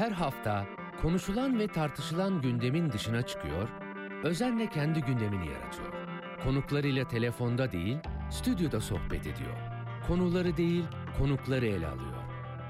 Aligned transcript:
her 0.00 0.10
hafta 0.10 0.66
konuşulan 1.02 1.58
ve 1.58 1.68
tartışılan 1.68 2.40
gündemin 2.40 2.92
dışına 2.92 3.22
çıkıyor, 3.22 3.68
özenle 4.22 4.70
kendi 4.70 5.00
gündemini 5.00 5.48
yaratıyor. 5.48 5.92
Konuklarıyla 6.44 7.08
telefonda 7.08 7.72
değil, 7.72 7.96
stüdyoda 8.30 8.80
sohbet 8.80 9.20
ediyor. 9.20 9.56
Konuları 10.06 10.56
değil, 10.56 10.84
konukları 11.18 11.66
ele 11.66 11.86
alıyor. 11.86 12.22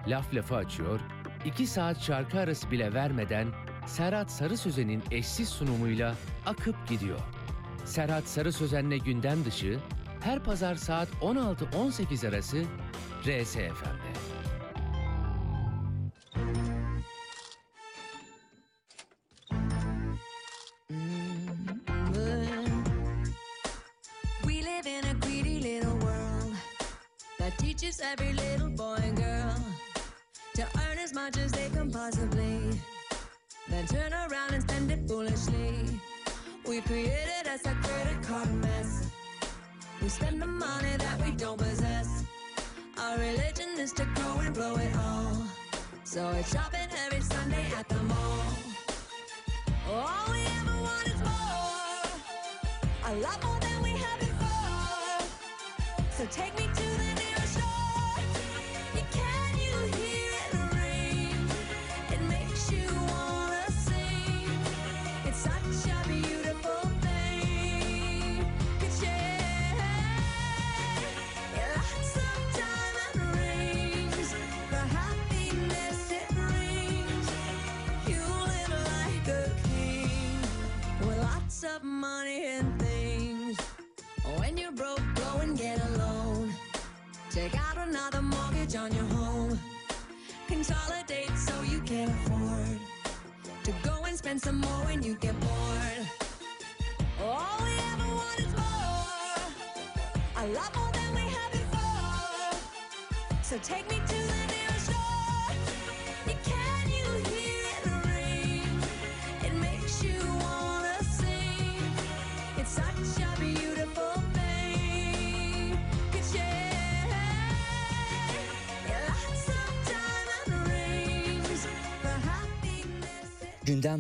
Laf 0.06 0.34
lafı 0.34 0.56
açıyor, 0.56 1.00
iki 1.44 1.66
saat 1.66 2.00
şarkı 2.00 2.38
arası 2.38 2.70
bile 2.70 2.94
vermeden 2.94 3.46
Serhat 3.86 4.30
Sarı 4.30 4.56
Sözen'in 4.56 5.02
eşsiz 5.10 5.48
sunumuyla 5.48 6.14
akıp 6.46 6.88
gidiyor. 6.88 7.20
Serhat 7.84 8.24
Sarı 8.24 8.52
Sözen'le 8.52 8.98
gündem 8.98 9.44
dışı 9.44 9.78
her 10.20 10.44
pazar 10.44 10.74
saat 10.74 11.08
16-18 11.08 12.28
arası 12.28 12.62
RSFM'de. 13.22 13.99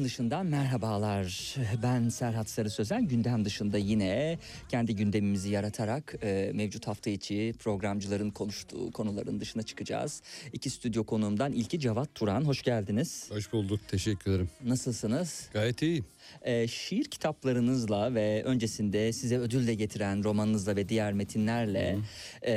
Gündem 0.00 0.10
dışından 0.10 0.46
merhabalar. 0.46 1.56
Ben 1.82 2.08
Serhat 2.08 2.48
Sarı 2.48 2.70
Sözen. 2.70 3.08
Gündem 3.08 3.44
dışında 3.44 3.78
yine 3.78 4.38
kendi 4.68 4.96
gündemimizi 4.96 5.50
yaratarak 5.50 6.14
e, 6.22 6.50
mevcut 6.54 6.86
hafta 6.86 7.10
içi 7.10 7.54
programcıların 7.58 8.30
konuştuğu 8.30 8.92
konuların 8.92 9.40
dışına 9.40 9.62
çıkacağız. 9.62 10.22
İki 10.52 10.70
stüdyo 10.70 11.04
konuğumdan 11.04 11.52
ilki 11.52 11.80
Cevat 11.80 12.14
Turan. 12.14 12.44
Hoş 12.44 12.62
geldiniz. 12.62 13.30
Hoş 13.30 13.52
bulduk. 13.52 13.80
Teşekkür 13.88 14.30
ederim. 14.30 14.50
Nasılsınız? 14.64 15.48
Gayet 15.52 15.82
iyi. 15.82 16.02
E, 16.42 16.68
şiir 16.68 17.04
kitaplarınızla 17.04 18.14
ve 18.14 18.42
öncesinde 18.44 19.12
size 19.12 19.38
ödül 19.38 19.66
de 19.66 19.74
getiren 19.74 20.24
romanınızla 20.24 20.76
ve 20.76 20.88
diğer 20.88 21.12
metinlerle 21.12 21.98
e, 22.42 22.52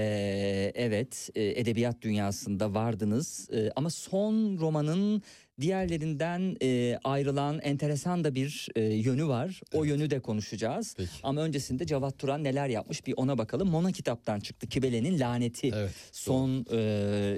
evet 0.76 1.30
e, 1.36 1.44
edebiyat 1.60 2.02
dünyasında 2.02 2.74
vardınız. 2.74 3.50
E, 3.54 3.72
ama 3.76 3.90
son 3.90 4.58
romanın 4.58 5.24
diğerlerinden 5.62 6.56
e, 6.62 7.00
ayrılan 7.04 7.60
enteresan 7.60 8.24
da 8.24 8.36
bir 8.36 8.70
e, 8.76 8.82
yönü 8.82 9.28
var. 9.28 9.62
O 9.74 9.84
yönü 9.84 10.10
de 10.10 10.20
konuşacağız. 10.20 10.94
Peki. 10.98 11.10
Ama 11.24 11.42
öncesinde 11.42 11.86
Cevat 11.86 12.18
Turan 12.18 12.44
neler 12.44 12.68
yapmış 12.68 13.08
bir 13.08 13.14
ona 13.18 13.38
bakalım. 13.38 13.70
Mona 13.70 13.92
kitaptan 13.92 14.40
çıktı. 14.40 14.68
Kibele'nin 14.68 15.20
Laneti. 15.20 15.72
Evet, 15.76 15.92
Son 16.12 16.66
e, 16.72 16.78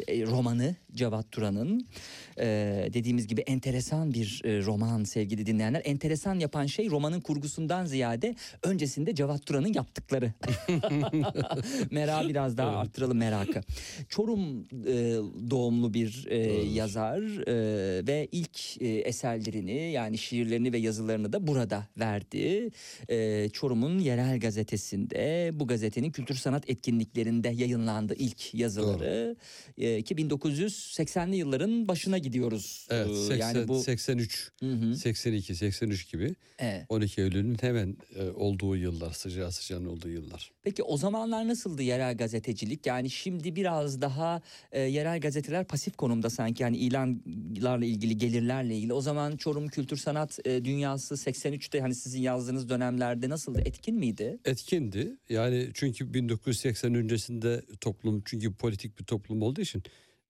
e, 0.07 0.25
romanı 0.25 0.75
Cevat 0.93 1.31
Turan'ın. 1.31 1.87
E, 2.39 2.45
dediğimiz 2.93 3.27
gibi 3.27 3.41
enteresan 3.41 4.13
bir 4.13 4.41
e, 4.45 4.65
roman 4.65 5.03
sevgili 5.03 5.45
dinleyenler. 5.45 5.81
Enteresan 5.85 6.39
yapan 6.39 6.65
şey 6.65 6.89
romanın 6.89 7.21
kurgusundan 7.21 7.85
ziyade 7.85 8.35
öncesinde 8.63 9.15
Cevat 9.15 9.45
Turan'ın 9.45 9.73
yaptıkları. 9.73 10.33
Merak 11.91 12.29
biraz 12.29 12.57
daha 12.57 12.77
arttıralım 12.77 13.17
merakı. 13.17 13.61
Çorum 14.09 14.67
e, 14.87 14.93
doğumlu 15.49 15.93
bir 15.93 16.25
e, 16.29 16.37
yazar 16.63 17.21
e, 17.47 18.04
ve 18.07 18.27
ilk 18.31 18.81
e, 18.81 18.88
eserlerini 18.88 19.91
yani 19.91 20.17
şiirlerini 20.17 20.73
ve 20.73 20.77
yazılarını 20.77 21.33
da 21.33 21.47
burada 21.47 21.88
verdi. 21.99 22.69
E, 23.09 23.49
Çorum'un 23.49 23.99
yerel 23.99 24.39
gazetesinde 24.39 25.51
bu 25.53 25.67
gazetenin 25.67 26.11
kültür 26.11 26.35
sanat 26.35 26.69
etkinliklerinde 26.69 27.49
yayınlandı 27.49 28.16
ilk 28.17 28.53
yazıları. 28.53 29.35
E, 29.77 30.01
ki 30.01 30.16
1980'li 30.16 31.35
yılların 31.35 31.88
başına 31.88 32.17
gidiyoruz. 32.17 32.88
Evet. 32.89 33.09
E, 33.09 33.16
80, 33.16 33.38
yani 33.38 33.67
bu 33.67 33.79
83, 33.79 34.51
Hı 34.59 34.72
hı. 34.72 34.95
82, 34.95 35.55
83 35.55 36.11
gibi 36.11 36.35
Evet. 36.59 36.85
12 36.89 37.22
Eylül'ün 37.22 37.57
hemen 37.61 37.97
e, 38.16 38.29
olduğu 38.29 38.75
yıllar, 38.75 39.11
sıcağı 39.11 39.51
sıcağın 39.51 39.85
olduğu 39.85 40.09
yıllar. 40.09 40.51
Peki 40.63 40.83
o 40.83 40.97
zamanlar 40.97 41.47
nasıldı 41.47 41.83
yerel 41.83 42.17
gazetecilik? 42.17 42.85
Yani 42.85 43.09
şimdi 43.09 43.55
biraz 43.55 44.01
daha 44.01 44.41
e, 44.72 44.81
yerel 44.81 45.19
gazeteler 45.19 45.66
pasif 45.66 45.97
konumda 45.97 46.29
sanki 46.29 46.63
yani 46.63 46.77
ilanlarla 46.77 47.85
ilgili 47.85 47.94
gelirlerle 48.00 48.75
ilgili. 48.75 48.94
O 48.94 49.01
zaman 49.01 49.38
Çorum 49.38 49.67
Kültür 49.67 49.97
Sanat 49.97 50.39
e, 50.45 50.66
Dünyası 50.66 51.16
83'te 51.16 51.81
hani 51.81 51.95
sizin 51.95 52.22
yazdığınız 52.22 52.69
dönemlerde 52.69 53.29
nasıldı? 53.29 53.61
Etkin 53.66 53.95
miydi? 53.95 54.38
Etkindi. 54.45 55.17
Yani 55.29 55.69
çünkü 55.73 56.13
1980 56.13 56.95
öncesinde 56.95 57.61
toplum 57.81 58.22
çünkü 58.25 58.53
politik 58.53 59.00
bir 59.00 59.03
toplum 59.03 59.41
olduğu 59.41 59.61
için 59.61 59.84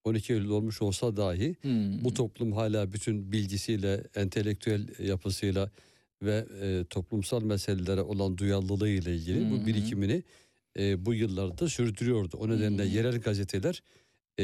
12 0.04 0.34
Eylül 0.34 0.50
olmuş 0.50 0.82
olsa 0.82 1.18
dahi 1.18 1.56
Hmm. 1.62 2.04
bu 2.04 2.14
toplum 2.14 2.52
hala 2.52 2.94
bütün 2.94 3.32
bilgisiyle, 3.32 4.04
entelektüel 4.16 4.88
yapısıyla 5.00 5.72
ve 6.22 6.46
e, 6.62 6.86
toplumsal 6.90 7.44
meselelere 7.44 8.02
olan 8.02 8.38
duyarlılığıyla 8.38 9.12
ilgili 9.12 9.40
Hı 9.42 9.46
hı. 9.46 9.52
bu 9.52 9.66
birikimini 9.66 10.24
e, 10.80 11.06
bu 11.06 11.14
yıllarda 11.14 11.70
sürdürüyordu. 11.70 12.38
O 12.38 12.50
nedenle 12.50 12.84
hı. 12.84 12.88
yerel 12.88 13.20
gazeteler 13.20 13.82
e, 14.40 14.44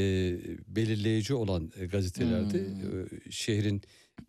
belirleyici 0.67 1.33
olan 1.33 1.71
e, 1.79 1.85
gazetelerdi. 1.85 2.57
Hı. 2.57 3.07
E, 3.27 3.31
şehrin 3.31 3.81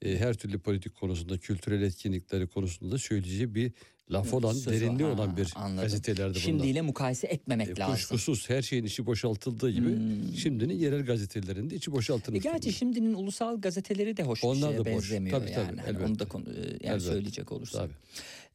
e, 0.03 0.17
her 0.19 0.35
türlü 0.35 0.59
politik 0.59 0.95
konusunda, 0.95 1.39
kültürel 1.39 1.83
etkinlikleri 1.83 2.47
konusunda 2.47 2.99
söyleyeceği 2.99 3.55
bir 3.55 3.73
laf 4.11 4.35
olan, 4.35 4.53
Sözü- 4.53 4.71
derinliği 4.81 5.09
Ha, 5.09 5.15
olan 5.15 5.37
bir 5.37 5.53
anladım. 5.57 5.83
gazetelerdi 5.85 6.31
bunlar. 6.31 6.41
Şimdiyle 6.45 6.81
mukayese 6.83 7.27
etmemek 7.27 7.69
E, 7.69 7.77
lazım. 7.81 7.95
Kuşkusuz 7.95 8.51
her 8.51 8.63
şeyin 8.63 8.85
içi 8.85 9.07
boşaltıldığı 9.07 9.71
gibi 9.71 9.87
Hmm. 9.89 10.35
şimdinin 10.37 10.75
yerel 10.79 11.05
gazetelerinde 11.05 11.75
içi 11.75 11.91
E 11.91 11.95
boşaltılmış. 11.95 12.43
gerçi 12.43 12.63
durumda. 12.63 12.77
şimdinin 12.79 13.15
ulusal 13.15 13.61
gazeteleri 13.61 14.17
de 14.17 14.23
hoş 14.23 14.43
bir 14.43 14.49
Onlar 14.49 14.69
şeye 14.69 14.79
da 14.79 14.85
boş. 14.85 14.87
benzemiyor 14.87 15.41
Tabii, 15.41 15.53
tabii, 15.53 15.67
yani. 15.67 15.81
Hani 15.81 15.99
onu 16.07 16.19
da 16.19 16.25
konu, 16.29 16.45
e, 16.45 16.57
yani 16.61 16.77
Elbette. 16.83 17.01
söyleyecek 17.01 17.53
olursak. 17.53 17.81
Tabii. 17.83 17.93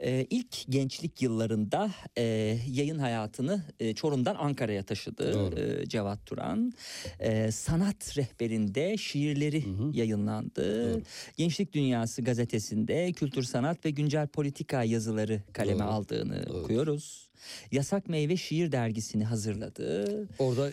Ee, 0.03 0.27
ilk 0.29 0.55
gençlik 0.69 1.21
yıllarında 1.21 1.91
e, 2.17 2.23
yayın 2.71 2.99
hayatını 2.99 3.63
e, 3.79 3.93
Çorum'dan 3.93 4.35
Ankara'ya 4.35 4.83
taşıdı 4.83 5.33
Doğru. 5.33 5.59
e, 5.59 5.85
Cevat 5.85 6.25
Turan. 6.25 6.73
E, 7.19 7.51
sanat 7.51 8.17
rehberinde 8.17 8.97
şiirleri 8.97 9.63
yayınlandı. 9.93 10.93
Doğru. 10.93 11.01
Gençlik 11.37 11.73
Dünyası 11.73 12.21
gazetesinde 12.21 13.11
kültür 13.11 13.43
sanat 13.43 13.85
ve 13.85 13.89
güncel 13.89 14.27
politika 14.27 14.83
yazıları 14.83 15.07
yazıları 15.07 15.41
kaleme 15.53 15.79
Doğru, 15.79 15.87
aldığını 15.87 16.47
doğru. 16.47 16.59
okuyoruz. 16.59 17.26
Yasak 17.71 18.09
Meyve 18.09 18.37
Şiir 18.37 18.71
dergisini 18.71 19.23
hazırladı. 19.25 20.27
Orada 20.39 20.71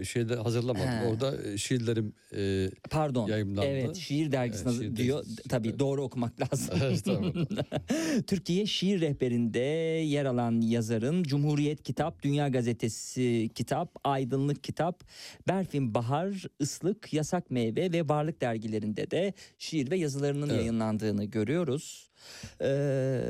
e, 0.00 0.04
şeyde 0.04 0.36
hazırlamadım. 0.36 0.88
He. 0.88 1.06
Orada 1.06 1.42
e, 1.52 1.58
şiirlerim 1.58 2.12
e, 2.36 2.70
Pardon. 2.90 3.28
Yayımlandı. 3.28 3.66
Evet, 3.66 3.96
şiir 3.96 4.32
dergisini 4.32 4.64
hazır- 4.64 4.82
şiir 4.84 4.96
diyor. 4.96 5.18
dergisi. 5.18 5.42
Tabii 5.48 5.78
doğru 5.78 6.02
okumak 6.02 6.40
lazım. 6.40 6.74
Evet, 6.82 7.04
tamam. 7.04 7.32
Türkiye 8.26 8.66
Şiir 8.66 9.00
Rehberi'nde 9.00 9.58
yer 10.06 10.24
alan 10.24 10.60
yazarın 10.60 11.22
Cumhuriyet 11.22 11.82
Kitap, 11.82 12.22
Dünya 12.22 12.48
Gazetesi 12.48 13.50
Kitap, 13.54 13.94
Aydınlık 14.04 14.64
Kitap, 14.64 15.04
Berfin 15.48 15.94
Bahar, 15.94 16.46
Islık, 16.60 17.12
Yasak 17.12 17.50
Meyve 17.50 17.92
ve 17.92 18.08
Varlık 18.08 18.40
dergilerinde 18.40 19.10
de 19.10 19.32
şiir 19.58 19.90
ve 19.90 19.96
yazılarının 19.96 20.48
Evet. 20.48 20.58
yayınlandığını 20.58 21.24
görüyoruz. 21.24 22.08
Ee, 22.62 23.20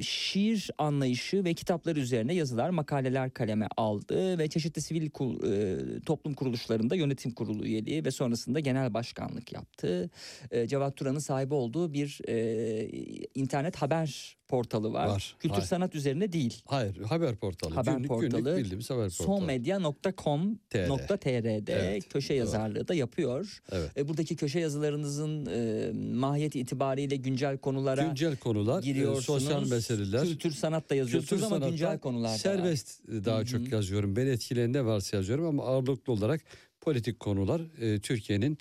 şiir 0.00 0.70
anlayışı 0.78 1.44
ve 1.44 1.54
kitapları 1.54 2.00
üzerine 2.00 2.34
yazılar, 2.34 2.70
makaleler 2.70 3.30
kaleme 3.30 3.68
aldı 3.76 4.38
ve 4.38 4.48
çeşitli 4.48 4.82
sivil 4.82 5.10
kul- 5.10 5.52
e, 5.52 6.00
toplum 6.00 6.34
kuruluşlarında 6.34 6.94
yönetim 6.94 7.30
kurulu 7.30 7.64
üyeliği 7.64 8.04
ve 8.04 8.10
sonrasında 8.10 8.60
genel 8.60 8.94
başkanlık 8.94 9.52
yaptı. 9.52 10.10
E, 10.50 10.66
Cevat 10.66 10.96
Turan'ın 10.96 11.18
sahibi 11.18 11.54
olduğu 11.54 11.92
bir 11.92 12.20
e, 12.28 12.88
internet 13.34 13.76
haber 13.76 14.39
portalı 14.50 14.92
var. 14.92 15.06
Var, 15.06 15.36
Kültür 15.38 15.56
var. 15.56 15.62
sanat 15.62 15.94
üzerine 15.94 16.32
değil. 16.32 16.62
hayır 16.66 16.96
haber 17.02 17.36
portalı. 17.36 17.74
Haber 17.74 17.92
günlük, 17.92 18.08
portalı, 18.08 18.40
Günlük 18.40 18.56
bildiğimiz 18.58 18.90
haber 18.90 19.08
portalı. 19.10 19.26
sonmedya.com.tr'de 19.26 21.72
Evet, 21.72 22.08
köşe 22.08 22.28
doğru. 22.34 22.38
yazarlığı 22.38 22.88
da 22.88 22.94
yapıyor. 22.94 23.60
Evet. 23.72 23.90
E, 23.96 24.08
buradaki 24.08 24.36
köşe 24.36 24.60
yazılarınızın 24.60 25.46
e, 25.46 25.90
mahiyeti 26.14 26.60
itibariyle 26.60 27.16
güncel 27.16 27.58
konulara 27.58 28.02
Güncel 28.02 28.36
konular, 28.36 28.82
e, 28.82 28.86
giriyorsunuz. 28.86 29.24
sosyal 29.24 29.68
meseleler. 29.68 30.22
Kültür 30.26 30.50
sanat 30.50 30.90
da 30.90 30.94
yazıyorsunuz 30.94 31.42
ama 31.42 31.50
sanatta 31.54 31.68
güncel 31.70 31.98
konular 31.98 32.28
da 32.28 32.32
var. 32.32 32.38
Serbest 32.38 33.00
e, 33.08 33.24
daha 33.24 33.36
Hı 33.38 33.42
hı. 33.42 33.46
çok 33.46 33.72
yazıyorum. 33.72 34.16
Beni 34.16 34.28
etkileyen 34.28 34.72
ne 34.72 34.84
varsa 34.84 35.16
yazıyorum 35.16 35.46
ama 35.46 35.64
ağırlıklı 35.64 36.12
olarak 36.12 36.40
politik 36.80 37.20
konular 37.20 37.62
e, 37.80 38.00
Türkiye'nin 38.00 38.58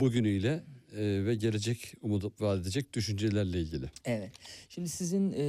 bugünüyle 0.00 0.64
e, 0.96 1.24
ve 1.24 1.34
gelecek 1.34 1.94
umut 2.02 2.40
vaat 2.40 2.60
edecek 2.60 2.92
düşüncelerle 2.92 3.60
ilgili. 3.60 3.90
Evet. 4.04 4.32
Şimdi 4.68 4.88
sizin 4.88 5.32
e, 5.36 5.44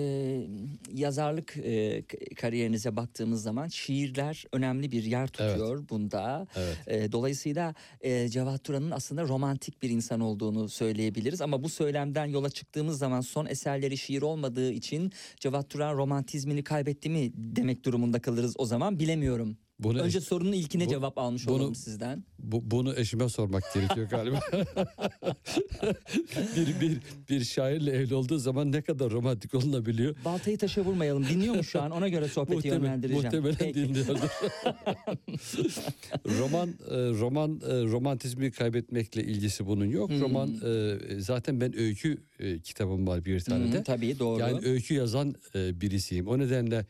yazarlık 0.93 1.57
e, 1.57 2.03
kariyerinize 2.35 2.95
baktığımız 2.95 3.43
zaman 3.43 3.67
şiirler 3.67 4.45
önemli 4.51 4.91
bir 4.91 5.03
yer 5.03 5.27
tutuyor 5.27 5.89
bunda. 5.89 6.47
Evet. 6.55 6.77
E, 6.87 7.11
dolayısıyla 7.11 7.75
e, 8.01 8.29
Cevat 8.29 8.63
Turan'ın 8.63 8.91
aslında 8.91 9.23
romantik 9.23 9.81
bir 9.81 9.89
insan 9.89 10.19
olduğunu 10.19 10.69
söyleyebiliriz. 10.69 11.41
Ama 11.41 11.63
bu 11.63 11.69
söylemden 11.69 12.25
yola 12.25 12.49
çıktığımız 12.49 12.97
zaman 12.97 13.21
son 13.21 13.45
eserleri 13.45 13.97
şiir 13.97 14.21
olmadığı 14.21 14.71
için 14.71 15.11
Cevat 15.39 15.69
Turan 15.69 15.97
romantizmini 15.97 16.63
kaybetti 16.63 17.09
mi 17.09 17.31
demek 17.35 17.85
durumunda 17.85 18.19
kalırız 18.19 18.55
o 18.57 18.65
zaman 18.65 18.99
bilemiyorum. 18.99 19.57
Bunu 19.79 19.99
Önce 19.99 20.17
eş- 20.17 20.23
sorunun 20.23 20.51
ilkine 20.51 20.85
bu- 20.85 20.89
cevap 20.89 21.17
almış 21.17 21.47
bunu- 21.47 21.55
olalım 21.55 21.75
sizden. 21.75 22.23
bu, 22.39 22.71
bunu 22.71 22.95
eşime 22.95 23.29
sormak 23.29 23.63
gerekiyor 23.73 24.09
galiba. 24.09 24.39
bir, 26.55 26.81
bir, 26.81 26.97
bir 27.29 27.43
şairle 27.45 27.91
evli 27.91 28.15
olduğu 28.15 28.37
zaman 28.37 28.71
ne 28.71 28.81
kadar 28.81 29.11
romantik 29.11 29.53
olunabiliyor. 29.55 30.15
Baltayı 30.25 30.57
taşa 30.57 30.81
vurmayalım. 30.85 31.25
Dinliyor 31.29 31.55
mu 31.55 31.63
şu 31.63 31.81
an? 31.81 31.91
Ona 31.91 32.07
göre 32.07 32.27
sohbeti 32.27 32.55
Muhtemel, 32.55 32.77
yönlendireceğim. 32.77 33.23
muhtemelen 33.25 33.55
Peki. 33.57 33.75
dinliyordur. 33.75 34.19
roman 36.39 36.69
e, 36.69 36.95
roman 37.19 37.61
e, 37.69 37.83
romantizmi 37.83 38.51
kaybetmekle 38.51 39.23
ilgisi 39.23 39.65
bunun 39.67 39.85
yok. 39.85 40.09
Hmm. 40.09 40.21
Roman 40.21 40.49
e, 40.65 40.97
zaten 41.19 41.61
ben 41.61 41.77
öykü 41.79 42.17
kitabım 42.63 43.07
var 43.07 43.25
bir 43.25 43.39
tane 43.39 43.73
de. 43.73 43.83
tabii 43.83 44.19
doğru. 44.19 44.39
Yani 44.39 44.59
öykü 44.65 44.93
yazan 44.93 45.35
birisiyim. 45.55 46.27
O 46.27 46.39
nedenle 46.39 46.85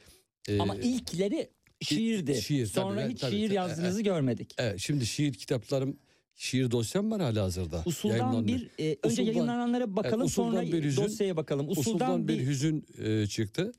Ama 0.60 0.76
ilkleri 0.76 1.50
şiirdi. 1.86 2.42
şiir, 2.42 2.68
tabii, 2.68 2.84
Sonra 2.84 2.98
ben- 2.98 3.10
hiç 3.10 3.20
tabii, 3.22 3.32
şiir 3.32 3.46
tabii. 3.48 3.56
yazdığınızı 3.56 4.02
görmedik. 4.02 4.54
evet, 4.58 4.80
şimdi 4.80 5.06
şiir 5.06 5.34
kitaplarım 5.34 5.98
şiir 6.36 6.72
dosyam 6.72 7.12
var 7.12 7.22
hala 7.22 7.44
hazırda. 7.44 7.84
Usuldan 7.86 8.48
bir 8.48 8.70
e, 8.80 8.84
önce 8.88 9.00
Usuldan- 9.08 9.24
yayınlananlara 9.26 9.96
bakalım 9.96 10.22
usuldan 10.26 10.50
sonra 10.52 10.62
bir 10.72 10.84
hüzün, 10.84 11.04
dosyaya 11.04 11.38
bakalım. 11.38 11.70
Usuldan, 11.70 11.82
Usuldan 11.92 12.28
bir 12.28 12.40
bir 12.40 12.48
hüzün 12.48 12.86
e, 13.04 13.28
çıktı. 13.28 13.72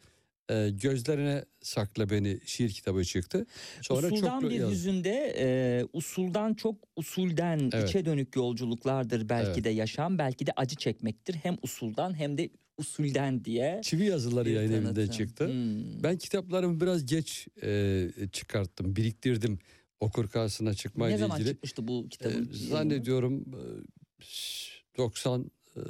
E, 0.51 0.71
gözlerine 0.71 1.45
sakla 1.63 2.11
beni 2.11 2.39
şiir 2.45 2.71
kitabı 2.71 3.05
çıktı. 3.05 3.47
Sonra 3.83 4.07
usuldan 4.07 4.41
çok 4.41 4.51
bir 4.51 4.55
yazdım. 4.55 4.73
hüzünde 4.75 5.35
e, 5.39 5.47
usuldan 5.93 6.55
çok 6.55 6.77
usulden 6.97 7.71
Evet. 7.75 7.89
içe 7.89 8.05
dönük 8.05 8.37
yolculuklardır 8.37 9.29
belki 9.29 9.51
Evet. 9.51 9.65
de 9.65 9.71
yaşam 9.71 10.19
belki 10.19 10.47
de 10.47 10.53
acı 10.57 10.77
çekmektir. 10.77 11.35
Hem 11.35 11.57
usuldan 11.63 12.19
hem 12.19 12.39
de 12.39 12.51
usulden 12.79 13.45
diye. 13.45 13.81
Çivi 13.85 14.05
yazıları 14.05 14.51
yayın 14.51 14.73
evinde 14.73 14.95
tanıtım. 14.95 15.17
çıktı. 15.17 15.47
Hmm. 15.49 16.03
Ben 16.03 16.19
kitaplarımı 16.19 16.81
biraz 16.81 17.07
geç 17.07 17.49
e, 17.63 18.09
çıkarttım, 18.33 18.97
biriktirdim 18.97 19.59
okur 20.01 20.29
karşısına 20.29 20.69
Ne 20.71 20.75
çıkmayla 20.77 21.19
zaman 21.19 21.39
ilgili. 21.41 21.53
çıkmıştı 21.53 21.89
bu 21.89 22.05
E, 22.07 22.09
kitabın? 22.09 22.35
yayını? 22.35 22.55
zannediyorum 22.55 23.45
e, 23.55 24.99
90 24.99 25.51
e, 25.77 25.81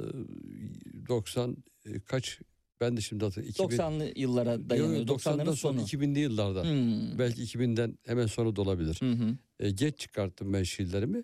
90 1.07 1.57
e, 1.85 1.99
kaç 1.99 2.39
ben 2.81 2.97
de 2.97 3.01
şimdi 3.01 3.25
hatırlıyorum. 3.25 3.65
2000 3.65 3.77
90'lı 3.77 4.11
yıllara 4.15 4.69
dayanıyor. 4.69 5.07
yok, 5.07 5.19
90'ların 5.19 5.41
90'dan 5.41 5.53
sonu. 5.53 5.55
sonra 5.55 5.81
2000'li 5.81 6.19
yıllarda. 6.19 6.63
Hmm. 6.63 7.19
Belki 7.19 7.41
2000'den 7.43 7.97
hemen 8.05 8.25
sonra 8.25 8.55
da 8.55 8.61
olabilir. 8.61 8.97
Hı 8.99 9.11
hı. 9.11 9.37
E, 9.59 9.71
geç 9.71 9.99
çıkarttım 9.99 10.53
ben 10.53 10.63
şiirlerimi. 10.63 11.23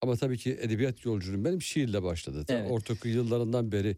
Ama 0.00 0.16
tabii 0.16 0.38
ki 0.38 0.58
edebiyat 0.60 1.04
yolculuğum 1.04 1.44
benim 1.44 1.62
şiirle 1.62 2.02
başladı. 2.02 2.44
Evet. 2.48 2.70
Ortaokul 2.70 3.08
yıllarından 3.08 3.72
beri 3.72 3.96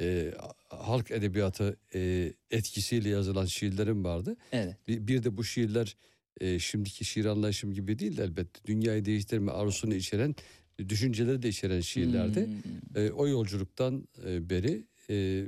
e, 0.00 0.34
halk 0.68 1.10
edebiyatı 1.10 1.76
e, 1.94 2.32
etkisiyle 2.50 3.08
yazılan 3.08 3.44
şiirlerim 3.46 4.04
vardı. 4.04 4.36
Evet. 4.52 4.76
Bir, 4.88 5.06
bir 5.06 5.22
de 5.22 5.36
bu 5.36 5.44
şiirler 5.44 5.96
e, 6.40 6.58
şimdiki 6.58 7.04
şiir 7.04 7.24
anlayışım 7.24 7.74
gibi 7.74 7.98
değil 7.98 8.18
elbette. 8.18 8.60
Dünyayı 8.64 9.04
değiştirme 9.04 9.52
arzusunu 9.52 9.94
içeren, 9.94 10.34
düşünceleri 10.88 11.42
de 11.42 11.48
içeren 11.48 11.80
şiirlerdi. 11.80 12.46
Hmm. 12.46 13.02
E, 13.02 13.10
o 13.10 13.28
yolculuktan 13.28 14.08
e, 14.26 14.50
beri 14.50 14.84
e, 15.10 15.46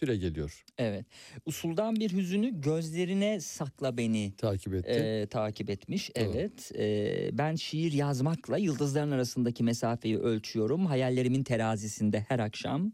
süre 0.00 0.16
geliyor. 0.16 0.64
Evet. 0.78 1.06
Usuldan 1.46 1.96
bir 1.96 2.12
hüzünü 2.12 2.60
gözlerine 2.60 3.40
sakla 3.40 3.96
beni 3.96 4.32
Takip 4.38 4.74
etti. 4.74 4.90
e, 4.90 5.26
takip 5.26 5.70
etmiş. 5.70 6.16
Doğru. 6.16 6.24
Evet. 6.24 6.72
E, 6.78 7.38
ben 7.38 7.54
şiir 7.54 7.92
yazmakla 7.92 8.58
yıldızların 8.58 9.10
arasındaki 9.10 9.64
mesafeyi 9.64 10.18
ölçüyorum. 10.18 10.86
Hayallerimin 10.86 11.42
terazisinde 11.42 12.20
her 12.28 12.38
akşam. 12.38 12.92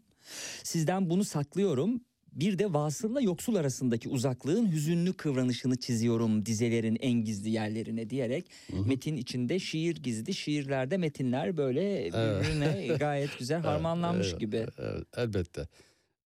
Sizden 0.63 1.09
bunu 1.09 1.23
saklıyorum. 1.23 2.01
Bir 2.33 2.59
de 2.59 2.73
vasılla 2.73 3.21
yoksul 3.21 3.55
arasındaki 3.55 4.09
uzaklığın 4.09 4.71
hüzünlü 4.71 5.13
kıvranışını 5.13 5.75
çiziyorum 5.79 6.45
dizelerin 6.45 6.97
en 7.01 7.11
gizli 7.23 7.49
yerlerine 7.49 8.09
diyerek 8.09 8.45
Hı 8.71 8.77
hı. 8.77 8.85
metin 8.87 9.15
içinde 9.17 9.59
şiir 9.59 9.95
gizli 9.95 10.33
şiirlerde 10.33 10.97
metinler 10.97 11.57
böyle 11.57 12.05
birbirine 12.05 12.97
gayet 12.97 13.39
güzel 13.39 13.61
harmanlanmış 13.61 14.27
Evet, 14.29 14.39
gibi. 14.39 14.65
evet, 14.77 15.03
elbette. 15.17 15.67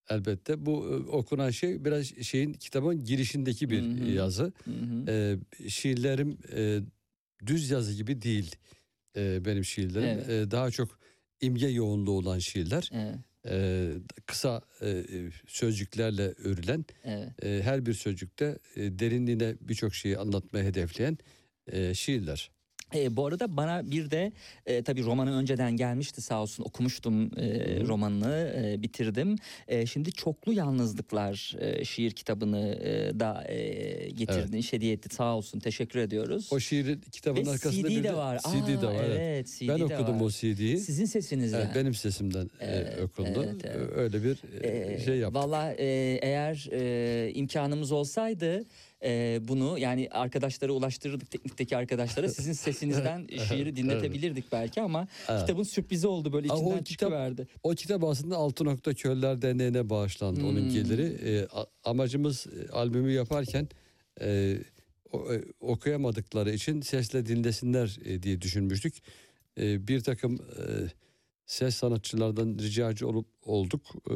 Elbette 0.09 0.65
bu 0.65 0.85
e, 0.87 1.09
okunan 1.09 1.49
şey 1.49 1.85
biraz 1.85 2.05
şeyin 2.05 2.53
kitabın 2.53 3.05
girişindeki 3.05 3.69
bir 3.69 3.81
Hı 3.81 4.03
hı. 4.05 4.09
yazı. 4.09 4.53
Hı 4.65 4.71
hı. 4.71 5.11
E, 5.11 5.69
şiirlerim 5.69 6.37
e, 6.55 6.79
düz 7.45 7.69
yazı 7.69 7.93
gibi 7.93 8.21
değil 8.21 8.55
e, 9.17 9.45
benim 9.45 9.65
şiirlerim. 9.65 10.07
Evet. 10.25 10.29
E, 10.29 10.51
daha 10.51 10.71
çok 10.71 10.99
imge 11.41 11.67
yoğunluğu 11.67 12.11
olan 12.11 12.39
şiirler. 12.39 12.89
Evet, 12.93 13.15
E, 13.45 13.89
kısa 14.25 14.61
e, 14.81 15.03
sözcüklerle 15.47 16.33
örülen 16.43 16.85
evet. 17.03 17.43
e, 17.43 17.61
her 17.63 17.85
bir 17.85 17.93
sözcükte 17.93 18.57
e, 18.75 18.99
derinliğine 18.99 19.55
birçok 19.61 19.95
şeyi 19.95 20.17
anlatmaya 20.17 20.65
hedefleyen 20.65 21.17
e, 21.67 21.93
şiirler. 21.93 22.51
E, 22.95 23.15
bu 23.17 23.25
arada 23.25 23.57
bana 23.57 23.91
bir 23.91 24.11
de 24.11 24.31
e, 24.65 24.83
tabii 24.83 25.03
romanı 25.03 25.35
önceden 25.37 25.71
gelmişti 25.77 26.21
sağ 26.21 26.41
olsun 26.41 26.63
okumuştum 26.63 27.39
e, 27.39 27.79
romanını 27.87 28.53
e, 28.57 28.81
bitirdim. 28.81 29.35
E, 29.67 29.85
şimdi 29.85 30.11
çoklu 30.11 30.53
yalnızlıklar 30.53 31.55
e, 31.59 31.85
şiir 31.85 32.11
kitabını 32.11 32.59
e, 32.83 33.19
da 33.19 33.43
e, 33.47 34.09
getirdin 34.09 34.61
hediye 34.71 34.93
etti 34.93 35.15
sağ 35.15 35.35
olsun 35.37 35.59
teşekkür 35.59 35.99
ediyoruz. 35.99 36.49
O 36.53 36.59
şiir 36.59 37.01
kitabın 37.11 37.45
Ve 37.45 37.49
arkasında 37.49 37.89
CD 37.89 37.95
bir 37.97 38.03
de 38.03 38.15
var. 38.15 38.37
CD 38.39 38.81
de 38.81 38.87
Aa, 38.87 38.93
var. 38.93 39.03
evet. 39.05 39.17
Evet, 39.21 39.47
CD 39.59 39.67
Ben 39.67 39.79
de 39.79 39.85
okudum 39.85 40.19
var. 40.19 40.25
o 40.25 40.29
CD'yi. 40.29 40.77
Sizin 40.79 41.05
sesinizle. 41.05 41.57
Evet, 41.57 41.67
benim 41.75 41.93
sesimden 41.93 42.49
e, 42.59 42.65
Evet, 42.65 43.01
okundu. 43.03 43.43
evet, 43.45 43.61
evet. 43.65 43.91
E, 43.91 43.95
Öyle 43.95 44.23
bir 44.23 44.37
e, 44.63 44.93
Ee, 44.93 44.99
şey 45.05 45.17
yaptık. 45.17 45.43
Valla 45.43 45.73
e, 45.73 45.85
eğer 46.21 46.69
e, 46.71 47.31
imkanımız 47.33 47.91
olsaydı 47.91 48.63
e, 49.03 49.39
bunu 49.47 49.79
yani 49.79 50.07
arkadaşlara 50.11 50.71
ulaştırırdık 50.71 51.31
teknikteki 51.31 51.77
arkadaşlara 51.77 52.29
sizin 52.33 52.53
sesinizden 52.53 53.27
şiiri 53.47 53.75
dinletebilirdik 53.75 54.51
belki 54.51 54.81
ama 54.81 55.07
Evet. 55.29 55.41
kitabın 55.41 55.63
sürprizi 55.63 56.07
oldu 56.07 56.33
böyle 56.33 56.49
Aa, 56.49 56.53
o 56.53 56.57
içinden 56.57 56.77
kitap- 56.77 56.87
çıkıverdi. 56.87 57.47
O 57.63 57.69
kitap 57.71 58.03
aslında 58.03 58.35
Altı 58.37 58.65
Nokta 58.65 58.93
Köller 58.93 59.41
Derneği'ne 59.41 59.89
bağışlandı 59.89 60.43
onun 60.45 60.61
Hmm. 60.61 60.69
geliri. 60.69 61.03
E, 61.29 61.47
amacımız 61.83 62.47
albümü 62.71 63.11
yaparken 63.11 63.67
e, 64.21 64.57
okuyamadıkları 65.59 66.51
için 66.51 66.81
sesle 66.81 67.25
dinlesinler 67.25 67.97
e, 68.05 68.23
diye 68.23 68.41
düşünmüştük. 68.41 68.95
E, 69.59 69.87
bir 69.87 70.01
takım 70.01 70.35
e, 70.35 70.63
ses 71.45 71.75
sanatçılardan 71.75 72.57
ricacı 72.59 73.07
olup 73.07 73.27
olduk. 73.45 73.81
E, 74.11 74.15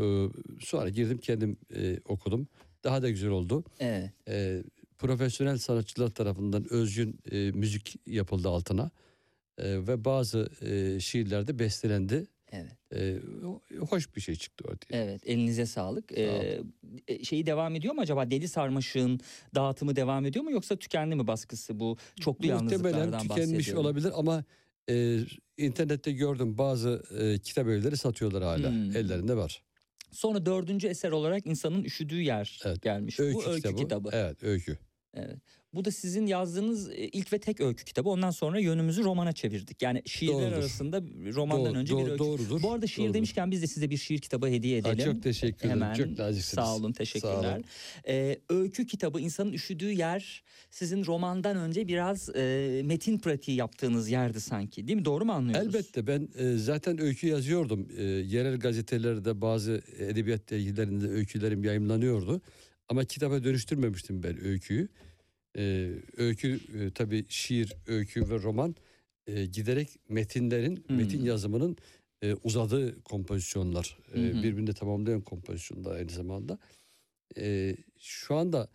sonra 0.66 0.90
girdim 0.90 1.18
kendim 1.18 1.58
e, 1.76 2.00
okudum. 2.06 2.48
Daha 2.86 3.02
da 3.02 3.10
güzel 3.10 3.30
oldu. 3.30 3.64
Evet. 3.80 4.12
E, 4.28 4.64
profesyonel 4.98 5.58
sanatçılar 5.58 6.10
tarafından 6.10 6.74
özgün 6.74 7.20
e, 7.32 7.52
müzik 7.52 7.96
yapıldı 8.08 8.50
altına. 8.50 8.92
E, 9.58 9.88
ve 9.88 10.06
bazı 10.06 10.50
e, 10.62 11.00
şiirler 11.00 11.48
de 11.48 11.60
bestelendi. 11.60 12.28
Evet. 12.52 12.72
E, 12.96 13.20
hoş 13.80 14.16
bir 14.16 14.22
şey 14.22 14.36
çıktı 14.36 14.64
ortaya. 14.68 15.04
Evet 15.04 15.22
elinize 15.26 15.66
sağlık. 15.66 16.12
Ee, 16.12 16.62
e, 17.08 17.24
şeyi 17.24 17.46
devam 17.46 17.76
ediyor 17.76 17.94
mu 17.94 18.02
acaba 18.02 18.32
Deli 18.32 18.48
Sarmaşık'ın 18.48 19.20
dağıtımı 19.56 19.96
devam 19.96 20.26
ediyor 20.26 20.46
mu 20.46 20.52
yoksa 20.52 20.76
tükendi 20.76 21.16
mi 21.16 21.28
baskısı 21.28 21.80
bu 21.80 21.98
çoklu 22.20 22.48
Muhtemelen 22.48 22.58
yalnızlıklardan 22.58 23.20
tükenmiş 23.20 23.74
olabilir 23.74 24.12
ama 24.16 24.44
e, 24.90 25.20
internette 25.58 26.12
gördüm 26.12 26.58
bazı 26.58 27.04
e, 27.20 27.40
kitap 27.40 27.68
evleri 27.68 27.98
satıyorlar 27.98 28.44
hala. 28.44 28.70
Hmm. 28.70 28.96
Ellerinde 28.96 29.38
var. 29.38 29.62
Sonra 30.16 30.46
dördüncü 30.46 30.88
eser 30.88 31.12
olarak 31.12 31.46
insanın 31.48 31.84
üşüdüğü 31.84 32.22
yer 32.22 32.60
Evet, 32.66 32.82
gelmiş. 32.82 33.20
Öykü, 33.20 33.36
bu 33.36 33.46
öykü 33.46 33.62
kitabı. 33.62 33.78
kitabı. 33.78 34.10
Evet 34.14 34.44
öykü. 34.44 34.78
Evet. 35.14 35.40
Bu 35.76 35.86
da 35.86 35.92
sizin 35.92 36.26
yazdığınız 36.26 36.90
e, 36.90 36.96
ilk 37.08 37.34
ve 37.34 37.40
tek 37.40 37.62
öykü 37.62 37.86
kitabı. 37.86 38.10
Ondan 38.10 38.32
sonra 38.32 38.60
yönümüzü 38.60 39.04
romana 39.04 39.34
çevirdik. 39.34 39.82
Yani 39.82 40.02
şiirler 40.06 40.34
Doğrudur. 40.42 40.54
arasında 40.56 41.02
romandan 41.36 41.66
Doğru- 41.74 41.78
önce 41.80 41.94
bir 41.94 42.00
doğru- 42.00 42.12
öykü. 42.12 42.20
doğrudur. 42.24 42.62
Bu 42.64 42.72
arada 42.72 42.88
şiir 42.88 42.98
Doğrudur. 43.04 43.14
demişken 43.14 43.52
biz 43.52 43.62
de 43.62 43.68
size 43.68 43.90
bir 43.90 43.98
şiir 43.98 44.20
kitabı 44.20 44.48
hediye 44.48 44.82
Ha, 44.82 44.90
edelim. 44.92 45.14
çok 45.14 45.24
teşekkür 45.24 45.58
ederim. 45.68 45.82
Hemen 45.82 45.94
Çok 45.94 46.20
naziksiniz. 46.20 46.46
sağ 46.66 46.76
olun 46.76 46.92
Sağ 46.92 46.98
teşekkürler. 46.98 47.54
olun. 47.56 47.64
Ee, 48.08 48.40
öykü 48.50 48.86
kitabı 48.88 49.20
insanın 49.22 49.54
üşüdüğü 49.54 49.92
yer 49.92 50.44
sizin 50.72 51.06
romandan 51.06 51.58
önce 51.58 51.88
biraz 51.88 52.30
e, 52.36 52.82
metin 52.86 53.18
pratiği 53.20 53.58
yaptığınız 53.58 54.10
yerdi 54.10 54.42
sanki 54.42 54.88
değil 54.88 55.00
mi? 55.00 55.06
Doğru 55.06 55.26
mu 55.26 55.32
anlıyoruz? 55.32 55.68
Elbette 55.76 56.08
ben 56.08 56.30
e, 56.38 56.58
zaten 56.58 57.02
öykü 57.02 57.28
yazıyordum. 57.28 57.88
E, 57.98 58.04
yerel 58.04 58.60
gazetelerde 58.60 59.42
bazı 59.42 59.82
edebiyat 60.00 60.50
dergilerinde 60.50 61.08
öykülerim 61.08 61.64
yayımlanıyordu. 61.64 62.42
Ama 62.90 63.06
kitaba 63.06 63.44
dönüştürmemiştim 63.44 64.24
ben 64.24 64.44
öyküyü. 64.46 64.88
E, 65.58 65.92
öykü 66.18 66.60
e, 66.80 66.92
tabii 66.92 67.26
şiir, 67.30 67.74
öykü 67.88 68.30
ve 68.30 68.42
roman 68.44 68.76
e, 69.28 69.46
giderek 69.46 69.90
metinlerin, 70.10 70.84
Hmm. 70.88 70.98
metin 70.98 71.26
yazımının 71.26 71.78
e, 72.22 72.34
uzadığı 72.44 73.02
kompozisyonlar. 73.02 73.98
E, 74.14 74.20
hı. 74.20 74.44
birbirini 74.44 74.74
tamamlayan 74.74 75.22
kompozisyonlar 75.22 75.96
aynı 75.96 76.10
zamanda. 76.12 76.58
E, 77.38 77.76
şu 78.00 78.36
anda 78.36 78.68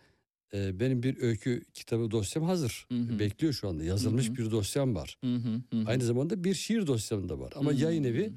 e, 0.53 0.79
benim 0.79 1.03
bir 1.03 1.21
öykü 1.21 1.63
kitabı 1.73 2.11
dosyam 2.11 2.45
hazır. 2.45 2.85
Hı. 2.91 3.19
Bekliyor 3.19 3.53
şu 3.53 3.67
anda. 3.69 3.83
Yazılmış 3.83 4.29
hı. 4.29 4.35
bir 4.35 4.51
dosyam 4.51 4.95
var. 4.95 5.17
Hı 5.23 5.35
hı. 5.35 5.61
Aynı 5.85 6.03
zamanda 6.03 6.43
bir 6.43 6.53
şiir 6.53 6.87
dosyam 6.87 7.29
da 7.29 7.39
var. 7.39 7.53
Ama 7.55 7.71
Hmm. 7.71 7.77
yayın 7.79 8.03
evi 8.03 8.31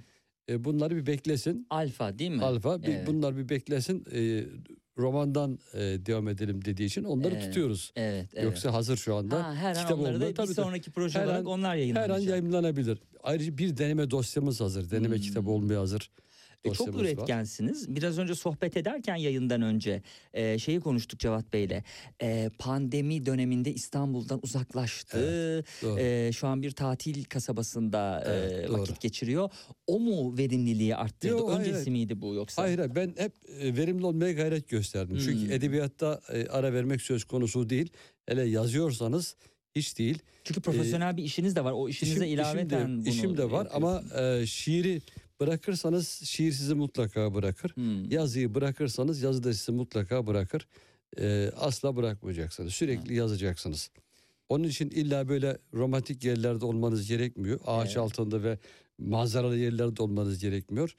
e, 0.49 0.65
bunları 0.65 0.97
bir 0.97 1.07
beklesin. 1.07 1.67
Alfa 1.71 2.19
değil 2.19 2.31
mi? 2.31 2.43
Alfa 2.43 2.83
bir, 2.83 2.89
Evet. 2.89 3.07
bunlar 3.07 3.37
bir 3.37 3.49
beklesin. 3.49 4.05
E, 4.13 4.45
romandan 4.99 5.59
e, 5.75 5.79
devam 5.81 6.29
edelim 6.29 6.65
dediği 6.65 6.85
için 6.85 7.05
onları 7.05 7.35
Evet, 7.35 7.45
tutuyoruz. 7.45 7.93
Evet, 7.97 8.27
evet. 8.35 8.45
Yoksa 8.45 8.73
hazır 8.73 8.97
şu 8.97 9.15
anda. 9.15 9.45
ha, 9.45 9.55
her 9.55 9.69
an 9.77 9.83
kitap 9.83 9.99
onları 9.99 10.17
oldu. 10.17 10.21
da 10.25 10.29
bir 10.29 10.35
Tabii, 10.35 10.55
sonraki 10.55 10.91
proje 10.91 11.19
Her 11.19 11.25
olarak 11.27 11.41
an- 11.41 11.47
onlar 11.47 11.71
Her 11.73 11.77
yayınlanacak. 11.77 12.17
an 12.17 12.19
yayınlanabilir. 12.21 12.99
Ayrıca 13.23 13.59
bir 13.59 13.77
deneme 13.77 14.11
dosyamız 14.11 14.61
hazır. 14.61 14.91
Deneme 14.91 15.17
Hmm. 15.17 15.23
kitabı 15.23 15.51
olmaya 15.51 15.81
hazır. 15.81 16.11
E, 16.65 16.69
çok 16.69 16.79
dosyamız 16.79 17.01
var. 17.01 17.05
üretkensiniz. 17.05 17.97
Biraz 17.97 18.19
önce 18.19 18.35
sohbet 18.35 18.77
ederken 18.77 19.17
yayından 19.17 19.63
önce 19.63 20.03
e, 20.35 20.59
şeyi 20.59 20.81
konuştuk 20.81 21.21
Cevat 21.21 21.53
Bey'le. 21.53 21.83
E, 22.23 22.51
pandemi 22.59 23.27
döneminde 23.27 23.73
İstanbul'dan 23.75 24.41
uzaklaştı. 24.43 25.65
Doğru. 25.83 26.01
E, 26.01 26.33
şu 26.33 26.47
an 26.47 26.63
bir 26.63 26.71
tatil 26.71 27.25
kasabasında 27.25 28.25
e, 28.27 28.31
Evet, 28.31 28.69
doğru. 28.69 28.81
vakit 28.81 29.01
geçiriyor. 29.01 29.51
O 29.87 30.01
mu 30.01 30.39
verimliliği 30.39 30.97
arttırdı? 30.97 31.33
Yok, 31.33 31.51
Öncesi 31.51 31.73
hayır. 31.75 31.89
miydi 31.89 32.21
bu 32.21 32.35
yoksa? 32.35 32.63
Hayır 32.63 32.95
ben 32.95 33.15
hep 33.19 33.33
e, 33.61 33.77
verimli 33.77 34.07
olmaya 34.07 34.33
gayret 34.33 34.69
gösterdim. 34.69 35.17
Hmm. 35.17 35.25
Çünkü 35.25 35.53
edebiyatta 35.53 36.21
e, 36.33 36.47
ara 36.47 36.73
vermek 36.73 37.03
söz 37.03 37.25
konusu 37.25 37.69
değil. 37.71 37.91
Hele 38.27 38.45
yazıyorsanız 38.45 39.37
hiç 39.77 39.99
değil. 39.99 40.19
Çünkü 40.45 40.61
profesyonel 40.61 41.17
bir 41.17 41.23
işiniz 41.25 41.57
de 41.57 41.65
var. 41.65 41.73
O 41.73 41.89
işinize 41.89 42.25
İşim- 42.27 42.35
ilaveten 42.35 42.79
işim 42.79 43.01
de, 43.01 43.05
bunu 43.05 43.09
işim 43.09 43.37
de 43.37 43.51
var 43.51 43.69
ama 43.73 43.93
yapıyorsunuz. 43.93 44.43
e, 44.43 44.47
şiiri 44.47 45.01
bırakırsanız 45.41 46.09
şiir 46.09 46.53
sizi 46.53 46.75
mutlaka 46.75 47.35
bırakır. 47.35 47.71
Hmm. 47.75 48.11
Yazıyı 48.11 48.55
bırakırsanız 48.55 49.23
yazı 49.23 49.45
da 49.45 49.53
sizi 49.55 49.73
mutlaka 49.73 50.27
bırakır. 50.27 50.67
E, 51.19 51.51
asla 51.57 51.97
bırakmayacaksınız. 51.97 52.75
Sürekli 52.75 53.15
yazacaksınız. 53.15 53.91
Onun 54.49 54.65
için 54.65 54.91
illa 54.91 55.29
böyle 55.29 55.59
romantik 55.75 56.25
yerlerde 56.25 56.65
olmanız 56.65 57.09
gerekmiyor. 57.09 57.61
Ağaç 57.67 57.87
Evet. 57.87 57.97
altında 57.99 58.43
ve 58.43 58.59
manzaralı 58.99 59.57
yerlerde 59.57 60.03
olmanız 60.03 60.39
gerekmiyor. 60.39 60.95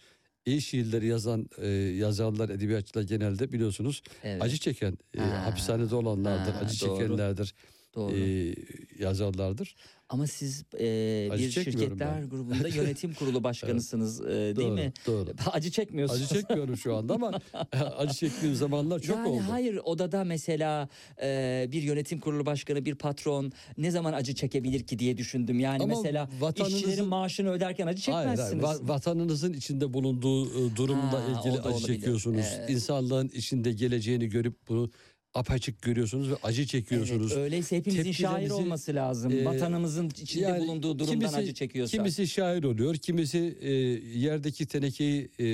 İyi 0.46 0.62
şiirleri 0.62 1.08
yazan 1.08 1.50
e, 1.58 1.68
yazarlar, 1.70 2.50
edebiyatçılar 2.50 3.04
genelde 3.04 3.52
biliyorsunuz 3.52 4.02
Evet, 4.24 4.42
acı 4.42 4.58
çeken, 4.58 4.98
e, 5.18 5.20
Ha. 5.20 5.46
hapishanede 5.46 5.96
olanlardır, 5.96 6.52
Ha, 6.54 6.60
acı 6.60 6.86
doğru. 6.86 6.98
çekenlerdir, 7.00 7.54
doğru. 7.96 8.16
e, 8.18 8.56
yazarlardır. 9.00 9.76
Ama 10.10 10.28
siz 10.28 10.64
e, 10.80 11.30
Acı 11.32 11.44
bir 11.46 11.52
şirketler 11.52 12.00
ben. 12.22 12.30
grubunda 12.30 12.68
yönetim 12.76 13.14
kurulu 13.14 13.44
başkanısınız 13.44 14.22
e, 14.22 14.26
değil 14.30 14.56
doğru, 14.56 14.74
mi? 14.74 14.94
Doğru. 15.08 15.30
Acı 15.52 15.72
çekmiyorsunuz. 15.72 16.22
Acı 16.32 16.34
çekmiyorum 16.42 16.78
şu 16.78 16.96
anda 16.96 17.14
ama 17.14 17.42
acı 17.98 18.14
çektiğim 18.14 18.56
zamanlar 18.56 19.00
çok 19.00 19.16
yani 19.16 19.28
oldu. 19.28 19.42
hayır 19.50 19.80
odada 19.84 20.24
mesela 20.24 20.90
e, 21.22 21.68
bir 21.72 21.82
yönetim 21.84 22.20
kurulu 22.20 22.46
başkanı 22.46 22.86
bir 22.86 22.96
patron 22.96 23.52
ne 23.78 23.92
zaman 23.92 24.14
acı 24.14 24.36
çekebilir 24.36 24.84
ki 24.88 25.00
diye 25.00 25.18
düşündüm. 25.18 25.60
Yani 25.60 25.84
Ama 25.84 25.96
mesela 25.96 26.30
vatanınızın- 26.42 26.76
işçilerin 26.76 27.06
maaşını 27.08 27.50
öderken 27.52 27.88
acı 27.88 28.12
Hayır, 28.12 28.28
hayır. 28.28 28.38
çekmezsiniz. 28.52 28.64
Va- 28.82 28.88
vatanınızın 28.88 29.54
içinde 29.54 29.94
bulunduğu 29.94 30.46
e, 30.72 30.76
durumla 30.76 31.14
Ha, 31.14 31.24
ilgili 31.40 31.60
acı 31.62 31.70
olabilir. 31.70 31.88
çekiyorsunuz. 31.88 32.46
Evet. 32.58 32.70
İnsanlığın 32.70 33.28
içinde 33.34 33.72
geleceğini 33.72 34.28
görüp 34.30 34.68
bunu 34.70 34.92
apaçık 35.36 35.82
görüyorsunuz 35.82 36.30
ve 36.32 36.36
acı 36.44 36.66
çekiyorsunuz. 36.66 37.32
Evet, 37.32 37.44
öyleyse 37.44 37.78
hepimizin 37.78 38.02
şair 38.04 38.14
Tepkilerinizi, 38.14 38.54
olması 38.54 38.96
lazım. 38.96 39.32
e, 39.32 39.46
Vatanımızın 39.46 40.10
içinde 40.22 40.44
yani 40.44 40.60
bulunduğu 40.60 41.00
durumdan 41.00 41.20
kimisi- 41.20 41.36
acı 41.38 41.54
çekiyorsa. 41.54 41.98
Kimisi 41.98 42.28
şair 42.28 42.64
oluyor, 42.64 42.96
kimisi 42.96 43.58
e, 43.62 43.72
yerdeki 44.20 44.66
tenekeyi 44.66 45.30
e, 45.40 45.46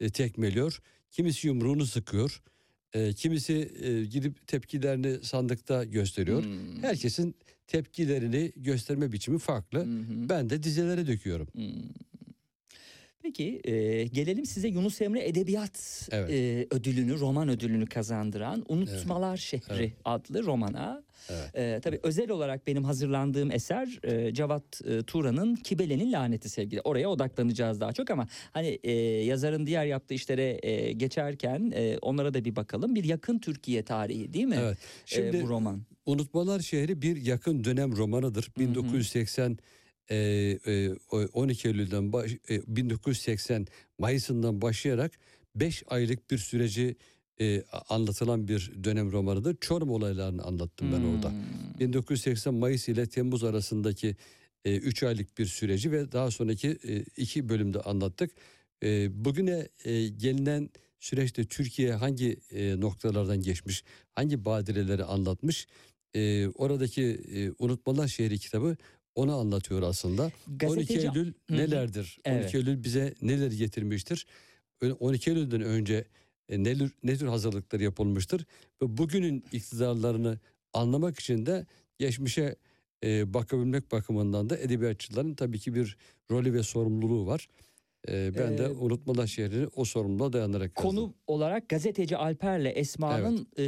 e, 0.00 0.10
tekmeliyor, 0.10 0.80
kimisi 1.10 1.46
yumruğunu 1.46 1.86
sıkıyor, 1.86 2.42
e, 2.92 3.12
kimisi 3.12 3.70
e, 3.82 4.04
gidip 4.04 4.46
tepkilerini 4.46 5.24
sandıkta 5.24 5.84
gösteriyor. 5.84 6.42
Hmm. 6.44 6.82
Herkesin 6.82 7.34
tepkilerini 7.66 8.52
gösterme 8.56 9.12
biçimi 9.12 9.38
farklı. 9.38 9.78
Hı. 9.80 9.88
Ben 10.28 10.50
de 10.50 10.62
dizelere 10.62 11.06
döküyorum. 11.06 11.46
Hmm. 11.52 11.72
Peki 13.24 13.60
e, 13.64 14.04
gelelim 14.04 14.46
size 14.46 14.68
Yunus 14.68 15.00
Emre 15.00 15.28
Edebiyat 15.28 16.08
Evet. 16.12 16.30
e, 16.30 16.66
ödülünü, 16.76 17.18
roman 17.20 17.48
ödülünü 17.48 17.86
kazandıran 17.86 18.64
Unutmalar 18.68 19.36
Şehri 19.36 19.62
Evet. 19.74 19.92
adlı 20.04 20.42
romana. 20.44 21.02
Evet. 21.30 21.54
E, 21.56 21.80
tabii 21.80 22.00
özel 22.02 22.30
olarak 22.30 22.66
benim 22.66 22.84
hazırlandığım 22.84 23.50
eser 23.50 23.98
e, 24.02 24.34
Cevat 24.34 24.80
e, 24.84 25.02
Turan'ın 25.02 25.56
Kibele'nin 25.56 26.12
laneti 26.12 26.48
sevgili. 26.48 26.80
Oraya 26.80 27.08
odaklanacağız 27.10 27.80
daha 27.80 27.92
çok 27.92 28.10
ama 28.10 28.28
hani 28.52 28.78
e, 28.82 28.92
yazarın 29.24 29.66
diğer 29.66 29.86
yaptığı 29.86 30.14
işlere 30.14 30.58
e, 30.62 30.92
geçerken 30.92 31.72
e, 31.74 31.98
onlara 32.02 32.34
da 32.34 32.44
bir 32.44 32.56
bakalım. 32.56 32.94
Bir 32.94 33.04
yakın 33.04 33.38
Türkiye 33.38 33.82
tarihi 33.82 34.32
değil 34.32 34.46
mi? 34.46 34.56
Evet. 34.60 34.76
E, 34.78 34.80
Şimdi 35.06 35.42
bu 35.42 35.48
roman. 35.48 35.82
Unutmalar 36.06 36.60
Şehri 36.60 37.02
bir 37.02 37.16
yakın 37.24 37.64
dönem 37.64 37.96
romanıdır. 37.96 38.50
1980 38.58 39.50
e, 39.50 39.52
e, 39.52 39.54
o- 39.54 39.56
12 40.10 41.68
Eylül'den 41.68 42.12
baş, 42.12 42.32
e, 42.50 42.76
1980 42.76 43.66
Mayıs'ından 43.98 44.62
başlayarak 44.62 45.12
5 45.56 45.82
aylık 45.86 46.30
bir 46.30 46.38
süreci 46.38 46.96
e, 47.40 47.62
anlatılan 47.88 48.48
bir 48.48 48.72
dönem 48.84 49.12
romanıdır. 49.12 49.56
Çorum 49.60 49.90
olaylarını 49.90 50.42
anlattım 50.42 50.92
ben 50.92 51.04
orada. 51.04 51.30
Hmm. 51.30 51.80
1980 51.80 52.54
Mayıs 52.54 52.88
ile 52.88 53.06
Temmuz 53.06 53.44
arasındaki 53.44 54.16
3 54.64 55.02
aylık 55.02 55.38
bir 55.38 55.46
süreci 55.46 55.92
ve 55.92 56.12
daha 56.12 56.30
sonraki 56.30 56.70
2 57.16 57.48
bölümde 57.48 57.80
anlattık. 57.80 58.30
E, 58.82 59.24
bugüne 59.24 59.68
e, 59.84 60.08
gelinen 60.08 60.70
süreçte 61.00 61.44
Türkiye 61.44 61.92
hangi 61.92 62.36
e, 62.50 62.80
noktalardan 62.80 63.40
geçmiş, 63.40 63.84
hangi 64.12 64.44
badireleri 64.44 65.04
anlatmış, 65.04 65.66
e, 66.14 66.48
oradaki 66.48 67.02
e, 67.04 67.50
Unutmalar 67.58 68.08
Şehri 68.08 68.38
kitabı 68.38 68.76
onu 69.14 69.36
anlatıyor 69.36 69.82
aslında. 69.82 70.22
12 70.24 70.56
Gazeteci- 70.66 70.98
Eylül 70.98 71.26
Hı 71.48 71.54
hı. 71.54 71.56
nelerdir? 71.58 72.18
Evet. 72.24 72.44
12 72.44 72.56
Eylül 72.56 72.84
bize 72.84 73.14
neler 73.22 73.50
getirmiştir? 73.50 74.26
Ö- 74.80 74.92
12 74.92 75.30
Eylül'den 75.30 75.60
önce 75.60 76.04
e, 76.48 76.64
ne, 76.64 76.74
tür- 76.78 76.92
ne 77.02 77.16
tür 77.16 77.26
hazırlıklar 77.26 77.80
yapılmıştır? 77.80 78.46
Ve 78.82 78.96
bugünün 78.98 79.44
iktidarlarını 79.52 80.38
anlamak 80.72 81.20
için 81.20 81.46
de 81.46 81.66
geçmişe 81.98 82.56
e, 83.04 83.34
bakabilmek 83.34 83.92
bakımından 83.92 84.50
da 84.50 84.58
edebiyatçıların 84.58 85.34
tabii 85.34 85.58
ki 85.58 85.74
bir 85.74 85.96
rolü 86.30 86.54
ve 86.54 86.62
sorumluluğu 86.62 87.26
var. 87.26 87.48
E, 88.08 88.34
ben 88.38 88.58
de 88.58 88.64
Ee, 88.64 88.68
Unutmalar 88.68 89.26
şehrini 89.26 89.66
o 89.76 89.84
sorumluluğa 89.84 90.32
dayanarak 90.32 90.72
yazdım. 90.78 90.96
Konu 90.96 91.14
olarak 91.26 91.68
gazeteci 91.68 92.16
Alper'le 92.16 92.72
Esma'nın 92.74 93.46
e, 93.58 93.64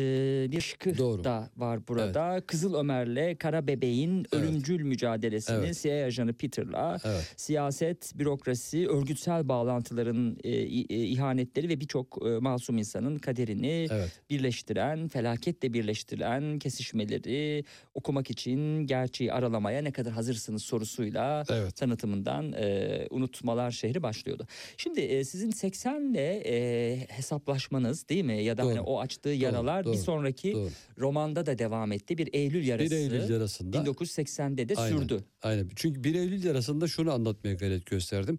bir 0.50 0.56
aşkı 0.56 0.98
Doğru. 0.98 1.24
da 1.24 1.50
var 1.56 1.88
burada. 1.88 2.42
Kızıl 2.46 2.74
Ömer'le 2.74 3.34
Kara 3.38 3.66
Bebeğin 3.66 4.26
ölümcül 4.32 4.82
mücadelesini 4.82 5.56
Evet. 5.56 5.80
CIA 5.82 6.06
ajanı 6.06 6.32
Peter'la 6.32 6.98
Evet. 7.04 7.34
siyaset, 7.36 8.12
bürokrasi, 8.18 8.88
örgütsel 8.88 9.48
bağlantıların 9.48 10.36
e, 10.44 10.50
e, 10.50 10.84
ihanetleri 11.04 11.68
ve 11.68 11.80
birçok 11.80 12.18
e, 12.26 12.28
masum 12.38 12.78
insanın 12.78 13.18
kaderini 13.18 13.86
Evet. 13.90 14.10
birleştiren, 14.30 15.08
felaketle 15.08 15.72
birleştiren 15.72 16.58
kesişmeleri 16.58 17.64
okumak 17.94 18.30
için 18.30 18.86
gerçeği 18.86 19.32
aralamaya 19.32 19.82
ne 19.82 19.92
kadar 19.92 20.12
hazırsınız 20.12 20.62
sorusuyla 20.62 21.44
Evet. 21.50 21.76
tanıtımından 21.76 22.52
e, 22.52 23.06
Unutmalar 23.10 23.70
şehri 23.70 24.02
başlıyordu. 24.26 24.46
Şimdi 24.76 25.00
e, 25.00 25.24
sizin 25.24 25.50
80'le 25.50 26.42
e, 26.46 27.06
hesaplaşmanız 27.08 28.08
değil 28.08 28.24
mi? 28.24 28.42
Ya 28.42 28.56
da 28.56 28.62
hani 28.66 28.76
Doğru. 28.76 28.84
o 28.84 29.00
açtığı 29.00 29.28
yaralar 29.28 29.82
bir 29.82 29.86
doğru, 29.86 29.96
sonraki 29.96 30.52
Doğru. 30.52 30.70
romanda 30.98 31.46
da 31.46 31.58
devam 31.58 31.92
etti. 31.92 32.18
Bir 32.18 32.28
Eylül 32.32 32.66
yarası. 32.66 32.90
1 32.90 32.96
Eylül 32.96 33.30
yarasında 33.30 33.76
1980'de 33.76 34.68
de 34.68 34.74
Aynen. 34.74 34.98
sürdü. 34.98 35.24
Aynen. 35.42 35.68
Çünkü 35.76 36.04
1 36.04 36.14
Eylül 36.14 36.44
yarasında 36.44 36.88
şunu 36.88 37.12
anlatmaya 37.12 37.54
gayret 37.54 37.86
gösterdim. 37.86 38.38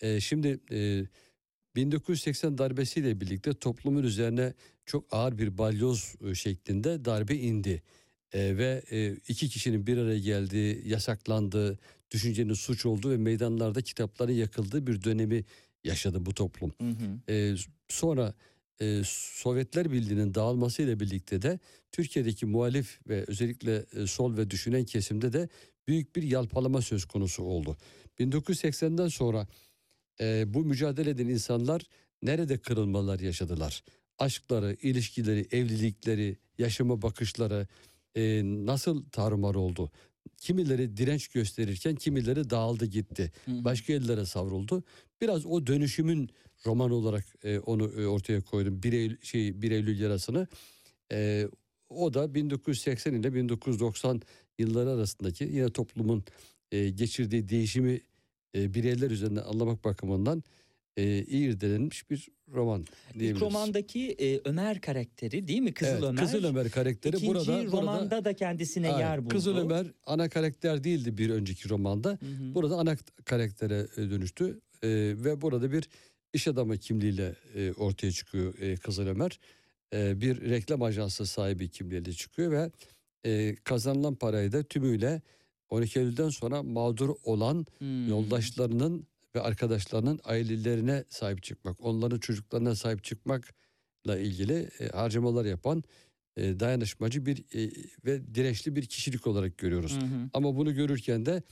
Ee, 0.00 0.20
şimdi 0.20 0.60
e, 0.72 1.04
1980 1.76 2.58
darbesiyle 2.58 3.20
birlikte 3.20 3.54
toplumun 3.54 4.02
üzerine 4.02 4.54
çok 4.86 5.04
ağır 5.10 5.38
bir 5.38 5.58
balyoz 5.58 6.14
e, 6.30 6.34
şeklinde 6.34 7.04
darbe 7.04 7.34
indi. 7.34 7.82
E, 8.32 8.56
ve 8.56 8.82
e, 8.90 9.12
iki 9.28 9.48
kişinin 9.48 9.86
bir 9.86 9.98
araya 9.98 10.18
geldiği, 10.18 10.88
yasaklandığı, 10.88 11.78
düşüncenin 12.10 12.54
suç 12.54 12.86
olduğu 12.86 13.10
ve 13.10 13.16
meydanlarda 13.16 13.82
kitapların 13.82 14.32
yakıldığı 14.32 14.86
bir 14.86 15.02
dönemi 15.02 15.44
yaşadı 15.84 16.26
bu 16.26 16.34
toplum. 16.34 16.72
Hı 16.80 16.88
hı. 16.88 17.32
Ee, 17.32 17.54
sonra 17.88 18.34
e, 18.80 19.02
Sovyetler 19.04 19.92
Birliği'nin 19.92 20.34
dağılmasıyla 20.34 21.00
birlikte 21.00 21.42
de 21.42 21.58
Türkiye'deki 21.92 22.46
muhalif 22.46 22.98
ve 23.08 23.24
özellikle 23.28 23.84
e, 23.96 24.06
sol 24.06 24.36
ve 24.36 24.50
düşünen 24.50 24.84
kesimde 24.84 25.32
de 25.32 25.48
büyük 25.88 26.16
bir 26.16 26.22
yalpalama 26.22 26.82
söz 26.82 27.04
konusu 27.04 27.42
oldu. 27.42 27.76
1980'den 28.18 29.08
sonra 29.08 29.46
e, 30.20 30.54
bu 30.54 30.64
mücadele 30.64 31.10
eden 31.10 31.28
insanlar 31.28 31.82
nerede 32.22 32.58
kırılmalar 32.58 33.20
yaşadılar? 33.20 33.84
Aşkları, 34.18 34.76
ilişkileri, 34.82 35.46
evlilikleri, 35.50 36.36
yaşama 36.58 37.02
bakışları 37.02 37.66
e, 38.16 38.42
nasıl 38.44 39.04
tarumar 39.04 39.54
oldu? 39.54 39.90
Kimileri 40.40 40.96
direnç 40.96 41.28
gösterirken 41.28 41.94
kimileri 41.94 42.50
dağıldı 42.50 42.86
gitti. 42.86 43.32
Hı. 43.44 43.64
Başka 43.64 43.92
yerlere 43.92 44.24
savruldu. 44.24 44.84
Biraz 45.20 45.46
o 45.46 45.66
dönüşümün 45.66 46.30
roman 46.66 46.90
olarak 46.90 47.24
e, 47.44 47.58
onu 47.58 47.90
e, 48.00 48.06
ortaya 48.06 48.40
koydum. 48.40 48.82
1 48.82 48.92
Eylül, 48.92 49.16
şey, 49.22 49.62
1 49.62 49.70
Eylül 49.70 50.00
yarasını. 50.00 50.46
E, 51.12 51.48
o 51.90 52.14
da 52.14 52.34
1980 52.34 53.14
ile 53.14 53.34
1990 53.34 54.22
yılları 54.58 54.90
arasındaki 54.90 55.44
yine 55.44 55.70
toplumun 55.70 56.24
e, 56.72 56.88
geçirdiği 56.88 57.48
değişimi 57.48 58.00
e, 58.54 58.74
bireyler 58.74 59.10
üzerinden 59.10 59.42
anlamak 59.42 59.84
bakımından 59.84 60.42
e, 60.96 61.22
iyi 61.24 61.48
irdelenmiş 61.48 62.10
bir 62.10 62.28
roman 62.54 62.86
diyebiliriz. 63.12 63.36
İlk 63.36 63.42
romandaki 63.42 64.16
e, 64.20 64.40
Ömer 64.44 64.80
karakteri 64.80 65.48
değil 65.48 65.60
mi? 65.60 65.74
Kızıl 65.74 65.92
Evet, 65.92 66.02
Ömer. 66.02 66.24
Kızıl 66.24 66.44
Ömer 66.44 66.70
karakteri 66.70 67.16
İkinci 67.16 67.34
burada, 67.34 67.46
burada 67.46 67.72
romanda 67.72 68.24
da 68.24 68.34
kendisine 68.34 68.92
Aynen. 68.92 68.98
yer 69.06 69.24
buldu. 69.24 69.34
Kızıl 69.34 69.56
Ömer 69.56 69.86
ana 70.06 70.28
karakter 70.28 70.84
değildi 70.84 71.18
bir 71.18 71.30
önceki 71.30 71.68
romanda. 71.68 72.08
Hı 72.10 72.14
hı. 72.26 72.54
Burada 72.54 72.76
ana 72.76 72.96
karaktere 73.24 73.86
e, 73.96 74.10
dönüştü 74.10 74.60
E, 74.82 74.88
ve 75.16 75.40
burada 75.40 75.72
bir 75.72 75.88
iş 76.32 76.48
adamı 76.48 76.78
kimliğiyle 76.78 77.34
e, 77.54 77.72
ortaya 77.72 78.12
çıkıyor 78.12 78.58
e, 78.58 78.76
Kızıl 78.76 79.06
Ömer. 79.06 79.38
E, 79.94 80.20
bir 80.20 80.40
reklam 80.50 80.82
ajansı 80.82 81.26
sahibi 81.26 81.68
kimliğiyle 81.68 82.12
çıkıyor 82.12 82.52
ve 82.52 82.70
e, 83.26 83.54
kazanılan 83.64 84.14
parayı 84.14 84.52
da 84.52 84.62
tümüyle 84.62 85.22
12 85.70 85.98
Eylül'den 85.98 86.28
sonra 86.28 86.62
mağdur 86.62 87.14
olan 87.24 87.66
Hmm. 87.78 88.08
yoldaşlarının 88.08 89.06
ve 89.34 89.40
arkadaşlarının 89.40 90.20
ailelerine 90.24 91.04
sahip 91.08 91.42
çıkmak, 91.42 91.80
onların 91.80 92.18
çocuklarına 92.18 92.74
sahip 92.74 93.04
çıkmakla 93.04 94.18
ilgili 94.18 94.68
e, 94.80 94.88
harcamalar 94.88 95.44
yapan 95.44 95.84
e, 96.36 96.60
dayanışmacı 96.60 97.26
bir 97.26 97.38
e, 97.38 97.70
ve 98.04 98.34
dirençli 98.34 98.76
bir 98.76 98.86
kişilik 98.86 99.26
olarak 99.26 99.58
görüyoruz. 99.58 99.92
Hı 99.92 100.00
hı. 100.00 100.30
Ama 100.34 100.56
bunu 100.56 100.74
görürken 100.74 101.26
de 101.26 101.42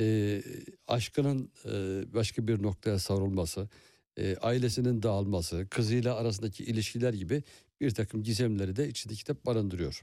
e, 0.00 0.42
aşkının 0.86 1.50
e, 1.64 1.70
başka 2.14 2.48
bir 2.48 2.62
noktaya 2.62 2.98
savrulması, 2.98 3.68
e, 4.16 4.36
ailesinin 4.36 5.02
dağılması, 5.02 5.66
kızıyla 5.70 6.16
arasındaki 6.16 6.64
ilişkiler 6.64 7.12
gibi 7.12 7.42
bir 7.80 7.90
takım 7.90 8.22
gizemleri 8.22 8.76
de 8.76 8.88
içinde 8.88 9.14
kitap 9.14 9.46
barındırıyor. 9.46 10.02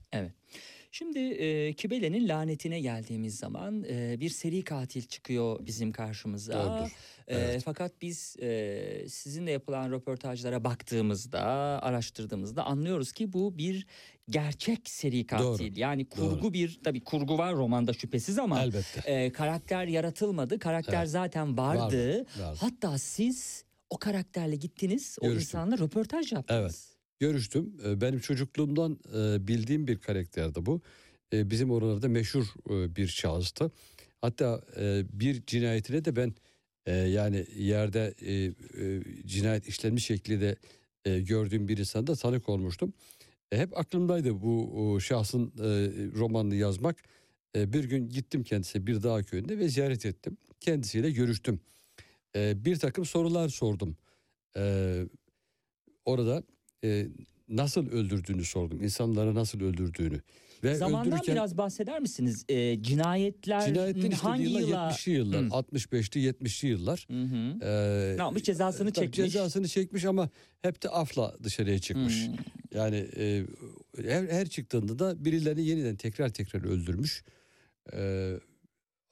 Şimdi 0.92 1.20
e, 1.20 1.74
Kibele'nin 1.74 2.28
lanetine 2.28 2.80
geldiğimiz 2.80 3.38
zaman 3.38 3.84
e, 3.90 4.20
bir 4.20 4.30
seri 4.30 4.64
katil 4.64 5.02
çıkıyor 5.02 5.66
bizim 5.66 5.92
karşımıza. 5.92 6.54
Doğrudur. 6.54 6.92
E, 7.28 7.36
Evet. 7.38 7.62
Fakat 7.66 8.02
biz 8.02 8.36
e, 8.42 9.06
sizinle 9.10 9.52
yapılan 9.52 9.92
röportajlara 9.92 10.64
baktığımızda, 10.64 11.42
araştırdığımızda 11.84 12.64
anlıyoruz 12.64 13.12
ki 13.12 13.34
bu 13.34 13.58
bir 13.58 13.86
gerçek 14.30 14.90
seri 14.90 15.26
katil. 15.26 15.44
Doğru, 15.46 15.80
Yani 15.80 16.06
kurgu 16.06 16.54
bir, 16.54 16.80
tabii 16.84 17.04
kurgu 17.04 17.38
var 17.38 17.56
romanda 17.56 17.94
şüphesiz 17.94 18.40
ama 18.40 18.64
Elbette. 18.64 19.12
e, 19.12 19.32
karakter 19.32 19.88
yaratılmadı. 19.88 20.60
Karakter 20.60 21.00
Evet. 21.00 21.10
zaten 21.10 21.58
vardı. 21.58 21.82
Vardı, 21.82 22.26
vardı. 22.40 22.58
Hatta 22.60 22.98
siz 22.98 23.64
o 23.90 23.98
karakterle 23.98 24.56
gittiniz, 24.56 25.18
o 25.22 25.26
Görüştüm. 25.28 25.42
insanla 25.60 25.78
röportaj 25.78 26.32
yaptınız. 26.34 26.98
Görüştüm. 27.20 27.78
E, 27.86 28.02
Benim 28.02 28.20
çocukluğumdan 28.20 29.00
e, 29.16 29.48
bildiğim 29.48 29.88
bir 29.88 29.98
karakterdi 30.00 30.66
bu. 30.66 30.82
E, 31.34 31.50
Bizim 31.50 31.72
oralarda 31.72 32.08
meşhur 32.08 32.46
e, 32.70 32.96
bir 32.96 33.08
şahıstı. 33.08 33.72
Hatta 34.22 34.62
e, 34.80 35.04
bir 35.14 35.46
cinayetine 35.46 36.06
de 36.06 36.16
ben 36.16 36.34
e, 36.88 36.96
yani 36.96 37.46
yerde 37.58 38.14
e, 38.22 38.34
e, 38.34 38.54
cinayet 39.28 39.68
işlenmiş 39.68 40.06
şekilde 40.06 40.56
e, 41.06 41.20
gördüğüm 41.20 41.68
bir 41.68 41.78
insanda 41.78 42.16
tanık 42.16 42.50
olmuştum. 42.50 42.94
E, 43.52 43.58
Hep 43.58 43.78
aklımdaydı 43.78 44.42
bu 44.42 44.72
o, 44.92 45.00
şahsın 45.00 45.48
e, 45.48 45.68
romanını 46.20 46.56
yazmak. 46.56 47.04
E, 47.56 47.74
Bir 47.74 47.84
gün 47.84 48.10
gittim 48.10 48.44
kendisine 48.44 48.88
bir 48.88 49.04
dağ 49.04 49.24
köyünde 49.24 49.60
ve 49.60 49.70
ziyaret 49.70 50.06
ettim. 50.06 50.38
Kendisiyle 50.60 51.12
görüştüm. 51.12 51.60
E, 52.36 52.66
Bir 52.66 52.76
takım 52.76 53.06
sorular 53.06 53.50
sordum. 53.50 53.98
E, 54.58 55.04
Orada 56.06 56.44
e, 56.84 57.08
nasıl 57.50 57.90
öldürdüğünü 57.92 58.46
sordum. 58.46 58.84
İnsanları 58.84 59.36
nasıl 59.36 59.62
öldürdüğünü. 59.62 60.22
Ve 60.64 60.76
Zamandan 60.76 61.08
öldürürken 61.14 61.36
biraz 61.36 61.58
bahseder 61.58 62.00
misiniz? 62.00 62.46
E, 62.50 62.84
cinayetler 62.84 63.66
cinayetlerin 63.68 64.12
işte 64.12 64.22
hangi 64.28 64.44
yıllar 64.44 64.60
yıla? 64.60 64.90
70'li 64.90 65.12
yıllar, 65.12 65.42
Hı. 65.44 65.48
65'li 65.48 66.30
70'li 66.30 66.68
yıllar. 66.70 67.08
Hı 67.10 67.22
hı. 67.24 67.66
E, 67.66 68.18
Ne 68.18 68.22
yapmış 68.22 68.44
cezasını 68.44 68.92
tabii 68.92 69.06
çekmiş. 69.06 69.34
Cezasını 69.34 69.68
çekmiş 69.68 70.06
ama 70.06 70.30
hep 70.62 70.84
de 70.84 70.90
afla 70.90 71.36
dışarıya 71.44 71.80
çıkmış. 71.80 72.28
Hmm. 72.28 72.34
Yani 72.76 73.08
e, 73.18 73.44
her, 74.08 74.28
her 74.28 74.50
çıktığında 74.50 75.00
da 75.00 75.26
birilerini 75.26 75.66
yeniden 75.66 75.96
tekrar 75.96 76.30
tekrar 76.30 76.64
öldürmüş. 76.66 77.24
E, 77.94 78.34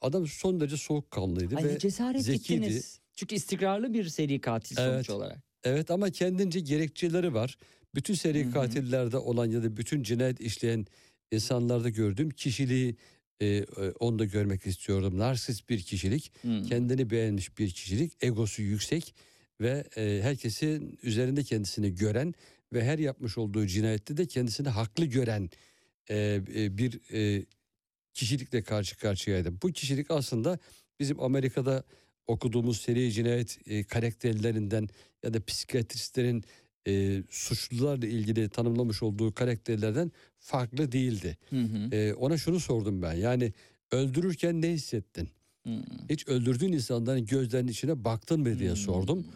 adam 0.00 0.26
son 0.26 0.60
derece 0.60 0.76
soğukkanlıydı 0.76 1.56
Ay 1.56 1.64
ve 1.64 1.78
cesaret 1.78 2.22
zekiydi. 2.22 2.64
ettiniz. 2.64 3.00
Çünkü 3.14 3.34
istikrarlı 3.34 3.94
bir 3.94 4.04
seri 4.08 4.40
katil 4.40 4.76
Evet. 4.78 4.92
sonuç 4.92 5.10
olarak. 5.10 5.38
Evet 5.64 5.90
ama 5.90 6.10
kendince 6.10 6.60
gerekçeleri 6.60 7.34
var. 7.34 7.58
Bütün 7.94 8.14
seri 8.14 8.44
Hı 8.44 8.48
hı. 8.48 8.52
katillerde 8.52 9.16
olan 9.18 9.46
ya 9.46 9.62
da 9.62 9.76
bütün 9.76 10.02
cinayet 10.02 10.40
işleyen 10.40 10.86
insanlarda 11.30 11.88
gördüğüm 11.88 12.30
kişiliği 12.30 12.96
e, 13.42 13.64
onu 14.00 14.18
da 14.18 14.24
görmek 14.24 14.66
istiyordum. 14.66 15.18
Narsist 15.18 15.68
bir 15.68 15.82
kişilik, 15.82 16.32
Hmm. 16.42 16.62
kendini 16.62 17.10
beğenmiş 17.10 17.58
bir 17.58 17.70
kişilik, 17.70 18.12
egosu 18.24 18.62
yüksek 18.62 19.14
ve 19.60 19.84
e, 19.96 20.20
herkesin 20.22 20.98
üzerinde 21.02 21.42
kendisini 21.42 21.94
gören 21.94 22.34
ve 22.72 22.84
her 22.84 22.98
yapmış 22.98 23.38
olduğu 23.38 23.66
cinayette 23.66 24.16
de 24.16 24.26
kendisini 24.26 24.68
haklı 24.68 25.04
gören 25.04 25.50
e, 26.10 26.40
e, 26.54 26.78
bir 26.78 27.00
e, 27.12 27.44
kişilikle 28.14 28.62
karşı 28.62 28.96
karşıyaydı. 28.98 29.62
Bu 29.62 29.72
kişilik 29.72 30.10
aslında 30.10 30.58
bizim 31.00 31.20
Amerika'da 31.20 31.84
okuduğumuz 32.26 32.80
seri 32.80 33.12
cinayet 33.12 33.58
e, 33.66 33.84
karakterlerinden 33.84 34.88
ya 35.22 35.34
da 35.34 35.44
psikiyatristlerin 35.44 36.44
e, 36.86 37.22
suçlularla 37.30 38.06
ilgili 38.06 38.48
tanımlamış 38.48 39.02
olduğu 39.02 39.34
karakterlerden 39.34 40.12
farklı 40.38 40.92
değildi. 40.92 41.38
Hı 41.50 41.60
hı. 41.60 41.96
E, 41.96 42.14
ona 42.14 42.36
şunu 42.36 42.60
sordum 42.60 43.02
ben 43.02 43.14
yani 43.14 43.52
öldürürken 43.92 44.62
ne 44.62 44.68
hissettin? 44.72 45.28
Hmm. 45.62 45.82
Hiç 46.10 46.28
öldürdüğün 46.28 46.72
insanların 46.72 47.26
gözlerinin 47.26 47.72
içine 47.72 48.04
baktın 48.04 48.40
mı 48.40 48.58
diye 48.58 48.76
sordum. 48.76 49.26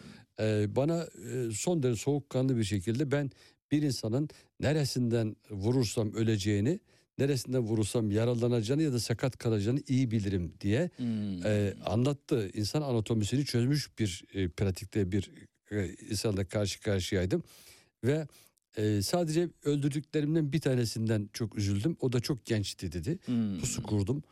E, 0.41 0.77
bana 0.77 1.03
e, 1.03 1.51
son 1.53 1.83
derece 1.83 2.01
soğukkanlı 2.01 2.57
bir 2.57 2.65
şekilde 2.65 3.11
ben 3.11 3.31
bir 3.73 3.83
insanın 3.83 4.29
neresinden 4.61 5.37
vurursam 5.51 6.13
öleceğini 6.13 6.81
neresinden 7.19 7.63
vurursam 7.63 8.11
yaralanacağını 8.11 8.83
ya 8.83 8.93
da 8.93 9.01
sakat 9.01 9.39
kalacağını 9.39 9.81
iyi 9.89 10.11
bilirim 10.11 10.53
diye 10.61 10.91
Hmm. 10.97 11.47
e, 11.47 11.75
anlattı. 11.85 12.51
İnsan 12.55 12.83
anatomisini 12.83 13.45
çözmüş 13.45 13.99
bir 13.99 14.25
e, 14.35 14.49
pratikte 14.49 15.13
bir 15.13 15.31
insanla 16.11 16.45
karşı 16.45 16.81
karşıyaydım. 16.81 17.43
Ve 18.05 18.27
e, 18.77 19.03
sadece 19.03 19.49
öldürdüklerimden 19.65 20.53
bir 20.53 20.61
tanesinden 20.61 21.29
çok 21.33 21.59
üzüldüm. 21.59 21.97
O 22.01 22.13
da 22.13 22.21
çok 22.21 22.45
gençti 22.47 22.93
dedi. 22.93 23.19
Hmm. 23.25 23.59
Pusu 23.61 23.83
kurdum 23.83 24.23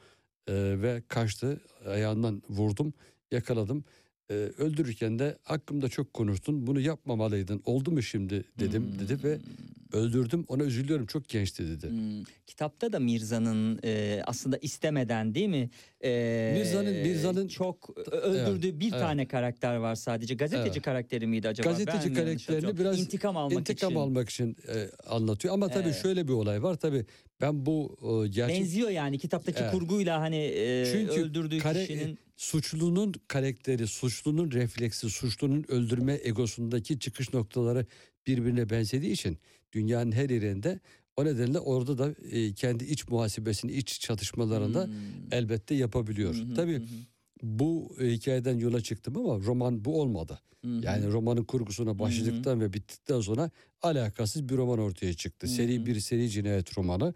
e, 0.49 0.55
ve 0.55 1.03
kaçtı. 1.09 1.61
Ayağından 1.87 2.43
vurdum, 2.49 2.93
yakaladım. 3.33 3.85
E, 4.31 4.35
öldürürken 4.35 5.19
de 5.19 5.39
hakkımda 5.43 5.89
çok 5.89 6.15
konuştun. 6.15 6.67
Bunu 6.67 6.81
yapmamalıydın. 6.81 7.63
Oldu 7.65 7.91
mu 7.91 8.03
şimdi 8.03 8.45
dedim 8.59 8.83
Hmm. 8.93 8.99
dedi 8.99 9.25
ve 9.25 9.39
öldürdüm. 9.93 10.45
Ona 10.49 10.65
üzülüyorum. 10.65 11.07
Çok 11.07 11.29
gençti 11.29 11.69
dedi. 11.69 11.91
Hmm. 11.91 12.25
Kitapta 12.47 12.93
da 12.93 13.01
Mirza'nın 13.01 13.81
e, 13.85 14.23
aslında 14.27 14.57
istemeden 14.57 15.35
değil 15.35 15.49
mi? 15.49 15.71
E, 16.05 16.53
Mirza'nın- 16.59 17.03
Mirza'nın- 17.03 17.49
çok 17.49 17.99
öldürdüğü 18.13 18.81
bir 18.81 18.91
evet. 18.93 19.01
tane 19.01 19.29
karakter 19.29 19.77
var 19.77 19.95
sadece. 19.95 20.35
Gazeteci 20.35 20.71
Evet. 20.73 20.83
karakteri 20.83 21.27
miydi 21.27 21.49
acaba? 21.49 21.67
Ben 21.69 21.73
Gazeteci 21.73 22.19
yanlış 22.19 22.47
karakterini 22.47 22.79
biraz 22.79 23.01
intikam 23.01 23.37
almak 23.37 23.59
İntikam 23.59 23.91
için. 23.91 24.01
almak 24.01 24.31
için 24.31 24.57
e, 24.69 24.89
anlatıyor. 25.07 25.55
Ama 25.55 25.69
tabii 25.69 25.89
Evet. 25.89 26.03
şöyle 26.03 26.29
bir 26.29 26.33
olay 26.33 26.63
var. 26.63 26.75
Tabii 26.75 27.05
ben 27.41 27.67
bu 27.67 27.97
e, 28.25 28.29
gerçek 28.29 28.61
Benziyor 28.61 28.91
yani 28.91 29.19
kitaptaki 29.19 29.63
Evet. 29.63 29.73
kurguyla 29.73 30.21
hani 30.21 30.37
e, 30.37 30.87
Çünkü 30.93 31.21
öldürdüğü 31.21 31.59
kare- 31.59 31.87
kişinin 31.87 32.19
suçlunun 32.37 33.15
karakteri, 33.29 33.87
suçlunun 33.87 34.51
refleksi, 34.51 35.11
suçlunun 35.11 35.65
öldürme 35.69 36.19
egosundaki 36.25 36.99
çıkış 36.99 37.33
noktaları 37.35 37.87
birbirine 38.27 38.71
benzediği 38.71 39.13
için 39.13 39.39
dünyanın 39.73 40.13
her 40.13 40.31
yerinde 40.31 40.81
o 41.19 41.25
nedenle 41.25 41.59
orada 41.59 41.99
da 41.99 42.15
e, 42.31 42.53
kendi 42.55 42.85
iç 42.85 43.09
muhasebesini, 43.09 43.73
iç 43.73 44.01
çatışmalarında 44.01 44.85
Hmm. 44.85 44.93
elbette 45.33 45.75
yapabiliyor. 45.75 46.35
Hı, 46.35 46.55
Tabii 46.55 46.77
hı, 46.77 46.83
bu 47.43 47.97
e, 48.01 48.07
hikayeden 48.11 48.59
yola 48.59 48.81
çıktım 48.81 49.17
ama 49.17 49.39
roman 49.47 49.85
bu 49.85 50.01
olmadı. 50.01 50.39
hı. 50.65 50.69
Yani 50.83 51.07
romanın 51.13 51.45
kurgusuna 51.45 51.99
başladıktan 51.99 52.61
ve 52.61 52.73
bittikten 52.73 53.21
sonra 53.21 53.51
alakasız 53.83 54.49
bir 54.49 54.57
roman 54.57 54.79
ortaya 54.79 55.15
çıktı. 55.15 55.47
Hı 55.47 55.51
Seri 55.51 55.87
bir 55.87 56.01
seri 56.01 56.31
cinayet 56.31 56.79
romanı 56.79 57.15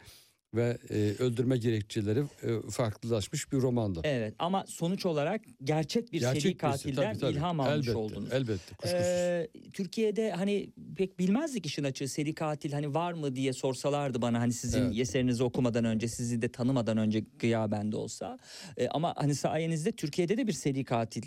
ve 0.55 0.79
e, 0.91 0.95
öldürme 1.19 1.57
gerekçeleri 1.57 2.21
e, 2.21 2.71
farklılaşmış 2.71 3.53
bir 3.53 3.57
romandı. 3.61 4.01
Evet 4.05 4.35
ama 4.39 4.65
sonuç 4.69 5.07
olarak 5.07 5.41
gerçek 5.65 6.13
bir 6.13 6.21
Gerçek 6.21 6.43
seri 6.43 6.57
katilden 6.57 7.13
tabii, 7.13 7.19
tabii. 7.21 7.33
ilham 7.33 7.61
almış 7.61 7.75
elbette, 7.87 7.99
oldunuz. 7.99 8.33
Elbette 8.33 8.75
kuşkusuz. 8.75 9.07
Ee, 9.07 9.49
Türkiye'de 9.73 10.31
hani 10.31 10.71
pek 10.97 11.19
bilmezdik 11.19 11.67
işin 11.67 11.85
açığı 11.85 12.09
seri 12.09 12.35
katil 12.35 12.73
hani 12.73 12.95
var 12.95 13.13
mı 13.13 13.37
diye 13.37 13.53
sorsalardı 13.53 14.23
bana 14.23 14.41
hani 14.41 14.53
sizin 14.53 14.83
Evet. 14.83 14.99
eserinizi 14.99 15.43
okumadan 15.45 15.85
önce 15.85 16.09
sizi 16.09 16.43
de 16.43 16.49
tanımadan 16.49 16.97
önce 16.99 17.25
gıyaben 17.39 17.93
de 17.93 17.97
olsa 17.97 18.39
Ee, 18.77 18.89
ama 18.89 19.15
hani 19.17 19.35
sayenizde 19.35 19.93
Türkiye'de 19.93 20.37
de 20.37 20.47
bir 20.47 20.53
seri 20.53 20.85
katil 20.85 21.23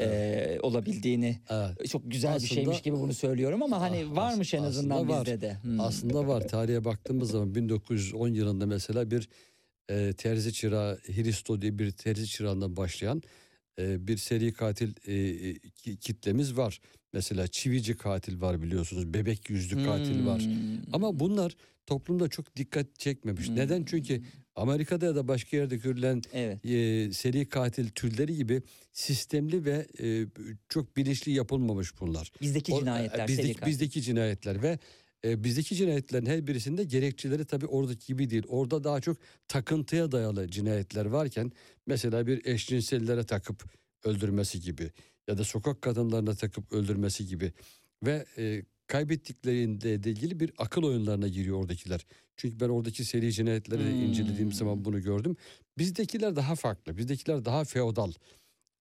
e, 0.00 0.58
olabildiğini 0.62 1.38
Evet. 1.50 1.88
çok 1.88 2.02
güzel 2.10 2.30
bir 2.30 2.36
Aslında- 2.36 2.54
şeymiş 2.54 2.82
gibi 2.82 2.96
bunu 2.96 3.14
söylüyorum 3.14 3.62
ama 3.62 3.80
hani 3.80 4.04
Ah, 4.12 4.16
varmış 4.16 4.54
en 4.54 4.62
azından 4.62 5.08
var. 5.08 5.26
bizde 5.26 5.40
de. 5.40 5.56
Hmm. 5.62 5.80
Aslında 5.80 6.26
var. 6.26 6.48
Tarihe 6.48 6.84
baktığımız 6.84 7.30
zaman 7.30 7.54
1910 7.54 8.28
yılında 8.28 8.66
mesela 8.68 9.10
bir 9.10 9.28
e, 9.90 10.12
terzi 10.12 10.52
çırağı 10.52 10.98
Hristo 11.06 11.62
diye 11.62 11.78
bir 11.78 11.90
terzi 11.90 12.26
çırağından 12.26 12.76
başlayan 12.76 13.22
e, 13.78 14.06
bir 14.08 14.16
seri 14.16 14.52
katil 14.52 14.94
e, 15.06 15.14
e, 15.48 15.54
ki- 15.54 15.96
kitlemiz 15.96 16.56
var. 16.56 16.80
Mesela 17.12 17.46
çivici 17.46 17.96
katil 17.96 18.40
var 18.40 18.62
biliyorsunuz. 18.62 19.14
Bebek 19.14 19.50
yüzlü 19.50 19.84
katil 19.84 20.26
var. 20.26 20.40
Hmm. 20.42 20.78
Ama 20.92 21.20
bunlar 21.20 21.56
toplumda 21.86 22.28
çok 22.28 22.56
dikkat 22.56 22.98
çekmemiş. 22.98 23.48
Hmm. 23.48 23.56
Neden? 23.56 23.84
Çünkü 23.84 24.22
Amerika'da 24.56 25.06
ya 25.06 25.14
da 25.16 25.28
başka 25.28 25.56
yerde 25.56 25.76
görülen 25.76 26.22
Evet. 26.32 26.64
e, 26.66 27.12
seri 27.12 27.48
katil 27.48 27.88
türleri 27.90 28.36
gibi 28.36 28.62
sistemli 28.92 29.64
ve 29.64 29.86
e, 30.02 30.26
çok 30.68 30.96
bilinçli 30.96 31.32
yapılmamış 31.32 32.00
bunlar. 32.00 32.32
Bizdeki 32.40 32.72
O- 32.74 32.80
cinayetler 32.80 33.24
e, 33.24 33.28
bizdeki, 33.28 33.46
seri 33.48 33.56
katil. 33.56 33.70
bizdeki 33.72 34.02
cinayetler 34.02 34.62
ve 34.62 34.78
e, 35.24 35.44
bizdeki 35.44 35.74
cinayetlerin 35.76 36.26
her 36.26 36.46
birisinde 36.46 36.84
gerekçeleri 36.84 37.44
tabii 37.44 37.66
oradaki 37.66 38.06
gibi 38.06 38.30
değil. 38.30 38.44
Orada 38.48 38.84
daha 38.84 39.00
çok 39.00 39.16
takıntıya 39.48 40.12
dayalı 40.12 40.50
cinayetler 40.50 41.04
varken 41.06 41.52
mesela 41.86 42.26
bir 42.26 42.46
eşcinsellere 42.46 43.24
takıp 43.24 43.64
öldürmesi 44.04 44.60
gibi 44.60 44.90
ya 45.28 45.38
da 45.38 45.44
sokak 45.44 45.82
kadınlarına 45.82 46.34
takıp 46.34 46.72
öldürmesi 46.72 47.26
gibi 47.26 47.52
ve 48.06 48.26
e, 48.38 48.62
kaybettiklerinde 48.86 50.02
de 50.02 50.10
ilgili 50.10 50.40
bir 50.40 50.52
akıl 50.58 50.82
oyunlarına 50.82 51.28
giriyor 51.28 51.58
oradakiler. 51.58 52.06
Çünkü 52.36 52.60
ben 52.60 52.68
oradaki 52.68 53.04
seri 53.04 53.32
cinayetleri 53.32 53.84
de 53.84 53.96
incelediğim 53.96 54.48
Hmm. 54.48 54.52
zaman 54.52 54.84
bunu 54.84 55.02
gördüm. 55.02 55.36
Bizdekiler 55.78 56.36
daha 56.36 56.54
farklı. 56.54 56.96
Bizdekiler 56.96 57.44
daha 57.44 57.64
feodal. 57.64 58.12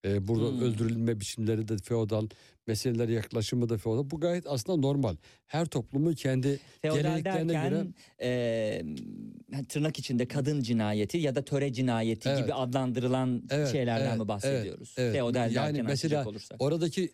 Ee, 0.05 0.27
burada 0.27 0.49
Hmm. 0.49 0.61
öldürülme 0.61 1.19
biçimleri 1.19 1.67
de 1.67 1.77
feodal, 1.77 2.27
meseleler 2.67 3.09
yaklaşımı 3.09 3.69
da 3.69 3.77
feodal. 3.77 4.09
Bu 4.09 4.19
gayet 4.19 4.47
aslında 4.47 4.77
normal. 4.77 5.15
Her 5.47 5.65
toplumun 5.65 6.13
kendi 6.13 6.59
Feodal 6.81 6.97
geleneklerine 6.97 7.53
derken 7.53 7.71
göre 7.71 7.87
e, 8.21 9.63
tırnak 9.69 9.99
içinde 9.99 10.27
kadın 10.27 10.61
cinayeti 10.61 11.17
ya 11.17 11.35
da 11.35 11.45
töre 11.45 11.73
cinayeti 11.73 12.29
Evet. 12.29 12.39
gibi 12.39 12.53
adlandırılan 12.53 13.43
Evet, 13.49 13.71
şeylerden 13.71 14.07
evet, 14.09 14.19
mi 14.19 14.27
bahsediyoruz? 14.27 14.95
evet. 14.97 15.13
Feodal 15.15 15.51
Yani 15.51 15.73
derken 15.73 15.85
mesela 15.85 16.25
oradaki 16.59 17.11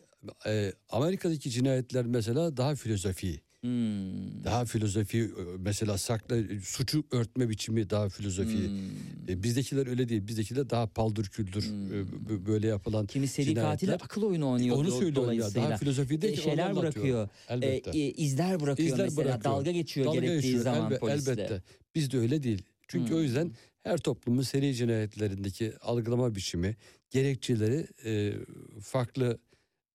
e, 0.47 0.73
Amerika'daki 0.89 1.49
cinayetler 1.49 2.05
mesela 2.05 2.57
daha 2.57 2.75
filozofi. 2.75 3.41
Hmm. 3.63 4.43
Daha 4.43 4.65
filozofi 4.65 5.17
e, 5.19 5.29
mesela 5.59 5.97
sakla 5.97 6.35
suçu 6.63 7.03
örtme 7.11 7.49
biçimi 7.49 7.89
daha 7.89 8.09
filozofi. 8.09 8.67
Hmm. 8.67 9.29
E, 9.29 9.43
bizdekiler 9.43 9.87
öyle 9.87 10.09
değil. 10.09 10.27
Bizdekiler 10.27 10.69
daha 10.69 10.87
paldır 10.87 11.25
küldür 11.25 11.63
Hmm. 11.69 11.93
e, 12.41 12.45
böyle 12.45 12.67
yapılan 12.67 13.05
Kimi 13.05 13.27
seri 13.27 13.53
katiller 13.53 13.93
akıl 13.93 14.23
oyunu 14.23 14.49
oynuyor 14.49 14.77
Onu 14.77 14.87
do- 14.87 14.99
söylüyorum 14.99 15.33
ya. 15.33 15.55
Daha 15.55 15.77
filozofi 15.77 16.21
değil 16.21 16.33
E, 16.33 16.35
onu 16.35 16.43
şeyler 16.43 16.75
bırakıyor. 16.75 17.29
E, 17.49 17.53
Elbette. 17.53 17.99
e, 17.99 18.11
izler 18.11 18.59
bırakıyor 18.59 18.89
İzler 18.89 19.05
mesela. 19.05 19.25
bırakıyor. 19.25 19.53
Dalga 19.55 19.71
geçiyor 19.71 20.05
Dalga 20.07 20.19
gerektiği 20.19 20.41
geçiyor, 20.41 20.63
zaman 20.63 20.91
elbe- 20.91 20.99
polisle. 20.99 21.31
Elbette. 21.31 21.61
Bizde 21.95 22.17
öyle 22.17 22.43
değil. 22.43 22.61
Çünkü 22.87 23.13
o 23.13 23.17
Hmm. 23.17 23.23
yüzden 23.23 23.51
her 23.83 23.97
toplumun 23.97 24.41
seri 24.41 24.75
cinayetlerindeki 24.75 25.73
algılama 25.81 26.35
biçimi, 26.35 26.75
gerekçeleri 27.11 27.87
e, 28.05 28.33
farklı 28.81 29.37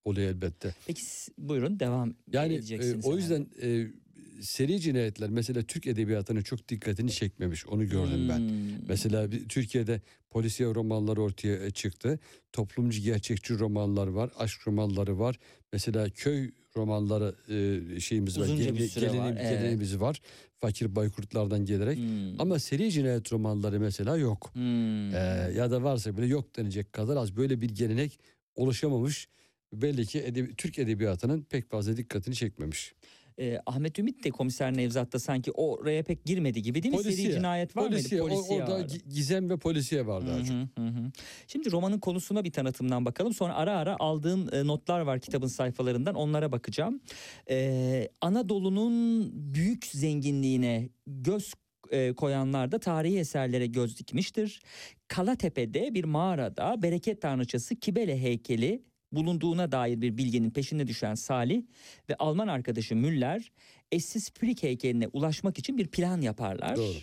oluyor 0.08 0.30
elbette. 0.30 0.74
Peki 0.86 1.02
buyurun 1.38 1.80
devam 1.80 2.14
Yani 2.32 2.52
e, 2.52 2.56
edeceksiniz. 2.56 3.06
o 3.06 3.08
herhalde. 3.08 3.20
yüzden 3.22 3.46
e, 3.62 3.86
seri 4.42 4.80
cinayetler 4.80 5.30
mesela 5.30 5.62
Türk 5.62 5.86
edebiyatının 5.86 6.42
çok 6.42 6.68
dikkatini 6.68 7.10
çekmemiş. 7.10 7.66
Onu 7.66 7.88
gördüm 7.88 8.28
ben. 8.28 8.38
Hmm. 8.38 8.48
Mesela 8.88 9.32
bir, 9.32 9.48
Türkiye'de 9.48 10.00
polisiye 10.30 10.74
romanlar 10.74 11.16
ortaya 11.16 11.56
e, 11.66 11.70
çıktı. 11.70 12.18
Toplumcu 12.52 13.02
gerçekçi 13.02 13.58
romanlar 13.58 14.06
var, 14.06 14.30
aşk 14.38 14.66
romanları 14.66 15.18
var. 15.18 15.38
Mesela 15.72 16.08
köy 16.10 16.50
romanları 16.76 17.34
e, 17.96 18.00
şeyimiz 18.00 18.38
var, 18.38 18.44
Uzunca 18.44 18.64
bir 18.64 18.78
gelene- 18.78 18.88
süre 18.88 19.06
var, 19.08 19.14
geleneğim- 19.14 19.36
evet. 19.38 19.50
geleneğimiz 19.50 20.00
var. 20.00 20.20
Fakir 20.60 20.96
Baykurtlardan 20.96 21.64
gelerek. 21.64 21.98
Hmm. 21.98 22.40
Ama 22.40 22.58
seri 22.58 22.92
cinayet 22.92 23.32
romanları 23.32 23.80
mesela 23.80 24.16
yok. 24.16 24.50
Hmm. 24.52 25.14
Ee, 25.14 25.52
ya 25.56 25.70
da 25.70 25.82
varsa 25.82 26.16
bile 26.16 26.26
yok 26.26 26.56
denecek 26.56 26.92
kadar 26.92 27.16
az. 27.16 27.36
Böyle 27.36 27.60
bir 27.60 27.68
gelenek 27.70 28.18
oluşamamış. 28.54 29.28
Belli 29.72 30.06
ki 30.06 30.18
edebi- 30.18 30.54
Türk 30.56 30.78
edebiyatının 30.78 31.42
pek 31.42 31.70
fazla 31.70 31.96
dikkatini 31.96 32.34
çekmemiş. 32.34 32.94
E, 33.40 33.58
Ahmet 33.66 33.98
Ümit 33.98 34.24
de 34.24 34.30
komiser 34.30 34.76
Nevzat'ta 34.76 35.18
sanki 35.18 35.52
oraya 35.52 36.02
pek 36.02 36.24
girmedi 36.24 36.62
gibi 36.62 36.82
değil 36.82 36.94
mi? 36.94 37.02
Seri 37.02 37.16
cinayet 37.16 37.76
var 37.76 37.88
polisiye, 37.88 38.20
mıydı? 38.20 38.34
o- 38.34 38.36
Polisiye 38.36 38.60
orada 38.62 38.74
vardı. 38.74 38.94
gi- 38.94 39.08
gizem 39.14 39.50
ve 39.50 39.56
polisiye 39.56 40.06
var 40.06 40.26
daha 40.26 40.38
çok. 40.44 40.48
hı, 40.56 40.66
hı 40.78 40.86
hı. 40.88 41.10
Şimdi 41.46 41.70
romanın 41.72 41.98
konusuna 41.98 42.44
bir 42.44 42.52
tanıtımdan 42.52 43.04
bakalım. 43.04 43.34
Sonra 43.34 43.54
ara 43.54 43.76
ara 43.76 43.96
aldığın 43.98 44.52
e, 44.52 44.66
notlar 44.66 45.00
var 45.00 45.20
kitabın 45.20 45.46
sayfalarından. 45.46 46.14
Onlara 46.14 46.52
bakacağım. 46.52 47.00
Ee, 47.50 48.08
Anadolu'nun 48.20 49.30
büyük 49.54 49.86
zenginliğine 49.86 50.88
göz 51.06 51.52
e, 51.90 52.12
koyanlar 52.12 52.72
da 52.72 52.78
tarihi 52.78 53.18
eserlere 53.18 53.66
göz 53.66 53.98
dikmiştir. 53.98 54.62
Kalatepe'de 55.08 55.94
bir 55.94 56.04
mağarada 56.04 56.82
bereket 56.82 57.22
tanrıçası 57.22 57.76
Kibele 57.76 58.22
heykeli 58.22 58.82
bulunduğuna 59.12 59.72
dair 59.72 60.00
bir 60.00 60.18
bilginin 60.18 60.50
peşine 60.50 60.86
düşen 60.86 61.14
Salih 61.14 61.62
ve 62.08 62.16
Alman 62.16 62.48
arkadaşı 62.48 62.96
Müller 62.96 63.52
eşsiz 63.92 64.32
Frik 64.32 64.62
heykeline 64.62 65.08
ulaşmak 65.12 65.58
için 65.58 65.78
bir 65.78 65.86
plan 65.86 66.20
yaparlar. 66.20 66.76
Doğru. 66.76 66.96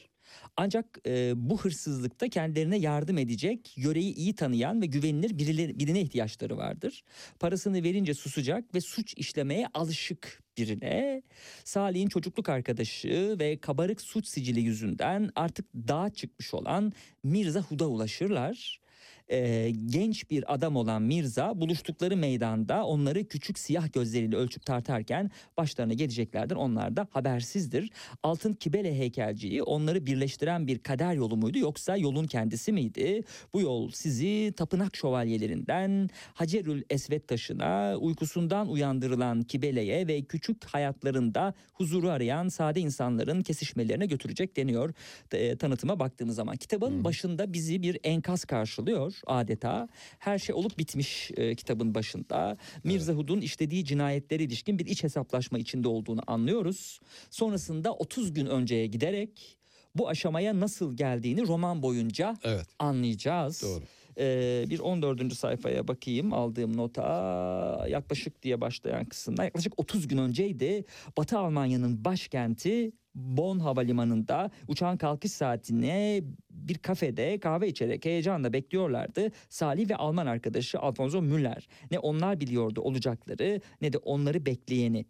Ancak 0.57 0.99
e, 1.07 1.33
bu 1.35 1.61
hırsızlıkta 1.61 2.29
kendilerine 2.29 2.77
yardım 2.77 3.17
edecek, 3.17 3.77
yöreyi 3.77 4.13
iyi 4.13 4.35
tanıyan 4.35 4.81
ve 4.81 4.85
güvenilir 4.85 5.37
birileri, 5.37 5.79
birine 5.79 6.01
ihtiyaçları 6.01 6.57
vardır. 6.57 7.03
Parasını 7.39 7.83
verince 7.83 8.13
susacak 8.13 8.75
ve 8.75 8.81
suç 8.81 9.13
işlemeye 9.17 9.67
alışık 9.73 10.43
birine. 10.57 11.21
Salih'in 11.63 12.07
çocukluk 12.07 12.49
arkadaşı 12.49 13.35
ve 13.39 13.57
kabarık 13.57 14.01
suç 14.01 14.27
sicili 14.27 14.61
yüzünden 14.61 15.29
artık 15.35 15.65
dağa 15.75 16.09
çıkmış 16.09 16.53
olan 16.53 16.93
Mirza 17.23 17.61
Hud'a 17.61 17.85
ulaşırlar. 17.85 18.84
E, 19.31 19.71
genç 19.85 20.31
bir 20.31 20.53
adam 20.53 20.75
olan 20.75 21.01
Mirza 21.01 21.61
buluştukları 21.61 22.17
meydanda 22.17 22.85
onları 22.85 23.27
küçük 23.27 23.59
siyah 23.59 23.93
gözleriyle 23.93 24.35
ölçüp 24.35 24.65
tartarken 24.65 25.31
başlarına 25.57 25.93
geleceklerden 25.93 26.55
onlar 26.55 26.97
da 26.97 27.07
habersizdir. 27.11 27.89
Altın 28.23 28.53
Kibele 28.53 28.99
heykelciyi 28.99 29.63
onları 29.63 30.05
birleştiren 30.05 30.67
bir 30.67 30.79
kader 30.79 31.13
yolu 31.13 31.37
muydu 31.37 31.59
yoksa 31.59 31.97
yolun 31.97 32.27
kendisi 32.27 32.71
miydi? 32.71 33.23
Bu 33.53 33.61
yol 33.61 33.91
sizi 33.91 34.53
tapınak 34.57 34.95
şövalyelerinden 34.95 36.09
Hacerül 36.33 36.83
Esvet 36.89 37.27
taşına 37.27 37.97
uykusundan 37.99 38.69
uyandırılan 38.69 39.41
Kibele'ye 39.41 40.07
ve 40.07 40.21
küçük 40.21 40.65
hayatlarında 40.65 41.53
huzuru 41.73 42.09
arayan 42.09 42.47
sade 42.47 42.79
insanların 42.79 43.41
kesişmelerine 43.41 44.05
götürecek 44.05 44.57
deniyor 44.57 44.93
e, 45.31 45.55
tanıtıma 45.57 45.99
baktığımız 45.99 46.35
zaman. 46.35 46.55
Kitabın 46.55 47.03
başında 47.03 47.53
bizi 47.53 47.81
bir 47.81 47.97
enkaz 48.03 48.45
karşılıyor 48.45 49.14
adeta. 49.27 49.87
Her 50.19 50.39
şey 50.39 50.55
olup 50.55 50.77
bitmiş 50.77 51.31
e, 51.37 51.55
kitabın 51.55 51.95
başında. 51.95 52.57
Mirza 52.83 53.13
Hud'un 53.13 53.41
işlediği 53.41 53.85
cinayetlere 53.85 54.43
ilişkin 54.43 54.79
bir 54.79 54.85
iç 54.85 55.03
hesaplaşma 55.03 55.57
içinde 55.57 55.87
olduğunu 55.87 56.21
anlıyoruz. 56.27 56.99
Sonrasında 57.29 57.93
30 57.93 58.33
gün 58.33 58.45
önceye 58.45 58.87
giderek 58.87 59.57
bu 59.95 60.09
aşamaya 60.09 60.59
nasıl 60.59 60.97
geldiğini 60.97 61.47
roman 61.47 61.81
boyunca 61.81 62.37
Evet. 62.43 62.65
anlayacağız. 62.79 63.61
Doğru. 63.61 63.83
Ee, 64.17 64.65
bir 64.69 64.79
14. 64.79 65.33
sayfaya 65.35 65.87
bakayım 65.87 66.33
aldığım 66.33 66.77
nota 66.77 67.85
yaklaşık 67.89 68.43
diye 68.43 68.61
başlayan 68.61 69.05
kısımda 69.05 69.43
yaklaşık 69.43 69.73
30 69.79 70.07
gün 70.07 70.17
önceydi. 70.17 70.85
Batı 71.17 71.37
Almanya'nın 71.39 72.05
başkenti 72.05 72.91
Bonn 73.15 73.59
Havalimanı'nda 73.59 74.51
uçağın 74.67 74.97
kalkış 74.97 75.31
saatine 75.31 76.21
bir 76.51 76.75
kafede 76.77 77.39
kahve 77.39 77.67
içerek 77.67 78.05
heyecanla 78.05 78.53
bekliyorlardı. 78.53 79.31
Salih 79.49 79.89
ve 79.89 79.95
Alman 79.95 80.25
arkadaşı 80.27 80.79
Alfonso 80.79 81.21
Müller. 81.21 81.67
Ne 81.91 81.99
onlar 81.99 82.39
biliyordu 82.39 82.81
olacakları 82.81 83.61
ne 83.81 83.93
de 83.93 83.97
onları 83.97 84.45
bekleyeni. 84.45 85.05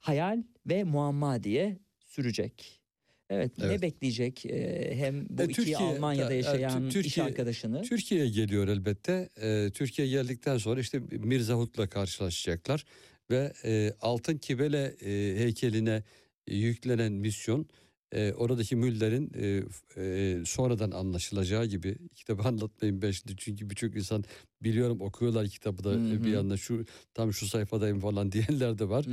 Hayal 0.00 0.42
ve 0.66 0.84
muamma 0.84 1.42
diye 1.42 1.78
sürecek. 2.06 2.80
Evet, 3.30 3.58
ne 3.58 3.66
Evet. 3.66 3.82
bekleyecek 3.82 4.46
Ee, 4.46 4.90
hem 4.96 5.26
bu 5.30 5.42
E, 5.42 5.44
iki 5.44 5.54
Türkiye- 5.54 5.76
Almanya'da 5.76 6.32
e, 6.32 6.34
e, 6.34 6.36
yaşayan 6.36 6.86
iş 6.86 6.92
Türkiye- 6.94 7.26
arkadaşını? 7.26 7.82
Türkiye'ye 7.82 8.28
geliyor 8.30 8.68
elbette. 8.68 9.28
Ee, 9.42 9.70
Türkiye 9.74 10.08
geldikten 10.08 10.58
sonra 10.58 10.80
işte 10.80 10.98
Mirza 11.10 11.54
Hut'la 11.54 11.88
karşılaşacaklar 11.88 12.84
ve 13.30 13.52
e, 13.64 13.92
Altın 14.00 14.36
Kibele 14.38 14.94
e, 15.04 15.38
heykeline 15.38 16.02
yüklenen 16.54 17.12
misyon 17.12 17.66
e, 18.12 18.32
oradaki 18.32 18.76
Müller'in 18.76 19.30
e, 19.34 19.62
e, 20.02 20.36
sonradan 20.44 20.90
anlaşılacağı 20.90 21.66
gibi 21.66 21.96
kitabı 22.14 22.42
anlatmayayım 22.42 23.02
ben 23.02 23.10
şimdi 23.10 23.34
çünkü 23.36 23.70
birçok 23.70 23.96
insan 23.96 24.24
biliyorum 24.62 25.00
okuyorlar 25.00 25.48
kitabı 25.48 25.84
da 25.84 25.90
Hı 25.90 26.14
e, 26.14 26.24
bir 26.24 26.34
hı. 26.34 26.38
anda 26.40 26.56
şu 26.56 26.84
tam 27.14 27.32
şu 27.32 27.46
sayfadayım 27.46 28.00
falan 28.00 28.32
diyenler 28.32 28.78
de 28.78 28.88
var. 28.88 29.04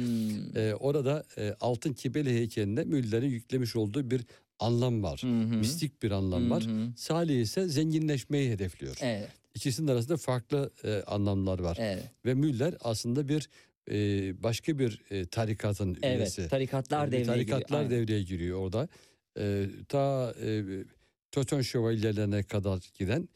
E, 0.58 0.74
orada 0.76 1.24
e, 1.38 1.56
Altın 1.62 1.93
Kibele 1.93 2.30
heykeline 2.34 2.84
Müller'in 2.84 3.30
yüklemiş 3.30 3.76
olduğu 3.76 4.12
bir 4.12 4.21
anlam 4.60 5.04
var. 5.04 5.19
Hı 5.24 5.28
hı. 5.28 5.58
Mistik 5.58 6.04
bir 6.04 6.12
anlam 6.12 6.50
var. 6.52 6.63
Hı 6.63 6.69
hı. 6.71 6.88
Salih 6.98 7.41
ise 7.41 7.67
zenginleşmeyi 7.67 8.52
hedefliyor. 8.52 8.98
Evet, 9.02 9.30
İkisinin 9.56 9.88
arasında 9.88 10.17
farklı 10.17 10.71
e, 10.84 11.04
anlamlar 11.08 11.60
var. 11.60 11.78
evet. 11.80 12.04
Ve 12.26 12.34
Müller 12.34 12.76
aslında 12.82 13.28
bir 13.28 13.50
e, 13.91 13.98
başka 14.43 14.80
bir 14.80 15.02
e, 15.10 15.26
tarikatın 15.26 15.98
üyesi. 16.04 16.41
Evet, 16.41 16.52
tarikatlar 16.52 17.08
E, 17.08 17.12
devreye 17.12 17.26
tarikatlar 17.26 17.60
giriyor. 17.62 17.80
Aynen. 17.80 17.91
devreye 17.91 18.21
giriyor 18.21 18.60
orada. 18.60 18.88
E, 19.39 19.65
ta 19.89 20.34
e, 20.41 20.63
Tötön 21.32 21.62
şövalyelerine 21.62 22.43
kadar 22.43 22.91
giden 23.00 23.30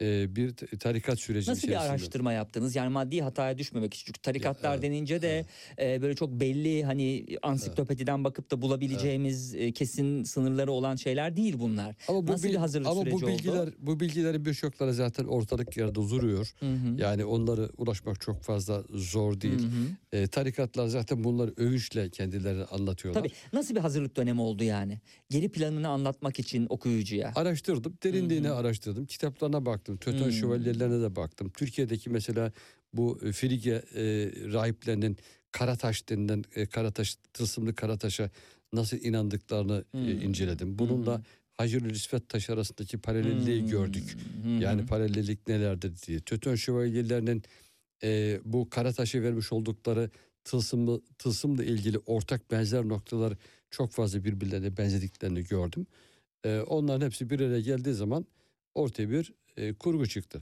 e, 0.00 0.36
bir 0.36 0.52
tarikat 0.78 1.20
süreci 1.20 1.50
Nasıl 1.50 1.62
bir 1.62 1.68
içerisinde. 1.68 1.90
araştırma 1.90 2.32
yaptınız? 2.32 2.76
Yani 2.76 2.88
maddi 2.88 3.22
hataya 3.22 3.58
düşmemek 3.58 3.94
için. 3.94 4.06
Çünkü 4.06 4.20
tarikatlar 4.20 4.72
evet, 4.72 4.82
denince 4.82 5.22
de 5.22 5.46
e, 5.78 6.02
böyle 6.02 6.14
çok 6.14 6.30
belli 6.40 6.84
hani 6.84 7.26
ansiklopediden 7.42 8.24
bakıp 8.24 8.50
da 8.50 8.62
bulabileceğimiz 8.62 9.54
e, 9.54 9.72
kesin 9.72 10.24
sınırları 10.24 10.72
olan 10.72 10.96
şeyler 10.96 11.36
değil 11.36 11.54
bunlar. 11.58 11.94
Ama 12.08 12.26
bu 12.26 12.32
Nasıl 12.32 12.48
bir 12.48 12.54
hazırlık 12.54 12.86
ama 12.88 13.00
süreci 13.00 13.12
bu 13.12 13.16
oldu? 13.16 13.26
bilgiler 13.26 13.68
bu 13.78 14.00
bilgilerin 14.00 14.44
birçokları 14.44 14.94
zaten 14.94 15.24
ortalık 15.24 15.76
yerde 15.76 15.94
duruyor. 15.94 16.50
Hı 16.60 16.66
hı. 16.66 17.00
Yani 17.00 17.24
onları 17.24 17.70
ulaşmak 17.78 18.20
çok 18.20 18.42
fazla 18.42 18.84
zor 18.90 19.40
değil. 19.40 19.58
Hı 19.62 19.66
hı. 19.66 20.18
E, 20.18 20.26
tarikatlar 20.26 20.86
zaten 20.86 21.24
bunları 21.24 21.54
övünçle 21.56 22.10
kendilerini 22.10 22.64
anlatıyorlar. 22.64 23.22
Tabii 23.22 23.32
nasıl 23.52 23.74
bir 23.74 23.80
hazırlık 23.80 24.16
dönemi 24.16 24.40
oldu 24.40 24.64
yani? 24.64 25.00
Geri 25.30 25.48
planını 25.48 25.88
anlatmak 25.88 26.38
için 26.38 26.66
okuyucuya. 26.68 27.32
Araştırdım, 27.34 27.98
derinliğine 28.02 28.48
Hı 28.48 28.52
hı. 28.52 28.56
araştırdım. 28.56 29.06
Kitaplarına 29.06 29.66
baktım, 29.84 29.96
Tötön 29.96 30.24
Hmm. 30.24 30.32
şövalyelerine 30.32 31.00
de 31.02 31.16
baktım. 31.16 31.50
Türkiye'deki 31.56 32.10
mesela 32.10 32.52
bu 32.92 33.18
e, 33.22 33.32
Frige 33.32 33.70
e, 33.94 34.02
rahiplerinin 34.52 35.16
Karataş 35.52 36.08
denilen 36.08 36.44
e, 36.54 36.66
Karataş, 36.66 37.16
tılsımlı 37.32 37.74
Karataş'a 37.74 38.30
nasıl 38.72 38.96
inandıklarını 38.96 39.84
e, 39.94 39.98
Hmm. 39.98 40.22
inceledim. 40.22 40.74
Hı 40.74 40.78
Bununla 40.78 41.18
hı. 41.18 41.22
Hacı 41.52 41.78
İsvet 41.78 42.28
taşı 42.28 42.52
arasındaki 42.52 42.98
paralelliği 42.98 43.60
Hmm. 43.62 43.68
gördük. 43.68 44.16
Hı. 44.42 44.48
Yani 44.48 44.86
paralellik 44.86 45.48
nelerdir 45.48 45.92
diye. 46.06 46.20
Tötön 46.20 46.54
şövalyelerinin 46.54 47.42
e, 48.02 48.40
bu 48.44 48.70
Karataş'a 48.70 49.22
vermiş 49.22 49.52
oldukları 49.52 50.10
tılsımlı, 50.44 51.00
tılsımla 51.18 51.64
ilgili 51.64 51.98
ortak 51.98 52.50
benzer 52.50 52.88
noktalar 52.88 53.34
çok 53.70 53.92
fazla 53.92 54.24
birbirlerine 54.24 54.76
benzediklerini 54.76 55.44
gördüm. 55.44 55.86
E, 56.44 56.60
onların 56.60 57.06
hepsi 57.06 57.30
bir 57.30 57.40
araya 57.40 57.60
geldiği 57.60 57.94
zaman 57.94 58.26
ortaya 58.74 59.10
bir 59.10 59.32
e, 59.56 59.74
kurgu 59.74 60.06
çıktı. 60.06 60.40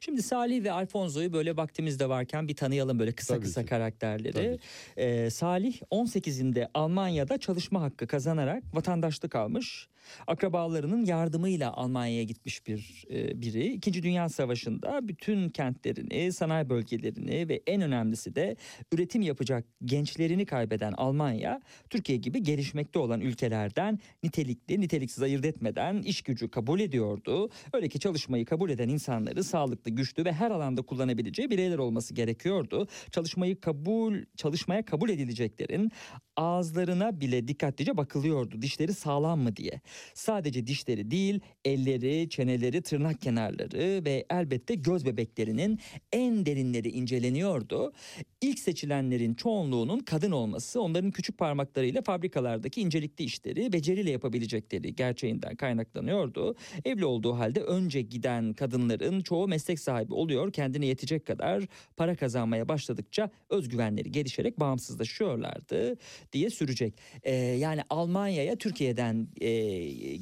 Şimdi 0.00 0.22
Salih 0.22 0.64
ve 0.64 0.72
Alfonso'yu 0.72 1.32
böyle 1.32 1.56
vaktimizde 1.56 2.08
varken 2.08 2.48
bir 2.48 2.56
tanıyalım 2.56 2.98
böyle 2.98 3.12
kısa 3.12 3.34
Tabii 3.34 3.44
kısa 3.44 3.62
ki. 3.62 3.68
karakterleri. 3.68 4.58
Ee, 4.96 5.30
Salih 5.30 5.80
18'inde 5.90 6.68
Almanya'da 6.74 7.38
çalışma 7.38 7.82
hakkı 7.82 8.06
kazanarak 8.06 8.62
vatandaşlık 8.74 9.34
almış. 9.34 9.88
Akrabalarının 10.26 11.04
yardımıyla 11.04 11.72
Almanya'ya 11.72 12.22
gitmiş 12.22 12.66
bir 12.66 13.04
e, 13.10 13.42
biri. 13.42 13.72
İkinci 13.72 14.02
Dünya 14.02 14.28
Savaşı'nda 14.28 15.08
bütün 15.08 15.48
kentlerini, 15.48 16.32
sanayi 16.32 16.70
bölgelerini 16.70 17.48
ve 17.48 17.62
en 17.66 17.82
önemlisi 17.82 18.34
de 18.34 18.56
üretim 18.92 19.22
yapacak 19.22 19.64
gençlerini 19.84 20.46
kaybeden 20.46 20.92
Almanya, 20.92 21.60
Türkiye 21.90 22.18
gibi 22.18 22.42
gelişmekte 22.42 22.98
olan 22.98 23.20
ülkelerden 23.20 23.98
nitelikli, 24.22 24.80
niteliksiz 24.80 25.22
ayırt 25.22 25.44
etmeden 25.44 26.02
iş 26.02 26.22
gücü 26.22 26.48
kabul 26.50 26.80
ediyordu. 26.80 27.50
Öyle 27.72 27.88
ki 27.88 28.00
çalışmayı 28.00 28.44
kabul 28.44 28.70
eden 28.70 28.88
insanları 28.88 29.44
sağlıklı, 29.44 29.90
güçlü 29.90 30.24
ve 30.24 30.32
her 30.32 30.50
alanda 30.50 30.82
kullanabileceği 30.82 31.50
bireyler 31.50 31.78
olması 31.78 32.14
gerekiyordu. 32.14 32.88
Çalışmayı 33.10 33.60
kabul, 33.60 34.18
çalışmaya 34.36 34.84
kabul 34.84 35.10
edileceklerin 35.10 35.90
ağızlarına 36.36 37.20
bile 37.20 37.48
dikkatlice 37.48 37.96
bakılıyordu. 37.96 38.62
Dişleri 38.62 38.94
sağlam 38.94 39.40
mı 39.40 39.56
diye. 39.56 39.80
Sadece 40.14 40.66
dişleri 40.66 41.10
değil, 41.10 41.40
elleri, 41.64 42.28
çeneleri, 42.28 42.82
tırnak 42.82 43.20
kenarları 43.20 44.04
ve 44.04 44.26
elbette 44.30 44.74
göz 44.74 45.06
bebeklerinin 45.06 45.78
en 46.12 46.46
derinleri 46.46 46.88
inceleniyordu. 46.88 47.92
İlk 48.40 48.58
seçilenlerin 48.58 49.34
çoğunluğunun 49.34 49.98
kadın 49.98 50.32
olması, 50.32 50.80
onların 50.80 51.10
küçük 51.10 51.38
parmaklarıyla 51.38 52.02
fabrikalardaki 52.02 52.80
incelikli 52.80 53.24
işleri 53.24 53.72
beceriyle 53.72 54.10
yapabilecekleri 54.10 54.94
gerçeğinden 54.94 55.56
kaynaklanıyordu. 55.56 56.56
Evli 56.84 57.04
olduğu 57.04 57.32
halde 57.38 57.60
önce 57.60 58.02
giden 58.02 58.52
kadınların 58.52 59.20
çoğu 59.20 59.48
meslek 59.48 59.80
sahibi 59.80 60.14
oluyor, 60.14 60.52
kendine 60.52 60.86
yetecek 60.86 61.26
kadar 61.26 61.64
para 61.96 62.16
kazanmaya 62.16 62.68
başladıkça 62.68 63.30
özgüvenleri 63.50 64.12
gelişerek 64.12 64.60
bağımsızlaşıyorlardı 64.60 65.96
diye 66.32 66.50
sürecek. 66.50 66.94
Ee, 67.22 67.34
yani 67.34 67.80
Almanya'ya 67.90 68.56
Türkiye'den 68.56 69.28
e, 69.40 69.50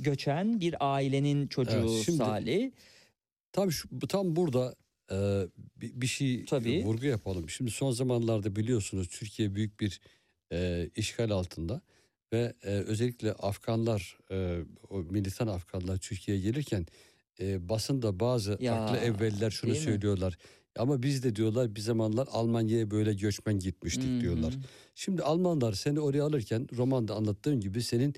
göçen 0.02 0.60
bir 0.60 0.74
ailenin 0.94 1.46
çocuğu 1.46 1.72
Evet, 1.90 2.02
şimdi- 2.04 2.18
Salih. 2.18 2.70
Tam 3.52 3.72
şu, 3.72 3.88
tam 4.08 4.36
burada 4.36 4.74
e, 5.12 5.46
bir, 5.76 6.00
bir 6.00 6.06
şey 6.06 6.44
Tabii. 6.44 6.84
vurgu 6.84 7.06
yapalım. 7.06 7.48
Şimdi 7.50 7.70
son 7.70 7.90
zamanlarda 7.92 8.56
biliyorsunuz 8.56 9.08
Türkiye 9.08 9.54
büyük 9.54 9.80
bir 9.80 10.00
e, 10.52 10.90
işgal 10.96 11.30
altında 11.30 11.80
ve 12.32 12.54
e, 12.62 12.68
özellikle 12.68 13.32
Afganlar, 13.32 14.18
e, 14.30 14.58
o 14.90 14.98
militan 14.98 15.46
Afganlar 15.46 15.96
Türkiye'ye 15.96 16.42
gelirken 16.42 16.86
e, 17.40 17.68
basında 17.68 18.20
bazı 18.20 18.58
Ya, 18.60 18.74
aklı 18.84 18.96
evveller 18.96 19.50
şunu 19.50 19.70
değil 19.70 19.80
mi? 19.86 19.92
söylüyorlar. 19.92 20.38
Ama 20.78 21.02
biz 21.02 21.22
de 21.22 21.36
diyorlar 21.36 21.74
bir 21.76 21.80
zamanlar 21.80 22.28
Almanya'ya 22.32 22.90
böyle 22.90 23.14
göçmen 23.14 23.58
gitmiştik 23.58 24.04
Hı 24.10 24.16
hı. 24.16 24.20
diyorlar. 24.20 24.54
Şimdi 24.94 25.22
Almanlar 25.22 25.72
seni 25.72 26.00
oraya 26.00 26.22
alırken 26.24 26.66
romanda 26.76 27.14
anlattığım 27.14 27.60
gibi 27.60 27.82
senin 27.82 28.14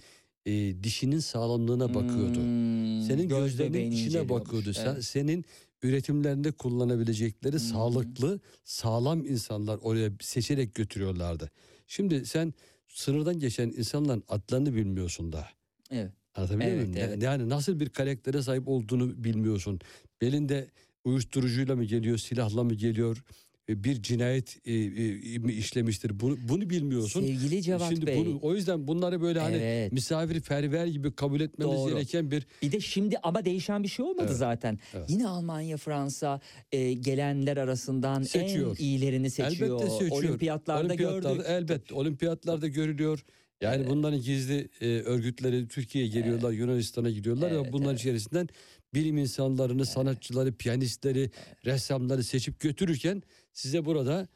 e, 0.47 0.83
dişinin 0.83 1.19
sağlamlığına 1.19 1.95
bakıyordu. 1.95 2.37
Hmm, 2.39 3.03
Senin 3.03 3.29
göz 3.29 3.39
gözlerinin 3.57 3.91
içine 3.91 4.29
bakıyordu. 4.29 4.73
Sen, 4.75 4.93
Evet. 4.95 5.05
senin 5.05 5.45
üretimlerinde 5.83 6.53
kullanabilecekleri 6.53 7.55
hı. 7.55 7.61
sağlıklı, 7.61 8.41
sağlam 8.65 9.25
insanlar 9.25 9.79
oraya 9.83 10.11
seçerek 10.21 10.75
götürüyorlardı. 10.75 11.51
Şimdi 11.87 12.27
sen 12.27 12.55
sınırdan 12.89 13.39
geçen 13.39 13.69
insanların 13.69 14.23
adlarını 14.29 14.75
bilmiyorsun 14.75 15.33
da. 15.33 15.49
Evet. 15.91 16.13
Anlatabiliyor 16.35 16.73
Evet, 16.77 16.89
muyum? 16.89 17.09
evet. 17.09 17.23
Yani 17.23 17.49
nasıl 17.49 17.81
bir 17.81 17.89
karaktere 17.89 18.43
sahip 18.43 18.69
olduğunu 18.69 19.25
bilmiyorsun. 19.25 19.81
Belinde 20.21 20.71
uyuşturucuyla 21.05 21.77
mı 21.77 21.85
geliyor, 21.85 22.19
silahla 22.19 22.65
mı 22.65 22.75
geliyor, 22.75 23.25
bir 23.69 24.03
cinayet 24.03 24.57
e, 24.67 24.73
e, 24.75 25.39
mi 25.39 25.53
işlemiştir. 25.53 26.21
Bunu, 26.21 26.37
bunu 26.49 26.71
bilmiyorsun. 26.71 27.21
Sevgili 27.21 27.63
Cevat 27.63 27.89
Şimdi 27.91 28.07
Bey. 28.07 28.17
bunu, 28.19 28.39
o 28.43 28.55
yüzden 28.55 28.87
bunları 28.87 29.21
böyle 29.23 29.41
hani 29.41 29.57
Evet. 29.57 29.93
misafirperver 29.93 30.87
gibi 30.87 31.13
kabul 31.15 31.41
etmemiz 31.41 31.75
Doğru. 31.77 31.91
gereken 31.95 32.31
bir 32.31 32.47
Bir 32.63 32.73
de 32.73 32.81
şimdi 32.81 33.19
ama 33.23 33.45
değişen 33.45 33.83
bir 33.83 33.89
şey 33.89 34.05
olmadı 34.05 34.27
Evet, 34.29 34.37
zaten. 34.37 34.79
evet. 34.95 35.11
Yine 35.11 35.29
Almanya, 35.29 35.77
Fransa 35.77 36.41
e, 36.73 36.93
gelenler 36.93 37.57
arasından 37.57 38.23
Seçiyor. 38.23 38.77
en 38.81 38.85
iyilerini 38.85 39.31
seçiyor. 39.31 39.71
Elbette 39.81 39.91
seçiyor. 39.91 40.11
Olimpiyatlarda, 40.23 40.87
Olimpiyatlarda 40.87 41.33
gördük. 41.35 41.47
elbette 41.49 41.95
olimpiyatlarda 41.95 42.69
görülüyor. 42.69 43.25
Yani 43.61 43.87
bunların 43.89 44.21
gizli 44.21 44.69
e, 44.81 44.87
örgütleri 44.87 45.69
Türkiye'ye 45.69 46.11
geliyorlar, 46.11 46.53
Yunanistan'a 46.53 47.11
gidiyorlar 47.11 47.51
Evet, 47.51 47.67
ve 47.67 47.73
bunların 47.73 47.97
içerisinden 47.97 48.49
bilim 48.95 49.17
insanlarını, 49.19 49.87
sanatçıları, 49.87 50.53
piyanistleri, 50.53 51.31
ressamları 51.65 52.25
seçip 52.25 52.61
götürürken 52.61 53.23
size 53.53 53.85
burada 53.85 54.29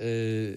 e, 0.00 0.54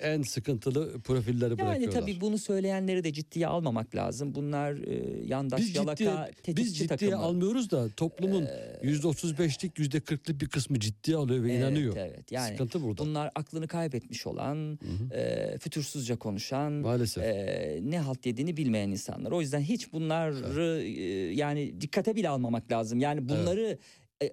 en 0.00 0.22
sıkıntılı 0.22 1.00
profilleri 1.00 1.50
Yani 1.50 1.58
bırakıyorlar. 1.60 2.00
tabii 2.00 2.20
bunu 2.20 2.38
söyleyenleri 2.38 3.04
de 3.04 3.12
ciddiye 3.12 3.46
almamak 3.46 3.94
lazım. 3.94 4.34
Bunlar 4.34 4.72
e, 4.74 5.24
yandaş 5.26 5.60
biz 5.60 5.76
yalaka 5.76 6.30
ciddiye, 6.36 6.56
biz 6.56 6.72
ciddiye 6.78 6.88
takımı. 6.88 7.16
almıyoruz 7.16 7.70
da 7.70 7.88
toplumun 7.88 8.48
yüzde 8.82 9.06
otuz 9.06 9.38
beşlik 9.38 9.78
yüzde 9.78 10.00
kırklık 10.00 10.40
bir 10.40 10.48
kısmı 10.48 10.80
ciddiye 10.80 11.16
alıyor 11.16 11.42
ve 11.44 11.50
Evet, 11.52 11.60
inanıyor. 11.60 11.96
Evet, 11.96 12.32
yani 12.32 12.50
Sıkıntı 12.50 12.82
burada. 12.82 13.02
bunlar 13.04 13.30
aklını 13.34 13.68
kaybetmiş 13.68 14.26
olan, 14.26 14.78
e, 15.12 15.58
fütursuzca 15.58 16.16
konuşan, 16.16 16.72
Maalesef. 16.72 17.24
e, 17.24 17.78
ne 17.82 17.98
halt 18.00 18.26
yediğini 18.26 18.56
bilmeyen 18.56 18.90
insanlar. 18.90 19.30
O 19.32 19.40
yüzden 19.40 19.60
hiç 19.60 19.92
bunları 19.92 20.82
e, 20.82 21.02
yani 21.34 21.80
dikkate 21.80 22.16
bile 22.16 22.28
almamak 22.28 22.72
lazım. 22.72 23.00
Yani 23.00 23.28
bunları 23.28 23.66
e, 23.66 23.78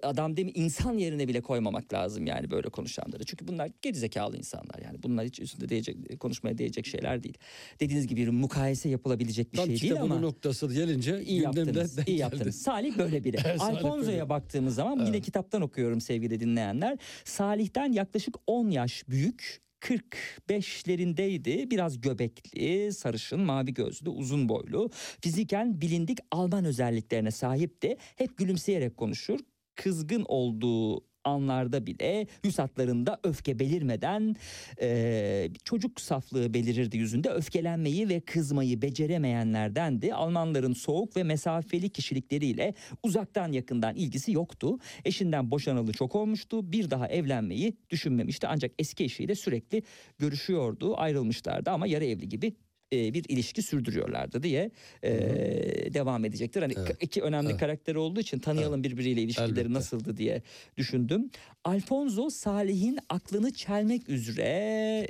adam 0.02 0.36
değil 0.36 0.46
mi 0.46 0.52
insan 0.54 0.98
yerine 0.98 1.28
bile 1.28 1.40
koymamak 1.40 1.92
lazım 1.92 2.26
yani 2.26 2.50
böyle 2.50 2.68
konuşanları. 2.68 3.24
Çünkü 3.24 3.48
bunlar 3.48 3.70
gerizekalı 3.82 4.36
insanlar 4.36 4.78
yani. 4.84 5.02
Bunlar 5.02 5.26
hiç 5.26 5.40
üstünde 5.40 5.68
değecek, 5.68 6.20
konuşmaya 6.20 6.58
değecek 6.58 6.86
şeyler 6.86 7.22
değil. 7.22 7.38
Dediğiniz 7.80 8.06
gibi 8.06 8.20
bir 8.22 8.28
mukayese 8.28 8.88
yapılabilecek 8.88 9.52
bir 9.52 9.58
Tam 9.58 9.66
şey 9.66 9.80
değil 9.80 10.00
ama. 10.02 10.18
noktası 10.18 10.74
gelince 10.74 11.22
İyi 11.24 11.40
yaptınız. 11.40 11.98
iyi 12.08 12.18
yaptınız. 12.18 12.62
Salih 12.62 12.98
böyle 12.98 13.24
biri. 13.24 13.36
Evet, 13.46 13.60
Alfonso'ya 13.60 14.28
baktığımız 14.28 14.74
zaman 14.74 15.06
yine 15.06 15.20
kitaptan 15.20 15.62
okuyorum 15.62 16.00
sevgili 16.00 16.40
dinleyenler. 16.40 16.98
Salih'ten 17.24 17.92
yaklaşık 17.92 18.34
10 18.46 18.70
yaş 18.70 19.08
büyük 19.08 19.62
45'lerindeydi. 19.80 21.70
Biraz 21.70 22.00
göbekli, 22.00 22.92
sarışın, 22.92 23.40
mavi 23.40 23.74
gözlü, 23.74 24.08
uzun 24.08 24.48
boylu. 24.48 24.90
Fiziken 25.20 25.80
bilindik 25.80 26.18
Alman 26.30 26.64
özelliklerine 26.64 27.30
sahipti. 27.30 27.96
Hep 28.16 28.36
gülümseyerek 28.38 28.96
konuşur. 28.96 29.38
Kızgın 29.82 30.24
olduğu 30.28 31.12
anlarda 31.24 31.86
bile 31.86 32.26
yüz 32.44 32.58
hatlarında 32.58 33.20
öfke 33.22 33.58
belirmeden 33.58 34.36
e, 34.80 35.48
çocuk 35.64 36.00
saflığı 36.00 36.54
belirirdi 36.54 36.96
yüzünde. 36.96 37.30
Öfkelenmeyi 37.30 38.08
ve 38.08 38.20
kızmayı 38.20 38.82
beceremeyenlerdendi. 38.82 40.14
Almanların 40.14 40.72
soğuk 40.72 41.16
ve 41.16 41.22
mesafeli 41.22 41.90
kişilikleriyle 41.90 42.74
uzaktan 43.02 43.52
yakından 43.52 43.94
ilgisi 43.94 44.32
yoktu. 44.32 44.78
Eşinden 45.04 45.50
boşanalı 45.50 45.92
çok 45.92 46.16
olmuştu. 46.16 46.72
Bir 46.72 46.90
daha 46.90 47.08
evlenmeyi 47.08 47.76
düşünmemişti. 47.90 48.46
Ancak 48.46 48.72
eski 48.78 49.04
eşiyle 49.04 49.34
sürekli 49.34 49.82
görüşüyordu. 50.18 50.96
Ayrılmışlardı 50.96 51.70
ama 51.70 51.86
yarı 51.86 52.04
evli 52.04 52.28
gibi 52.28 52.52
e, 52.92 53.14
bir 53.14 53.24
ilişki 53.28 53.62
sürdürüyorlardı 53.62 54.42
diye 54.42 54.70
e, 55.02 55.10
devam 55.94 56.24
edecektir. 56.24 56.62
Hani 56.62 56.74
Evet. 56.76 56.96
iki 57.00 57.22
önemli 57.22 57.50
Evet. 57.50 57.60
karakter 57.60 57.94
olduğu 57.94 58.20
için 58.20 58.38
tanıyalım 58.38 58.84
birbiriyle 58.84 59.22
ilişkileri 59.22 59.50
Elbette. 59.50 59.72
nasıldı 59.72 60.16
diye 60.16 60.42
düşündüm. 60.76 61.30
Alfonso 61.64 62.30
Salih'in 62.30 62.98
aklını 63.08 63.52
çelmek 63.52 64.08
üzere 64.08 64.48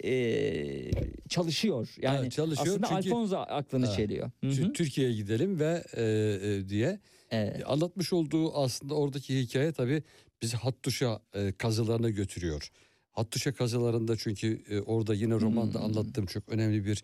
e, 0.04 0.90
çalışıyor. 1.28 1.88
Yani 2.02 2.18
Evet, 2.22 2.32
çalışıyor 2.32 2.68
aslında 2.68 2.86
çünkü- 3.02 3.14
Alfonso 3.14 3.36
aklını 3.36 3.86
Evet. 3.86 3.96
çeliyor. 3.96 4.30
Türkiye'ye 4.74 5.14
gidelim 5.14 5.60
ve 5.60 5.82
e, 5.96 6.02
e, 6.02 6.68
diye 6.68 7.00
Evet. 7.30 7.62
Anlatmış 7.66 8.12
olduğu 8.12 8.54
aslında 8.56 8.94
oradaki 8.94 9.40
hikaye 9.40 9.72
tabii 9.72 10.02
bizi 10.42 10.56
Hattuşa 10.56 11.20
e, 11.34 11.52
kazılarına 11.52 12.10
götürüyor. 12.10 12.70
Hattuşa 13.12 13.52
kazılarında 13.52 14.16
çünkü 14.16 14.62
e, 14.70 14.80
orada 14.80 15.14
yine 15.14 15.34
romanda 15.34 15.78
Hmm. 15.78 15.84
anlattığım 15.86 16.26
çok 16.26 16.48
önemli 16.48 16.84
bir 16.84 17.02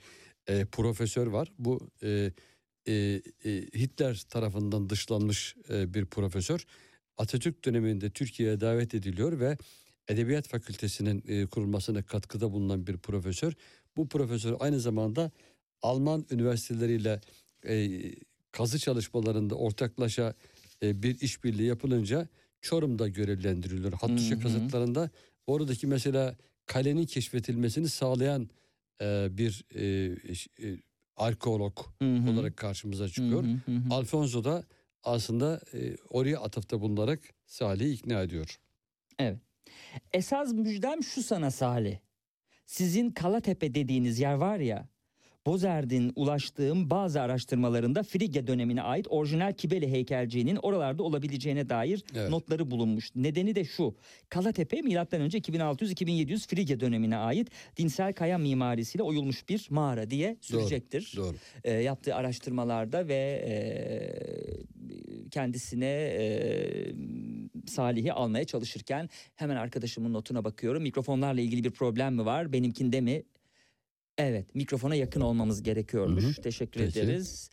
e, 0.48 0.64
profesör 0.64 1.26
var. 1.26 1.52
Bu 1.58 1.90
e, 2.02 2.32
e, 2.86 2.92
e, 3.44 3.50
Hitler 3.74 4.22
tarafından 4.28 4.90
dışlanmış 4.90 5.56
e, 5.70 5.94
bir 5.94 6.04
profesör. 6.04 6.66
Atatürk 7.16 7.64
döneminde 7.64 8.10
Türkiye'ye 8.10 8.60
davet 8.60 8.94
ediliyor 8.94 9.40
ve 9.40 9.58
Edebiyat 10.08 10.48
Fakültesinin 10.48 11.24
e, 11.28 11.46
kurulmasına 11.46 12.02
katkıda 12.02 12.52
bulunan 12.52 12.86
bir 12.86 12.96
profesör. 12.96 13.52
Bu 13.96 14.08
profesör 14.08 14.56
aynı 14.60 14.80
zamanda 14.80 15.30
Alman 15.82 16.26
üniversiteleriyle 16.30 17.20
e, 17.68 18.00
kazı 18.52 18.78
çalışmalarında 18.78 19.54
ortaklaşa 19.54 20.34
e, 20.82 21.02
bir 21.02 21.20
işbirliği 21.20 21.66
yapılınca 21.66 22.28
Çorum'da 22.60 23.08
görevlendiriliyor. 23.08 23.92
Hattuşa 23.92 24.40
kazıklarında 24.40 25.10
oradaki 25.46 25.86
mesela 25.86 26.36
kalenin 26.66 27.06
keşfetilmesini 27.06 27.88
sağlayan 27.88 28.48
e, 29.02 29.28
bir 29.30 29.64
e, 29.74 29.84
e, 30.68 30.78
arkeolog 31.16 31.78
Hı 32.02 32.16
hı. 32.16 32.30
olarak 32.30 32.56
karşımıza 32.56 33.08
çıkıyor. 33.08 33.44
Hı 33.44 33.48
hı, 33.48 33.72
hı 33.72 33.76
hı. 33.76 33.94
Alfonso 33.94 34.44
da 34.44 34.64
aslında 35.02 35.60
e, 35.74 35.96
oraya 36.10 36.40
atıfta 36.40 36.80
bulunarak 36.80 37.20
Salih'i 37.46 37.92
ikna 37.92 38.22
ediyor. 38.22 38.58
Esas 40.12 40.52
müjdem 40.52 41.02
şu 41.02 41.22
sana 41.22 41.50
Salih. 41.50 41.98
Sizin 42.66 43.10
Kalatepe 43.10 43.74
dediğiniz 43.74 44.18
yer 44.18 44.34
var 44.34 44.58
ya. 44.58 44.88
Bozer'din 45.46 46.12
ulaştığım 46.16 46.90
bazı 46.90 47.20
araştırmalarında 47.20 48.02
Frigya 48.02 48.46
dönemine 48.46 48.82
ait 48.82 49.06
orijinal 49.10 49.52
Kibeli 49.52 49.90
heykelciğinin 49.92 50.56
oralarda 50.56 51.02
olabileceğine 51.02 51.68
dair 51.68 52.04
Evet. 52.16 52.30
notları 52.30 52.70
bulunmuş. 52.70 53.10
Nedeni 53.16 53.54
de 53.54 53.64
şu. 53.64 53.94
Kalatepe 54.28 54.82
milattan 54.82 55.20
önce 55.20 55.38
2600-2700 55.38 56.48
Frigya 56.48 56.80
dönemine 56.80 57.16
ait 57.16 57.48
dinsel 57.76 58.12
kaya 58.12 58.38
mimarisiyle 58.38 59.02
oyulmuş 59.02 59.48
bir 59.48 59.66
mağara 59.70 60.10
diye 60.10 60.36
sürecektir. 60.40 61.12
Doğru. 61.16 61.34
E, 61.64 61.72
yaptığı 61.72 62.14
araştırmalarda 62.14 63.08
ve 63.08 63.44
e, 63.46 63.54
kendisine 65.30 65.86
e, 65.86 66.28
Salih'i 67.66 68.12
almaya 68.12 68.44
çalışırken 68.44 69.08
hemen 69.34 69.56
arkadaşımın 69.56 70.12
notuna 70.12 70.44
bakıyorum. 70.44 70.82
Mikrofonlarla 70.82 71.40
ilgili 71.40 71.64
bir 71.64 71.70
problem 71.70 72.14
mi 72.14 72.24
var? 72.24 72.52
Benimkinde 72.52 73.00
mi? 73.00 73.22
Evet, 74.18 74.54
mikrofona 74.54 74.94
yakın 74.94 75.20
olmamız 75.20 75.62
gerekiyormuş. 75.62 76.24
Hı 76.24 76.28
hı. 76.28 76.42
Teşekkür 76.42 76.80
Peki. 76.80 77.00
ederiz. 77.00 77.50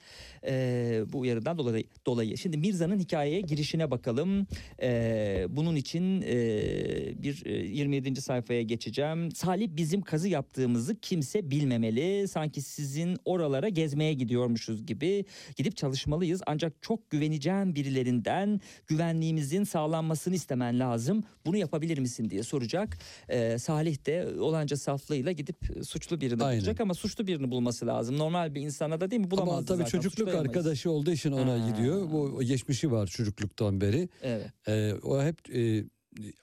Ee, 0.47 1.03
bu 1.13 1.19
uyarıdan 1.19 1.57
dolayı, 1.57 1.83
dolayı. 2.05 2.37
Şimdi 2.37 2.57
Mirza'nın 2.57 2.99
hikayeye 2.99 3.41
girişine 3.41 3.91
bakalım. 3.91 4.47
Ee, 4.81 5.45
bunun 5.49 5.75
için 5.75 6.21
e, 6.21 7.23
bir 7.23 7.45
e, 7.45 7.51
27. 7.51 8.21
sayfaya 8.21 8.61
geçeceğim. 8.61 9.31
Salih 9.31 9.69
bizim 9.71 10.01
kazı 10.01 10.27
yaptığımızı 10.27 10.99
kimse 10.99 11.51
bilmemeli. 11.51 12.27
Sanki 12.27 12.61
sizin 12.61 13.17
oralara 13.25 13.69
gezmeye 13.69 14.13
gidiyormuşuz 14.13 14.85
gibi 14.85 15.25
gidip 15.55 15.77
çalışmalıyız. 15.77 16.41
Ancak 16.47 16.73
çok 16.81 17.09
güveneceğim 17.09 17.75
birilerinden 17.75 18.61
güvenliğimizin 18.87 19.63
sağlanmasını 19.63 20.35
istemen 20.35 20.79
lazım. 20.79 21.23
Bunu 21.45 21.57
yapabilir 21.57 21.97
misin 21.97 22.29
diye 22.29 22.43
soracak. 22.43 22.97
Ee, 23.29 23.57
Salih 23.59 24.05
de 24.05 24.27
olanca 24.39 24.77
saflığıyla 24.77 25.31
gidip 25.31 25.57
suçlu 25.83 26.21
birini 26.21 26.43
Aynen. 26.43 26.54
Bulacak 26.57 26.81
ama 26.81 26.93
suçlu 26.93 27.27
birini 27.27 27.51
bulması 27.51 27.87
lazım. 27.87 28.17
Normal 28.17 28.55
bir 28.55 28.61
insana 28.61 29.01
da 29.01 29.11
değil 29.11 29.21
mi 29.21 29.31
bulamazdı 29.31 29.53
Ama 29.57 29.65
tabii 29.65 29.77
zaten. 29.77 29.89
çocukluk 29.91 30.19
Suçlayamayız. 30.19 30.47
arkadaşı 30.57 30.91
olduğu 30.91 31.11
için 31.11 31.31
ona 31.31 31.63
Ha. 31.63 31.69
gidiyor. 31.69 32.11
Bu 32.11 32.43
geçmişi 32.43 32.91
var 32.91 33.07
çocukluktan 33.07 33.81
beri. 33.81 34.09
Evet. 34.21 34.49
Ee, 34.67 34.93
o 35.03 35.23
hep 35.23 35.55
e, 35.55 35.83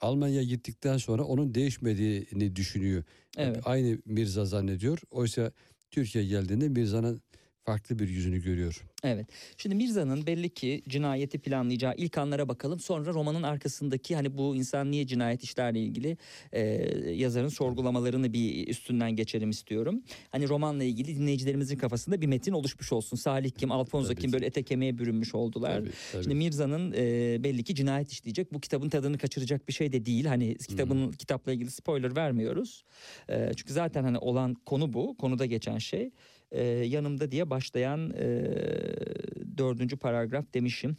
Almanya'ya 0.01 0.43
gittikten 0.43 0.97
sonra 0.97 1.25
onun 1.25 1.55
değişmediğini 1.55 2.57
düşünüyor. 2.57 3.03
Evet. 3.37 3.61
Aynı 3.65 3.99
Mirza 4.07 4.45
zannediyor. 4.45 4.99
Oysa 5.11 5.53
Türkiye 5.91 6.25
geldiğinde 6.25 6.69
Mirza'nın 6.69 7.23
farklı 7.65 7.99
bir 7.99 8.09
yüzünü 8.09 8.43
görüyor. 8.43 8.85
Evet. 9.05 9.27
Şimdi 9.57 9.75
Mirza'nın 9.75 10.27
belli 10.27 10.51
ki 10.51 10.83
cinayeti 10.89 11.39
planlayacağı 11.39 11.95
ilk 11.97 12.19
anlara 12.19 12.49
bakalım. 12.49 12.81
Sonra 12.81 13.13
romanın 13.15 13.43
arkasındaki 13.43 14.15
hani 14.17 14.39
bu 14.39 14.57
insan 14.57 14.91
niye 14.91 15.07
cinayet 15.07 15.43
işlerle 15.45 15.81
ilgili 15.81 16.17
e, 16.53 16.61
yazarın 17.13 17.49
sorgulamalarını 17.49 18.33
bir 18.33 18.69
üstünden 18.69 19.17
geçelim 19.17 19.51
istiyorum. 19.51 20.03
Hani 20.31 20.49
romanla 20.49 20.85
ilgili 20.85 21.17
dinleyicilerimizin 21.17 21.77
kafasında 21.77 22.21
bir 22.21 22.27
metin 22.27 22.53
oluşmuş 22.53 22.93
olsun. 22.93 23.17
Salih 23.17 23.51
kim, 23.51 23.73
Alfonso 23.73 24.09
Tabii 24.09 24.21
kim 24.21 24.31
ki. 24.31 24.33
böyle 24.33 24.47
ete 24.47 24.63
kemiğe 24.63 24.99
bürünmüş 24.99 25.35
oldular. 25.35 25.79
Tabii, 25.79 25.91
tabii. 26.13 26.23
Şimdi 26.23 26.35
Mirza'nın 26.35 26.93
e, 26.97 27.37
belli 27.45 27.65
ki 27.65 27.75
cinayet 27.75 28.13
işleyecek. 28.13 28.53
Bu 28.53 28.61
kitabın 28.61 28.89
tadını 28.89 29.19
kaçıracak 29.19 29.69
bir 29.69 29.73
şey 29.73 29.93
de 29.93 30.07
değil. 30.07 30.25
Hani 30.25 30.57
kitabın 30.57 31.13
kitapla 31.13 31.53
ilgili 31.53 31.71
spoiler 31.71 32.17
vermiyoruz. 32.17 32.85
E, 33.29 33.53
çünkü 33.57 33.73
zaten 33.73 34.05
hani 34.05 34.19
olan 34.19 34.55
konu 34.55 34.93
bu. 34.93 35.17
Konuda 35.17 35.47
geçen 35.47 35.79
şey. 35.79 36.11
E, 36.53 36.63
yanımda 36.65 37.31
diye 37.31 37.51
başlayan 37.51 38.11
e, 38.11 38.45
dördüncü 39.59 39.97
paragraf 39.97 40.45
demişim. 40.55 40.97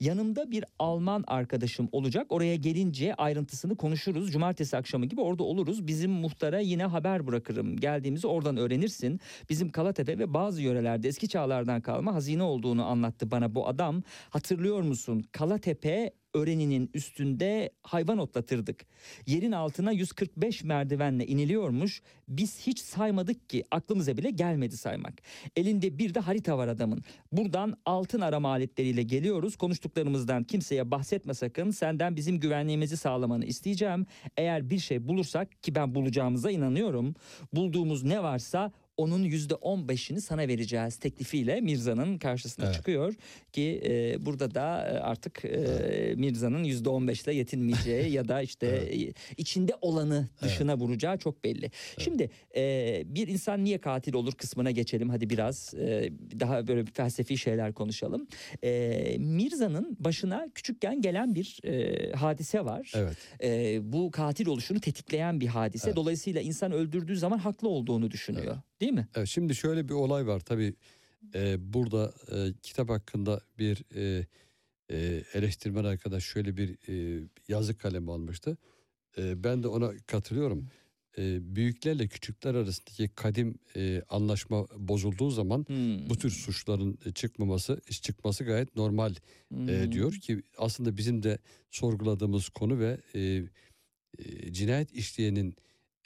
Yanımda 0.00 0.50
bir 0.50 0.64
Alman 0.78 1.24
arkadaşım 1.26 1.88
olacak. 1.92 2.26
Oraya 2.28 2.56
gelince 2.56 3.14
ayrıntısını 3.14 3.76
konuşuruz. 3.76 4.32
Cumartesi 4.32 4.76
akşamı 4.76 5.06
gibi 5.06 5.20
orada 5.20 5.42
oluruz. 5.42 5.86
Bizim 5.86 6.10
muhtara 6.10 6.60
yine 6.60 6.84
haber 6.84 7.26
bırakırım. 7.26 7.76
Geldiğimizi 7.76 8.26
oradan 8.26 8.56
öğrenirsin. 8.56 9.20
Bizim 9.50 9.70
Kalatepe 9.70 10.18
ve 10.18 10.34
bazı 10.34 10.62
yörelerde 10.62 11.08
eski 11.08 11.28
çağlardan 11.28 11.80
kalma 11.80 12.14
hazine 12.14 12.42
olduğunu 12.42 12.84
anlattı 12.84 13.30
bana 13.30 13.54
bu 13.54 13.68
adam. 13.68 14.02
Hatırlıyor 14.30 14.82
musun? 14.82 15.24
Kalatepe 15.32 16.10
öreninin 16.34 16.90
üstünde 16.94 17.70
hayvan 17.82 18.18
otlatırdık. 18.18 18.86
Yerin 19.26 19.52
altına 19.52 19.92
145 19.92 20.64
merdivenle 20.64 21.26
iniliyormuş. 21.26 22.02
Biz 22.28 22.66
hiç 22.66 22.80
saymadık 22.80 23.50
ki 23.50 23.64
aklımıza 23.70 24.16
bile 24.16 24.30
gelmedi 24.30 24.76
saymak. 24.76 25.14
Elinde 25.56 25.98
bir 25.98 26.14
de 26.14 26.20
harita 26.20 26.58
var 26.58 26.68
adamın. 26.68 27.02
Buradan 27.32 27.76
altın 27.84 28.20
arama 28.20 28.48
aletleriyle 28.48 29.02
geliyoruz. 29.02 29.56
Konuştuklarımızdan 29.56 30.44
kimseye 30.44 30.90
bahsetme 30.90 31.34
sakın. 31.34 31.70
Senden 31.70 32.16
bizim 32.16 32.40
güvenliğimizi 32.40 32.96
sağlamanı 32.96 33.44
isteyeceğim. 33.44 34.06
Eğer 34.36 34.70
bir 34.70 34.78
şey 34.78 35.08
bulursak 35.08 35.62
ki 35.62 35.74
ben 35.74 35.94
bulacağımıza 35.94 36.50
inanıyorum. 36.50 37.14
Bulduğumuz 37.52 38.04
ne 38.04 38.22
varsa 38.22 38.72
onun 39.00 39.22
yüzde 39.24 39.54
on 39.54 39.88
beşini 39.88 40.20
sana 40.20 40.48
vereceğiz 40.48 40.96
teklifiyle 40.96 41.60
Mirza'nın 41.60 42.18
karşısına 42.18 42.64
Evet. 42.64 42.74
çıkıyor 42.74 43.14
ki 43.52 43.82
e, 43.84 44.26
burada 44.26 44.54
da 44.54 44.88
e, 44.88 44.98
artık 44.98 45.44
e, 45.44 46.14
Mirza'nın 46.16 46.64
yüzde 46.64 46.88
on 46.88 47.08
beşle 47.08 47.34
yetinmeyeceği 47.34 48.12
ya 48.12 48.28
da 48.28 48.42
işte 48.42 48.66
e, 48.92 49.12
içinde 49.36 49.72
olanı 49.80 50.28
dışına 50.42 50.76
vuracağı 50.76 51.18
çok 51.18 51.44
belli. 51.44 51.70
Şimdi 51.98 52.30
e, 52.56 53.02
bir 53.06 53.28
insan 53.28 53.64
niye 53.64 53.78
katil 53.78 54.14
olur 54.14 54.32
kısmına 54.32 54.70
geçelim 54.70 55.10
hadi 55.10 55.30
biraz 55.30 55.74
e, 55.74 56.10
daha 56.40 56.66
böyle 56.66 56.86
bir 56.86 56.92
felsefi 56.92 57.38
şeyler 57.38 57.72
konuşalım. 57.72 58.26
E, 58.64 59.16
Mirza'nın 59.18 59.96
başına 60.00 60.48
küçükken 60.54 61.00
gelen 61.00 61.34
bir 61.34 61.58
e, 61.64 62.12
hadise 62.12 62.64
var. 62.64 62.92
Evet. 62.96 63.16
E, 63.42 63.78
bu 63.92 64.10
katil 64.10 64.46
oluşunu 64.46 64.80
tetikleyen 64.80 65.40
bir 65.40 65.46
hadise. 65.46 65.88
Evet. 65.88 65.96
Dolayısıyla 65.96 66.40
insan 66.40 66.72
öldürdüğü 66.72 67.16
zaman 67.16 67.38
haklı 67.38 67.68
olduğunu 67.68 68.10
düşünüyor. 68.10 68.56
Değil 68.80 68.92
mi? 68.92 69.08
Evet, 69.14 69.28
şimdi 69.28 69.54
şöyle 69.54 69.88
bir 69.88 69.94
olay 69.94 70.26
var 70.26 70.40
tabii 70.40 70.74
e, 71.34 71.72
burada 71.74 72.14
e, 72.32 72.52
kitap 72.62 72.88
hakkında 72.90 73.40
bir 73.58 73.84
e, 73.96 74.26
e, 74.90 75.22
eleştirmen 75.34 75.84
arkadaş 75.84 76.24
şöyle 76.24 76.56
bir 76.56 76.78
e, 76.88 77.24
yazı 77.48 77.78
kalemi 77.78 78.12
almıştı. 78.12 78.56
E, 79.18 79.44
ben 79.44 79.62
de 79.62 79.68
ona 79.68 79.92
katılıyorum. 80.06 80.68
E, 81.18 81.56
büyüklerle 81.56 82.08
küçükler 82.08 82.54
arasındaki 82.54 83.08
kadim 83.08 83.54
e, 83.76 84.02
anlaşma 84.08 84.66
bozulduğu 84.76 85.30
zaman 85.30 85.64
Hmm. 85.68 86.10
bu 86.10 86.16
tür 86.18 86.30
suçların 86.30 86.98
e, 87.06 87.12
çıkmaması 87.12 87.80
çıkması 87.90 88.44
gayet 88.44 88.76
normal 88.76 89.14
e, 89.14 89.16
Hmm. 89.84 89.92
diyor 89.92 90.12
ki 90.12 90.42
aslında 90.58 90.96
bizim 90.96 91.22
de 91.22 91.38
sorguladığımız 91.70 92.48
konu 92.48 92.78
ve 92.78 93.00
e, 93.14 93.42
e, 94.18 94.52
cinayet 94.52 94.92
işleyenin 94.92 95.56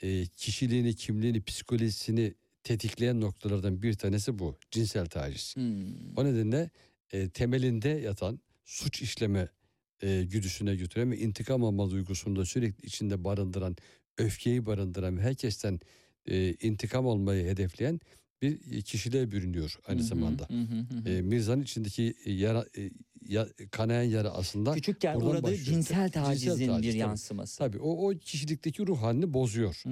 e, 0.01 0.25
kişiliğini, 0.25 0.95
kimliğini, 0.95 1.43
psikolojisini 1.43 2.33
tetikleyen 2.65 3.21
noktalardan 3.21 3.81
bir 3.81 3.93
tanesi 3.93 4.39
bu. 4.39 4.57
Cinsel 4.71 5.05
taciz. 5.05 5.55
Hmm. 5.55 6.17
O 6.17 6.25
nedenle 6.25 6.69
e, 7.11 7.29
temelinde 7.29 7.89
yatan 7.89 8.39
suç 8.63 9.01
işleme 9.01 9.49
e, 10.01 10.23
güdüsüne 10.23 10.75
götüren 10.75 11.11
ve 11.11 11.17
intikam 11.17 11.63
alma 11.63 11.89
duygusunu 11.89 12.35
da 12.35 12.45
sürekli 12.45 12.85
içinde 12.85 13.23
barındıran, 13.23 13.75
öfkeyi 14.17 14.65
barındıran 14.65 15.17
ve 15.17 15.21
herkesten 15.21 15.79
e, 16.25 16.53
intikam 16.53 17.07
almayı 17.07 17.47
hedefleyen 17.47 17.99
bir 18.45 18.81
kişiliğe 18.81 19.31
bürünüyor 19.31 19.79
aynı 19.87 20.03
zamanda. 20.03 20.47
hı 20.49 20.53
hı 20.53 20.95
hı 20.95 21.09
hı. 21.09 21.09
E, 21.09 21.21
Mirza'nın 21.21 21.61
içindeki 21.61 22.15
yara, 22.25 22.65
e, 22.77 22.89
ya, 23.27 23.47
kanayan 23.71 24.03
yara 24.03 24.29
aslında 24.29 24.73
Küçükken 24.73 25.15
uğradığı 25.15 25.43
başlıyor. 25.43 25.63
cinsel 25.65 26.11
tacizin 26.11 26.67
taciz, 26.67 26.83
bir 26.83 26.89
tabii. 26.91 26.97
yansıması. 26.97 27.57
Tabii 27.57 27.79
o, 27.79 28.09
o 28.09 28.17
kişilikteki 28.17 28.87
ruh 28.87 29.01
halini 29.01 29.33
bozuyor. 29.33 29.83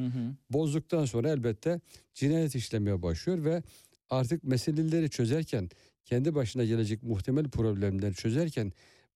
Bozduktan 0.49 1.05
sonra 1.05 1.29
elbette 1.29 1.81
cinayet 2.13 2.55
işlemeye 2.55 3.01
başlıyor 3.01 3.43
ve 3.45 3.63
artık 4.09 4.43
meseleleri 4.43 5.09
çözerken 5.09 5.69
kendi 6.05 6.35
başına 6.35 6.63
gelecek 6.63 7.03
muhtemel 7.03 7.49
problemleri 7.49 8.13
çözerken 8.13 8.71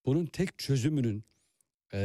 bunun 0.05 0.25
tek 0.25 0.57
çözümünün 0.59 1.23
e, 1.93 1.99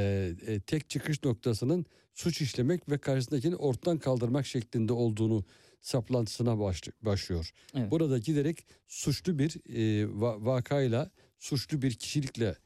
e, 0.46 0.60
tek 0.60 0.90
çıkış 0.90 1.24
noktasının 1.24 1.86
suç 2.14 2.40
işlemek 2.40 2.88
ve 2.90 2.98
karşısındakini 2.98 3.56
ortadan 3.56 3.98
kaldırmak 3.98 4.46
şeklinde 4.46 4.92
olduğunu 4.92 5.44
saplantısına 5.82 6.58
başlı- 6.58 6.92
başlıyor. 7.02 7.52
Evet. 7.74 7.90
Burada 7.90 8.18
giderek 8.18 8.66
suçlu 8.88 9.38
bir 9.38 9.56
e, 9.68 10.04
va- 10.04 10.44
vakayla 10.46 11.10
suçlu 11.38 11.82
bir 11.82 11.92
kişilikle 11.94 12.56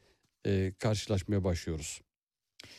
e, 0.46 0.72
karşılaşmaya 0.78 1.44
başlıyoruz 1.44 2.00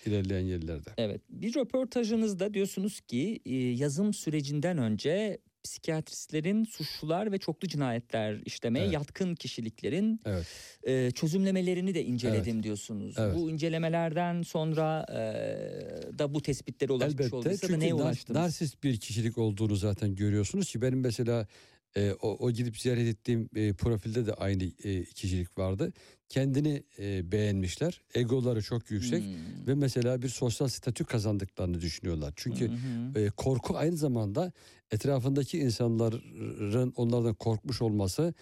ilerleyen 0.06 0.42
yerlerde. 0.46 0.90
Evet. 0.98 1.22
Bir 1.30 1.56
röportajınızda 1.56 2.54
diyorsunuz 2.54 3.02
ki 3.02 3.40
e, 3.46 3.54
yazım 3.56 4.14
sürecinden 4.14 4.78
önce 4.78 5.38
psikiyatristlerin 5.68 6.64
suçlular 6.64 7.32
ve 7.32 7.38
çoklu 7.38 7.68
cinayetler 7.68 8.40
işlemeye 8.46 8.86
Evet. 8.86 8.94
yatkın 8.94 9.36
kişiliklerin 9.36 10.22
Evet. 10.26 10.46
e, 10.84 11.12
çözümlemelerini 11.12 11.94
de 11.94 12.06
inceledim 12.06 12.64
diyorsunuz. 12.64 13.16
Evet. 13.20 13.36
Bu 13.36 13.50
incelemelerden 13.50 14.42
sonra 14.42 15.06
e, 15.10 16.20
da 16.20 16.34
bu 16.34 16.42
tespitlere 16.42 16.92
ulaşmış 16.94 17.14
Elbette 17.22 17.36
olduysa 17.36 17.70
da 17.70 17.78
neye 17.78 17.94
ulaştınız? 17.94 18.40
narsist 18.42 18.84
bir 18.84 18.98
kişilik 18.98 19.38
olduğunu 19.38 19.76
zaten 19.76 20.16
görüyorsunuz 20.16 20.72
ki 20.72 20.82
benim 20.82 21.00
mesela 21.00 21.48
e, 21.96 22.12
o, 22.22 22.38
o 22.46 22.52
gidip 22.52 22.80
ziyaret 22.80 23.08
ettiğim 23.08 23.50
e, 23.56 23.74
profilde 23.74 24.26
de 24.26 24.34
aynı 24.34 24.64
e, 24.64 25.04
kişilik 25.04 25.58
vardı. 25.58 25.94
Kendini 26.30 26.84
e, 27.00 27.32
beğenmişler, 27.32 28.02
egoları 28.16 28.62
çok 28.62 28.92
yüksek 28.92 29.24
Hmm. 29.24 29.68
ve 29.68 29.76
mesela 29.76 30.22
bir 30.22 30.30
sosyal 30.30 30.68
statü 30.68 31.06
kazandıklarını 31.06 31.82
düşünüyorlar. 31.82 32.34
Çünkü 32.36 32.70
hı. 32.70 33.20
e, 33.20 33.30
korku 33.30 33.78
aynı 33.78 33.98
zamanda 33.98 34.52
etrafındaki 34.92 35.60
insanların 35.60 36.94
onlardan 36.96 37.34
korkmuş 37.34 37.82
olması, 37.82 38.34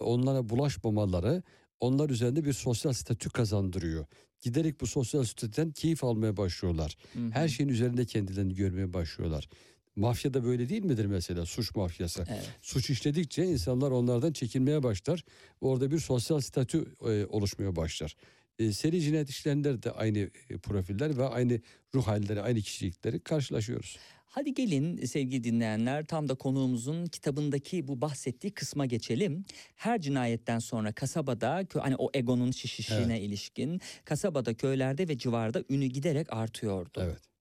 onlara 0.00 0.48
bulaşmamaları, 0.48 1.42
onlar 1.80 2.10
üzerinde 2.10 2.44
bir 2.44 2.52
sosyal 2.52 2.92
statü 2.92 3.30
kazandırıyor. 3.30 4.06
Giderek 4.40 4.80
bu 4.80 4.86
sosyal 4.86 5.24
statüden 5.24 5.70
keyif 5.70 6.04
almaya 6.04 6.36
başlıyorlar. 6.36 6.96
Hı 7.12 7.18
hı. 7.18 7.30
Her 7.30 7.48
şeyin 7.48 7.70
üzerinde 7.70 8.04
kendilerini 8.04 8.54
görmeye 8.54 8.92
başlıyorlar. 8.92 9.48
Mafya 9.96 10.34
da 10.34 10.44
böyle 10.44 10.68
değil 10.68 10.84
midir 10.84 11.06
mesela 11.06 11.46
suç 11.46 11.74
mafyası? 11.74 12.24
Evet. 12.28 12.50
Suç 12.62 12.90
işledikçe 12.90 13.44
insanlar 13.44 13.90
onlardan 13.90 14.32
çekinmeye 14.32 14.82
başlar. 14.82 15.24
Orada 15.60 15.90
bir 15.90 15.98
sosyal 15.98 16.40
statü 16.40 16.86
e, 17.06 17.24
oluşmaya 17.24 17.76
başlar. 17.76 18.16
E, 18.58 18.72
seri 18.72 19.00
cinayet 19.00 19.30
işleyenler 19.30 19.82
de 19.82 19.90
aynı 19.90 20.18
e, 20.18 20.58
profiller 20.62 21.18
ve 21.18 21.24
aynı 21.24 21.60
ruh 21.94 22.06
halleri, 22.06 22.40
aynı 22.40 22.60
kişilikleri 22.60 23.20
karşılaşıyoruz. 23.20 23.98
Hadi 24.26 24.54
gelin 24.54 25.06
sevgili 25.06 25.44
dinleyenler 25.44 26.04
tam 26.04 26.28
da 26.28 26.34
konuğumuzun 26.34 27.06
kitabındaki 27.06 27.88
bu 27.88 28.00
bahsettiği 28.00 28.54
kısma 28.54 28.86
geçelim. 28.86 29.44
Her 29.76 30.00
cinayetten 30.00 30.58
sonra 30.58 30.92
kasabada 30.92 31.66
hani 31.74 31.96
o 31.96 32.10
egonun 32.14 32.50
şişişine 32.50 33.20
ilişkin 33.20 33.80
kasabada 34.04 34.54
köylerde 34.54 35.08
ve 35.08 35.18
civarda 35.18 35.64
ünü 35.70 35.86
giderek 35.86 36.32
artıyordu. 36.32 37.00
Evet. 37.04 37.33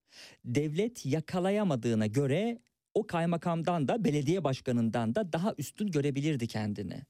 Devlet 0.45 1.05
yakalayamadığına 1.05 2.07
göre 2.07 2.59
o 2.93 3.07
kaymakamdan 3.07 3.87
da 3.87 4.03
belediye 4.03 4.43
başkanından 4.43 5.15
da 5.15 5.33
daha 5.33 5.55
üstün 5.57 5.87
görebilirdi 5.87 6.47
kendini. 6.47 7.01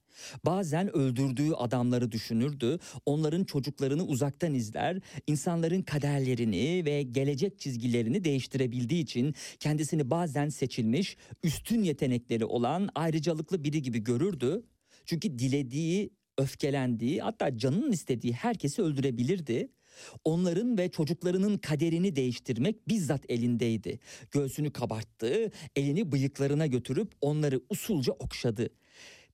Bazen 0.46 0.96
öldürdüğü 0.96 1.54
adamları 1.54 2.12
düşünürdü, 2.12 2.80
onların 3.06 3.44
çocuklarını 3.44 4.04
uzaktan 4.04 4.54
izler, 4.54 5.00
insanların 5.28 5.82
kaderlerini 5.82 6.86
ve 6.86 7.04
gelecek 7.04 7.60
çizgilerini 7.60 8.24
değiştirebildiği 8.24 9.04
için 9.04 9.36
kendisini 9.60 10.10
bazen 10.10 10.50
seçilmiş, 10.50 11.18
üstün 11.44 11.84
yetenekleri 11.84 12.46
olan 12.46 12.90
ayrıcalıklı 12.96 13.64
biri 13.64 13.82
gibi 13.82 14.04
görürdü. 14.04 14.64
Çünkü 15.06 15.40
dilediği, 15.40 16.10
öfkelendiği, 16.38 17.22
hatta 17.22 17.58
canının 17.58 17.92
istediği 17.92 18.34
herkesi 18.34 18.82
öldürebilirdi. 18.82 19.70
Onların 20.24 20.78
ve 20.78 20.92
çocuklarının 20.92 21.58
kaderini 21.58 22.16
değiştirmek 22.16 22.88
bizzat 22.88 23.22
elindeydi. 23.30 24.00
Göğsünü 24.32 24.72
kabarttı, 24.72 25.52
elini 25.76 26.12
bıyıklarına 26.12 26.68
götürüp 26.68 27.12
onları 27.22 27.62
usulca 27.70 28.14
okşadı. 28.14 28.70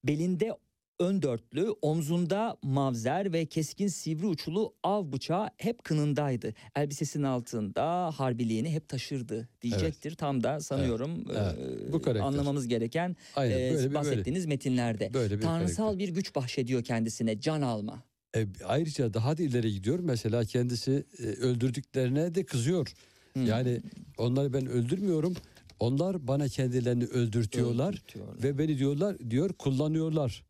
Belinde 0.04 0.52
ön 1.00 1.22
dörtlü, 1.22 1.70
omzunda 1.82 2.56
mavzer 2.62 3.32
ve 3.32 3.46
keskin 3.46 3.88
sivri 3.88 4.26
uçlu 4.26 4.74
av 4.82 5.12
bıçağı 5.12 5.48
hep 5.56 5.84
kınındaydı. 5.84 6.54
Elbisesinin 6.76 7.22
altında 7.24 8.10
harbiliğini 8.10 8.70
hep 8.70 8.88
taşırdı 8.88 9.48
diyecektir. 9.62 10.14
Tam 10.14 10.42
da 10.42 10.60
sanıyorum 10.60 11.24
Evet, 11.30 11.88
e, 11.88 11.92
bu 11.92 12.02
karakter. 12.02 12.26
anlamamız 12.26 12.68
gereken 12.68 13.16
Aynen 13.36 13.58
e, 13.60 13.74
böyle 13.74 13.90
bir 13.90 13.94
bahsettiğiniz 13.94 14.46
metinlerde. 14.46 15.14
böyle 15.14 15.36
bir 15.38 15.42
Tanrısal 15.42 15.84
karakter. 15.86 15.98
bir 15.98 16.08
güç 16.14 16.34
bahşediyor 16.34 16.84
kendisine, 16.84 17.40
can 17.40 17.62
alma. 17.62 18.02
E, 18.36 18.46
ayrıca 18.64 19.14
daha 19.14 19.38
da 19.38 19.42
ileri 19.42 19.72
gidiyor. 19.72 19.98
Mesela 19.98 20.44
kendisi 20.44 21.04
e, 21.18 21.22
öldürdüklerine 21.22 22.34
de 22.34 22.44
kızıyor. 22.44 22.92
Hmm. 23.32 23.46
Yani 23.46 23.80
onları 24.18 24.52
ben 24.52 24.66
öldürmüyorum. 24.66 25.34
Onlar 25.78 26.28
bana 26.28 26.48
kendilerini 26.48 27.04
öldürtüyorlar. 27.04 27.88
Öldürtüyorlar. 27.92 28.42
ve 28.42 28.58
beni 28.58 28.78
diyorlar 28.78 29.30
diyor 29.30 29.52
kullanıyorlar. 29.52 30.44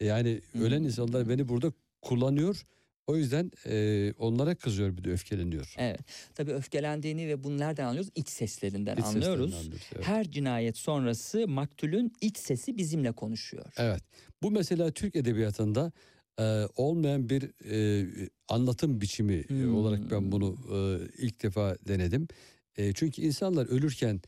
Yani 0.00 0.40
ölen 0.60 0.78
Hmm. 0.78 0.84
insanlar 0.86 1.28
beni 1.28 1.48
burada 1.48 1.72
kullanıyor. 2.02 2.66
O 3.06 3.16
yüzden 3.16 3.50
e, 3.66 4.12
onlara 4.18 4.54
kızıyor 4.54 4.96
bir 4.96 5.04
de 5.04 5.12
öfkeleniyor. 5.12 5.74
Evet. 5.78 6.00
Tabii 6.34 6.52
öfkelendiğini 6.52 7.28
ve 7.28 7.44
bunu 7.44 7.58
nereden 7.58 7.84
anlıyoruz? 7.86 8.10
İç 8.14 8.28
seslerinden 8.28 8.96
İç 8.96 9.04
seslerinden 9.04 9.26
anlıyoruz. 9.30 9.54
anlıyoruz, 9.54 9.82
evet. 9.94 10.06
Her 10.06 10.30
cinayet 10.30 10.76
sonrası 10.78 11.48
maktulün 11.48 12.12
iç 12.20 12.38
sesi 12.38 12.78
bizimle 12.78 13.12
konuşuyor. 13.12 13.66
Evet. 13.76 14.02
Bu 14.42 14.50
mesela 14.50 14.90
Türk 14.90 15.16
edebiyatında 15.16 15.92
e, 16.40 16.68
olmayan 16.76 17.28
bir 17.30 17.42
e, 17.70 18.06
anlatım 18.48 19.00
biçimi 19.00 19.34
e, 19.34 19.48
Hmm. 19.48 19.74
olarak 19.74 20.10
ben 20.10 20.32
bunu 20.32 20.56
e, 20.72 20.78
ilk 21.18 21.42
defa 21.42 21.76
denedim. 21.88 22.28
E, 22.76 22.92
çünkü 22.92 23.22
insanlar 23.22 23.66
ölürken 23.66 24.20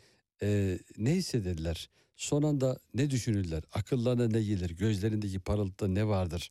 e, 0.43 0.79
ne 0.99 1.15
hissederler? 1.15 1.89
Son 2.17 2.43
anda 2.43 2.79
ne 2.95 3.11
düşünürler? 3.11 3.63
Akıllarına 3.73 4.29
ne 4.29 4.43
gelir? 4.43 4.71
Gözlerindeki 4.71 5.39
parıltıda 5.39 5.89
ne 5.89 6.07
vardır? 6.07 6.51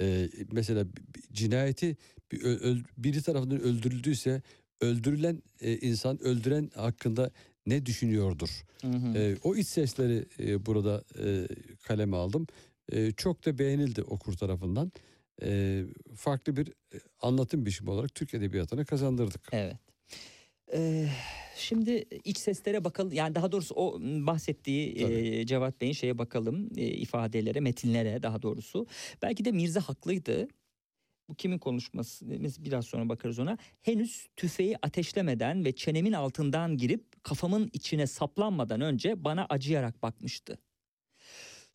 E, 0.00 0.28
mesela 0.52 0.86
cinayeti 1.32 1.96
bir 2.32 2.40
öl- 2.42 2.84
biri 2.98 3.22
tarafından 3.22 3.60
öldürüldüyse 3.60 4.42
öldürülen 4.80 5.42
e, 5.60 5.76
insan 5.78 6.22
öldüren 6.22 6.70
hakkında 6.74 7.30
ne 7.66 7.86
düşünüyordur? 7.86 8.62
Hı 8.80 8.88
hı. 8.88 9.18
E, 9.18 9.36
o 9.42 9.56
iç 9.56 9.68
sesleri 9.68 10.26
e, 10.38 10.66
burada 10.66 11.04
e, 11.24 11.46
kaleme 11.82 12.16
aldım. 12.16 12.46
E, 12.92 13.12
çok 13.12 13.46
da 13.46 13.58
beğenildi 13.58 14.02
okur 14.02 14.32
tarafından. 14.32 14.92
E, 15.42 15.82
farklı 16.14 16.56
bir 16.56 16.72
anlatım 17.20 17.66
biçimi 17.66 17.90
olarak 17.90 18.14
Türk 18.14 18.34
Edebiyatı'na 18.34 18.84
kazandırdık. 18.84 19.48
Evet. 19.52 19.76
Ee, 20.72 21.08
şimdi 21.56 22.04
iç 22.24 22.38
seslere 22.38 22.84
bakalım. 22.84 23.12
Yani 23.12 23.34
daha 23.34 23.52
doğrusu 23.52 23.74
o 23.74 24.00
bahsettiği 24.00 24.96
Tabii. 24.96 25.12
e, 25.14 25.46
Cevat 25.46 25.80
Bey'in 25.80 25.92
şeye 25.92 26.18
bakalım. 26.18 26.68
e, 26.76 26.86
ifadelere, 26.86 27.60
metinlere 27.60 28.22
daha 28.22 28.42
doğrusu. 28.42 28.86
Belki 29.22 29.44
de 29.44 29.52
Mirza 29.52 29.80
haklıydı. 29.80 30.48
Bu 31.28 31.34
kimin 31.34 31.58
konuşması? 31.58 32.42
Biz 32.44 32.64
biraz 32.64 32.86
sonra 32.86 33.08
bakarız 33.08 33.38
ona. 33.38 33.58
Henüz 33.82 34.26
tüfeği 34.36 34.76
ateşlemeden 34.82 35.64
ve 35.64 35.72
çenemin 35.72 36.12
altından 36.12 36.76
girip 36.76 37.24
kafamın 37.24 37.70
içine 37.72 38.06
saplanmadan 38.06 38.80
önce 38.80 39.24
bana 39.24 39.46
acıyarak 39.48 40.02
bakmıştı. 40.02 40.58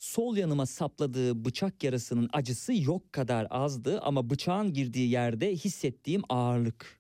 Sol 0.02 0.38
yanıma 0.38 0.66
sapladığı 0.66 1.46
bıçak 1.46 1.84
yarasının 1.84 2.30
acısı 2.34 2.74
yok 2.74 3.14
kadar 3.14 3.48
azdı 3.50 4.00
ama 4.02 4.30
bıçağın 4.30 4.74
girdiği 4.74 5.10
yerde 5.10 5.56
hissettiğim 5.56 6.22
ağırlık. 6.30 7.00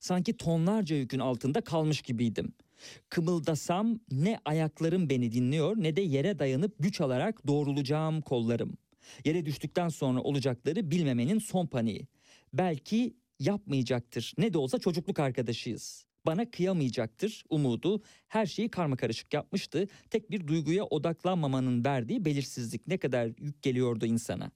Sanki 0.00 0.36
tonlarca 0.36 0.96
yükün 0.96 1.18
altında 1.18 1.60
kalmış 1.60 2.02
gibiydim. 2.02 2.52
Kımıldasam 3.08 4.00
ne 4.10 4.38
ayaklarım 4.44 5.10
beni 5.10 5.32
dinliyor 5.32 5.76
ne 5.76 5.96
de 5.96 6.00
yere 6.00 6.38
dayanıp 6.38 6.74
güç 6.78 7.00
alarak 7.00 7.46
doğrulacağım 7.46 8.20
kollarım. 8.20 8.76
Yere 9.24 9.46
düştükten 9.46 9.88
sonra 9.88 10.20
olacakları 10.20 10.90
bilmemenin 10.90 11.38
son 11.38 11.66
paniği. 11.66 12.06
Belki 12.52 13.16
yapmayacaktır. 13.38 14.34
Ne 14.38 14.52
de 14.52 14.58
olsa 14.58 14.78
çocukluk 14.78 15.18
arkadaşıyız. 15.18 16.04
Bana 16.26 16.50
kıyamayacaktır 16.50 17.44
umudu. 17.50 18.02
Her 18.28 18.46
şeyi 18.46 18.70
karma 18.70 18.96
karışık 18.96 19.34
yapmıştı. 19.34 19.88
Tek 20.10 20.30
bir 20.30 20.46
duyguya 20.46 20.84
odaklanmamanın 20.84 21.84
verdiği 21.84 22.24
belirsizlik 22.24 22.86
ne 22.86 22.98
kadar 22.98 23.30
yük 23.38 23.62
geliyordu 23.62 24.06
insana. 24.06 24.50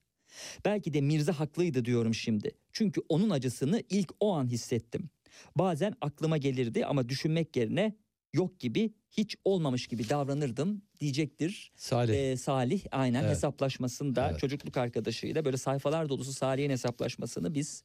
Belki 0.64 0.94
de 0.94 1.00
Mirza 1.00 1.40
haklıydı 1.40 1.84
diyorum 1.84 2.14
şimdi. 2.14 2.50
Çünkü 2.72 3.00
onun 3.08 3.30
acısını 3.30 3.82
ilk 3.90 4.12
o 4.20 4.34
an 4.34 4.48
hissettim. 4.48 5.10
Bazen 5.56 5.94
aklıma 6.00 6.36
gelirdi 6.36 6.86
ama 6.86 7.08
düşünmek 7.08 7.56
yerine 7.56 7.96
yok 8.35 8.61
gibi 8.61 8.93
hiç 9.11 9.37
olmamış 9.45 9.87
gibi 9.87 10.09
davranırdım 10.09 10.82
diyecektir. 11.01 11.72
Salih. 11.76 12.14
Ee, 12.32 12.37
Salih 12.37 12.82
aynen 12.91 13.22
Evet. 13.22 13.30
hesaplaşmasında 13.30 14.28
Evet. 14.30 14.39
çocukluk 14.39 14.76
arkadaşıyla 14.76 15.45
böyle 15.45 15.57
sayfalar 15.57 16.09
dolusu 16.09 16.32
Salih'in 16.32 16.70
hesaplaşmasını 16.70 17.55
biz 17.55 17.82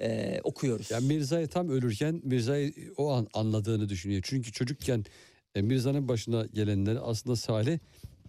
e, 0.00 0.40
okuyoruz. 0.44 0.90
Yani 0.90 1.06
Mirza'yı 1.06 1.48
tam 1.48 1.68
ölürken 1.68 2.20
Mirza'yı 2.24 2.72
o 2.96 3.10
an 3.12 3.28
anladığını 3.34 3.88
düşünüyor. 3.88 4.22
Çünkü 4.24 4.52
çocukken 4.52 5.04
e, 5.54 5.62
Mirza'nın 5.62 6.08
başına 6.08 6.46
gelenleri 6.46 6.98
aslında 7.00 7.36
Salih 7.36 7.78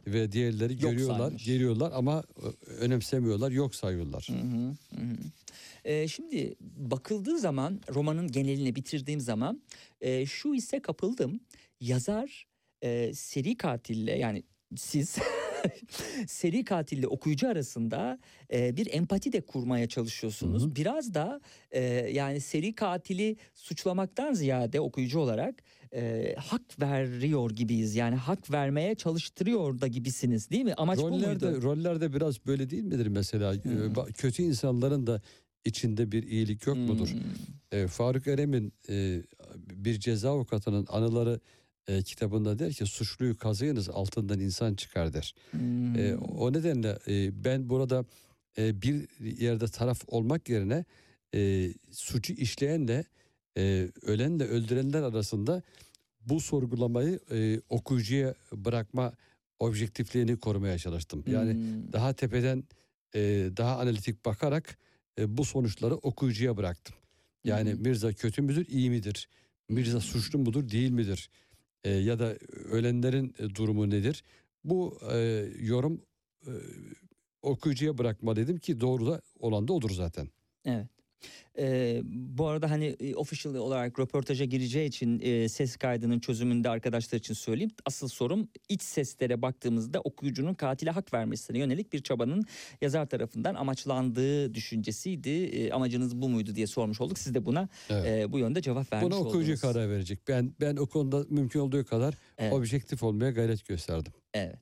ve 0.07 0.31
diğerleri 0.31 0.73
Yok 0.73 0.81
görüyorlar, 0.81 1.19
saymış. 1.19 1.45
geliyorlar 1.45 1.91
ama 1.95 2.23
e, 2.43 2.69
önemsemiyorlar, 2.71 3.51
yok 3.51 3.75
sayıyorlar. 3.75 4.27
Hı 4.29 4.33
hı, 4.33 4.75
hı. 5.01 5.15
Ee, 5.85 6.07
şimdi 6.07 6.55
bakıldığı 6.61 7.39
zaman 7.39 7.81
romanın 7.95 8.27
genelini 8.31 8.75
bitirdiğim 8.75 9.19
zaman 9.19 9.61
e, 10.01 10.25
şu 10.25 10.53
hisse 10.53 10.79
kapıldım. 10.81 11.39
Yazar 11.79 12.47
e, 12.81 13.13
seri 13.13 13.57
katille 13.57 14.17
yani 14.17 14.43
siz 14.77 15.17
seri 16.27 16.63
katille 16.63 17.07
okuyucu 17.07 17.49
arasında 17.49 18.19
e, 18.53 18.77
bir 18.77 18.93
empati 18.93 19.33
de 19.33 19.41
kurmaya 19.41 19.87
çalışıyorsunuz. 19.87 20.63
Hı 20.63 20.67
hı. 20.67 20.75
Biraz 20.75 21.13
da 21.13 21.41
e, 21.71 21.81
yani 22.13 22.41
seri 22.41 22.75
katili 22.75 23.37
suçlamaktan 23.53 24.33
ziyade 24.33 24.79
okuyucu 24.79 25.19
olarak 25.19 25.63
e, 25.93 26.35
hak 26.37 26.81
veriyor 26.81 27.51
gibiyiz. 27.51 27.95
Yani 27.95 28.15
hak 28.15 28.51
vermeye 28.51 28.95
çalıştırıyor 28.95 29.81
da 29.81 29.87
gibisiniz 29.87 30.49
değil 30.49 30.63
mi? 30.63 30.73
Amaç 30.73 30.99
bu 30.99 31.09
rollerde, 31.09 31.49
muydu? 31.49 31.61
rollerde 31.61 32.13
biraz 32.13 32.45
böyle 32.45 32.69
değil 32.69 32.83
midir 32.83 33.07
mesela? 33.07 33.55
Ba- 33.55 34.13
Kötü 34.13 34.43
insanların 34.43 35.07
da 35.07 35.21
içinde 35.65 36.11
bir 36.11 36.23
iyilik 36.23 36.67
yok 36.67 36.77
mudur? 36.77 37.09
Hmm. 37.09 37.79
E, 37.79 37.87
Faruk 37.87 38.27
Erem'in 38.27 38.73
e, 38.89 39.21
bir 39.55 39.99
ceza 39.99 40.31
avukatının 40.31 40.87
anıları 40.89 41.39
e, 41.87 42.01
kitabında 42.01 42.59
der 42.59 42.73
ki 42.73 42.85
suçluyu 42.85 43.37
kazıyınız 43.37 43.89
altından 43.89 44.39
insan 44.39 44.75
çıkar 44.75 45.13
der. 45.13 45.35
Hmm. 45.51 45.95
E, 45.95 46.15
o 46.15 46.53
nedenle 46.53 46.99
e, 47.07 47.43
ben 47.43 47.69
burada 47.69 48.05
e, 48.57 48.81
bir 48.81 49.07
yerde 49.41 49.67
taraf 49.67 50.01
olmak 50.07 50.49
yerine 50.49 50.85
e, 51.35 51.69
suçu 51.91 52.33
işleyenle 52.33 53.03
e, 53.57 53.87
ölenle 54.01 54.43
öldürenler 54.43 55.01
arasında 55.01 55.61
bu 56.25 56.39
sorgulamayı 56.39 57.19
e, 57.31 57.61
okuyucuya 57.69 58.35
bırakma 58.53 59.13
objektifliğini 59.59 60.37
korumaya 60.37 60.77
çalıştım. 60.77 61.23
Yani 61.27 61.53
Hmm. 61.53 61.93
daha 61.93 62.13
tepeden 62.13 62.63
e, 63.15 63.19
daha 63.57 63.79
analitik 63.79 64.25
bakarak 64.25 64.77
e, 65.19 65.37
bu 65.37 65.45
sonuçları 65.45 65.95
okuyucuya 65.95 66.57
bıraktım. 66.57 66.95
Yani 67.43 67.71
hı. 67.71 67.77
Mirza 67.77 68.13
kötü 68.13 68.41
müdür, 68.41 68.65
iyi 68.67 68.89
midir? 68.89 69.29
Mirza 69.69 69.99
suçlu 69.99 70.39
mudur, 70.39 70.69
değil 70.69 70.91
midir? 70.91 71.29
E, 71.83 71.89
ya 71.89 72.19
da 72.19 72.35
ölenlerin 72.71 73.35
e, 73.39 73.55
durumu 73.55 73.89
nedir? 73.89 74.23
Bu 74.63 74.99
e, 75.13 75.47
yorum 75.59 76.01
e, 76.47 76.51
okuyucuya 77.41 77.97
bırakma 77.97 78.35
dedim 78.35 78.57
ki 78.57 78.81
doğru 78.81 79.07
da 79.07 79.21
olan 79.39 79.67
da 79.67 79.73
odur 79.73 79.89
zaten. 79.89 80.27
Evet. 80.65 81.00
Ee, 81.59 82.01
bu 82.05 82.47
arada 82.47 82.71
hani 82.71 82.85
e, 82.99 83.15
official 83.15 83.55
olarak 83.55 83.99
röportaja 83.99 84.45
gireceği 84.45 84.87
için 84.87 85.19
e, 85.23 85.49
ses 85.49 85.75
kaydının 85.75 86.19
çözümünde 86.19 86.69
arkadaşlar 86.69 87.19
için 87.19 87.33
söyleyeyim. 87.33 87.71
Asıl 87.85 88.07
sorum 88.07 88.47
iç 88.69 88.81
seslere 88.81 89.41
baktığımızda 89.41 89.99
okuyucunun 90.01 90.53
katile 90.53 90.91
hak 90.91 91.13
vermesine 91.13 91.57
yönelik 91.59 91.93
bir 91.93 91.99
çabanın 92.03 92.43
yazar 92.81 93.05
tarafından 93.09 93.55
amaçlandığı 93.55 94.53
düşüncesiydi. 94.53 95.29
E, 95.29 95.71
amacınız 95.71 96.21
bu 96.21 96.29
muydu 96.29 96.55
diye 96.55 96.67
sormuş 96.67 97.01
olduk. 97.01 97.19
Siz 97.19 97.33
de 97.33 97.45
buna 97.45 97.69
Evet. 97.89 98.05
e, 98.07 98.31
bu 98.31 98.39
yönde 98.39 98.61
cevap 98.61 98.93
vermiş 98.93 99.05
Buna 99.11 99.19
okuyucu 99.19 99.51
oldunuz. 99.51 99.61
karar 99.61 99.89
verecek. 99.89 100.19
Ben 100.27 100.53
ben 100.61 100.75
o 100.75 100.85
konuda 100.87 101.25
mümkün 101.29 101.59
olduğu 101.59 101.85
kadar 101.85 102.13
Evet. 102.37 102.53
objektif 102.53 103.03
olmaya 103.03 103.31
gayret 103.31 103.67
gösterdim. 103.67 104.13
Evet. 104.33 104.55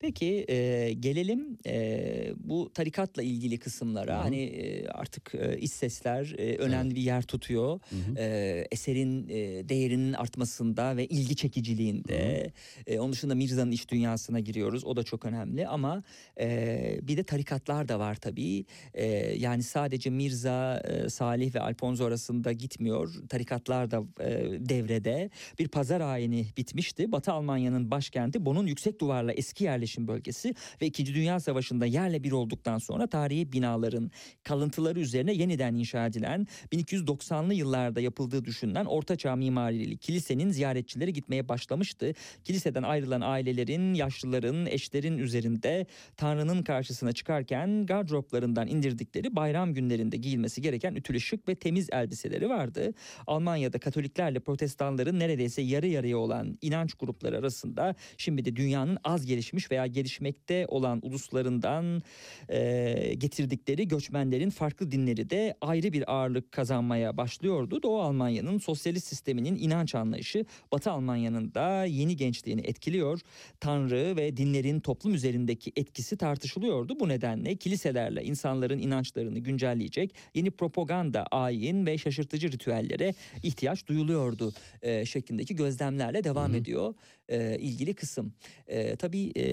Peki 0.00 0.44
e, 0.48 0.92
gelelim 1.00 1.58
e, 1.66 2.32
bu 2.38 2.70
tarikatla 2.74 3.22
ilgili 3.22 3.58
kısımlara. 3.58 4.14
Hı 4.14 4.18
hı. 4.18 4.22
Hani 4.22 4.42
e, 4.42 4.88
artık 4.88 5.34
e, 5.34 5.58
iç 5.58 5.72
sesler 5.72 6.34
e, 6.38 6.56
önemli 6.56 6.94
bir 6.94 7.00
yer 7.00 7.22
tutuyor. 7.22 7.80
E, 8.18 8.66
eserin 8.70 9.28
e, 9.28 9.68
değerinin 9.68 10.12
artmasında 10.12 10.96
ve 10.96 11.06
ilgi 11.06 11.36
çekiciliğinde. 11.36 12.52
E, 12.86 12.98
onun 12.98 13.12
dışında 13.12 13.34
Mirza'nın 13.34 13.70
iş 13.70 13.90
dünyasına 13.90 14.40
giriyoruz. 14.40 14.84
O 14.84 14.96
da 14.96 15.02
çok 15.02 15.24
önemli 15.24 15.68
ama 15.68 16.02
e, 16.40 16.98
bir 17.02 17.16
de 17.16 17.24
tarikatlar 17.24 17.88
da 17.88 17.98
var 17.98 18.14
tabii. 18.14 18.64
E, 18.94 19.06
yani 19.38 19.62
sadece 19.62 20.10
Mirza, 20.10 20.80
e, 20.80 21.08
Salih 21.08 21.54
ve 21.54 21.60
Alfonso 21.60 22.04
arasında 22.04 22.52
gitmiyor. 22.52 23.14
Tarikatlar 23.28 23.90
da 23.90 24.02
e, 24.20 24.28
devrede. 24.68 25.30
Bir 25.58 25.68
pazar 25.68 26.00
ayini 26.00 26.46
bitmişti. 26.56 27.12
Batı 27.12 27.32
Almanya'nın 27.32 27.90
başkenti 27.90 28.46
Bonn'un 28.46 28.66
yüksek 28.66 29.00
duvarla 29.00 29.32
eski 29.32 29.64
yerleşim 29.86 30.08
bölgesi 30.08 30.54
ve 30.82 30.86
2. 30.86 31.14
Dünya 31.14 31.40
Savaşı'nda 31.40 31.86
yerle 31.86 32.24
bir 32.24 32.32
olduktan 32.32 32.78
sonra 32.78 33.06
tarihi 33.06 33.52
binaların 33.52 34.10
kalıntıları 34.44 35.00
üzerine 35.00 35.32
yeniden 35.32 35.74
inşa 35.74 36.06
edilen 36.06 36.46
1290'lı 36.72 37.54
yıllarda 37.54 38.00
yapıldığı 38.00 38.44
düşünülen 38.44 38.84
ortaçağ 38.84 39.36
mimarili 39.36 39.98
kilisenin 39.98 40.50
ziyaretçileri 40.50 41.12
gitmeye 41.12 41.48
başlamıştı. 41.48 42.12
Kiliseden 42.44 42.82
ayrılan 42.82 43.20
ailelerin, 43.20 43.94
yaşlıların, 43.94 44.66
eşlerin 44.66 45.18
üzerinde 45.18 45.86
Tanrı'nın 46.16 46.62
karşısına 46.62 47.12
çıkarken 47.12 47.86
gardıroplarından 47.86 48.68
indirdikleri 48.68 49.36
bayram 49.36 49.74
günlerinde 49.74 50.16
giyilmesi 50.16 50.62
gereken 50.62 50.94
ütülü 50.94 51.20
şık 51.20 51.48
ve 51.48 51.54
temiz 51.54 51.88
elbiseleri 51.92 52.48
vardı. 52.48 52.94
Almanya'da 53.26 53.78
Katoliklerle 53.78 54.40
Protestanların 54.40 55.18
neredeyse 55.18 55.62
yarı 55.62 55.86
yarıya 55.86 56.18
olan 56.18 56.58
inanç 56.62 56.94
grupları 56.94 57.38
arasında 57.38 57.94
şimdi 58.16 58.44
de 58.44 58.56
dünyanın 58.56 58.98
az 59.04 59.26
gelişmiş 59.26 59.70
ve 59.70 59.75
veya 59.76 59.86
gelişmekte 59.86 60.66
olan 60.68 61.00
uluslarından 61.02 62.02
e, 62.48 63.14
getirdikleri 63.18 63.88
göçmenlerin 63.88 64.50
farklı 64.50 64.90
dinleri 64.90 65.30
de 65.30 65.54
ayrı 65.60 65.92
bir 65.92 66.12
ağırlık 66.12 66.52
kazanmaya 66.52 67.16
başlıyordu. 67.16 67.82
Doğu 67.82 68.00
Almanya'nın 68.00 68.58
sosyalist 68.58 69.06
sisteminin 69.06 69.56
inanç 69.56 69.94
anlayışı 69.94 70.44
Batı 70.72 70.90
Almanya'nın 70.90 71.54
da 71.54 71.84
yeni 71.84 72.16
gençliğini 72.16 72.60
etkiliyor. 72.60 73.20
Tanrı 73.60 74.16
ve 74.16 74.36
dinlerin 74.36 74.80
toplum 74.80 75.14
üzerindeki 75.14 75.72
etkisi 75.76 76.16
tartışılıyordu. 76.16 77.00
Bu 77.00 77.08
nedenle 77.08 77.56
kiliselerle 77.56 78.24
insanların 78.24 78.78
inançlarını 78.78 79.38
güncelleyecek 79.38 80.14
yeni 80.34 80.50
propaganda, 80.50 81.26
ayin 81.30 81.86
ve 81.86 81.98
şaşırtıcı 81.98 82.52
ritüellere 82.52 83.14
ihtiyaç 83.42 83.86
duyuluyordu 83.86 84.52
e, 84.82 85.04
şeklindeki 85.06 85.56
gözlemlerle 85.56 86.24
devam 86.24 86.54
ediyor 86.54 86.94
e, 87.28 87.58
ilgili 87.58 87.94
kısım. 87.94 88.32
E, 88.66 88.96
tabii 88.96 89.32
e, 89.36 89.44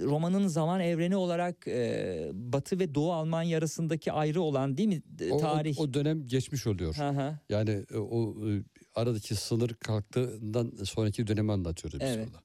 romanın 0.00 0.46
zaman 0.48 0.80
evreni 0.80 1.16
olarak 1.16 1.68
e, 1.68 2.30
Batı 2.32 2.78
ve 2.78 2.94
Doğu 2.94 3.12
Almanya 3.12 3.58
arasındaki 3.58 4.12
ayrı 4.12 4.40
olan 4.42 4.76
değil 4.76 4.88
mi 4.88 5.02
O, 5.30 5.34
o- 5.34 5.38
tarih? 5.38 5.78
o 5.80 5.94
dönem 5.94 6.26
geçmiş 6.26 6.66
oluyor. 6.66 6.94
Hı. 6.94 7.38
Yani 7.48 7.84
e, 7.94 7.96
o 7.98 8.34
e, 8.50 8.62
aradaki 8.94 9.34
sınır 9.34 9.68
kalktığından 9.74 10.72
sonraki 10.84 11.26
dönemi 11.26 11.52
anlatıyoruz 11.52 12.00
biz 12.00 12.08
Evet. 12.08 12.26
burada. 12.26 12.40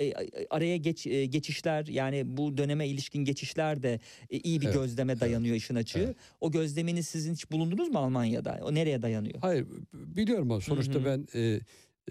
E, 0.00 0.12
araya 0.50 0.76
geç 0.76 1.04
geçişler 1.04 1.86
yani 1.86 2.36
bu 2.36 2.56
döneme 2.56 2.88
ilişkin 2.88 3.24
geçişler 3.24 3.82
de 3.82 4.00
iyi 4.30 4.60
bir 4.60 4.66
Evet, 4.66 4.74
gözleme 4.74 5.20
dayanıyor 5.20 5.56
işin 5.56 5.74
açığı. 5.74 5.98
evet. 5.98 6.16
O 6.40 6.50
gözleminiz 6.50 7.08
sizin 7.08 7.32
hiç 7.34 7.50
bulundunuz 7.50 7.88
mu 7.88 7.98
Almanya'da? 7.98 8.60
O 8.62 8.74
nereye 8.74 9.02
dayanıyor? 9.02 9.38
Hayır 9.40 9.66
biliyorum 9.94 10.50
ama 10.50 10.60
sonuçta 10.60 10.94
hı. 11.00 11.04
ben 11.04 11.26
e, 11.34 11.60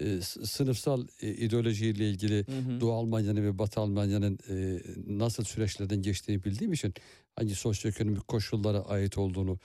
e, 0.00 0.20
sınıfsal 0.20 1.06
e, 1.22 1.28
ideolojiyle 1.28 2.10
ilgili 2.10 2.46
Hı 2.46 2.58
hı. 2.58 2.80
Doğu 2.80 2.92
Almanya'nın 2.92 3.42
ve 3.42 3.58
Batı 3.58 3.80
Almanya'nın 3.80 4.38
e, 4.50 4.80
nasıl 5.06 5.44
süreçlerden 5.44 6.02
geçtiğini 6.02 6.44
bildiğim 6.44 6.72
için 6.72 6.94
hangi 7.36 7.54
sosyoekonomik 7.54 8.28
koşullara 8.28 8.80
ait 8.80 9.18
olduğunu, 9.18 9.58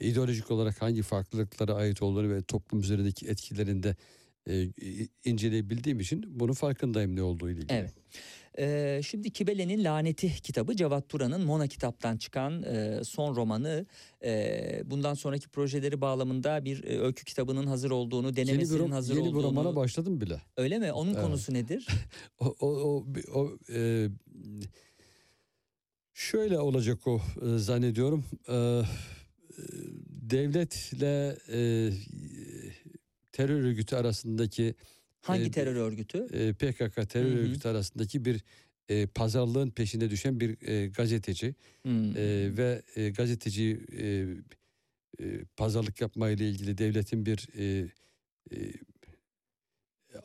ideolojik 0.00 0.50
olarak 0.50 0.82
hangi 0.82 1.02
farklılıklara 1.02 1.74
ait 1.74 2.02
olduğunu 2.02 2.34
ve 2.34 2.42
toplum 2.42 2.80
üzerindeki 2.80 3.26
etkilerinde 3.26 3.96
e, 4.50 4.66
inceleyebildiğim 5.24 6.00
için 6.00 6.24
bunun 6.40 6.52
farkındayım 6.52 7.16
ne 7.16 7.22
olduğu 7.22 7.50
ile 7.50 7.58
ilgili. 7.60 7.72
Evet. 7.78 7.92
Ee, 8.58 9.00
şimdi 9.06 9.30
Kibele'nin 9.30 9.84
Laneti 9.84 10.28
kitabı 10.42 10.76
Cevat 10.76 11.08
Turan'ın 11.08 11.44
Mona 11.44 11.66
kitaptan 11.66 12.16
çıkan 12.16 12.62
e, 12.62 13.00
son 13.04 13.36
romanı. 13.36 13.86
E, 14.24 14.82
bundan 14.84 15.14
sonraki 15.14 15.48
projeleri 15.48 16.00
bağlamında 16.00 16.64
bir 16.64 16.84
e, 16.84 17.00
öykü 17.00 17.24
kitabının 17.24 17.66
hazır 17.66 17.90
olduğunu, 17.90 18.26
Yeni 18.26 18.36
bir, 18.36 18.46
denemesinin 18.46 18.78
ro- 18.88 18.92
hazır 18.92 19.14
yeni 19.14 19.24
bir 19.24 19.30
olduğunu. 19.30 19.42
romana 19.42 19.76
başladım 19.76 20.20
bile. 20.20 20.40
Öyle 20.56 20.78
mi? 20.78 20.92
Onun 20.92 21.12
Evet. 21.14 21.22
konusu 21.24 21.54
nedir? 21.54 21.86
O, 22.40 22.46
o, 22.60 22.68
o, 22.68 23.06
o, 23.34 23.50
e, 23.74 24.08
şöyle 26.14 26.58
olacak 26.58 27.06
o 27.06 27.20
e, 27.42 27.58
zannediyorum. 27.58 28.24
E, 28.48 28.54
e, 28.54 28.82
devletle 30.30 31.36
e, 31.52 31.90
terör 33.32 33.60
örgütü 33.64 33.96
arasındaki 33.96 34.74
Hangi 35.22 35.42
Ee, 35.44 35.50
terör 35.50 35.76
örgütü? 35.76 36.26
e, 36.32 36.52
PKK 36.52 37.08
terör 37.08 37.30
Hı 37.30 37.34
hı. 37.34 37.38
örgütü 37.38 37.68
arasındaki 37.68 38.24
bir 38.24 38.44
e, 38.88 39.06
pazarlığın 39.06 39.70
peşine 39.70 40.10
düşen 40.10 40.40
bir 40.40 40.68
e, 40.68 40.86
gazeteci 40.88 41.54
Hmm. 41.82 42.16
e, 42.16 42.50
ve 42.56 42.82
e, 42.96 43.10
gazeteci 43.10 43.80
e, 43.98 44.06
e, 45.24 45.44
pazarlık 45.56 46.00
yapma 46.00 46.30
ile 46.30 46.48
ilgili 46.50 46.78
devletin 46.78 47.26
bir 47.26 47.48
e, 47.58 47.88
e, 48.52 48.72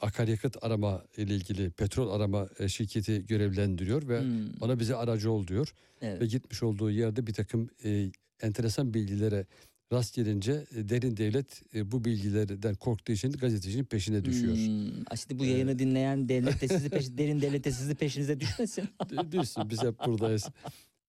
akaryakıt 0.01 0.58
arama 0.64 1.05
ile 1.18 1.36
ilgili 1.36 1.70
petrol 1.72 2.10
arama 2.12 2.49
e, 2.60 2.68
şirketi 2.70 3.26
görevlendiriyor 3.28 4.08
ve 4.08 4.22
Hmm. 4.22 4.49
ona 4.62 4.80
bize 4.80 4.95
aracı 4.95 5.32
ol 5.32 5.47
diyor 5.47 5.74
Evet. 6.01 6.22
ve 6.22 6.26
gitmiş 6.26 6.64
olduğu 6.64 6.91
yerde 6.91 7.28
bir 7.28 7.34
takım 7.34 7.70
e, 7.86 8.12
enteresan 8.41 8.93
bilgilere 8.93 9.45
rast 9.93 10.15
gelince 10.15 10.65
e, 10.75 10.89
derin 10.89 11.17
devlet 11.17 11.61
e, 11.75 11.91
bu 11.91 12.05
bilgilerden 12.05 12.75
korktuğu 12.75 13.11
için 13.11 13.31
gazetecinin 13.31 13.83
peşine 13.83 14.25
düşüyor. 14.25 14.55
Hmm. 14.55 15.17
Şimdi 15.17 15.39
bu 15.39 15.45
yayını 15.45 15.79
dinleyen 15.79 16.29
devlet 16.29 16.61
de 16.61 16.67
sizi 16.67 16.89
peş, 16.89 17.17
derin 17.17 17.41
devlet 17.41 17.63
de 17.63 17.71
sizi 17.71 17.95
peşinize 17.95 18.39
düşmesin. 18.39 18.89
Düşsün 19.31 19.69
biz 19.69 19.83
hep 19.83 19.99
buradayız. 20.05 20.49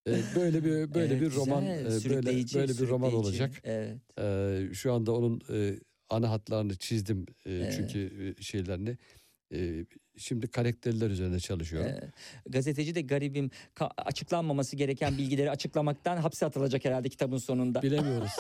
E, 0.09 0.23
böyle 0.37 0.65
bir 0.65 0.95
böyle 0.95 1.15
Evet, 1.15 1.21
bir 1.21 1.35
roman 1.35 1.65
güzel, 1.65 2.11
e, 2.11 2.15
böyle 2.15 2.27
böyle 2.55 2.73
bir 2.73 2.89
roman 2.89 3.15
olacak. 3.15 3.61
Evet. 3.65 3.97
E, 4.19 4.75
şu 4.75 4.93
anda 4.93 5.13
onun 5.13 5.41
e, 5.53 5.75
ana 6.11 6.31
hatlarını 6.31 6.77
çizdim 6.77 7.27
e, 7.47 7.53
Evet. 7.53 7.75
çünkü 7.77 8.35
e, 8.39 8.43
şeylerini. 8.43 8.99
E, 9.55 9.85
şimdi 10.19 10.47
karakterler 10.49 11.11
üzerine 11.11 11.41
çalışıyorum. 11.41 11.91
Ee, 11.91 12.11
gazeteci 12.47 12.95
de 12.95 13.01
garibim 13.01 13.51
ka- 13.77 13.93
açıklanmaması 13.97 14.77
gereken 14.77 15.19
bilgileri 15.19 15.51
açıklamaktan 15.51 16.17
hapse 16.17 16.47
atılacak 16.47 16.85
herhalde 16.85 17.09
kitabın 17.09 17.39
sonunda. 17.39 17.83
Bilemiyoruz. 17.83 18.31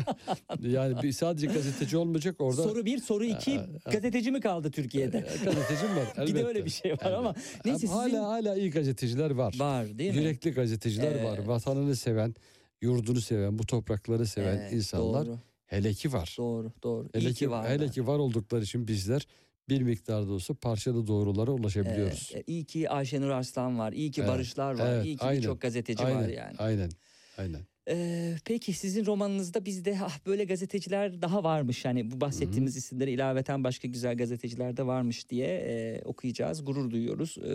yani 0.60 1.02
bir, 1.02 1.12
sadece 1.12 1.46
gazeteci 1.46 1.96
olmayacak 1.96 2.36
orada. 2.40 2.62
Soru 2.62 2.84
bir, 2.86 2.98
soru 2.98 3.24
iki 3.24 3.58
Aa, 3.60 3.62
aa. 3.86 3.90
gazeteci 3.90 4.30
mi 4.30 4.40
kaldı 4.40 4.70
Türkiye'de? 4.70 5.18
e, 5.18 5.44
gazetecim 5.44 5.96
var. 5.96 6.06
bir 6.16 6.22
elbette. 6.22 6.34
de 6.34 6.44
öyle 6.46 6.64
bir 6.64 6.70
şey 6.70 6.92
var 6.92 7.12
ama 7.12 7.34
neyse 7.64 7.88
Ama 7.88 8.04
sizin 8.04 8.16
hala 8.18 8.28
hala 8.28 8.56
iyi 8.56 8.70
gazeteciler 8.70 9.30
var. 9.30 9.54
var 9.58 9.98
değil 9.98 10.10
mi? 10.14 10.18
Yürekli 10.18 10.50
gazeteciler 10.52 11.24
var. 11.24 11.36
Evet. 11.38 11.48
Vatanını 11.48 11.96
seven, 11.96 12.34
yurdunu 12.80 13.20
seven, 13.20 13.58
bu 13.58 13.66
toprakları 13.66 14.26
seven 14.26 14.56
Evet, 14.56 14.72
insanlar 14.72 15.26
Doğru, 15.26 15.38
hele 15.66 15.94
ki 15.94 16.12
var. 16.12 16.34
doğru, 16.38 16.72
doğru. 16.82 17.08
Hele 17.14 17.24
İyi 17.28 17.32
ki, 17.32 17.38
ki 17.38 17.50
var. 17.50 17.68
hele 17.68 17.88
ki 17.90 18.06
var 18.06 18.18
oldukları 18.18 18.62
için 18.62 18.88
bizler 18.88 19.26
bir 19.68 19.82
miktarda 19.82 20.32
olsa 20.32 20.54
parçalı 20.54 21.06
doğrulara 21.06 21.50
ulaşabiliyoruz. 21.52 22.30
Evet, 22.32 22.48
iyi 22.48 22.64
ki 22.64 22.90
Ayşenur 22.90 23.28
Arslan 23.30 23.78
var, 23.78 23.92
iyi 23.92 24.10
ki 24.10 24.20
Evet, 24.22 24.26
Barışlar 24.26 24.74
var, 24.74 24.92
evet, 24.92 25.04
iyi 25.04 25.16
ki 25.18 25.30
birçok 25.32 25.60
gazeteci 25.60 26.04
aynen, 26.04 26.18
var 26.22 26.28
yani. 26.28 26.56
aynen, 26.58 26.90
aynen. 27.38 27.66
Ee, 27.90 28.34
peki 28.44 28.72
sizin 28.72 29.06
romanınızda 29.06 29.64
bizde 29.64 29.98
ah 30.02 30.18
böyle 30.26 30.44
gazeteciler 30.44 31.22
daha 31.22 31.44
varmış. 31.44 31.84
Yani 31.84 32.10
bu 32.10 32.20
bahsettiğimiz 32.20 32.76
isimlere 32.76 33.12
ilaveten 33.12 33.64
başka 33.64 33.88
güzel 33.88 34.16
gazeteciler 34.16 34.76
de 34.76 34.86
varmış 34.86 35.28
diye 35.30 35.46
e, 35.46 36.02
okuyacağız. 36.04 36.64
Gurur 36.64 36.90
duyuyoruz. 36.90 37.36
Ee, 37.38 37.50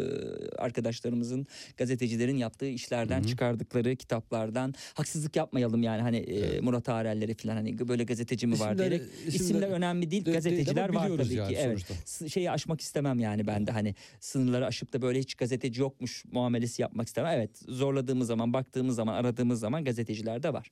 arkadaşlarımızın 0.57 1.47
gazetecilerin 1.77 2.38
yaptığı 2.38 2.65
işlerden 2.67 3.19
Hı 3.19 3.23
hı. 3.23 3.27
çıkardıkları 3.27 3.95
kitaplardan. 3.95 4.73
Haksızlık 4.93 5.36
yapmayalım 5.36 5.84
yani 5.84 6.01
hani 6.01 6.17
e. 6.17 6.59
Murat 6.61 6.89
Arelleri 6.89 7.34
falan 7.34 7.55
hani 7.55 7.88
böyle 7.88 8.03
gazeteci 8.03 8.47
mi 8.47 8.59
var 8.59 8.77
diyerek. 8.77 9.01
isimleri- 9.01 9.36
İsimler 9.36 9.67
önemli 9.69 10.11
değil. 10.11 10.25
de- 10.25 10.32
gazeteciler 10.32 10.89
ama 10.89 10.99
var 11.09 11.17
tabii 11.17 11.34
yani 11.34 11.49
ki. 11.53 11.59
Evet 11.61 11.79
sonuçta. 11.88 12.29
şeyi 12.29 12.51
aşmak 12.51 12.82
istemem 12.82 13.19
yani 13.19 13.47
ben 13.47 13.67
de 13.67 13.71
hani 13.71 13.95
sınırları 14.19 14.65
aşıp 14.65 14.93
da 14.93 15.01
böyle 15.01 15.19
hiç 15.19 15.36
gazeteci 15.36 15.82
yokmuş 15.82 16.25
muamelesi 16.32 16.82
yapmak 16.82 17.07
istemem. 17.07 17.32
Evet 17.36 17.51
zorladığımız 17.67 18.27
zaman 18.27 18.53
baktığımız 18.53 18.95
zaman 18.95 19.13
aradığımız 19.13 19.59
zaman 19.59 19.84
gazeteciler 20.22 20.43
de 20.43 20.53
var. 20.53 20.72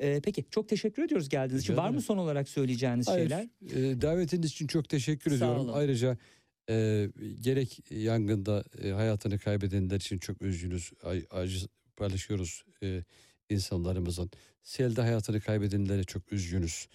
Ee, 0.00 0.20
peki 0.24 0.44
çok 0.50 0.68
teşekkür 0.68 1.02
ediyoruz 1.02 1.28
geldiğiniz 1.28 1.62
için. 1.62 1.76
Var 1.76 1.90
mı 1.90 2.00
son 2.00 2.18
olarak 2.18 2.48
söyleyeceğiniz 2.48 3.08
Hayır, 3.08 3.28
şeyler? 3.28 3.48
e, 3.70 4.00
davetiniz 4.00 4.50
için 4.50 4.66
çok 4.66 4.88
teşekkür 4.88 5.30
Sağ 5.30 5.36
ediyorum. 5.36 5.60
olun. 5.60 5.72
Ayrıca 5.72 6.16
e, 6.70 7.08
gerek 7.40 7.90
yangında 7.90 8.64
e, 8.82 8.90
hayatını 8.90 9.38
kaybedenler 9.38 9.96
için 9.96 10.18
çok 10.18 10.42
üzgünüz, 10.42 10.92
acı 11.30 11.66
paylaşıyoruz 11.96 12.64
e, 12.82 13.04
insanlarımızın. 13.50 14.30
Selde 14.62 15.00
hayatını 15.00 15.40
kaybedenlere 15.40 16.04
çok 16.04 16.32
üzgünüz. 16.32 16.88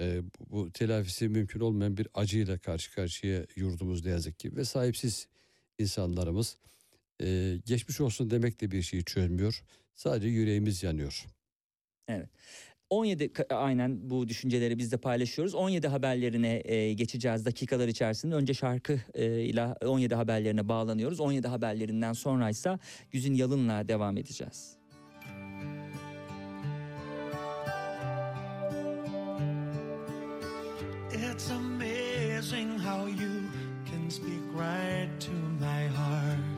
E, 0.00 0.22
bu, 0.22 0.50
bu 0.50 0.70
telafisi 0.72 1.28
mümkün 1.28 1.60
olmayan 1.60 1.96
bir 1.96 2.08
acıyla 2.14 2.58
karşı 2.58 2.94
karşıya 2.94 3.46
yurdumuz 3.56 4.04
ne 4.04 4.10
yazık 4.10 4.38
ki 4.38 4.56
ve 4.56 4.64
sahipsiz 4.64 5.26
insanlarımız 5.78 6.56
e, 7.22 7.56
geçmiş 7.66 8.00
olsun 8.00 8.30
demek 8.30 8.60
de 8.60 8.70
bir 8.70 8.82
şeyi 8.82 9.04
çözmüyor. 9.04 9.62
Sadece 10.00 10.28
yüreğimiz 10.28 10.82
yanıyor. 10.82 11.26
17 12.90 13.24
ka- 13.24 13.54
aynen 13.54 14.10
bu 14.10 14.28
düşünceleri 14.28 14.78
biz 14.78 14.92
de 14.92 14.96
paylaşıyoruz. 14.96 15.54
17 15.54 15.88
haberlerine 15.88 16.62
e, 16.64 16.92
geçeceğiz 16.92 17.44
dakikalar 17.46 17.88
içerisinde. 17.88 18.34
Önce 18.34 18.54
şarkı 18.54 19.00
e, 19.14 19.40
ile 19.40 19.64
17 19.84 20.14
haberlerine 20.14 20.68
bağlanıyoruz. 20.68 21.20
17 21.20 21.48
haberlerinden 21.48 22.12
sonra 22.12 22.50
ise 22.50 22.78
Güzin 23.10 23.34
Yalın'la 23.34 23.88
devam 23.88 24.16
edeceğiz. 24.16 24.76
It's 31.12 31.50
amazing 31.50 32.78
how 32.78 33.06
you 33.06 33.42
can 33.84 34.08
speak 34.10 34.44
right 34.54 35.10
to 35.20 35.32
my 35.60 35.88
heart. 35.88 36.49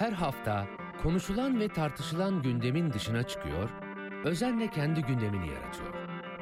Her 0.00 0.12
hafta 0.12 0.66
konuşulan 1.02 1.60
ve 1.60 1.68
tartışılan 1.68 2.42
gündemin 2.42 2.92
dışına 2.92 3.22
çıkıyor, 3.22 3.70
özenle 4.24 4.70
kendi 4.70 5.02
gündemini 5.02 5.48
yaratıyor. 5.48 5.94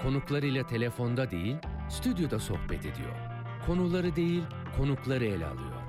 Konuklarıyla 0.02 0.66
telefonda 0.66 1.30
değil, 1.30 1.56
stüdyoda 1.88 2.38
sohbet 2.38 2.80
ediyor. 2.80 3.16
Konuları 3.66 4.16
değil, 4.16 4.42
konukları 4.76 5.24
ele 5.24 5.46
alıyor. 5.46 5.82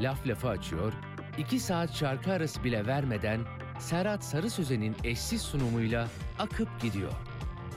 Laf 0.00 0.26
lafa 0.26 0.48
açıyor, 0.48 0.92
iki 1.38 1.60
saat 1.60 1.92
şarkı 1.92 2.32
arası 2.32 2.64
bile 2.64 2.86
vermeden 2.86 3.40
Serhat 3.78 4.24
Sarı 4.24 4.50
Sözen'in 4.50 4.96
eşsiz 5.04 5.42
sunumuyla 5.42 6.08
akıp 6.38 6.80
gidiyor. 6.80 7.12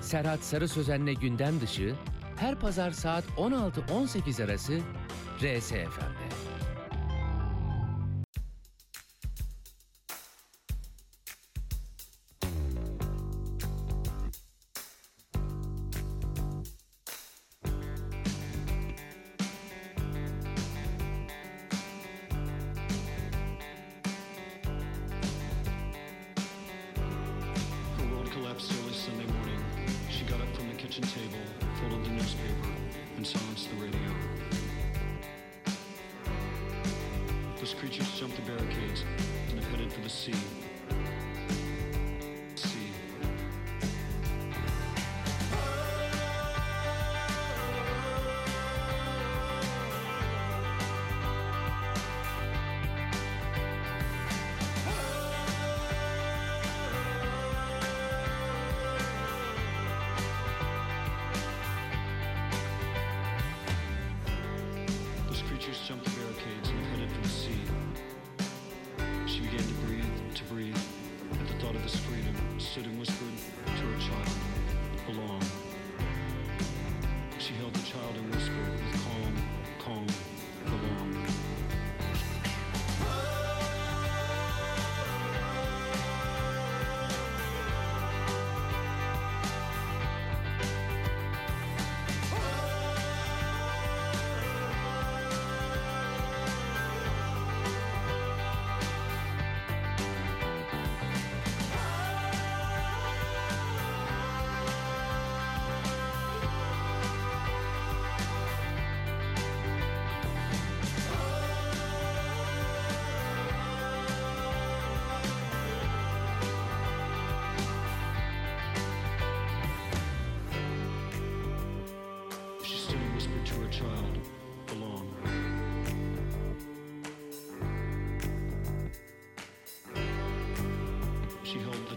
Serhat 0.01 0.39
Sarı 0.39 0.67
Sözen'le 0.67 1.13
gündem 1.21 1.61
dışı 1.61 1.95
her 2.37 2.55
pazar 2.55 2.91
saat 2.91 3.23
16-18 3.37 4.45
arası 4.45 4.79
RSFM. 5.41 6.14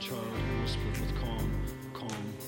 charred 0.09 0.63
whispered 0.63 1.01
with 1.01 1.15
calm, 1.21 1.51
calm. 1.93 2.48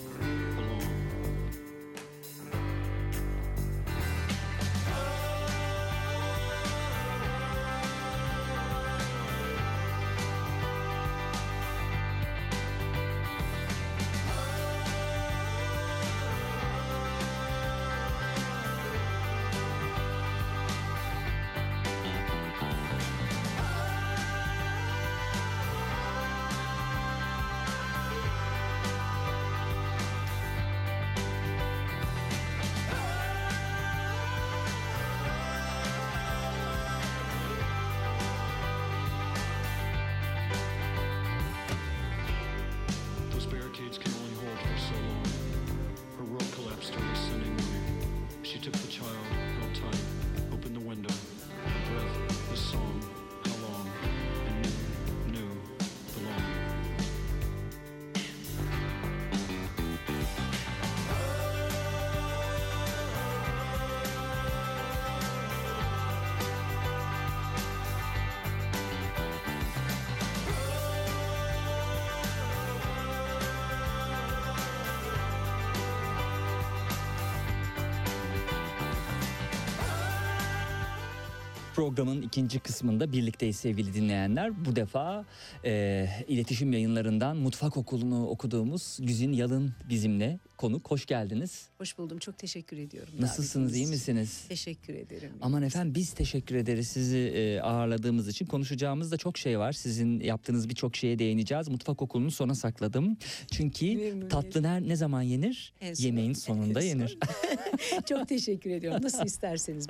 Programın 81.80 82.22
ikinci 82.22 82.60
kısmında 82.60 83.12
birlikteyiz 83.12 83.56
sevgili 83.56 83.94
dinleyenler. 83.94 84.64
Bu 84.64 84.76
defa 84.76 85.24
e, 85.64 86.06
iletişim 86.28 86.72
yayınlarından 86.72 87.36
Mutfak 87.36 87.76
Okulu'nu 87.76 88.26
okuduğumuz 88.26 88.98
Güzin 89.00 89.32
Yalın 89.32 89.72
bizimle 89.88 90.38
konuk. 90.60 90.90
Hoş 90.90 91.06
geldiniz. 91.06 91.68
Hoş 91.78 91.98
buldum. 91.98 92.18
Çok 92.18 92.38
teşekkür 92.38 92.78
ediyorum. 92.78 93.12
Nasılsınız, 93.20 93.76
iyi 93.76 93.86
misiniz? 93.86 94.44
Teşekkür 94.48 94.94
ederim. 94.94 95.30
Aman 95.40 95.62
efendim 95.62 95.94
biz 95.94 96.12
teşekkür 96.12 96.54
ederiz 96.54 96.88
sizi 96.88 97.18
e, 97.18 97.60
ağırladığımız 97.60 98.28
için. 98.28 98.46
Konuşacağımız 98.46 99.12
da 99.12 99.16
çok 99.16 99.38
şey 99.38 99.58
var. 99.58 99.72
Sizin 99.72 100.20
yaptığınız 100.20 100.68
birçok 100.68 100.96
şeye 100.96 101.18
değineceğiz. 101.18 101.68
Mutfak 101.68 102.02
Okulu'nu 102.02 102.30
sona 102.30 102.54
sakladım. 102.54 103.16
Çünkü 103.50 104.28
tatlı 104.28 104.62
ne, 104.62 104.88
ne 104.88 104.96
zaman 104.96 105.22
yenir? 105.22 105.72
En 105.80 105.94
son- 105.94 106.04
Yemeğin 106.04 106.32
sonunda 106.32 106.82
en 106.82 106.92
son. 106.92 106.98
yenir. 106.98 107.18
Çok 108.08 108.28
teşekkür 108.28 108.70
ediyorum. 108.70 109.02
Nasıl 109.02 109.26
isterseniz. 109.26 109.86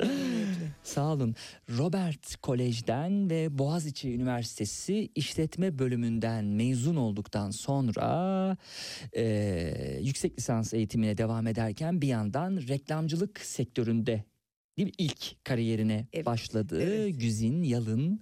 Sağ 0.83 1.12
olun. 1.12 1.35
Robert 1.79 2.37
Kolej'den 2.37 3.31
ve 3.31 3.59
Boğaziçi 3.59 4.14
Üniversitesi 4.14 5.09
İşletme 5.14 5.79
Bölümünden 5.79 6.45
mezun 6.45 6.97
olduktan 6.97 7.51
sonra 7.51 8.57
e, 9.16 9.99
yüksek 10.03 10.39
lisans 10.39 10.60
eğitimine 10.75 11.19
devam 11.19 11.47
ederken 11.47 12.01
bir 12.03 12.09
yandan 12.09 12.57
reklamcılık 12.69 13.41
sektöründe 13.41 14.25
değil 14.79 14.87
mi? 14.89 14.93
ilk 14.99 15.45
kariyerine 15.45 16.07
Evet, 16.13 16.27
başladı. 16.27 16.83
evet. 16.83 17.21
Güzin 17.21 17.63
Yalın 17.63 18.21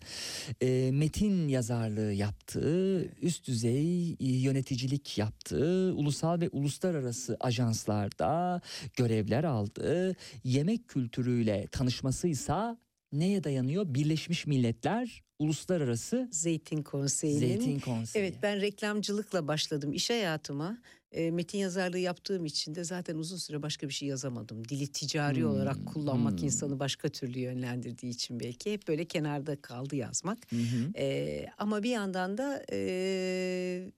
e, 0.63 0.91
metin 0.93 1.49
yazarlığı 1.49 2.13
yaptı, 2.13 3.01
üst 3.23 3.47
düzey 3.49 4.11
e, 4.13 4.17
yöneticilik 4.21 5.19
yaptı, 5.19 5.93
ulusal 5.97 6.41
ve 6.41 6.49
uluslararası 6.49 7.37
ajanslarda 7.41 8.61
görevler 8.97 9.45
aldı. 9.45 10.17
Yemek 10.45 10.89
kültürüyle 10.89 11.67
tanışmasıysa 11.73 12.79
neye 13.13 13.45
dayanıyor? 13.45 13.95
Birleşmiş 13.95 14.47
Milletler 14.47 15.23
Uluslararası 15.39 16.29
Zeytin 16.33 16.83
Konseyi'nin. 16.83 17.39
Zeytin 17.39 17.81
Konseyi. 17.81 18.23
Evet 18.23 18.35
ben 18.43 18.61
reklamcılıkla 18.61 19.49
başladım 19.49 19.93
iş 19.93 20.11
hayatıma. 20.11 20.79
E, 21.13 21.31
metin 21.31 21.59
yazarlığı 21.59 21.99
yaptığım 21.99 22.47
için 22.47 22.75
de 22.75 22.85
zaten 22.85 23.17
uzun 23.17 23.37
süre 23.37 23.63
başka 23.63 23.89
bir 23.89 23.93
şey 23.93 24.09
yazamadım. 24.09 24.69
Dili 24.69 24.87
ticari 24.87 25.41
Hmm, 25.41 25.51
olarak 25.51 25.87
kullanmak 25.87 26.39
hmm. 26.39 26.47
insanı 26.47 26.81
başka 26.81 27.09
türlü 27.09 27.39
yönlendirdiği 27.41 28.13
için 28.13 28.41
belki. 28.41 28.73
Hep 28.73 28.89
böyle 28.89 29.05
kenarda 29.05 29.61
kaldı 29.63 29.97
yazmak. 29.97 30.39
Hı. 30.53 30.57
E, 30.97 31.47
ama 31.59 31.83
bir 31.83 31.91
yandan 31.91 32.39
da 32.39 32.65
e, 32.73 33.91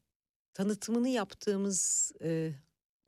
tanıtımını 0.54 1.08
yaptığımız... 1.08 2.12
E, 2.20 2.52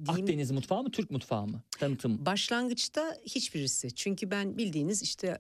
diyeyim, 0.04 0.24
Akdeniz 0.24 0.50
mutfağı 0.50 0.82
mı 0.82 0.90
Türk 0.90 1.10
mutfağı 1.10 1.46
mı? 1.46 1.62
Tanıtım. 1.78 2.26
Başlangıçta 2.26 3.16
hiçbirisi. 3.24 3.94
Çünkü 3.94 4.30
ben 4.30 4.58
bildiğiniz 4.58 5.02
işte 5.02 5.38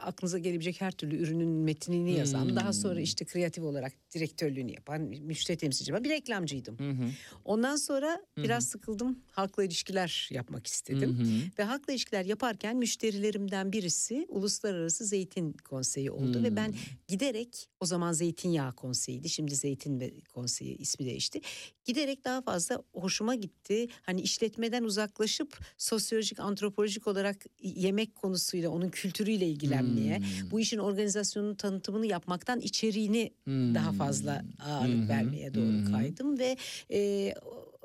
aklınıza 0.00 0.38
gelebilecek 0.38 0.80
her 0.80 0.92
türlü 0.92 1.16
ürünün 1.16 1.48
metnini 1.48 2.12
yazan, 2.14 2.44
Hmm. 2.48 2.56
daha 2.56 2.72
sonra 2.72 3.00
işte 3.00 3.24
kreatif 3.24 3.64
olarak 3.64 3.92
direktörlüğünü 4.14 4.72
yapan, 4.72 5.00
müşteri 5.02 5.56
temsilci 5.58 5.90
yapan 5.90 6.04
bir 6.04 6.10
reklamcıydım. 6.10 6.78
Hı 6.78 6.90
hı. 6.90 7.10
Ondan 7.44 7.76
sonra 7.76 8.22
Hı 8.38 8.42
biraz 8.42 8.64
hı. 8.64 8.68
sıkıldım. 8.68 9.18
Halkla 9.30 9.64
ilişkiler 9.64 10.28
yapmak 10.32 10.66
istedim. 10.66 11.18
Hı 11.18 11.22
hı. 11.22 11.28
Ve 11.58 11.62
halkla 11.62 11.92
ilişkiler 11.92 12.24
yaparken 12.24 12.76
müşterilerimden 12.76 13.72
birisi 13.72 14.26
Uluslararası 14.28 15.04
Zeytin 15.04 15.52
Konseyi 15.52 16.10
oldu 16.10 16.42
ve 16.42 16.56
ben 16.56 16.68
Hmm. 16.68 16.74
giderek 17.08 17.68
o 17.80 17.86
zaman 17.86 18.12
Zeytinyağı 18.12 18.72
Konseyi'ydi. 18.72 19.28
Şimdi 19.28 19.54
Zeytin 19.56 20.00
ve 20.00 20.20
Konseyi 20.20 20.76
ismi 20.76 21.06
değişti. 21.06 21.40
Giderek 21.84 22.24
daha 22.24 22.42
fazla 22.42 22.82
hoşuma 22.92 23.34
gitti. 23.34 23.86
Hani 24.02 24.20
işletmeden 24.20 24.82
uzaklaşıp 24.84 25.58
sosyolojik, 25.78 26.40
antropolojik 26.40 27.06
olarak 27.06 27.44
yemek 27.62 28.14
konusuyla, 28.14 28.70
onun 28.70 28.88
kültürüyle 28.90 29.43
ilgilenmeye, 29.44 30.18
Hmm. 30.18 30.50
bu 30.50 30.60
işin 30.60 30.78
organizasyonunu 30.78 31.56
tanıtımını 31.56 32.06
yapmaktan 32.06 32.60
içeriğini 32.60 33.30
Hmm. 33.44 33.74
daha 33.74 33.92
fazla 33.92 34.44
ağırlık 34.60 35.04
hı, 35.04 35.08
vermeye 35.08 35.54
doğru 35.54 35.86
hı. 35.88 35.92
kaydım 35.92 36.38
ve 36.38 36.56
e, 36.92 37.34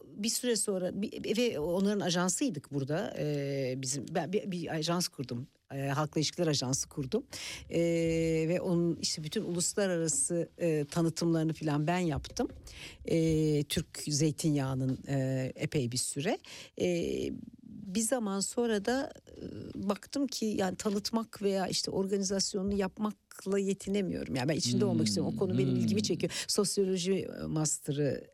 bir 0.06 0.30
süre 0.30 0.56
sonra 0.56 1.02
bir- 1.02 1.38
ve 1.38 1.60
onların 1.60 2.00
ajansıydık 2.00 2.74
burada 2.74 3.14
e, 3.18 3.74
bizim 3.78 4.06
ben 4.16 4.34
bir, 4.34 4.52
bir 4.52 4.76
ajans 4.76 5.08
kurdum 5.08 5.48
e, 5.74 5.88
halkla 5.88 6.20
ilişkiler 6.20 6.48
ajansı 6.48 6.90
kurdum 6.90 7.24
E, 7.70 7.80
ve 8.50 8.62
onun 8.62 8.96
işte 8.96 9.24
bütün 9.24 9.44
uluslararası 9.44 10.50
e, 10.58 10.86
tanıtımlarını 10.86 11.54
falan 11.54 11.88
ben 11.88 11.98
yaptım 11.98 12.48
E, 13.06 13.64
Türk 13.64 14.04
zeytinyağının 14.08 15.00
e, 15.08 15.52
epey 15.56 15.92
bir 15.92 15.98
süre 15.98 16.38
E, 16.82 16.86
bir 17.64 18.00
zaman 18.02 18.40
sonra 18.40 18.86
da 18.86 19.14
e, 19.38 19.44
baktım 19.90 20.28
ki 20.28 20.46
yani 20.46 20.76
tanıtmak 20.76 21.42
veya 21.42 21.68
işte 21.68 21.92
organizasyonunu 21.92 22.74
yapmakla 22.74 23.60
yetinemiyorum. 23.60 24.36
Yani 24.36 24.50
ben 24.50 24.56
içinde 24.56 24.86
olmak 24.86 25.08
istiyorum. 25.08 25.34
O 25.34 25.36
konu 25.36 25.58
benim 25.58 25.70
Hmm. 25.74 25.82
ilgimi 25.82 26.04
çekiyor. 26.04 26.46
Sosyoloji 26.48 27.14
e, 27.14 27.46
master'ı 27.46 28.28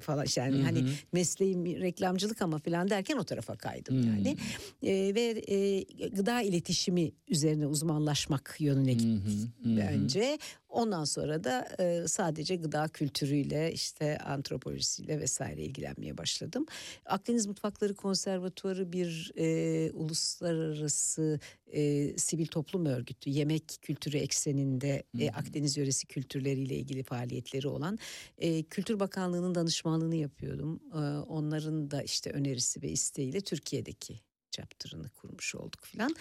falan 0.00 0.24
işte 0.24 0.40
yani 0.40 0.58
Hı 0.58 0.62
hani 0.62 0.80
hı. 0.82 0.86
mesleğim 1.12 1.66
reklamcılık 1.66 2.42
ama 2.42 2.58
falan 2.58 2.90
derken 2.90 3.16
o 3.16 3.24
tarafa 3.24 3.56
kaydım 3.56 4.02
Hmm. 4.02 4.06
yani. 4.08 4.36
E, 4.82 5.14
ve 5.14 5.42
e, 5.48 5.82
gıda 6.08 6.42
iletişimi 6.42 7.12
üzerine 7.28 7.66
uzmanlaşmak 7.66 8.56
yönüne 8.58 8.92
Hı 8.92 8.96
gittim 8.96 9.22
hı, 9.64 9.68
hı 9.68 9.74
hı. 9.74 9.76
bence. 9.76 10.38
Ondan 10.68 11.04
sonra 11.04 11.44
da 11.44 11.68
e, 11.80 12.08
sadece 12.08 12.56
gıda 12.56 12.88
kültürüyle 12.88 13.72
işte 13.72 14.18
antropolojisiyle 14.18 15.20
vesaire 15.20 15.62
ilgilenmeye 15.62 16.18
başladım. 16.18 16.66
Akdeniz 17.04 17.46
Mutfakları 17.46 17.94
Konservatuarı 17.94 18.92
bir 18.92 19.32
e, 19.36 19.90
uluslararası 19.92 21.40
e, 21.66 22.12
sivil 22.18 22.46
toplum 22.46 22.86
örgütü. 22.86 23.30
Yemek 23.30 23.78
kültürü 23.82 24.16
ekseninde 24.16 25.02
e, 25.18 25.30
Akdeniz 25.30 25.76
yöresi 25.76 26.06
kültürleriyle 26.06 26.76
ilgili 26.76 27.02
faaliyetleri 27.02 27.68
olan 27.68 27.98
e, 28.38 28.62
Kültür 28.62 29.00
Bakanlığı'nın 29.00 29.54
danışmanlığını 29.54 30.16
yapıyordum. 30.16 30.80
E, 30.92 30.98
onların 31.28 31.90
da 31.90 32.02
işte 32.02 32.30
önerisi 32.30 32.82
ve 32.82 32.88
isteğiyle 32.88 33.40
Türkiye'deki 33.40 34.20
chapter'ını 34.50 35.08
kurmuş 35.08 35.54
olduk 35.54 35.84
filan. 35.84 36.14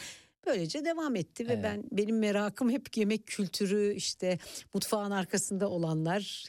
Böylece 0.46 0.86
devam 0.86 1.16
etti 1.16 1.48
ve 1.48 1.54
Evet. 1.54 1.64
ben 1.64 1.84
benim 1.92 2.20
merakım 2.20 2.70
hep 2.70 2.98
yemek 2.98 3.28
kültürü 3.28 3.94
işte 3.94 4.40
mutfağın 4.74 5.12
arkasında 5.12 5.70
olanlar 5.70 6.44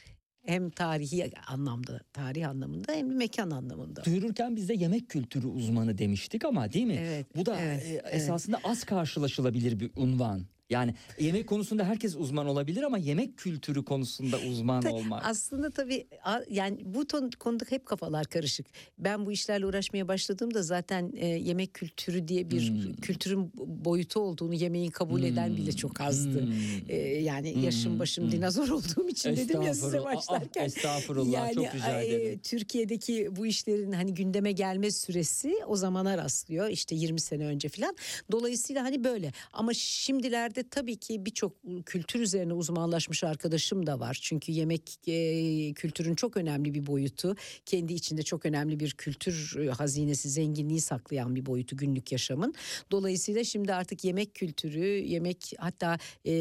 hem 0.45 0.69
tarihi 0.69 1.31
anlamda, 1.47 2.01
tarih 2.13 2.49
anlamında 2.49 2.93
hem 2.93 3.09
de 3.09 3.13
mekan 3.13 3.51
anlamında. 3.51 4.05
Duyururken 4.05 4.55
biz 4.55 4.69
de 4.69 4.73
yemek 4.73 5.09
kültürü 5.09 5.47
uzmanı 5.47 5.97
demiştik 5.97 6.45
ama 6.45 6.73
değil 6.73 6.85
mi? 6.85 6.97
Evet, 6.99 7.35
Bu 7.35 7.45
da 7.45 7.59
evet, 7.61 7.83
e, 7.83 7.87
evet. 7.87 8.13
esasında 8.13 8.59
az 8.63 8.83
karşılaşılabilir 8.83 9.79
bir 9.79 9.91
unvan. 9.95 10.45
Yani 10.69 10.93
yemek 11.19 11.47
konusunda 11.47 11.83
herkes 11.85 12.15
uzman 12.15 12.47
olabilir 12.47 12.83
ama 12.83 12.97
yemek 12.97 13.37
kültürü 13.37 13.85
konusunda 13.85 14.37
uzman 14.39 14.83
olmak. 14.85 15.25
Aslında 15.25 15.69
tabii 15.69 16.07
yani 16.49 16.77
bu 16.85 17.07
ton, 17.07 17.29
konuda 17.39 17.65
hep 17.69 17.85
kafalar 17.85 18.25
karışık. 18.25 18.65
Ben 18.97 19.25
bu 19.25 19.31
işlerle 19.31 19.65
uğraşmaya 19.65 20.07
başladığımda 20.07 20.63
zaten 20.63 21.13
e, 21.17 21.27
yemek 21.27 21.73
kültürü 21.73 22.27
diye 22.27 22.49
bir 22.51 22.69
Hmm. 22.69 22.93
kültürün 22.93 23.51
boyutu 23.57 24.19
olduğunu 24.19 24.53
yemeğin 24.53 24.91
kabul 24.91 25.23
eden 25.23 25.57
bile 25.57 25.71
çok 25.71 26.01
azdı. 26.01 26.41
Hmm. 26.45 26.53
E, 26.89 26.95
yani 26.97 27.59
yaşım 27.65 27.91
Hmm, 27.91 27.99
başım 27.99 28.23
hmm. 28.23 28.31
dinozor 28.31 28.69
olduğum 28.69 29.09
için 29.09 29.35
dedim 29.35 29.61
ya 29.61 29.73
size 29.73 30.03
başlarken. 30.03 30.61
Ah, 30.61 30.65
estağfurullah 30.65 31.53
çok 31.53 31.75
rica 31.75 32.01
e, 32.01 32.05
ederim. 32.07 32.39
Türkiye'deki 32.43 33.35
bu 33.35 33.45
işlerin 33.45 33.91
hani 33.91 34.13
gündeme 34.13 34.51
gelme 34.51 34.91
süresi 34.91 35.55
o 35.67 35.75
zamana 35.75 36.17
rastlıyor. 36.17 36.69
işte 36.69 36.95
20 36.95 37.19
sene 37.21 37.45
önce 37.45 37.69
falan. 37.69 37.95
Dolayısıyla 38.31 38.83
hani 38.83 39.03
böyle. 39.03 39.31
Ama 39.53 39.73
şimdilerde 39.73 40.58
tabii 40.69 40.95
ki 40.95 41.25
birçok 41.25 41.53
kültür 41.85 42.19
üzerine 42.19 42.53
uzmanlaşmış 42.53 43.23
arkadaşım 43.23 43.87
da 43.87 43.99
var. 43.99 44.19
Çünkü 44.21 44.51
yemek 44.51 45.07
e, 45.07 45.73
kültürün 45.73 46.15
çok 46.15 46.37
önemli 46.37 46.73
bir 46.73 46.87
boyutu. 46.87 47.35
Kendi 47.65 47.93
içinde 47.93 48.23
çok 48.23 48.45
önemli 48.45 48.79
bir 48.79 48.91
kültür 48.91 49.55
e, 49.59 49.69
hazinesi, 49.69 50.29
zenginliği 50.29 50.81
saklayan 50.81 51.35
bir 51.35 51.45
boyutu 51.45 51.77
günlük 51.77 52.11
yaşamın. 52.11 52.53
Dolayısıyla 52.91 53.43
şimdi 53.43 53.73
artık 53.73 54.03
yemek 54.03 54.33
kültürü, 54.35 54.85
yemek 54.85 55.53
hatta 55.57 55.97
e, 56.25 56.31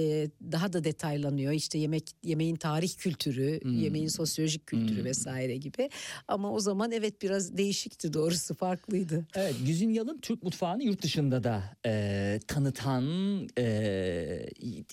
daha 0.52 0.72
da 0.72 0.84
detaylanıyor. 0.84 1.52
İşte 1.52 1.78
yemek 1.78 2.04
yemeğin 2.22 2.56
tarih 2.56 2.94
kültürü, 2.98 3.60
Hmm. 3.62 3.78
yemeğin 3.78 4.08
sosyolojik 4.08 4.66
kültürü 4.66 4.98
Hmm. 4.98 5.04
vesaire 5.04 5.56
gibi. 5.56 5.90
Ama 6.28 6.52
o 6.52 6.60
zaman 6.60 6.92
evet 6.92 7.22
biraz 7.22 7.56
değişikti 7.56 8.12
doğrusu 8.12 8.54
farklıydı. 8.54 9.26
Evet, 9.34 9.54
Güzin 9.66 9.90
Yalın 9.90 10.18
Türk 10.18 10.42
mutfağını 10.42 10.82
yurt 10.84 11.02
dışında 11.02 11.44
da 11.44 11.62
e, 11.86 12.40
tanıtan, 12.46 13.04
e, 13.58 13.62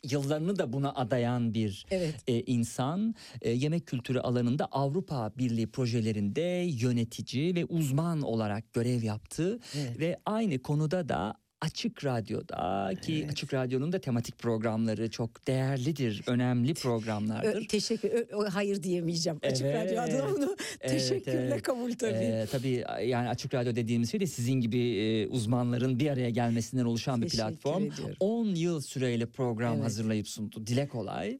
yıllarını 0.03 0.59
da 0.59 0.74
buna 0.74 0.93
adayan 0.93 1.53
bir 1.53 1.86
Evet. 1.91 2.16
e, 2.28 2.41
insan. 2.41 3.16
E, 3.41 3.51
yemek 3.51 3.88
kültürü 3.88 4.20
alanında 4.20 4.66
Avrupa 4.66 5.32
Birliği 5.38 5.68
projelerinde 5.68 6.66
yönetici 6.70 7.55
ve 7.55 7.66
uzman 7.66 8.22
olarak 8.22 8.74
görev 8.74 9.03
yaptı 9.03 9.59
Evet. 9.76 9.99
ve 9.99 10.20
aynı 10.26 10.59
konuda 10.61 11.09
da 11.09 11.34
Açık 11.66 12.05
Radyo'da 12.05 12.93
ki 13.01 13.28
Açık 13.32 13.53
Radyo'nun 13.53 13.91
da 13.91 13.99
tematik 13.99 14.39
programları 14.39 15.09
çok 15.09 15.47
değerlidir, 15.47 16.22
önemli 16.28 16.74
programlardır. 16.74 17.61
Ö, 17.63 17.68
teşekkür. 17.68 18.09
ö, 18.09 18.47
hayır 18.49 18.84
diyemeyeceğim. 18.84 19.39
Açık 19.43 19.66
Evet. 19.66 19.76
Radyo 19.91 20.01
adına 20.01 20.36
bunu 20.36 20.55
Evet, 20.82 20.91
teşekkürle 20.99 21.38
evet. 21.38 21.61
kabul 21.61 21.91
tabii. 21.91 22.13
Ee, 22.13 22.45
tabii 22.51 22.84
yani 23.05 23.30
Açık 23.30 23.53
Radyo 23.53 23.76
dediğimiz 23.76 24.11
şey 24.11 24.20
de 24.20 24.28
sizin 24.28 24.53
gibi 24.53 24.80
e, 24.80 25.28
uzmanların 25.28 25.99
bir 25.99 26.09
araya 26.09 26.30
gelmesinden 26.30 26.86
oluşan 26.86 27.22
bir 27.22 27.30
Teşekkür 27.30 27.43
platform. 27.51 27.84
ediyorum. 27.84 28.16
10 28.20 28.45
yıl 28.45 28.82
süreyle 28.82 29.26
program 29.26 29.74
Evet. 29.74 29.86
hazırlayıp 29.86 30.28
sundu. 30.28 30.68
Dile 30.68 30.88
kolay. 30.88 31.39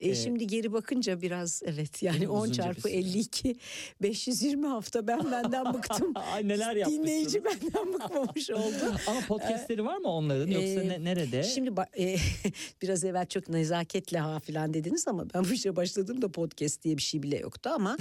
E, 0.00 0.08
Ee, 0.08 0.14
şimdi 0.14 0.46
geri 0.46 0.72
bakınca 0.72 1.20
biraz 1.22 1.62
evet 1.64 2.02
yani 2.02 2.18
mi? 2.18 2.28
10 2.28 2.40
Uzunca 2.42 2.62
bir 2.62 2.66
çarpı 2.66 2.80
süre. 2.80 2.92
52 2.92 3.56
520 4.02 4.66
hafta 4.66 5.06
ben 5.06 5.32
benden 5.32 5.74
bıktım. 5.74 6.12
Neler 6.42 6.76
yapmışsınız. 6.76 7.06
Dinleyici 7.08 7.44
benden 7.44 7.94
bıkmamış 7.94 8.50
oldu. 8.50 8.94
Ama 9.06 9.20
podcastleri 9.20 9.84
var 9.84 9.96
mı 9.96 10.08
onların 10.08 10.46
yoksa 10.50 10.66
Ee, 10.82 10.88
ne- 10.88 11.04
nerede? 11.04 11.42
Şimdi 11.42 11.70
e, 11.98 12.16
biraz 12.82 13.04
evvel 13.04 13.26
çok 13.26 13.48
nezaketle 13.48 14.18
ha 14.18 14.38
filan 14.40 14.74
dediniz 14.74 15.08
ama 15.08 15.24
ben 15.34 15.44
bu 15.44 15.52
işe 15.52 15.76
başladığımda 15.76 16.28
podcast 16.32 16.82
diye 16.84 16.96
bir 16.96 17.02
şey 17.02 17.22
bile 17.22 17.38
yoktu 17.38 17.70
ama 17.74 17.96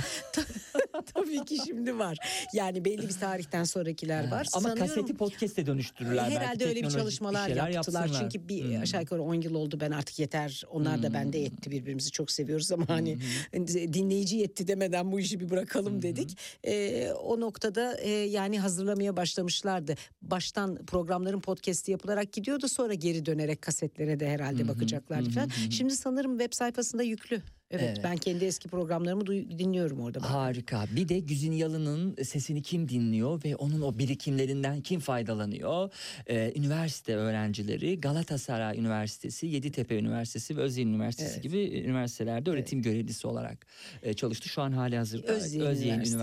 tabii 1.13 1.45
ki 1.45 1.57
şimdi 1.65 1.99
var. 1.99 2.17
Yani 2.53 2.85
belli 2.85 3.07
bir 3.07 3.13
tarihten 3.13 3.63
sonrakiler 3.63 4.31
var. 4.31 4.47
Ama 4.53 4.69
Sanıyorum- 4.69 4.87
kaseti 4.95 5.13
podcast'e 5.17 5.65
dönüştürürler. 5.65 6.23
belki, 6.29 6.39
Herhalde 6.39 6.65
öyle 6.65 6.83
bir 6.83 6.89
çalışmalar 6.89 7.47
şeyler 7.47 7.69
yaptılar. 7.69 8.01
yapsınlar. 8.05 8.29
Çünkü 8.31 8.47
bir 8.49 8.63
Hmm. 8.63 8.81
aşağı 8.81 9.01
yukarı 9.01 9.21
10 9.21 9.33
yıl 9.41 9.55
oldu 9.55 9.77
ben 9.81 9.91
artık 9.91 10.19
yeter. 10.19 10.63
Onlar 10.71 11.03
da 11.03 11.13
bende 11.13 11.37
yetti 11.37 11.71
birbirimizi 11.71 12.11
çok 12.11 12.31
seviyoruz 12.31 12.71
ama 12.71 12.89
hani 12.89 13.17
dinleyici 13.93 14.37
yetti 14.37 14.67
demeden 14.67 15.11
bu 15.11 15.19
işi 15.19 15.39
bir 15.39 15.49
bırakalım 15.49 16.01
dedik. 16.01 16.37
Ee, 16.63 17.11
o 17.11 17.39
noktada 17.39 17.97
e, 17.97 18.09
yani 18.09 18.59
hazırlamaya 18.59 19.17
başlamışlardı. 19.17 19.95
Baştan 20.21 20.85
programların 20.85 21.41
podcast'i 21.41 21.91
yapılarak 21.91 22.33
gidiyordu 22.33 22.67
sonra 22.67 22.93
geri 22.93 23.25
dönerek 23.25 23.61
kasetlere 23.61 24.19
de 24.19 24.29
herhalde 24.29 24.67
bakacaklardı 24.67 25.29
falan. 25.29 25.49
Şimdi 25.69 25.95
sanırım 25.95 26.39
web 26.39 26.53
sayfasında 26.53 27.03
yüklü. 27.03 27.41
Evet, 27.71 27.83
Evet. 27.87 27.99
ben 28.03 28.17
kendi 28.17 28.45
eski 28.45 28.67
programlarımı 28.67 29.27
dinliyorum 29.27 29.99
orada. 29.99 30.19
bak. 30.19 30.29
Harika. 30.29 30.85
Bir 30.95 31.09
de 31.09 31.19
Güzin 31.19 31.51
Yalın'ın 31.51 32.23
sesini 32.23 32.61
kim 32.61 32.89
dinliyor 32.89 33.43
ve 33.45 33.55
onun 33.55 33.81
o 33.81 33.97
birikimlerinden 33.99 34.81
kim 34.81 34.99
faydalanıyor? 34.99 35.89
Ee, 36.29 36.53
üniversite 36.55 37.15
öğrencileri, 37.15 37.99
Galatasaray 38.01 38.77
Üniversitesi, 38.79 39.47
Yeditepe 39.47 39.97
Üniversitesi 39.97 40.57
ve 40.57 40.61
Özyeğin 40.61 40.89
Üniversitesi 40.89 41.31
Evet. 41.33 41.43
gibi 41.43 41.81
üniversitelerde 41.85 42.49
öğretim 42.49 42.81
görevlisi 42.81 43.27
olarak 43.27 43.65
e, 44.03 44.13
çalıştı. 44.13 44.49
Şu 44.49 44.61
an 44.61 44.71
hali 44.71 44.97
hazırda 44.97 45.27
Özyeğin 45.27 45.65
Özyeğin, 45.65 45.93
Üniversitesi'nde. 45.93 46.15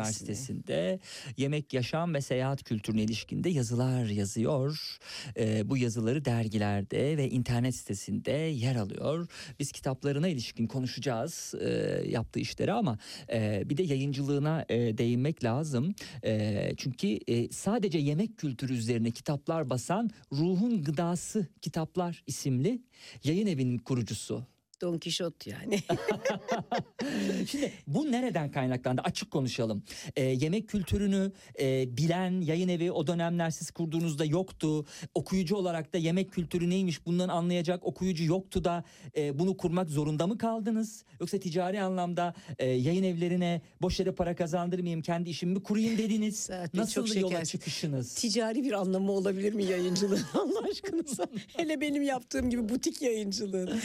Üniversitesi'nde 0.73 1.01
yemek, 1.37 1.73
yaşam 1.75 2.15
ve 2.15 2.21
seyahat 2.21 2.65
kültürüne 2.65 3.03
ilişkinde 3.03 3.49
yazılar 3.49 4.05
yazıyor. 4.07 4.99
Ee, 5.37 5.69
bu 5.71 5.77
yazıları 5.77 6.25
dergilerde 6.25 7.17
ve 7.17 7.29
internet 7.31 7.75
sitesinde 7.75 8.31
yer 8.33 8.77
alıyor. 8.77 9.29
Biz 9.61 9.73
kitaplarına 9.73 10.29
ilişkin 10.29 10.67
konuşacağız 10.67 11.32
e, 11.61 11.69
yaptığı 12.09 12.41
işleri 12.41 12.73
ama 12.73 12.99
e, 13.33 13.63
bir 13.71 13.77
de 13.77 13.83
yayıncılığına 13.83 14.65
e, 14.69 14.99
değinmek 14.99 15.45
lazım. 15.45 15.95
E, 16.25 16.73
çünkü 16.77 17.19
e, 17.29 17.49
sadece 17.49 17.99
yemek 17.99 18.37
kültürü 18.37 18.73
üzerine 18.73 19.11
kitaplar 19.11 19.71
basan 19.71 20.11
Ruhun 20.33 20.85
Gıdası 20.85 21.47
Kitaplar 21.63 22.23
isimli 22.27 22.83
yayın 23.25 23.47
evinin 23.47 23.79
kurucusu. 23.79 24.52
Don 24.83 24.99
Kişot 24.99 25.47
yani. 25.47 25.79
Şimdi 27.47 27.73
bu 27.87 28.13
nereden 28.13 28.51
kaynaklandı? 28.53 29.01
Açık 29.05 29.31
konuşalım. 29.31 29.83
Ee, 30.17 30.23
yemek 30.25 30.69
kültürünü 30.69 31.33
e, 31.61 31.97
bilen 31.97 32.41
yayın 32.41 32.69
evi 32.69 32.93
o 32.93 33.07
dönemler 33.07 33.51
siz 33.51 33.71
kurduğunuzda 33.71 34.25
yoktu. 34.25 34.87
Okuyucu 35.15 35.57
olarak 35.57 35.93
da 35.93 35.99
yemek 35.99 36.33
kültürü 36.33 36.71
neymiş 36.71 37.07
bundan 37.07 37.29
anlayacak 37.29 37.85
okuyucu 37.85 38.25
yoktu 38.25 38.65
da 38.65 38.85
e, 39.17 39.39
bunu 39.39 39.57
kurmak 39.57 39.91
zorunda 39.91 40.27
mı 40.27 40.39
kaldınız? 40.39 41.05
Yoksa 41.21 41.39
ticari 41.39 41.81
anlamda 41.83 42.35
e, 42.59 42.67
yayın 42.67 43.03
evlerine 43.05 43.63
boş 43.83 44.01
yere 44.01 44.13
para 44.13 44.35
kazandırmayayım 44.37 45.03
kendi 45.03 45.31
işimi 45.31 45.63
kurayım 45.63 45.99
dediniz. 45.99 46.39
Zaten 46.53 46.81
Nasıl 46.81 46.93
çok 47.07 47.17
yola 47.17 47.31
şekersin. 47.31 47.59
çıkışınız? 47.59 48.15
ticari 48.15 48.65
bir 48.65 48.73
anlamı 48.73 49.13
olabilir 49.13 49.53
mi 49.53 49.65
yayıncılığın 49.65 50.23
Allah 50.35 50.69
aşkınıza? 50.71 51.27
Hele 51.57 51.81
benim 51.81 52.03
yaptığım 52.03 52.51
gibi 52.51 52.69
butik 52.69 53.03
yayıncılığın. 53.03 53.81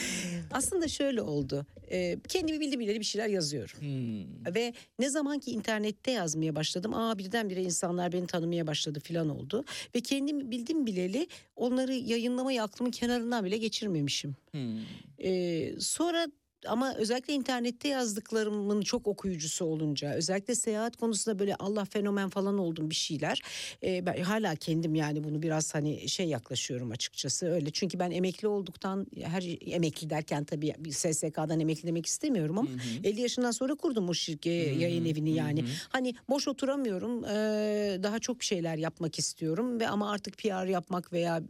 Aslında 0.52 0.87
şöyle 0.88 1.22
oldu. 1.22 1.66
Ee, 1.90 2.18
kendimi 2.28 2.60
bildi 2.60 2.78
bileli 2.78 3.00
bir 3.00 3.04
şeyler 3.04 3.28
yazıyorum. 3.28 3.80
Hmm. 3.80 4.54
Ve 4.54 4.72
ne 4.98 5.10
zaman 5.10 5.38
ki 5.38 5.50
internette 5.50 6.10
yazmaya 6.10 6.54
başladım. 6.54 6.94
Aa 6.94 7.18
birdenbire 7.18 7.62
insanlar 7.62 8.12
beni 8.12 8.26
tanımaya 8.26 8.66
başladı 8.66 9.00
filan 9.00 9.28
oldu. 9.28 9.64
Ve 9.94 10.00
kendimi 10.00 10.50
bildim 10.50 10.86
bileli 10.86 11.26
onları 11.56 11.94
yayınlamayı 11.94 12.62
aklımın 12.62 12.90
kenarından 12.90 13.44
bile 13.44 13.56
geçirmemişim. 13.56 14.36
Hmm. 14.52 14.78
Ee, 15.18 15.74
sonra 15.80 16.26
ama 16.66 16.94
özellikle 16.94 17.32
internette 17.34 17.88
yazdıklarımın 17.88 18.80
çok 18.80 19.06
okuyucusu 19.06 19.64
olunca 19.64 20.14
özellikle 20.14 20.54
seyahat 20.54 20.96
konusunda 20.96 21.38
böyle 21.38 21.56
Allah 21.56 21.84
fenomen 21.84 22.28
falan 22.28 22.58
oldum 22.58 22.90
bir 22.90 22.94
şeyler. 22.94 23.42
Ee, 23.82 24.06
ben 24.06 24.22
hala 24.22 24.56
kendim 24.56 24.94
yani 24.94 25.24
bunu 25.24 25.42
biraz 25.42 25.74
hani 25.74 26.08
şey 26.08 26.26
yaklaşıyorum 26.26 26.90
açıkçası 26.90 27.46
öyle. 27.46 27.70
Çünkü 27.70 27.98
ben 27.98 28.10
emekli 28.10 28.48
olduktan 28.48 29.06
her 29.22 29.72
emekli 29.72 30.10
derken 30.10 30.44
tabii 30.44 30.74
bir 30.78 30.92
SSK'dan 30.92 31.60
emekli 31.60 31.86
demek 31.88 32.06
istemiyorum 32.06 32.58
ama 32.58 32.70
50 33.04 33.20
yaşından 33.20 33.50
sonra 33.50 33.74
kurdum 33.74 34.08
o 34.08 34.14
şirket 34.14 34.80
yayın 34.80 35.04
evini 35.04 35.34
yani. 35.34 35.64
Hani 35.88 36.14
boş 36.28 36.48
oturamıyorum. 36.48 37.24
ee, 37.24 37.98
daha 38.02 38.18
çok 38.18 38.42
şeyler 38.42 38.76
yapmak 38.76 39.18
istiyorum 39.18 39.80
ve 39.80 39.88
ama 39.88 40.10
artık 40.10 40.38
PR 40.38 40.66
yapmak 40.66 41.12
veya 41.12 41.42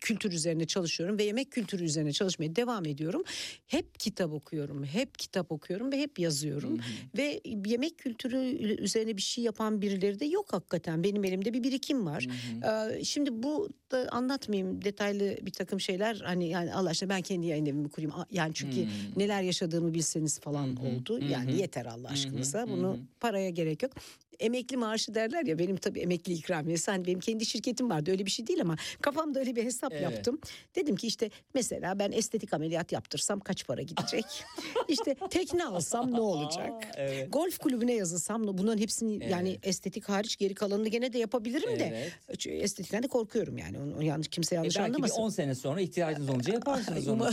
kültür 0.00 0.32
üzerine 0.32 0.66
çalışıyorum 0.66 1.18
ve 1.18 1.24
yemek 1.24 1.50
kültürü 1.50 1.84
üzerine 1.84 2.12
çalışmaya 2.12 2.56
devam 2.56 2.86
ediyorum. 2.86 3.22
Hep 3.66 4.00
kitap 4.00 4.32
okuyorum, 4.44 4.84
hep 4.84 5.18
kitap 5.18 5.52
okuyorum 5.52 5.92
ve 5.92 5.98
hep 6.00 6.18
yazıyorum. 6.18 6.78
Ve 7.16 7.40
yemek 7.66 7.98
kültürü 7.98 8.36
üzerine 8.82 9.16
bir 9.16 9.22
şey 9.22 9.44
yapan 9.44 9.82
birileri 9.82 10.20
de 10.20 10.24
yok 10.24 10.52
hakikaten. 10.52 11.04
Benim 11.04 11.24
elimde 11.24 11.54
bir 11.54 11.62
birikim 11.62 12.06
var. 12.06 12.26
Ee, 12.64 13.04
Şimdi 13.04 13.42
bu 13.42 13.68
da 13.90 14.08
anlatmayayım 14.10 14.84
detaylı 14.84 15.36
bir 15.42 15.50
takım 15.50 15.80
şeyler. 15.80 16.20
Hani 16.24 16.48
yani 16.48 16.74
Allah 16.74 16.88
aşkına 16.90 17.08
ben 17.08 17.22
kendi 17.22 17.46
yayın 17.46 17.66
evimi 17.66 17.88
kurayım. 17.88 18.12
Yani 18.30 18.54
çünkü 18.54 18.86
neler 19.16 19.42
yaşadığımı 19.42 19.94
bilseniz 19.94 20.38
falan 20.40 20.76
oldu. 20.76 21.18
Yani 21.32 21.56
yeter 21.60 21.86
Allah 21.86 22.08
aşkınıza. 22.08 22.68
Bunu 22.68 22.98
paraya 23.20 23.50
gerek 23.50 23.82
yok. 23.82 23.92
Emekli 24.40 24.76
maaşı 24.76 25.14
derler 25.14 25.44
ya 25.46 25.58
benim 25.58 25.76
tabii 25.76 26.00
emekli 26.00 26.32
ikramiyesi. 26.32 26.90
Hani 26.90 27.06
benim 27.06 27.20
kendi 27.20 27.46
şirketim 27.46 27.90
vardı 27.90 28.10
öyle 28.10 28.26
bir 28.26 28.30
şey 28.30 28.46
değil 28.46 28.60
ama 28.60 28.76
kafamda 29.00 29.38
öyle 29.40 29.56
bir 29.56 29.64
hesap 29.64 29.92
Evet. 29.92 30.02
yaptım. 30.02 30.40
Dedim 30.74 30.96
ki 30.96 31.06
işte 31.06 31.30
mesela 31.54 31.98
ben 31.98 32.12
estetik 32.12 32.54
ameliyat 32.54 32.92
yaptırsam 32.92 33.40
kaç 33.40 33.66
para 33.66 33.82
gidecek? 33.82 34.24
işte 34.88 35.14
tekne 35.30 35.64
alsam 35.64 36.12
ne 36.12 36.20
olacak? 36.20 36.72
evet. 36.96 37.32
Golf 37.32 37.58
kulübüne 37.58 37.94
yazılsam 37.94 38.58
bunların 38.58 38.78
hepsini 38.80 39.30
yani 39.30 39.48
Evet. 39.48 39.66
estetik 39.66 40.08
hariç 40.08 40.36
geri 40.36 40.54
kalanını 40.54 40.88
gene 40.88 41.12
de 41.12 41.18
yapabilirim 41.18 41.78
de. 41.78 41.84
Evet. 42.28 42.38
Çünkü 42.38 42.56
Estetikten 42.56 43.02
de 43.02 43.08
korkuyorum 43.08 43.58
yani. 43.58 43.78
Onu, 43.78 44.02
yanlış 44.02 44.28
kimse 44.28 44.54
E 44.54 44.56
yanlış 44.56 44.76
belki 44.76 44.88
bir 44.88 44.94
anlamasın. 44.94 45.22
10 45.22 45.28
sene 45.28 45.54
sonra 45.54 45.80
ihtiyacınız 45.80 46.28
olunca 46.30 46.52
yaparsınız 46.52 47.08
onu. 47.14 47.30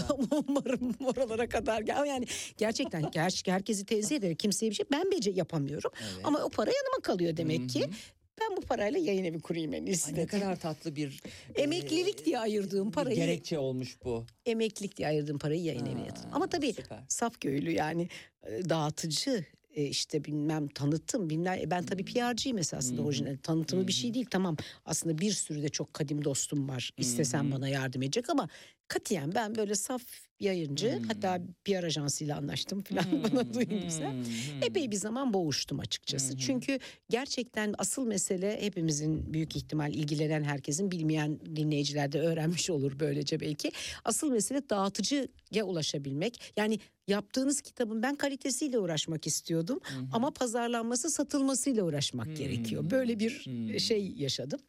Umarım, 0.48 0.96
oralara 1.06 1.50
kadar 1.50 1.82
gel. 1.82 2.06
Yani 2.06 2.26
gerçekten 2.58 3.04
ger- 3.04 3.52
herkesi 3.52 3.86
tenzih 3.86 4.16
ederek 4.16 4.40
kimseye 4.40 4.70
bir 4.70 4.76
şey 4.76 4.86
ben 4.92 5.12
bece 5.12 5.32
yapamıyorum. 5.32 5.92
Ama 6.24 6.40
o 6.44 6.50
para 6.50 6.72
yanıma 6.72 6.91
kalıyor 7.02 7.38
demek 7.38 7.70
ki. 7.70 7.86
Ben 8.42 8.58
bu 8.58 8.62
parayla 8.62 9.00
yayın 9.00 9.24
evi 9.24 9.40
kurayım 9.40 9.74
en 9.74 9.86
iyisi 9.86 10.08
Ay, 10.08 10.16
ne 10.22 10.28
kadar 10.28 10.60
tatlı 10.60 10.96
bir 10.96 11.22
Emeklilik 11.56 12.26
diye 12.26 12.40
ayırdığım 12.40 12.92
parayı 12.92 13.16
gerekçe 13.16 13.60
olmuş 13.60 13.98
bu. 14.06 14.26
emeklilik 14.46 14.98
diye 14.98 15.08
ayırdığım 15.08 15.38
parayı 15.40 15.64
yayın 15.64 15.86
evine 15.86 16.06
yatırdım. 16.06 16.30
Ama 16.34 16.48
tabii 16.48 16.74
süper. 16.74 17.00
saf 17.10 17.42
göğlü 17.42 17.72
yani 17.72 18.08
e, 18.44 18.70
dağıtıcı 18.70 19.46
e, 19.76 19.84
işte 19.84 20.24
bilmem 20.26 20.68
tanıtım 20.68 21.30
bilmem 21.30 21.60
e, 21.62 21.72
ben 21.72 21.86
tabii 21.86 22.06
PR'cıyım 22.06 22.58
esasında 22.58 23.02
orijinal. 23.02 23.38
Tanıtımı 23.44 23.88
bir 23.88 23.94
şey 23.94 24.14
değil 24.14 24.26
tamam. 24.32 24.58
Aslında 24.86 25.18
bir 25.18 25.32
sürü 25.32 25.62
de 25.64 25.70
çok 25.70 25.94
kadim 25.94 26.26
dostum 26.26 26.70
var. 26.70 26.92
İstesem 26.98 27.52
bana 27.52 27.70
yardım 27.70 28.02
edecek 28.02 28.30
ama 28.30 28.50
katiyen 28.92 29.36
ben 29.36 29.56
böyle 29.56 29.76
saf 29.76 30.02
yayıncı 30.40 31.02
hatta 31.08 31.42
PR 31.66 31.84
ajansıyla 31.84 32.38
anlaştım 32.38 32.82
falan 32.90 33.06
bana 33.24 33.54
duyun 33.54 33.82
güzel. 33.82 34.14
Epey 34.62 34.92
bir 34.92 34.96
zaman 34.96 35.34
boğuştum 35.34 35.80
açıkçası. 35.80 36.38
Çünkü 36.38 36.80
gerçekten 37.10 37.76
asıl 37.78 38.08
mesele 38.08 38.62
hepimizin 38.62 39.34
büyük 39.34 39.56
ihtimal 39.56 39.94
ilgilenen 39.94 40.44
herkesin 40.44 40.92
bilmeyen 40.92 41.40
dinleyiciler 41.56 42.12
de 42.12 42.22
öğrenmiş 42.22 42.70
olur 42.70 43.00
böylece 43.00 43.40
belki. 43.40 43.72
Asıl 44.06 44.32
mesele 44.32 44.70
dağıtıcıya 44.70 45.64
ulaşabilmek. 45.66 46.54
Yani 46.58 46.80
yaptığınız 47.08 47.62
kitabın 47.62 48.04
ben 48.04 48.16
kalitesiyle 48.16 48.80
uğraşmak 48.80 49.28
istiyordum 49.28 49.80
ama 50.14 50.32
pazarlanması 50.32 51.10
satılmasıyla 51.10 51.84
uğraşmak 51.84 52.38
gerekiyor. 52.38 52.92
Böyle 52.92 53.20
bir 53.20 53.46
şey 53.80 54.14
yaşadım. 54.18 54.60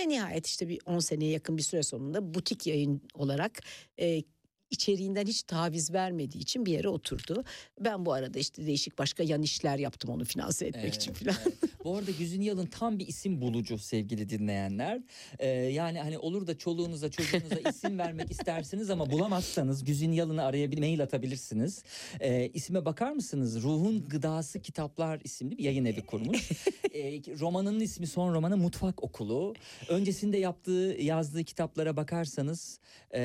Ve 0.00 0.08
nihayet 0.08 0.46
işte 0.46 0.68
bir 0.68 0.78
10 0.86 0.98
seneye 0.98 1.30
yakın 1.30 1.56
bir 1.56 1.62
süre 1.62 1.82
sonunda 1.82 2.34
butik 2.34 2.66
yayın 2.66 3.02
olarak 3.14 3.62
e, 4.00 4.22
içeriğinden 4.70 5.26
hiç 5.26 5.42
taviz 5.42 5.92
vermediği 5.92 6.42
için 6.42 6.66
bir 6.66 6.72
yere 6.72 6.88
oturdu. 6.88 7.44
Ben 7.80 8.06
bu 8.06 8.12
arada 8.12 8.38
işte 8.38 8.66
değişik 8.66 8.98
başka 8.98 9.22
yan 9.22 9.42
işler 9.42 9.78
yaptım 9.78 10.10
onu 10.10 10.24
finanse 10.24 10.66
etmek 10.66 10.84
Evet, 10.84 10.96
için 10.96 11.12
falan. 11.12 11.34
evet. 11.42 11.54
Bu 11.84 11.96
arada 11.96 12.10
Güzin 12.10 12.40
Yalın 12.42 12.66
tam 12.66 12.98
bir 12.98 13.06
isim 13.08 13.40
bulucu 13.40 13.78
sevgili 13.78 14.28
dinleyenler. 14.28 15.00
Ee, 15.38 15.48
yani 15.48 15.98
hani 16.00 16.18
olur 16.18 16.46
da 16.46 16.58
çoluğunuza 16.58 17.10
çocuğunuza 17.10 17.54
isim 17.70 17.98
vermek 17.98 18.30
istersiniz 18.30 18.90
ama 18.90 19.10
bulamazsanız 19.10 19.84
Güzin 19.84 20.12
Yalın'ı 20.12 20.44
arayabilir, 20.44 20.80
mail 20.80 21.02
atabilirsiniz. 21.02 21.82
Ee, 22.20 22.50
isime 22.54 22.84
bakar 22.84 23.12
mısınız? 23.12 23.62
Ruhun 23.62 24.08
Gıdası 24.08 24.60
Kitaplar 24.62 25.20
isimli 25.24 25.58
bir 25.58 25.64
yayın 25.64 25.84
evi 25.84 26.06
kurmuş. 26.06 26.50
Ee, 26.94 27.20
romanının 27.40 27.80
ismi 27.80 28.06
son 28.06 28.34
romanı 28.34 28.56
Mutfak 28.56 29.04
Okulu. 29.04 29.54
Öncesinde 29.88 30.38
yaptığı 30.38 30.96
yazdığı 31.00 31.44
kitaplara 31.44 31.96
bakarsanız 31.96 32.80
e, 33.14 33.20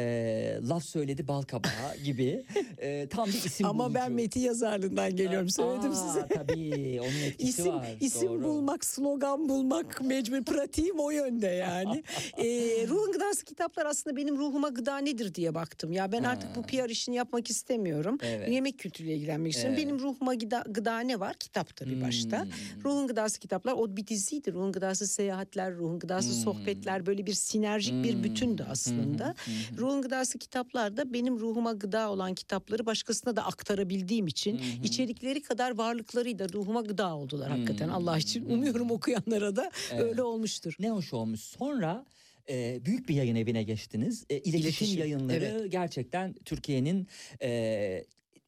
Laf 0.69 0.83
Söyledi 0.85 1.27
Bal 1.35 1.41
Kabağı 1.41 1.97
gibi 2.05 2.45
e, 2.77 3.07
tam 3.09 3.27
bir 3.27 3.33
isim 3.33 3.65
Ama 3.67 3.93
ben 3.93 4.03
bulucu. 4.09 4.15
metin 4.15 4.39
yazarlığından 4.41 5.15
geliyorum 5.15 5.49
söyledim 5.49 5.91
Aa, 5.91 5.95
size. 5.95 6.27
Tabii 6.27 6.99
onun 7.01 7.21
etkisi 7.27 7.49
İsim, 7.61 7.73
var. 7.73 7.87
isim 7.99 8.29
doğru. 8.29 8.43
bulmak, 8.43 8.85
slogan 8.85 9.49
bulmak 9.49 10.01
mecbur 10.01 10.43
pratiğim 10.43 10.99
o 10.99 11.09
yönde 11.11 11.47
yani. 11.47 12.03
ee, 12.37 12.43
ruhun 12.87 13.11
gıdası 13.11 13.45
kitaplar 13.45 13.85
aslında 13.85 14.15
benim 14.15 14.37
ruhuma 14.37 14.69
gıda 14.69 14.97
nedir 14.97 15.35
diye 15.35 15.55
baktım. 15.55 15.91
Ya 15.91 16.11
ben 16.11 16.23
artık 16.23 16.55
bu 16.55 16.61
Ha. 16.61 16.65
PR 16.67 16.89
işini 16.89 17.15
yapmak 17.15 17.49
istemiyorum. 17.49 18.17
Evet. 18.21 18.49
Yemek 18.49 18.79
kültürüyle 18.79 19.15
ilgilenmek 19.15 19.51
istiyorum. 19.53 19.75
Evet. 19.79 19.87
Benim 19.87 19.99
ruhuma 19.99 20.35
gıda, 20.35 20.63
gıda 20.69 20.99
ne 20.99 21.19
var? 21.19 21.33
Kitap 21.33 21.75
tabii 21.75 22.01
başta. 22.01 22.43
Hmm. 22.43 22.51
Ruhun 22.85 23.07
gıdası 23.07 23.39
kitaplar 23.39 23.73
o 23.73 23.97
bir 23.97 24.07
diziydi. 24.07 24.53
Ruhun 24.53 24.71
gıdası 24.71 25.07
seyahatler, 25.07 25.73
ruhun 25.75 25.99
gıdası 25.99 26.29
Hmm. 26.29 26.35
sohbetler 26.43 27.05
böyle 27.05 27.25
bir 27.25 27.33
sinerjik 27.33 28.03
bir 28.03 28.23
bütündü 28.23 28.65
aslında. 28.69 29.35
Ruhun 29.77 30.01
gıdası 30.01 30.37
kitaplar 30.39 30.97
da 30.97 31.13
benim 31.13 31.24
ruhuma 31.31 31.73
gıda 31.73 32.11
olan 32.11 32.33
kitapları 32.33 32.85
başkasına 32.85 33.35
da 33.35 33.45
aktarabildiğim 33.45 34.27
için 34.27 34.61
içerikleri 34.83 35.41
kadar 35.41 35.77
varlıklarıyla 35.77 36.47
ruhuma 36.53 36.81
gıda 36.81 37.15
oldular 37.15 37.49
hakikaten 37.49 37.89
Allah 37.89 38.17
için. 38.17 38.45
Umuyorum 38.49 38.91
okuyanlara 38.91 39.55
da 39.55 39.71
öyle 39.97 40.23
olmuştur. 40.23 40.75
Ne 40.79 40.89
hoş 40.89 41.13
olmuş. 41.13 41.39
Sonra 41.39 42.05
e, 42.49 42.85
büyük 42.85 43.09
bir 43.09 43.15
yayın 43.15 43.35
evine 43.35 43.63
geçtiniz. 43.63 44.25
E, 44.29 44.35
iletişim, 44.35 44.59
İletişim, 44.59 44.99
yayınları 44.99 45.67
gerçekten 45.67 46.33
Türkiye'nin 46.33 47.07
e, 47.41 48.05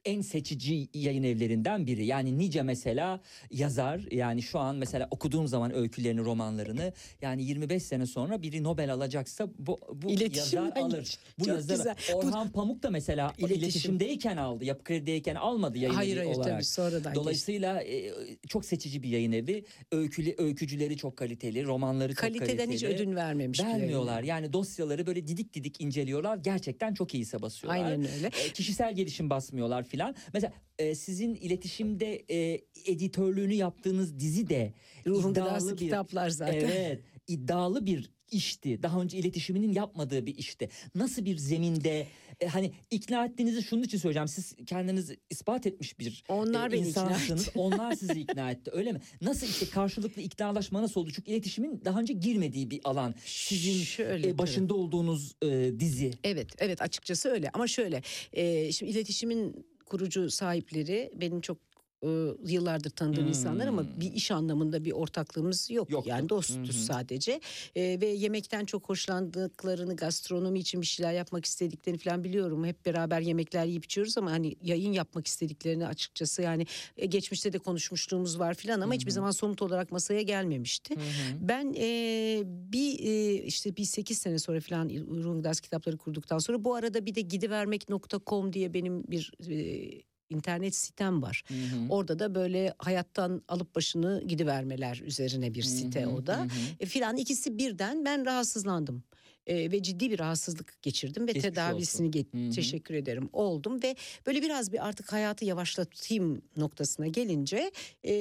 en 0.08 0.22
seçici 0.22 0.88
yayın 0.94 1.24
evlerinden 1.24 1.88
biri. 1.88 2.06
Yani 2.06 2.38
nice 2.38 2.62
mesela 2.64 3.20
yazar 3.52 4.02
yani 4.12 4.42
şu 4.42 4.60
an 4.60 4.76
mesela 4.76 5.08
okuduğum 5.12 5.48
zaman 5.48 5.76
öykülerini, 5.76 6.22
romanlarını 6.22 6.94
yani 7.22 7.44
25 7.44 7.84
sene 7.84 8.06
sonra 8.06 8.42
biri 8.42 8.64
Nobel 8.64 8.94
alacaksa 8.94 9.48
bu 9.60 9.80
bu 9.94 10.12
yazar 10.12 10.72
alır. 10.76 11.18
Bu 11.40 11.46
Çok 11.46 11.56
yazar. 11.56 11.76
güzel. 11.76 11.96
Bu- 12.14 12.18
Orhan 12.18 12.52
Pamuk 12.52 12.84
da 12.84 12.90
mesela 12.90 13.34
İletişim. 13.38 13.64
iletişimdeyken 13.64 14.38
aldı. 14.38 14.66
Yapı 14.66 14.84
Kredi'deyken 14.84 15.36
almadı 15.36 15.78
yayın 15.78 15.96
Hayır 15.96 16.18
evi 16.18 16.24
hayır 16.26 16.36
olarak. 16.38 16.52
tabii 16.54 16.64
sonradan. 16.64 17.16
Dolayısıyla 17.16 17.84
e, 17.84 18.12
çok 18.48 18.66
seçici 18.66 19.04
bir 19.04 19.10
yayın 19.10 19.32
evi. 19.32 19.66
Öykülü, 19.92 20.36
öykücüleri 20.38 20.98
çok 20.98 21.18
kaliteli, 21.18 21.66
romanları 21.66 22.14
çok 22.14 22.18
kaliteli. 22.22 22.40
Kaliteden 22.48 22.72
hiç 22.72 22.84
ödün 22.84 23.16
vermemiş. 23.16 23.60
Vermiyorlar. 23.64 24.24
Yani 24.24 24.54
dosyaları 24.54 25.08
böyle 25.08 25.28
didik 25.28 25.54
didik 25.54 25.82
inceliyorlar. 25.82 26.38
Gerçekten 26.38 26.94
çok 26.94 27.14
iyise 27.14 27.42
basıyorlar. 27.42 27.84
Aynen 27.86 28.00
öyle. 28.16 28.28
E, 28.28 28.54
kişisel 28.54 28.96
gelişim 28.96 29.30
basmıyorlar 29.30 29.84
filan. 29.84 29.97
Mesela 30.34 30.54
e, 30.80 30.96
sizin 30.96 31.36
iletişimde 31.36 32.26
e, 32.30 32.62
editörlüğünü 32.86 33.54
yaptığınız 33.54 34.20
dizi 34.20 34.50
de 34.50 34.74
Ruhun 35.08 35.32
iddialı 35.32 35.72
bir- 35.74 35.78
kitaplar 35.78 36.30
zaten. 36.30 36.54
Evet, 36.60 37.02
iddialı 37.28 37.86
bir 37.86 38.10
işti. 38.32 38.84
Daha 38.84 39.02
önce 39.02 39.18
iletişiminin 39.18 39.74
yapmadığı 39.74 40.26
bir 40.26 40.36
işti. 40.38 40.70
Nasıl 40.96 41.26
bir 41.26 41.38
zeminde 41.38 42.08
e, 42.40 42.48
hani 42.48 42.72
ikna 42.92 43.26
ettiğinizi 43.26 43.64
şunun 43.64 43.84
için 43.84 43.98
söyleyeceğim. 43.98 44.28
Siz 44.28 44.56
kendinizi 44.66 45.18
ispat 45.30 45.68
etmiş 45.68 46.00
bir 46.00 46.24
Onlar 46.30 46.70
e, 46.70 46.72
beni 46.72 46.90
ikna 46.90 47.02
insansınız. 47.04 47.42
etti. 47.48 47.60
Onlar 47.60 47.96
sizi 47.96 48.14
ikna 48.22 48.52
etti. 48.52 48.72
Öyle 48.74 48.92
mi? 48.92 49.02
Nasıl 49.22 49.48
işte 49.48 49.66
karşılıklı 49.70 50.22
iknalaşma 50.22 50.82
nasıl 50.82 51.02
oldu? 51.02 51.12
Çünkü 51.16 51.32
iletişimin 51.32 51.82
daha 51.86 52.00
önce 52.00 52.14
girmediği 52.14 52.72
bir 52.72 52.82
alan. 52.84 53.16
Sizin 53.26 53.84
Şöyle 53.84 54.30
e, 54.30 54.38
başında 54.38 54.74
olduğunuz 54.74 55.36
e, 55.44 55.72
dizi. 55.80 56.12
Evet, 56.24 56.48
evet 56.58 56.82
açıkçası 56.82 57.30
öyle. 57.30 57.50
Ama 57.54 57.68
şöyle, 57.68 58.02
e, 58.34 58.72
şimdi 58.72 58.92
iletişimin 58.92 59.66
kurucu 59.90 60.32
sahipleri 60.32 61.12
benim 61.16 61.42
çok 61.42 61.58
e, 62.04 62.08
yıllardır 62.46 62.90
tanıdığım 62.90 63.24
Hmm. 63.24 63.30
insanlar 63.30 63.68
ama 63.68 63.84
bir 64.00 64.14
iş 64.14 64.32
anlamında 64.32 64.86
bir 64.86 64.92
ortaklığımız 64.92 65.70
yok. 65.72 65.90
Yoktu. 65.90 66.10
Yani 66.10 66.30
dostuz 66.30 66.70
hı. 66.70 66.84
sadece. 66.84 67.42
E, 67.76 68.02
ve 68.02 68.08
yemekten 68.08 68.66
çok 68.66 68.90
hoşlandıklarını, 68.90 69.96
gastronomi 69.96 70.60
için 70.60 70.82
bir 70.82 70.86
şeyler 70.86 71.14
yapmak 71.14 71.46
istediklerini 71.46 72.00
falan 72.00 72.24
biliyorum. 72.24 72.66
Hep 72.66 72.86
beraber 72.86 73.22
yemekler 73.22 73.66
yiyip 73.66 73.86
içiyoruz 73.86 74.18
ama 74.18 74.32
hani 74.32 74.56
yayın 74.64 74.92
yapmak 74.92 75.28
istediklerini 75.28 75.88
açıkçası 75.88 76.42
yani 76.42 76.66
e, 76.98 77.06
geçmişte 77.06 77.54
de 77.54 77.60
konuşmuşluğumuz 77.60 78.40
var 78.40 78.54
falan 78.54 78.82
ama 78.82 78.94
hiçbir 78.94 79.12
zaman 79.12 79.32
somut 79.32 79.62
olarak 79.62 79.92
masaya 79.92 80.22
gelmemişti. 80.22 80.96
Ben 81.42 81.74
e, 81.78 82.42
bir 82.46 83.00
e, 83.00 83.34
işte 83.44 83.76
bir 83.76 83.84
8 83.86 84.18
sene 84.18 84.40
sonra 84.40 84.60
falan 84.60 84.90
Rungas 85.24 85.60
kitapları 85.60 85.98
kurduktan 85.98 86.40
sonra 86.40 86.64
bu 86.64 86.76
arada 86.76 87.06
bir 87.06 87.16
de 87.16 87.22
gidivermek.com 87.22 88.54
diye 88.54 88.74
benim 88.74 89.04
bir 89.08 89.32
e, 89.50 90.08
internet 90.30 90.76
sitem 90.76 91.22
var. 91.22 91.44
Hı 91.48 91.54
hı. 91.54 91.80
Orada 91.90 92.20
da 92.20 92.36
böyle 92.36 92.74
hayattan 92.80 93.42
alıp 93.48 93.76
başını 93.76 94.24
gidivermeler 94.28 95.02
üzerine 95.06 95.54
bir 95.54 95.64
site 95.64 96.04
Hı 96.04 96.06
hı, 96.06 96.10
o 96.10 96.26
da. 96.28 96.38
hı 96.40 96.44
hı. 96.44 96.48
E, 96.80 96.86
filan 96.86 97.18
ikisi 97.18 97.58
birden 97.58 98.06
ben 98.06 98.26
rahatsızlandım. 98.26 99.04
E, 99.48 99.72
ve 99.72 99.84
ciddi 99.84 100.12
bir 100.12 100.20
rahatsızlık 100.20 100.82
geçirdim 100.82 101.28
ve 101.28 101.32
Geçmiş 101.32 101.44
tedavisini 101.50 102.08
olsun. 102.08 102.22
ge- 102.22 102.46
Hı 102.46 102.48
hı. 102.50 102.56
teşekkür 102.56 102.94
ederim 102.94 103.30
oldum 103.34 103.84
ve 103.84 103.96
böyle 104.26 104.42
biraz 104.42 104.72
bir 104.74 104.88
artık 104.88 105.14
hayatı 105.14 105.46
yavaşlatayım 105.46 106.42
noktasına 106.58 107.08
gelince 107.08 107.72
e, 108.04 108.12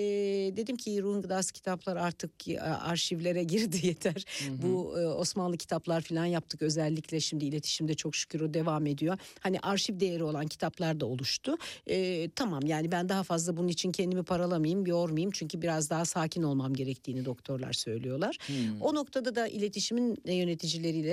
dedim 0.57 0.77
ki 0.77 1.03
Ruhun 1.03 1.23
Gıdası 1.23 1.53
kitaplar 1.53 1.97
artık 1.97 2.33
arşivlere 2.81 3.45
girdi 3.55 3.87
yeter. 3.87 4.25
Bu 4.63 5.01
e, 5.01 5.07
Osmanlı 5.07 5.57
kitaplar 5.57 6.01
falan 6.01 6.25
yaptık 6.27 6.63
özellikle 6.63 7.21
şimdi 7.21 7.45
iletişimde 7.45 7.95
çok 7.95 8.17
şükür 8.17 8.41
o 8.41 8.55
devam 8.55 8.87
ediyor. 8.87 9.19
Hani 9.41 9.61
arşiv 9.61 10.01
değeri 10.01 10.25
olan 10.25 10.47
kitaplar 10.47 11.01
da 11.01 11.07
oluştu. 11.07 11.57
E, 11.87 12.29
tamam 12.31 12.67
yani 12.67 12.93
ben 12.93 13.09
daha 13.09 13.23
fazla 13.23 13.57
bunun 13.57 13.69
için 13.69 13.93
kendimi 13.93 14.23
paralamayayım, 14.23 14.87
yormayayım 14.87 15.31
çünkü 15.31 15.63
biraz 15.63 15.91
daha 15.91 16.05
sakin 16.05 16.43
olmam 16.43 16.75
gerektiğini 16.75 17.25
doktorlar 17.25 17.73
söylüyorlar. 17.73 18.37
Hmm. 18.47 18.81
O 18.83 18.95
noktada 18.95 19.35
da 19.35 19.49
iletişimin 19.49 20.17
e, 20.25 20.33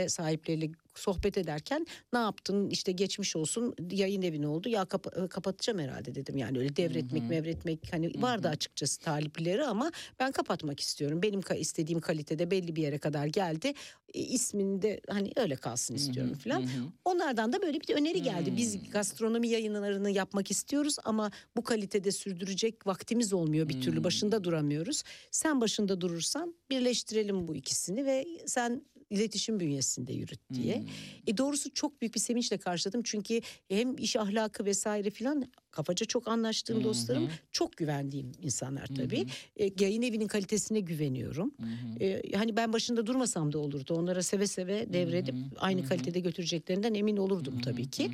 sahipleriyle 0.10 0.72
sohbet 0.96 1.38
ederken 1.38 1.86
ne 2.14 2.20
yaptın? 2.20 2.70
İşte 2.70 2.92
geçmiş 2.92 3.36
olsun 3.36 3.76
yayın 3.92 4.22
evin 4.22 4.44
oldu. 4.44 4.70
Ya 4.70 4.82
kapa- 4.86 5.28
kapatacağım 5.28 5.80
herhalde 5.80 6.16
dedim. 6.16 6.38
Yani 6.38 6.58
öyle 6.60 6.76
devretmek 6.76 7.24
mevretmek 7.30 7.80
hani 7.92 8.22
vardı 8.22 8.48
açıkçası 8.50 9.00
talipleri 9.00 9.64
ama 9.66 9.92
ben 10.20 10.32
kapatmak 10.32 10.80
istiyorum. 10.80 11.22
Benim 11.22 11.40
ka- 11.40 11.58
istediğim 11.58 12.02
kalitede 12.02 12.52
belli 12.52 12.76
bir 12.76 12.82
yere 12.82 12.98
kadar 12.98 13.26
geldi. 13.26 13.74
E, 14.14 14.20
ismini 14.20 14.82
de 14.82 15.02
hani 15.10 15.32
öyle 15.36 15.56
kalsın 15.56 15.96
istiyorum 15.96 16.34
falan 16.34 16.62
onlardan 17.06 17.54
da 17.54 17.62
böyle 17.62 17.82
bir 17.82 17.96
öneri 17.96 18.22
geldi. 18.22 18.58
Biz 18.58 18.90
gastronomi 18.92 19.48
yayınlarını 19.50 20.10
yapmak 20.12 20.52
istiyoruz 20.52 20.96
ama 21.04 21.32
bu 21.58 21.64
kalitede 21.64 22.12
sürdürecek 22.12 22.88
vaktimiz 22.88 23.34
olmuyor. 23.34 23.70
Bir 23.70 23.82
türlü 23.82 24.04
başında 24.04 24.44
duramıyoruz. 24.44 25.04
Sen 25.32 25.62
başında 25.62 26.02
durursan 26.02 26.56
birleştirelim 26.70 27.48
bu 27.48 27.56
ikisini 27.56 28.06
ve 28.06 28.26
sen 28.46 28.82
iletişim 29.14 29.60
bünyesinde 29.60 30.14
yürüt 30.14 30.40
diye. 30.54 30.84
E 31.28 31.38
doğrusu 31.38 31.74
çok 31.74 32.02
büyük 32.02 32.16
bir 32.16 32.20
sevinçle 32.20 32.58
karşıladım. 32.58 33.02
Çünkü 33.04 33.42
hem 33.70 33.98
iş 33.98 34.16
ahlakı 34.16 34.66
vesaire 34.66 35.10
filan 35.10 35.46
kafaca 35.72 36.06
çok 36.06 36.28
anlaştığım 36.28 36.84
dostlarım, 36.84 37.28
çok 37.52 37.78
güvendiğim 37.78 38.32
insanlar 38.42 38.88
tabii. 38.88 39.26
E, 39.60 39.70
yayın 39.80 40.02
evinin 40.02 40.28
kalitesine 40.28 40.80
güveniyorum. 40.80 41.54
E, 42.02 42.22
hani 42.36 42.56
ben 42.56 42.74
başında 42.74 43.06
durmasam 43.08 43.54
da 43.54 43.60
olurdu. 43.60 43.94
Onlara 43.94 44.24
seve 44.24 44.48
seve 44.48 44.94
devredip 44.94 45.36
aynı 45.58 45.84
kalitede 45.86 46.20
götüreceklerinden 46.20 46.94
emin 46.94 47.18
olurdum 47.18 47.60
tabii 47.62 47.90
ki. 47.90 48.10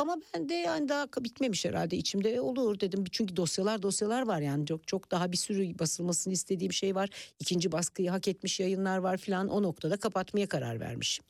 Ama 0.00 0.16
ben 0.34 0.48
de 0.48 0.54
yani 0.54 0.88
daha 0.88 1.06
bitmemiş 1.20 1.64
herhalde 1.64 1.96
içimde 1.96 2.30
"E, 2.34 2.40
olur 2.40 2.80
dedim. 2.80 3.04
Çünkü 3.10 3.36
dosyalar 3.36 3.82
dosyalar 3.82 4.26
var 4.26 4.40
yani 4.40 4.66
çok 4.66 4.86
çok 4.88 5.10
daha 5.10 5.32
bir 5.32 5.36
sürü 5.36 5.78
basılmasını 5.78 6.32
istediğim 6.32 6.72
şey 6.72 6.94
var. 6.94 7.10
İkinci 7.40 7.72
baskıyı 7.72 8.10
hak 8.10 8.28
etmiş 8.28 8.60
yayınlar 8.60 8.98
var 8.98 9.16
filan 9.16 9.48
o 9.48 9.62
noktada 9.62 9.96
kapatmaya 9.96 10.46
karar 10.46 10.80
vermişim. 10.80 11.24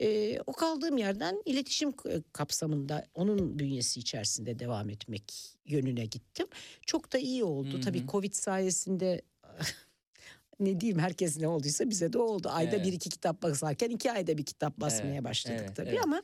Ee, 0.00 0.40
o 0.46 0.52
kaldığım 0.52 0.96
yerden 0.98 1.42
iletişim 1.44 1.88
e, 1.88 2.22
kapsamında 2.32 3.06
onun 3.14 3.58
bünyesi 3.58 4.00
içerisinde 4.00 4.58
devam 4.58 4.90
etmek 4.90 5.34
yönüne 5.66 6.06
gittim. 6.06 6.46
Çok 6.86 7.12
da 7.12 7.18
iyi 7.18 7.44
oldu. 7.44 7.80
Tabii 7.80 8.06
Covid 8.06 8.32
sayesinde 8.32 9.22
ne 10.60 10.80
diyeyim 10.80 10.98
herkes 10.98 11.38
ne 11.38 11.48
olduysa 11.48 11.90
bize 11.90 12.12
de 12.12 12.18
oldu. 12.18 12.48
Ayda 12.52 12.76
Evet. 12.76 12.86
bir 12.86 12.92
iki 12.92 13.10
kitap 13.10 13.42
basarken 13.42 13.90
iki 13.90 14.12
ayda 14.12 14.38
bir 14.38 14.44
kitap 14.44 14.80
basmaya 14.80 15.14
Evet, 15.14 15.24
başladık 15.24 15.58
evet, 15.64 15.76
tabii 15.76 15.88
evet. 15.88 16.00
ama 16.04 16.16
e, 16.18 16.22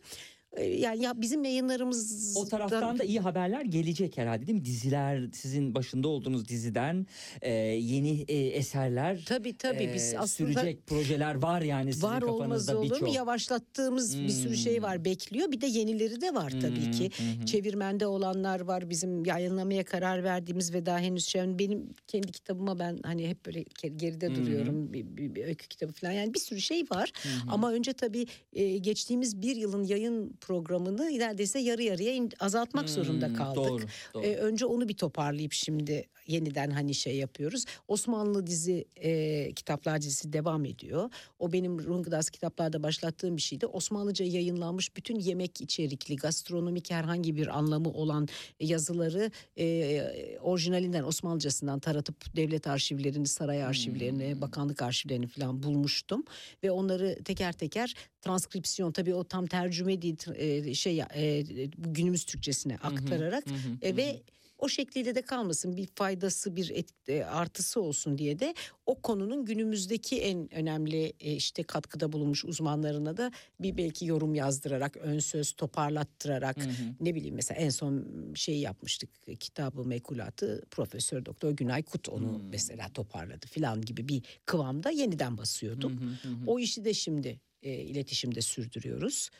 yani 0.64 1.02
ya 1.02 1.20
bizim 1.20 1.44
yayınlarımız 1.44 2.34
O 2.36 2.44
taraftan 2.48 2.98
da 2.98 3.04
iyi 3.04 3.20
haberler 3.20 3.60
gelecek 3.64 4.18
herhalde 4.18 4.46
değil 4.46 4.58
mi? 4.58 4.64
Diziler, 4.64 5.22
sizin 5.32 5.74
başında 5.74 6.08
olduğunuz 6.08 6.48
diziden 6.48 7.06
e, 7.42 7.52
yeni 7.52 8.24
e, 8.28 8.34
eserler. 8.46 9.24
Tabii 9.26 9.54
biz 9.94 10.14
e, 10.14 10.18
aslında 10.18 10.52
sürecek 10.52 10.86
projeler 10.86 11.34
var 11.34 11.62
yani 11.62 11.92
sizin 11.92 12.06
var 12.08 12.22
olmaz 12.22 12.68
olur 12.74 13.00
mu? 13.00 13.08
Yavaşlattığımız 13.14 14.18
bir 14.18 14.28
sürü 14.28 14.56
şey 14.56 14.82
var 14.82 15.04
bekliyor. 15.04 15.52
Bir 15.52 15.60
de 15.60 15.66
yenileri 15.66 16.20
de 16.20 16.34
var 16.34 16.50
tabii 16.50 16.84
Hmm, 16.86 16.92
ki. 16.92 17.10
Çevirmende 17.46 18.06
olanlar 18.06 18.60
var. 18.60 18.90
Bizim 18.90 19.24
yayınlamaya 19.24 19.84
karar 19.84 20.24
verdiğimiz 20.24 20.74
ve 20.74 20.86
daha 20.86 20.98
henüz 20.98 21.26
şey 21.26 21.36
benim 21.58 21.88
kendi 22.06 22.32
kitabıma 22.32 22.78
ben 22.78 22.98
hani 23.02 23.28
hep 23.28 23.46
böyle 23.46 23.62
ge- 23.62 23.96
geride 23.96 24.34
duruyorum. 24.34 24.92
Bir, 24.92 25.04
bir, 25.16 25.34
bir 25.34 25.44
öykü 25.44 25.68
kitabı 25.68 25.92
falan. 25.92 26.12
Yani 26.12 26.34
bir 26.34 26.38
sürü 26.38 26.60
şey 26.60 26.82
var. 26.82 27.12
Ama 27.48 27.72
önce 27.72 27.92
tabii 27.92 28.26
e, 28.52 28.78
geçtiğimiz 28.78 29.42
bir 29.42 29.56
yılın 29.56 29.84
yayın 29.84 30.32
programını 30.46 31.18
neredeyse 31.18 31.58
yarı 31.58 31.82
yarıya 31.82 32.28
azaltmak 32.40 32.90
zorunda 32.90 33.26
Hmm, 33.26 33.34
kaldık. 33.34 33.56
Doğru, 33.56 33.82
doğru. 34.14 34.24
E, 34.24 34.36
önce 34.36 34.66
onu 34.66 34.88
bir 34.88 34.94
toparlayıp 34.94 35.52
şimdi 35.52 36.04
yeniden 36.26 36.70
hani 36.70 36.94
şey 36.94 37.16
yapıyoruz. 37.16 37.64
Osmanlı 37.88 38.46
dizi 38.46 38.84
e, 38.96 39.52
kitaplar 39.52 40.02
dizisi 40.02 40.32
devam 40.32 40.64
ediyor. 40.64 41.10
O 41.38 41.52
benim 41.52 41.84
Rungadas 41.84 42.30
kitaplarda 42.30 42.82
başlattığım 42.82 43.36
bir 43.36 43.42
şeydi. 43.42 43.66
Osmanlıca 43.66 44.24
yayınlanmış 44.24 44.96
bütün 44.96 45.18
yemek 45.18 45.60
içerikli 45.60 46.16
gastronomik 46.16 46.90
herhangi 46.90 47.36
bir 47.36 47.58
anlamı 47.58 47.88
olan 47.88 48.28
yazıları 48.60 49.30
e, 49.58 50.38
orijinalinden 50.40 51.02
Osmanlıcasından 51.02 51.78
taratıp 51.80 52.36
devlet 52.36 52.66
arşivlerini, 52.66 53.26
saray 53.26 53.64
arşivlerini, 53.64 54.40
bakanlık 54.40 54.82
arşivlerini 54.82 55.26
falan 55.26 55.62
bulmuştum 55.62 56.24
ve 56.62 56.70
onları 56.70 57.24
teker 57.24 57.52
teker 57.52 57.94
transkripsiyon 58.20 58.92
tabii 58.92 59.14
o 59.14 59.24
tam 59.24 59.46
tercüme 59.46 60.02
değil 60.02 60.16
e, 60.34 60.74
şey 60.74 61.00
e, 61.00 61.42
günümüz 61.78 62.24
Türkçesine 62.24 62.76
aktararak 62.76 63.44
e, 63.82 63.96
ve 63.96 64.22
o 64.58 64.68
şekliyle 64.68 65.14
de 65.14 65.22
kalmasın 65.22 65.76
bir 65.76 65.86
faydası 65.94 66.56
bir 66.56 66.70
et, 66.70 66.88
e, 67.08 67.24
artısı 67.24 67.80
olsun 67.80 68.18
diye 68.18 68.38
de 68.38 68.54
o 68.86 69.02
konunun 69.02 69.44
günümüzdeki 69.44 70.20
en 70.20 70.54
önemli 70.54 71.12
e, 71.20 71.32
işte 71.32 71.62
katkıda 71.62 72.12
bulunmuş 72.12 72.44
uzmanlarına 72.44 73.16
da 73.16 73.32
bir 73.60 73.76
belki 73.76 74.06
yorum 74.06 74.34
yazdırarak 74.34 74.96
ön 74.96 75.18
söz 75.18 75.52
toparlattırarak 75.52 76.56
ne 77.00 77.14
bileyim 77.14 77.34
mesela 77.34 77.60
en 77.60 77.70
son 77.70 78.06
şeyi 78.34 78.60
yapmıştık 78.60 79.10
kitabı 79.40 79.84
mekulatı 79.84 80.62
Profesör 80.70 81.24
Doktor 81.24 81.50
Günay 81.50 81.82
Kut 81.82 82.08
onu 82.08 82.42
mesela 82.50 82.88
toparladı 82.88 83.46
filan 83.46 83.80
gibi 83.80 84.08
bir 84.08 84.22
kıvamda 84.44 84.90
yeniden 84.90 85.38
basıyordum. 85.38 86.18
O 86.46 86.58
işi 86.58 86.84
de 86.84 86.94
şimdi 86.94 87.40
e, 87.62 87.74
iletişimde 87.74 88.40
sürdürüyoruz. 88.40 89.30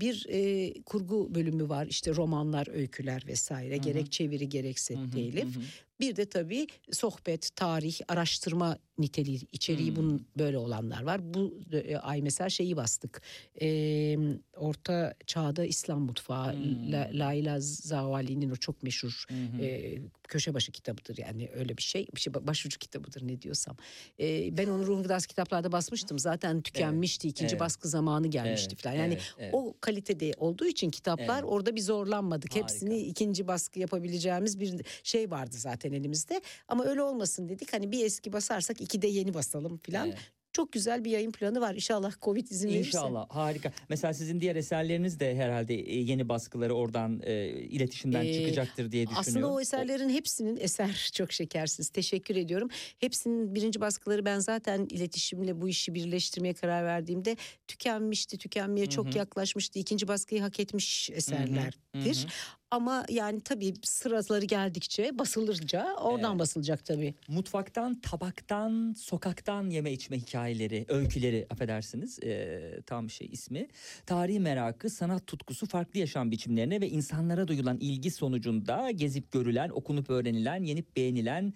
Bir 0.00 0.26
e, 0.28 0.72
kurgu 0.82 1.34
bölümü 1.34 1.68
var. 1.68 1.86
İşte 1.86 2.14
romanlar, 2.14 2.68
öyküler 2.74 3.22
vesaire 3.26 3.76
gerek 3.76 4.12
çeviri 4.12 4.48
gerekse 4.48 4.94
telif. 5.14 5.56
Bir 6.02 6.16
de 6.16 6.26
tabii 6.26 6.66
sohbet, 6.92 7.56
tarih, 7.56 8.00
araştırma 8.08 8.78
niteliği, 8.98 9.40
içeriği 9.52 9.96
bunun 9.96 10.26
böyle 10.38 10.58
olanlar 10.58 11.02
var. 11.02 11.34
Bu 11.34 11.60
e, 11.72 11.96
ay 11.96 12.22
mesela 12.22 12.50
şeyi 12.50 12.76
bastık. 12.76 13.22
E, 13.62 14.18
Orta 14.56 15.14
Çağda 15.26 15.64
İslam 15.64 16.00
Mutfağı, 16.00 16.56
La, 16.90 17.10
Laila 17.12 17.56
Zavali'nin 17.60 18.50
o 18.50 18.56
çok 18.56 18.82
meşhur 18.82 19.24
e, 19.60 19.98
köşe 20.28 20.54
başı 20.54 20.72
kitabıdır 20.72 21.18
yani 21.18 21.50
öyle 21.54 21.76
bir 21.76 21.82
şey. 21.82 22.06
Bir 22.14 22.20
şey 22.20 22.34
başucu 22.34 22.78
kitabıdır 22.78 23.26
ne 23.26 23.42
diyorsam. 23.42 23.76
E, 24.20 24.56
ben 24.58 24.66
onu 24.66 24.86
Ruhun 24.86 25.02
Gıdası 25.02 25.28
kitaplarda 25.28 25.72
basmıştım. 25.72 26.18
Zaten 26.18 26.62
tükenmişti. 26.62 27.28
ikinci 27.28 27.52
evet. 27.52 27.60
baskı 27.60 27.88
zamanı 27.88 28.26
gelmişti 28.26 28.68
Evet, 28.72 28.82
falan. 28.82 28.94
Yani 28.94 29.14
evet, 29.14 29.34
evet. 29.38 29.50
o 29.54 29.74
kalitede 29.80 30.32
olduğu 30.36 30.66
için 30.66 30.90
kitaplar 30.90 31.38
Evet. 31.38 31.52
orada 31.52 31.76
bir 31.76 31.80
zorlanmadık. 31.80 32.50
Harika. 32.50 32.62
Hepsini 32.62 32.98
ikinci 32.98 33.46
baskı 33.46 33.78
yapabileceğimiz 33.78 34.60
bir 34.60 34.84
şey 35.02 35.30
vardı 35.30 35.56
zaten 35.56 35.91
elimizde. 35.92 36.40
Ama 36.68 36.84
öyle 36.84 37.02
olmasın 37.02 37.48
dedik. 37.48 37.72
Hani 37.72 37.92
bir 37.92 38.04
eski 38.04 38.32
basarsak 38.32 38.80
iki 38.80 39.02
de 39.02 39.06
yeni 39.06 39.34
basalım 39.34 39.80
falan. 39.86 40.08
Evet. 40.08 40.18
Çok 40.52 40.72
güzel 40.72 41.04
bir 41.04 41.10
yayın 41.10 41.32
planı 41.32 41.60
var. 41.60 41.74
İnşallah 41.74 42.12
Covid 42.22 42.48
izin 42.50 42.68
verirse. 42.68 42.86
İnşallah 42.86 43.26
harika. 43.28 43.72
Mesela 43.88 44.14
sizin 44.14 44.40
diğer 44.40 44.56
eserleriniz 44.56 45.20
de 45.20 45.36
herhalde 45.36 45.74
e, 45.74 45.98
yeni 45.98 46.28
baskıları 46.28 46.74
oradan 46.74 47.20
e, 47.24 47.48
iletişimden 47.48 48.24
Ee, 48.24 48.34
çıkacaktır 48.34 48.92
diye 48.92 49.06
düşünüyorum. 49.06 49.20
Aslında 49.20 49.52
o 49.52 49.60
eserlerin 49.60 50.08
hepsinin 50.08 50.56
eser 50.56 51.10
çok 51.14 51.32
şekersiniz. 51.32 51.88
Teşekkür 51.88 52.36
ediyorum. 52.36 52.68
Hepsinin 52.98 53.54
birinci 53.54 53.80
baskıları 53.80 54.24
ben 54.24 54.38
zaten 54.38 54.86
iletişimle 54.90 55.60
bu 55.60 55.68
işi 55.68 55.94
birleştirmeye 55.94 56.54
karar 56.54 56.84
verdiğimde 56.84 57.36
tükenmişti, 57.68 58.38
tükenmeye 58.38 58.86
çok 58.86 59.16
yaklaşmıştı. 59.16 59.78
İkinci 59.78 60.08
baskıyı 60.08 60.40
hak 60.40 60.60
etmiş 60.60 61.10
eserlerdir. 61.10 62.26
Ama 62.72 63.04
yani 63.08 63.40
tabii 63.40 63.74
sıraları 63.82 64.44
geldikçe 64.44 65.18
basılırca 65.18 65.94
oradan 66.00 66.30
Evet. 66.30 66.40
basılacak 66.40 66.84
tabii. 66.84 67.14
Mutfaktan, 67.28 68.00
tabaktan, 68.00 68.94
sokaktan 68.98 69.70
yeme 69.70 69.92
içme 69.92 70.16
hikayeleri, 70.18 70.84
öyküleri 70.88 71.46
affedersiniz 71.50 72.18
e, 72.22 72.80
tam 72.86 73.10
şey 73.10 73.28
ismi. 73.32 73.68
Tarihi 74.06 74.40
merakı, 74.40 74.90
sanat 74.90 75.26
tutkusu, 75.26 75.66
farklı 75.66 76.00
yaşam 76.00 76.30
biçimlerine 76.30 76.80
ve 76.80 76.88
insanlara 76.88 77.48
duyulan 77.48 77.78
ilgi 77.80 78.10
sonucunda 78.10 78.90
gezip 78.90 79.32
görülen, 79.32 79.68
okunup 79.70 80.10
öğrenilen, 80.10 80.62
yenip 80.62 80.96
beğenilen, 80.96 81.52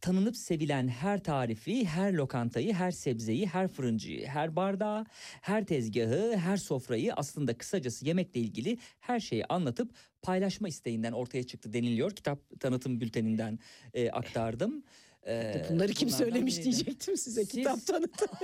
tanınıp 0.00 0.36
sevilen 0.36 0.88
her 0.88 1.22
tarifi, 1.24 1.84
her 1.86 2.12
lokantayı, 2.12 2.72
her 2.74 2.90
sebzeyi, 2.90 3.46
her 3.46 3.68
fırıncıyı, 3.68 4.26
her 4.26 4.56
bardağı, 4.56 5.04
her 5.40 5.66
tezgahı, 5.66 6.36
her 6.36 6.56
sofrayı 6.56 7.14
aslında 7.14 7.58
kısacası 7.58 8.06
yemekle 8.06 8.40
ilgili 8.40 8.78
her 9.00 9.20
şeyi 9.20 9.44
anlatıp 9.46 9.92
paylaşma 10.22 10.68
isteğinden 10.68 11.12
ortaya 11.12 11.42
çıktı 11.42 11.72
deniliyor. 11.72 12.10
Kitap 12.10 12.60
tanıtım 12.60 13.00
bülteninden 13.00 13.58
e, 13.94 14.10
aktardım. 14.10 14.84
E, 15.26 15.64
Bunları 15.70 15.92
kim 15.92 16.10
söylemiş 16.10 16.54
biriydi. 16.58 16.64
diyecektim 16.76 17.16
size 17.16 17.40
Siz- 17.44 17.52
kitap 17.52 17.86
tanıtım. 17.86 18.28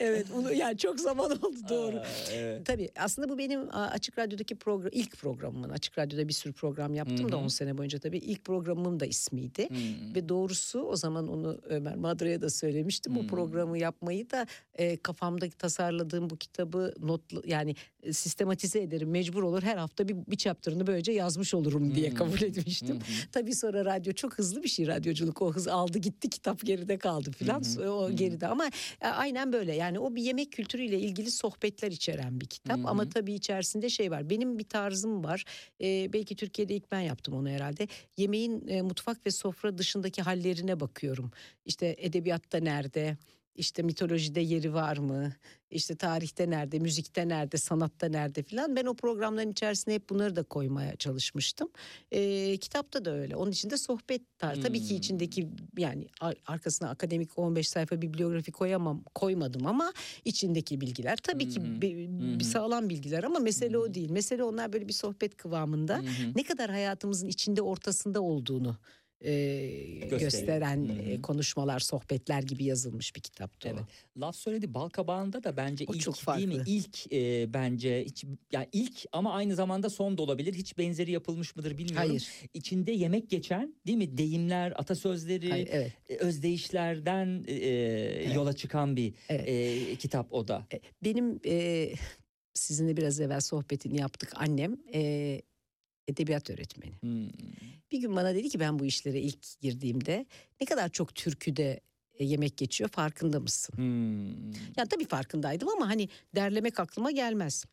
evet 0.00 0.26
bunu 0.36 0.52
yani 0.52 0.78
çok 0.78 1.00
zaman 1.00 1.30
oldu 1.30 1.56
doğru. 1.68 1.96
Aa, 1.96 2.04
evet. 2.32 2.66
Tabii 2.66 2.88
aslında 2.96 3.28
bu 3.28 3.38
benim 3.38 3.68
Açık 3.72 4.18
Radyo'daki 4.18 4.54
program 4.54 4.90
ilk 4.92 5.16
programımın. 5.16 5.68
Açık 5.70 5.98
Radyo'da 5.98 6.28
bir 6.28 6.32
sürü 6.32 6.52
program 6.52 6.94
yaptım 6.94 7.32
da 7.32 7.36
10 7.36 7.48
sene 7.48 7.78
boyunca 7.78 7.98
tabii 7.98 8.18
ilk 8.18 8.44
programımın 8.44 9.00
da 9.00 9.06
ismiydi. 9.06 9.68
Ve 10.14 10.28
doğrusu 10.28 10.80
o 10.82 10.96
zaman 10.96 11.28
onu 11.28 11.58
Ömer 11.64 11.96
Madra'ya 11.96 12.42
da 12.42 12.50
söylemiştim. 12.50 13.14
Bu 13.16 13.26
programı 13.26 13.78
yapmayı 13.78 14.30
da 14.30 14.46
e, 14.74 14.96
kafamda 14.96 15.50
tasarladığım 15.50 16.30
bu 16.30 16.36
kitabı 16.36 16.94
notlu 17.00 17.42
yani 17.46 17.74
e, 18.02 18.12
sistematize 18.12 18.80
ederim. 18.82 19.10
Mecbur 19.10 19.42
olur 19.42 19.62
her 19.62 19.76
hafta 19.76 20.08
bir, 20.08 20.16
bir 20.26 20.36
chapter'ını 20.36 20.86
böylece 20.86 21.12
yazmış 21.12 21.54
olurum 21.54 21.94
diye 21.94 22.14
kabul 22.14 22.42
etmiştim. 22.42 22.98
Tabii 23.32 23.54
sonra 23.54 23.84
radyo 23.94 24.12
çok 24.12 24.38
hızlı 24.38 24.62
bir 24.62 24.68
şey 24.68 24.86
radyoculuk. 24.86 25.42
O 25.42 25.52
hız 25.52 25.68
aldı 25.68 25.98
gitti 25.98 26.30
kitap 26.30 26.60
geride 26.60 26.98
kaldı 26.98 27.30
filan. 27.32 27.62
O 27.88 28.10
geride 28.16 28.46
ama 28.46 28.66
e, 29.00 29.06
aynen 29.06 29.52
böyle 29.52 29.74
yani 29.74 29.98
o 29.98 30.14
bir 30.14 30.22
yemek 30.22 30.52
kültürüyle 30.52 30.98
ilgili 31.00 31.30
sohbetler 31.30 31.90
içeren 31.90 32.40
bir 32.40 32.46
kitap. 32.46 32.78
Ama 32.86 33.08
tabii 33.08 33.34
içerisinde 33.34 33.88
şey 33.88 34.10
var. 34.10 34.30
Benim 34.30 34.58
bir 34.58 34.64
tarzım 34.64 35.24
var. 35.24 35.44
E, 35.80 36.12
belki 36.12 36.36
Türkiye'de 36.36 36.74
ilk 36.74 36.92
ben 36.92 37.00
yaptım 37.00 37.34
onu 37.34 37.48
herhalde. 37.48 37.88
Yemeğin 38.16 38.68
e, 38.68 38.82
mutfak 38.82 39.26
ve 39.26 39.30
sofra 39.30 39.78
dışındaki 39.78 40.22
hallerine 40.22 40.80
bakıyorum. 40.80 41.30
İşte 41.64 41.96
edebiyatta 41.98 42.58
nerede? 42.58 43.16
İşte 43.54 43.82
mitolojide 43.82 44.40
yeri 44.40 44.74
var 44.74 44.96
mı? 44.96 45.32
İşte 45.70 45.96
tarihte 45.96 46.50
nerede, 46.50 46.78
müzikte 46.78 47.28
nerede, 47.28 47.56
sanatta 47.56 48.08
nerede 48.08 48.42
filan. 48.42 48.76
Ben 48.76 48.84
o 48.86 48.94
programların 48.94 49.50
içerisine 49.50 49.94
hep 49.94 50.10
bunları 50.10 50.36
da 50.36 50.42
koymaya 50.42 50.96
çalışmıştım. 50.96 51.68
Ee, 52.10 52.56
kitapta 52.56 53.04
da 53.04 53.10
öyle. 53.10 53.36
Onun 53.36 53.50
içinde 53.50 53.76
sohbet 53.76 54.38
tarzı. 54.38 54.60
Tabii 54.62 54.82
ki 54.82 54.94
içindeki 54.96 55.48
yani 55.78 56.06
ar- 56.20 56.36
arkasına 56.46 56.90
akademik 56.90 57.38
15 57.38 57.68
sayfa 57.68 58.02
bibliografi 58.02 58.52
koyamam, 58.52 59.02
koymadım 59.14 59.66
ama 59.66 59.92
içindeki 60.24 60.80
bilgiler 60.80 61.16
tabii 61.16 61.48
ki 61.48 61.82
bir, 61.82 62.08
bir 62.38 62.44
sağlam 62.44 62.88
bilgiler 62.88 63.24
ama 63.24 63.38
mesele 63.38 63.78
o 63.78 63.94
değil. 63.94 64.10
Mesele 64.10 64.44
onlar 64.44 64.72
böyle 64.72 64.88
bir 64.88 64.92
sohbet 64.92 65.36
kıvamında 65.36 66.02
ne 66.36 66.42
kadar 66.42 66.70
hayatımızın 66.70 67.28
içinde 67.28 67.62
ortasında 67.62 68.20
olduğunu 68.20 68.76
e, 69.24 70.06
gösteren 70.10 70.88
e, 70.88 71.22
konuşmalar, 71.22 71.80
sohbetler 71.80 72.42
gibi 72.42 72.64
yazılmış 72.64 73.16
bir 73.16 73.20
kitaptı 73.20 73.68
o. 73.68 73.72
Evet. 73.72 73.82
Laf 74.16 74.36
söyledi 74.36 74.74
bal 74.74 74.88
kabağında 74.88 75.44
da 75.44 75.56
bence 75.56 75.84
O 75.88 75.94
ilk 75.94 76.00
çok 76.00 76.36
değil 76.36 76.48
mi? 76.48 76.62
İlk 76.66 77.12
e, 77.12 77.52
bence 77.54 78.04
hiç 78.04 78.24
yani 78.52 78.68
ilk 78.72 79.04
ama 79.12 79.32
aynı 79.34 79.54
zamanda 79.54 79.90
son 79.90 80.18
da 80.18 80.22
olabilir. 80.22 80.54
Hiç 80.54 80.78
benzeri 80.78 81.10
yapılmış 81.10 81.56
mıdır 81.56 81.78
bilmiyorum. 81.78 82.08
Hayır. 82.08 82.28
İçinde 82.54 82.92
yemek 82.92 83.30
geçen 83.30 83.74
değil 83.86 83.98
mi? 83.98 84.18
Deyimler, 84.18 84.72
atasözleri, 84.76 85.50
Hayır, 85.50 85.68
evet. 85.72 85.92
e, 86.08 86.16
özdeyişlerden 86.16 87.44
e, 87.48 88.32
yola 88.34 88.52
çıkan 88.52 88.96
bir 88.96 89.14
Evet. 89.28 89.48
e, 89.48 89.96
kitap 89.96 90.32
o 90.32 90.48
da. 90.48 90.66
E, 90.74 90.80
Benim 91.04 91.40
e, 91.46 91.88
sizinle 92.54 92.96
biraz 92.96 93.20
evvel 93.20 93.40
sohbetini 93.40 94.00
yaptık. 94.00 94.32
Annem 94.34 94.76
e, 94.94 95.42
edebiyat 96.08 96.50
öğretmeni. 96.50 96.92
Hmm. 97.00 97.28
Bir 97.92 97.98
gün 97.98 98.16
bana 98.16 98.34
dedi 98.34 98.48
ki 98.48 98.60
ben 98.60 98.78
bu 98.78 98.84
işlere 98.84 99.20
ilk 99.20 99.60
girdiğimde 99.60 100.26
ne 100.60 100.66
kadar 100.66 100.88
çok 100.88 101.14
türküde 101.14 101.80
e, 102.18 102.24
yemek 102.24 102.56
geçiyor 102.56 102.90
farkında 102.90 103.40
mısın? 103.40 103.76
Hmm. 103.76 104.50
Ya 104.52 104.86
tabii 104.90 105.04
farkındaydım 105.04 105.68
ama 105.68 105.88
hani 105.88 106.08
derlemek 106.34 106.80
aklıma 106.80 107.10
gelmez. 107.10 107.64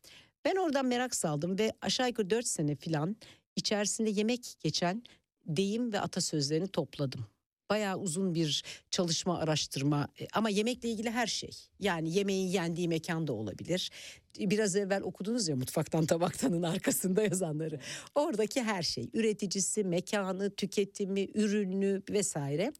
Ben 0.44 0.56
oradan 0.56 0.86
merak 0.86 1.14
saldım 1.14 1.58
ve 1.58 1.72
aşağı 1.80 2.08
yukarı 2.08 2.30
4 2.30 2.46
sene 2.46 2.74
falan 2.74 3.16
içerisinde 3.56 4.10
yemek 4.10 4.56
geçen 4.60 5.02
deyim 5.46 5.92
ve 5.92 6.00
atasözlerini 6.00 6.68
topladım. 6.68 7.26
Bayağı 7.70 7.98
uzun 7.98 8.34
bir 8.34 8.64
çalışma, 8.90 9.38
araştırma 9.38 10.08
e, 10.20 10.26
ama 10.32 10.50
yemekle 10.50 10.88
ilgili 10.88 11.10
her 11.10 11.26
şey. 11.26 11.50
Yani 11.80 12.14
yemeğin 12.14 12.48
yendiği 12.48 12.88
mekan 12.88 13.26
da 13.26 13.32
olabilir. 13.32 13.90
Biraz 14.38 14.76
evvel 14.76 15.02
okudunuz 15.02 15.48
ya 15.48 15.56
mutfaktan 15.56 16.06
tabaktanın 16.06 16.62
arkasında 16.62 17.22
yazanları. 17.22 17.80
Oradaki 18.14 18.62
her 18.62 18.82
şey, 18.82 19.10
üreticisi, 19.14 19.84
mekanı, 19.84 20.50
tüketimi, 20.50 21.28
ürünü 21.34 22.02
vesaire. 22.10 22.72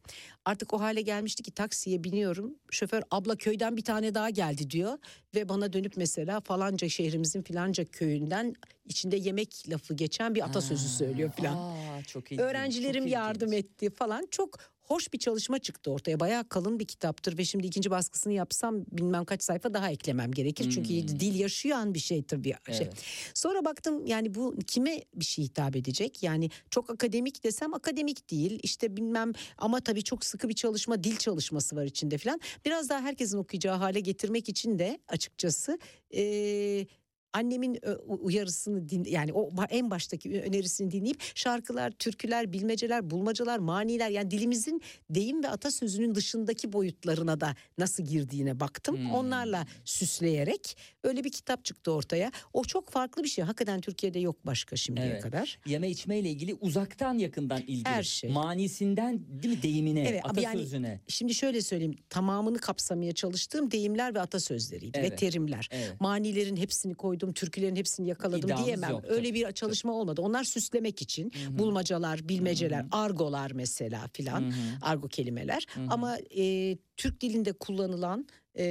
Artık 0.45 0.75
o 0.75 0.81
hale 0.81 1.03
gelmişti 1.03 1.43
ki 1.43 1.51
taksiye 1.51 2.05
biniyorum. 2.05 2.55
Şoför 2.71 3.03
abla 3.11 3.37
köyden 3.37 3.77
bir 3.77 3.85
tane 3.85 4.15
daha 4.15 4.31
geldi 4.31 4.71
diyor 4.71 4.99
ve 5.35 5.49
bana 5.49 5.73
dönüp 5.73 5.97
mesela 5.97 6.41
falanca 6.41 6.89
şehrimizin 6.89 7.43
filanca 7.43 7.85
köyünden 7.85 8.55
içinde 8.85 9.17
yemek 9.17 9.65
lafı 9.69 9.95
geçen 9.95 10.35
bir 10.35 10.45
atasözü 10.45 10.89
söylüyor 10.89 11.31
filan. 11.37 11.57
Aa, 11.57 12.03
çok 12.07 12.33
ilginç, 12.33 12.41
Öğrencilerim 12.41 13.05
çok 13.05 13.13
yardım 13.13 13.53
etti 13.53 13.91
falan. 13.91 14.29
Çok 14.31 14.59
hoş 14.91 15.13
bir 15.13 15.19
çalışma 15.19 15.59
çıktı 15.59 15.91
ortaya. 15.91 16.21
Bayağı 16.21 16.49
kalın 16.49 16.79
bir 16.79 16.85
kitaptır 16.85 17.39
ve 17.39 17.45
şimdi 17.45 17.67
ikinci 17.67 17.91
baskısını 17.91 18.33
yapsam 18.33 18.85
bilmem 18.93 19.25
kaç 19.25 19.43
sayfa 19.43 19.75
daha 19.75 19.91
eklemem 19.91 20.33
gerekir. 20.33 20.71
Çünkü 20.71 20.89
dil 21.21 21.41
yaşayan 21.41 21.95
bir 21.95 21.99
şey 21.99 22.23
tabii. 22.23 22.55
Şey. 22.67 22.79
Hmm. 22.79 22.87
Evet. 22.87 22.95
Sonra 23.35 23.65
baktım 23.65 24.07
yani 24.07 24.35
bu 24.35 24.57
kime 24.67 25.03
bir 25.15 25.25
şey 25.25 25.45
hitap 25.45 25.77
edecek? 25.77 26.23
Yani 26.23 26.51
çok 26.71 26.91
akademik 26.91 27.45
desem 27.45 27.75
akademik 27.75 28.31
değil. 28.31 28.61
İşte 28.63 28.97
bilmem 28.97 29.33
ama 29.59 29.81
tabii 29.81 30.03
çok 30.03 30.25
sıkı 30.25 30.49
bir 30.49 30.55
çalışma, 30.55 31.05
dil 31.05 31.17
çalışması 31.17 31.77
var 31.77 31.85
içinde 31.85 32.19
falan. 32.19 32.41
Biraz 32.65 32.89
daha 32.89 33.01
herkesin 33.01 33.39
okuyacağı 33.39 33.77
hale 33.77 34.01
getirmek 34.01 34.49
için 34.49 34.79
de 34.79 34.99
açıkçası 35.09 35.79
eee 36.11 36.87
annemin 37.33 37.79
uyarısını 38.09 38.89
din 38.89 39.05
yani 39.05 39.33
o 39.33 39.51
en 39.71 39.91
baştaki 39.91 40.43
önerisini 40.43 40.91
dinleyip 40.91 41.23
şarkılar, 41.35 41.91
türküler, 41.91 42.53
bilmeceler, 42.53 43.11
bulmacalar, 43.11 43.59
maniler 43.59 44.11
yani 44.11 44.31
dilimizin 44.31 44.81
deyim 45.11 45.43
ve 45.45 45.49
atasözünün 45.49 46.15
dışındaki 46.15 46.73
boyutlarına 46.73 47.41
da 47.41 47.57
nasıl 47.79 48.05
girdiğine 48.05 48.61
baktım. 48.61 48.97
Hmm. 48.97 49.11
Onlarla 49.15 49.67
süsleyerek 49.85 50.77
öyle 51.05 51.25
bir 51.25 51.31
kitap 51.33 51.65
çıktı 51.65 51.93
ortaya. 51.93 52.33
O 52.53 52.65
çok 52.65 52.91
farklı 52.91 53.23
bir 53.25 53.29
şey. 53.29 53.45
Hakikaten 53.45 53.81
Türkiye'de 53.81 54.19
yok 54.19 54.47
başka 54.47 54.77
şimdiye 54.77 55.07
Evet. 55.07 55.23
kadar. 55.23 55.59
Yeme 55.67 55.91
içmeyle 55.91 56.31
ilgili 56.31 56.55
uzaktan 56.55 57.19
yakından 57.19 57.61
ilgili. 57.63 57.85
Her 57.89 58.03
şey. 58.03 58.31
Manisinden 58.31 59.21
değil 59.43 59.57
mi 59.57 59.63
deyimine, 59.63 60.09
Evet, 60.09 60.21
ama 60.25 60.41
yani- 60.41 60.49
atasözüne. 60.49 61.01
Şimdi 61.09 61.35
şöyle 61.35 61.63
söyleyeyim 61.63 61.97
tamamını 62.09 62.59
kapsamaya 62.59 63.13
çalıştığım 63.13 63.71
deyimler 63.71 64.15
ve 64.15 64.21
atasözleriydi 64.21 64.99
ve 64.99 65.07
Evet. 65.07 65.19
terimler. 65.19 65.69
Evet. 65.73 66.01
Manilerin 66.01 66.57
hepsini 66.57 66.95
koydum, 66.95 67.20
türkülerin 67.33 67.77
hepsini 67.77 68.09
yakaladım 68.09 68.41
İddiamız 68.41 68.67
diyemem. 68.67 68.91
yok, 68.91 69.05
Öyle 69.09 69.35
bir 69.35 69.53
çalışma 69.53 69.93
olmadı. 69.93 70.23
Onlar 70.23 70.45
süslemek 70.45 71.03
için 71.03 71.33
bulmacalar, 71.51 72.29
bilmeceler, 72.29 72.87
argolar 72.93 73.51
mesela 73.51 74.09
filan, 74.13 74.53
argo 74.83 75.09
kelimeler. 75.09 75.67
Ama 75.89 76.19
e, 76.37 76.77
Türk 76.97 77.21
dilinde 77.21 77.53
kullanılan 77.53 78.27
e, 78.59 78.65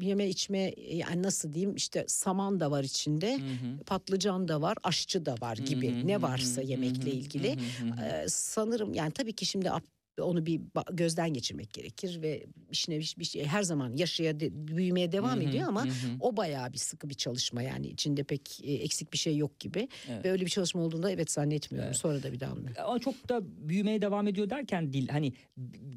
yeme 0.00 0.28
içme 0.28 0.74
yani 0.92 1.22
nasıl 1.22 1.52
diyeyim 1.52 1.74
işte 1.76 2.04
saman 2.08 2.60
da 2.60 2.70
var 2.70 2.84
içinde, 2.84 3.38
patlıcan 3.86 4.48
da 4.48 4.62
var, 4.62 4.76
aşçı 4.82 5.26
da 5.26 5.34
var 5.40 5.56
gibi 5.56 6.06
ne 6.06 6.22
varsa 6.22 6.62
yemekle 6.62 7.10
ilgili. 7.10 7.48
Ee, 8.02 8.24
sanırım 8.28 8.94
yani 8.94 9.12
tabii 9.12 9.32
ki 9.32 9.46
şimdi 9.46 9.70
onu 10.20 10.46
bir 10.46 10.60
gözden 10.92 11.32
geçirmek 11.34 11.72
gerekir 11.72 12.22
ve 12.22 12.46
işine 12.70 12.98
bir, 12.98 13.24
şey 13.24 13.44
her 13.44 13.62
zaman 13.62 13.96
yaşaya 13.96 14.40
büyümeye 14.40 15.12
devam 15.12 15.40
ediyor 15.40 15.68
ama 15.68 15.86
o 16.20 16.36
bayağı 16.36 16.72
bir 16.72 16.78
sıkı 16.78 17.10
bir 17.10 17.14
çalışma 17.14 17.62
yani 17.62 17.86
içinde 17.86 18.24
pek 18.24 18.60
e, 18.64 18.72
eksik 18.72 19.12
bir 19.12 19.18
şey 19.18 19.36
yok 19.36 19.60
gibi 19.60 19.88
Evet. 20.10 20.24
ve 20.24 20.30
öyle 20.30 20.44
bir 20.44 20.50
çalışma 20.50 20.82
olduğunda 20.82 21.10
evet 21.10 21.30
zannetmiyorum 21.30 21.86
Evet. 21.88 21.96
sonra 21.96 22.22
da 22.22 22.32
bir 22.32 22.40
daha 22.40 22.52
almıyorum. 22.52 22.76
Ama 22.86 22.98
çok 22.98 23.28
da 23.28 23.40
büyümeye 23.68 24.02
devam 24.02 24.28
ediyor 24.28 24.50
derken 24.50 24.92
dil 24.92 25.08
hani 25.08 25.32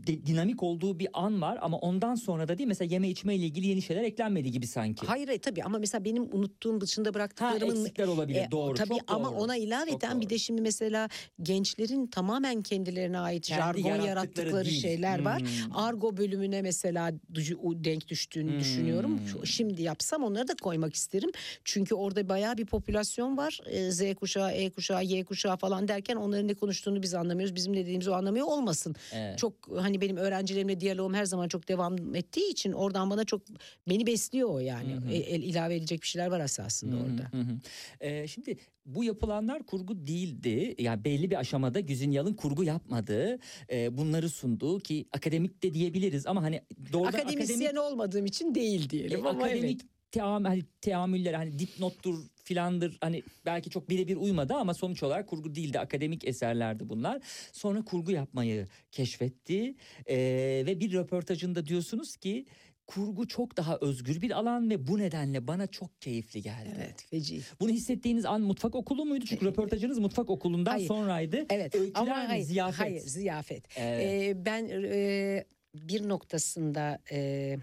de- 0.07 0.25
dinamik 0.25 0.63
olduğu 0.63 0.99
bir 0.99 1.07
an 1.13 1.41
var 1.41 1.57
ama 1.61 1.77
ondan 1.77 2.15
sonra 2.15 2.47
da 2.47 2.57
değil 2.57 2.67
mesela 2.67 2.93
yeme 2.93 3.09
içme 3.09 3.35
ile 3.35 3.45
ilgili 3.45 3.67
yeni 3.67 3.81
şeyler 3.81 4.03
eklenmedi 4.03 4.51
gibi 4.51 4.67
sanki. 4.67 5.05
Hayır 5.05 5.37
tabii 5.39 5.63
ama 5.63 5.77
mesela 5.79 6.05
benim 6.05 6.23
unuttuğum 6.23 6.81
dışında 6.81 7.09
Ha 7.09 7.13
bıraktıklarımın 7.13 7.81
eksikler 7.81 8.07
olabilir 8.07 8.39
E, 8.41 8.51
doğru. 8.51 8.73
Tabii 8.73 8.89
çok 8.89 9.01
ama 9.07 9.29
doğru. 9.31 9.35
ona 9.39 9.57
ilaveten 9.57 10.21
bir 10.21 10.29
de 10.29 10.37
şimdi 10.37 10.61
mesela 10.61 11.09
gençlerin 11.41 12.07
tamamen 12.07 12.61
kendilerine 12.61 13.19
ait 13.19 13.47
Kendi 13.47 13.81
jargon 13.81 14.04
yarattıkları 14.07 14.65
dil. 14.65 14.71
şeyler 14.71 15.21
var. 15.21 15.41
Hmm. 15.41 15.77
Argo 15.77 16.17
bölümüne 16.17 16.61
mesela 16.61 17.11
denk 17.59 18.07
düştüğünü 18.07 18.51
Hmm. 18.51 18.59
düşünüyorum. 18.59 19.19
Şimdi 19.43 19.81
yapsam 19.81 20.23
onları 20.23 20.47
da 20.47 20.53
koymak 20.61 20.93
isterim. 20.93 21.29
Çünkü 21.63 21.95
orada 21.95 22.29
bayağı 22.29 22.57
bir 22.57 22.65
popülasyon 22.65 23.37
var. 23.37 23.59
E, 23.65 23.91
Z 23.91 24.15
kuşağı, 24.15 24.51
E 24.51 24.69
kuşağı, 24.69 25.03
Y 25.05 25.23
kuşağı 25.23 25.57
falan 25.57 25.87
derken 25.87 26.15
onların 26.15 26.47
ne 26.47 26.53
konuştuğunu 26.53 27.01
biz 27.03 27.13
anlamıyoruz. 27.13 27.55
Bizim 27.55 27.73
ne 27.73 27.77
dediğimizi 27.77 28.09
o 28.09 28.13
anlamıyor 28.13 28.47
olmasın. 28.47 28.95
Evet. 29.13 29.37
Çok 29.37 29.53
hani 29.79 30.01
benim 30.01 30.17
öğrencilerimle 30.17 30.79
diyaloğum 30.79 31.13
her 31.13 31.25
zaman 31.25 31.47
çok 31.47 31.67
devam 31.67 32.15
ettiği 32.15 32.51
için 32.51 32.71
oradan 32.71 33.09
bana 33.09 33.23
çok 33.25 33.41
beni 33.89 34.07
besliyor 34.07 34.49
o 34.49 34.59
yani. 34.59 34.97
E, 35.11 35.15
el, 35.17 35.43
ilave 35.43 35.75
edilecek 35.75 36.01
bir 36.01 36.07
şeyler 36.07 36.27
var 36.27 36.39
esasında 36.39 36.95
orada. 36.95 37.23
Hı 37.31 37.41
hı. 37.41 37.59
Ee, 37.99 38.27
şimdi 38.27 38.57
bu 38.85 39.03
yapılanlar 39.03 39.63
kurgu 39.63 40.07
değildi. 40.07 40.75
Yani 40.79 41.03
belli 41.05 41.31
bir 41.31 41.35
aşamada 41.35 41.79
Güzin 41.79 42.11
Yalın 42.11 42.33
kurgu 42.33 42.63
yapmadı. 42.63 43.39
Ee, 43.71 43.94
bunları 43.97 44.29
sundu 44.29 44.79
ki 44.79 45.05
akademik 45.11 45.63
de 45.63 45.73
diyebiliriz 45.73 46.27
ama 46.27 46.43
hani 46.43 46.61
doğrudan 46.93 47.19
Akademisyen 47.19 47.65
akademik, 47.65 47.91
olmadığım 47.91 48.25
için 48.25 48.55
değil 48.55 48.85
e, 48.85 48.89
diyelim 48.89 49.27
ama 49.27 49.43
akademik 49.43 49.81
evet. 49.81 49.91
team, 50.11 50.45
hani 50.45 50.63
teamüller 50.81 51.33
hani 51.33 51.59
dipnottur 51.59 52.19
filandır 52.43 52.97
hani 53.01 53.23
belki 53.45 53.69
çok 53.69 53.89
birebir 53.89 54.15
uymadı 54.15 54.53
ama 54.53 54.73
sonuç 54.73 55.03
olarak 55.03 55.27
kurgu 55.27 55.55
değildi 55.55 55.79
akademik 55.79 56.27
eserlerdi 56.27 56.89
bunlar. 56.89 57.21
Sonra 57.51 57.81
kurgu 57.81 58.11
yapmayı 58.11 58.67
keşfetti 58.91 59.75
Ee, 60.09 60.63
ve 60.65 60.79
bir 60.79 60.93
röportajında 60.93 61.65
diyorsunuz 61.65 62.15
ki 62.17 62.45
kurgu 62.87 63.27
çok 63.27 63.57
daha 63.57 63.77
özgür 63.77 64.21
bir 64.21 64.31
alan 64.31 64.69
ve 64.69 64.87
bu 64.87 64.97
nedenle 64.99 65.47
bana 65.47 65.67
çok 65.67 66.01
keyifli 66.01 66.41
geldi. 66.41 66.73
Evet 66.77 67.05
feci. 67.09 67.41
Bunu 67.59 67.69
hissettiğiniz 67.69 68.25
an 68.25 68.41
mutfak 68.41 68.75
okulu 68.75 69.05
muydu? 69.05 69.25
Çünkü 69.25 69.45
röportajınız 69.45 69.99
mutfak 69.99 70.29
okulundan 70.29 70.71
Hayır. 70.71 70.87
sonraydı. 70.87 71.45
Evet 71.49 71.75
Öyküler 71.75 72.01
ama 72.01 72.29
hayır, 72.29 72.43
Ziyafet. 72.43 72.79
hayır 72.79 72.99
ziyafet. 73.01 73.63
Evet. 73.77 74.03
Ee, 74.03 74.45
ben 74.45 74.69
e, 74.71 75.45
bir 75.75 76.09
noktasında 76.09 76.99
e, 77.11 77.57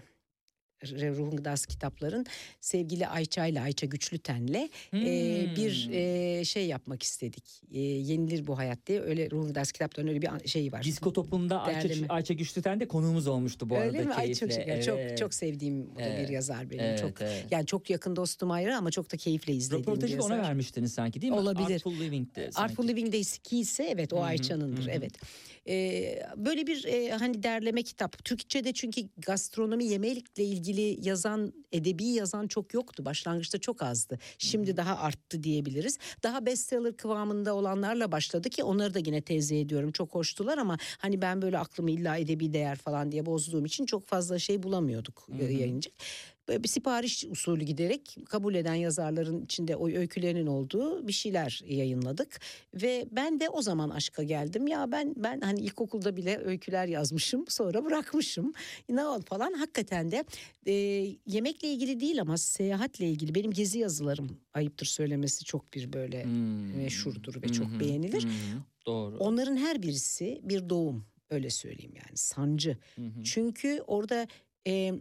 Ruhun 0.91 1.35
Gıdası 1.35 1.67
kitapların 1.67 2.25
sevgili 2.61 3.07
Ayça 3.07 3.45
ile 3.45 3.61
Ayça 3.61 3.85
Güçlüten'le 3.85 4.69
e, 4.93 5.45
bir 5.57 5.85
Hmm. 5.87 5.93
e, 5.93 6.45
şey 6.45 6.65
yapmak 6.67 7.03
istedik. 7.03 7.43
E, 7.71 7.79
yenilir 7.79 8.47
bu 8.47 8.57
hayat 8.57 8.87
diye 8.87 9.01
öyle 9.01 9.31
Ruhun 9.31 9.47
Gıdası 9.47 9.73
kitaplarının 9.73 10.11
öyle 10.11 10.21
bir 10.21 10.47
şeyi 10.47 10.71
var. 10.71 10.83
Disko 10.83 11.13
topunda 11.13 11.61
Ayça. 11.61 11.89
Ayça 12.09 12.33
Güçlüten 12.33 12.79
de 12.79 12.87
konuğumuz 12.87 13.27
olmuştu 13.27 13.69
bu 13.69 13.75
Öyle 13.77 13.97
arada 13.97 14.07
mi? 14.09 14.13
Ay 14.13 14.23
keyifle. 14.23 14.39
çok 14.47 14.51
şeker. 14.51 14.81
Çok 14.83 14.99
Evet. 14.99 15.17
çok 15.17 15.33
sevdiğim 15.33 15.89
o 15.95 15.99
da 15.99 16.01
Evet. 16.03 16.29
bir 16.29 16.33
yazar 16.33 16.69
benim. 16.69 16.83
Evet, 16.83 16.99
çok 16.99 17.21
evet. 17.21 17.45
yani 17.51 17.65
çok 17.65 17.89
yakın 17.89 18.15
dostum 18.15 18.51
ayrı 18.51 18.77
ama 18.77 18.91
çok 18.91 19.11
da 19.13 19.17
keyifle 19.17 19.53
izlediğim 19.53 19.81
bir 19.81 19.87
Röportajı 19.87 20.13
da 20.13 20.15
yazar. 20.23 20.35
ona 20.37 20.43
vermiştiniz 20.43 20.93
sanki 20.93 21.21
değil 21.21 21.33
mi? 21.33 21.39
Olabilir. 21.39 21.73
Artful 21.75 21.99
Living'de 21.99 22.51
sanki. 22.51 22.59
Artful 22.71 22.87
Living'de 22.87 23.19
ise 23.51 23.83
evet 23.83 24.13
o 24.13 24.23
Ayça'nındır 24.23 24.87
evet. 24.87 25.13
Ee, 25.67 26.19
böyle 26.35 26.67
bir 26.67 26.85
e, 26.85 27.11
hani 27.11 27.43
derleme 27.43 27.83
kitap. 27.83 28.25
Türkçe'de 28.25 28.73
çünkü 28.73 29.01
gastronomi 29.17 29.85
yemekle 29.85 30.43
ilgili 30.43 31.07
yazan 31.07 31.53
edebi 31.71 32.05
yazan 32.05 32.47
çok 32.47 32.73
yoktu. 32.73 33.05
Başlangıçta 33.05 33.57
çok 33.57 33.83
azdı. 33.83 34.19
Şimdi 34.37 34.77
daha 34.77 34.97
arttı 34.97 35.43
diyebiliriz. 35.43 35.97
Daha 36.23 36.45
bestseller 36.45 36.97
kıvamında 36.97 37.55
olanlarla 37.55 38.11
başladı 38.11 38.49
ki 38.49 38.63
onları 38.63 38.93
da 38.93 38.99
yine 38.99 39.21
tenzih 39.21 39.61
ediyorum. 39.61 39.91
Çok 39.91 40.15
hoştular 40.15 40.57
ama 40.57 40.77
hani 40.97 41.21
ben 41.21 41.41
böyle 41.41 41.59
aklımı 41.59 41.91
illa 41.91 42.17
edebi 42.17 42.53
değer 42.53 42.75
falan 42.75 43.11
diye 43.11 43.25
bozduğum 43.25 43.65
için 43.65 43.85
çok 43.85 44.07
fazla 44.07 44.39
şey 44.39 44.63
bulamıyorduk 44.63 45.27
e, 45.39 45.43
yayıncı. 45.43 45.89
Böyle 46.47 46.63
bir 46.63 46.67
sipariş 46.67 47.25
usulü 47.25 47.63
giderek 47.63 48.17
kabul 48.29 48.55
eden 48.55 48.73
yazarların 48.73 49.41
içinde 49.41 49.75
o 49.75 49.89
öykülerinin 49.89 50.47
olduğu 50.47 51.07
bir 51.07 51.13
şeyler 51.13 51.61
yayınladık 51.65 52.39
ve 52.73 53.05
ben 53.11 53.39
de 53.39 53.49
o 53.49 53.61
zaman 53.61 53.89
aşka 53.89 54.23
geldim 54.23 54.67
ya 54.67 54.91
ben 54.91 55.13
ben 55.17 55.41
hani 55.41 55.59
ilkokulda 55.59 56.15
bile 56.17 56.37
öyküler 56.37 56.87
yazmışım 56.87 57.45
sonra 57.47 57.85
bırakmışım 57.85 58.53
ne 58.89 59.05
oldu 59.05 59.25
falan 59.27 59.53
hakikaten 59.53 60.11
de 60.11 60.23
e, 60.65 60.71
yemekle 61.27 61.67
ilgili 61.67 61.99
değil 61.99 62.21
ama 62.21 62.37
seyahatle 62.37 63.09
ilgili 63.09 63.35
benim 63.35 63.51
gezi 63.51 63.79
yazılarım 63.79 64.37
ayıptır 64.53 64.85
söylemesi 64.85 65.45
çok 65.45 65.73
bir 65.73 65.93
böyle 65.93 66.23
Hmm. 66.23 66.77
meşhurdur 66.77 67.41
ve 67.41 67.47
Hı 67.47 67.51
çok 67.53 67.79
beğenilir 67.79 68.23
hı. 68.23 68.27
Doğru. 68.85 69.17
onların 69.17 69.57
her 69.57 69.81
birisi 69.81 70.41
bir 70.43 70.69
doğum 70.69 71.05
öyle 71.29 71.49
söyleyeyim 71.49 71.93
yani 71.95 72.17
sancı 72.17 72.77
Hı 72.95 73.01
hı. 73.01 73.23
çünkü 73.23 73.83
orada 73.87 74.27
e, 74.67 74.93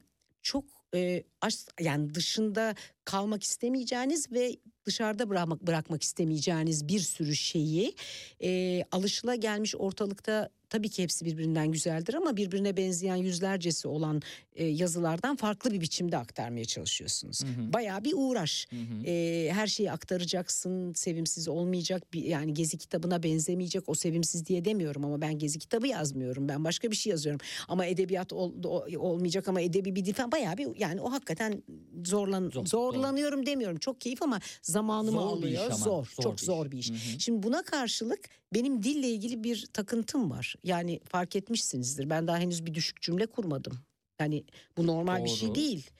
çok 0.43 0.65
e, 0.95 1.25
aş- 1.41 1.67
yani 1.81 2.15
dışında 2.15 2.75
kalmak 3.05 3.43
istemeyeceğiniz 3.43 4.33
ve 4.33 4.57
dışarıda 4.85 5.29
bırakmak, 5.29 5.67
bırakmak 5.67 6.03
istemeyeceğiniz 6.03 6.89
bir 6.89 7.01
sürü 7.01 7.37
şeyi 7.37 7.95
e, 8.43 8.83
alışılagelmiş 8.93 9.75
ortalıkta 9.77 10.49
tabii 10.69 10.89
ki 10.89 11.03
hepsi 11.03 11.25
birbirinden 11.25 11.73
güzeldir 11.73 12.15
ama 12.15 12.37
birbirine 12.37 12.77
benzeyen 12.77 13.17
yüzlercesi 13.17 13.89
olan 13.89 14.23
e, 14.55 14.65
yazılardan 14.65 15.37
farklı 15.37 15.73
bir 15.73 15.81
biçimde 15.81 16.17
aktarmaya 16.17 16.65
çalışıyorsunuz. 16.65 17.43
Bayağı 17.73 18.05
bir 18.05 18.13
uğraş. 18.17 18.69
E, 19.07 19.49
her 19.53 19.67
şeyi 19.67 19.93
aktaracaksın, 19.93 20.93
sevimsiz 20.93 21.49
olmayacak 21.49 22.13
bir 22.13 22.25
yani 22.25 22.55
gezi 22.55 22.79
kitabına 22.79 23.23
benzemeyecek. 23.23 23.89
O 23.89 23.95
sevimsiz 23.95 24.47
diye 24.47 24.65
demiyorum 24.65 25.05
ama 25.05 25.21
ben 25.21 25.39
gezi 25.39 25.59
kitabı 25.59 25.89
yazmıyorum. 25.89 26.49
Ben 26.49 26.65
başka 26.65 26.91
bir 26.91 26.97
şey 26.97 27.11
yazıyorum. 27.11 27.41
Ama 27.69 27.87
edebiyat 27.87 28.33
ol- 28.33 28.65
olmayacak 28.99 29.49
ama 29.49 29.61
edebi 29.61 29.97
bir 29.97 30.05
dil 30.05 30.13
falan 30.13 30.33
bayağı 30.33 30.57
bir 30.59 30.69
yani 30.79 31.01
o 31.01 31.13
hakikaten 31.13 31.63
zorlan 32.05 32.51
Zor, 32.67 32.92
zorlanıyorum 32.95 33.47
demiyorum. 33.47 33.79
Çok 33.79 34.01
keyif 34.01 34.23
ama 34.23 34.41
zamanımı 34.63 35.21
Zor 35.21 35.27
alıyor. 35.27 35.65
ama, 35.67 35.77
Zor, 35.77 36.07
zor 36.17 36.23
çok 36.23 36.39
bir 36.39 36.43
zor 36.43 36.71
bir 36.71 36.79
iş. 36.79 36.91
Hı 36.91 36.95
hı. 36.95 37.21
Şimdi 37.21 37.43
buna 37.43 37.63
karşılık 37.63 38.21
benim 38.55 38.83
dille 38.83 39.09
ilgili 39.09 39.45
bir 39.45 39.67
takıntım 39.73 40.31
var. 40.31 40.55
Yani 40.65 41.01
fark 41.05 41.37
etmişsinizdir. 41.37 42.11
Ben 42.11 42.27
daha 42.27 42.39
henüz 42.39 42.67
bir 42.67 42.75
düşük 42.75 43.03
cümle 43.03 43.27
kurmadım. 43.27 43.79
Yani 44.21 44.45
bu 44.77 44.87
normal 44.87 45.25
bir 45.25 45.29
şey 45.29 45.49
Doğru. 45.49 45.55
değil. 45.55 45.91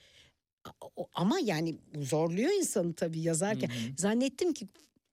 Ama 1.13 1.39
yani 1.39 1.75
zorluyor 2.01 2.51
insanı 2.51 2.93
tabii 2.93 3.19
yazarken. 3.19 3.71
Zannettim 3.97 4.53
ki 4.53 4.67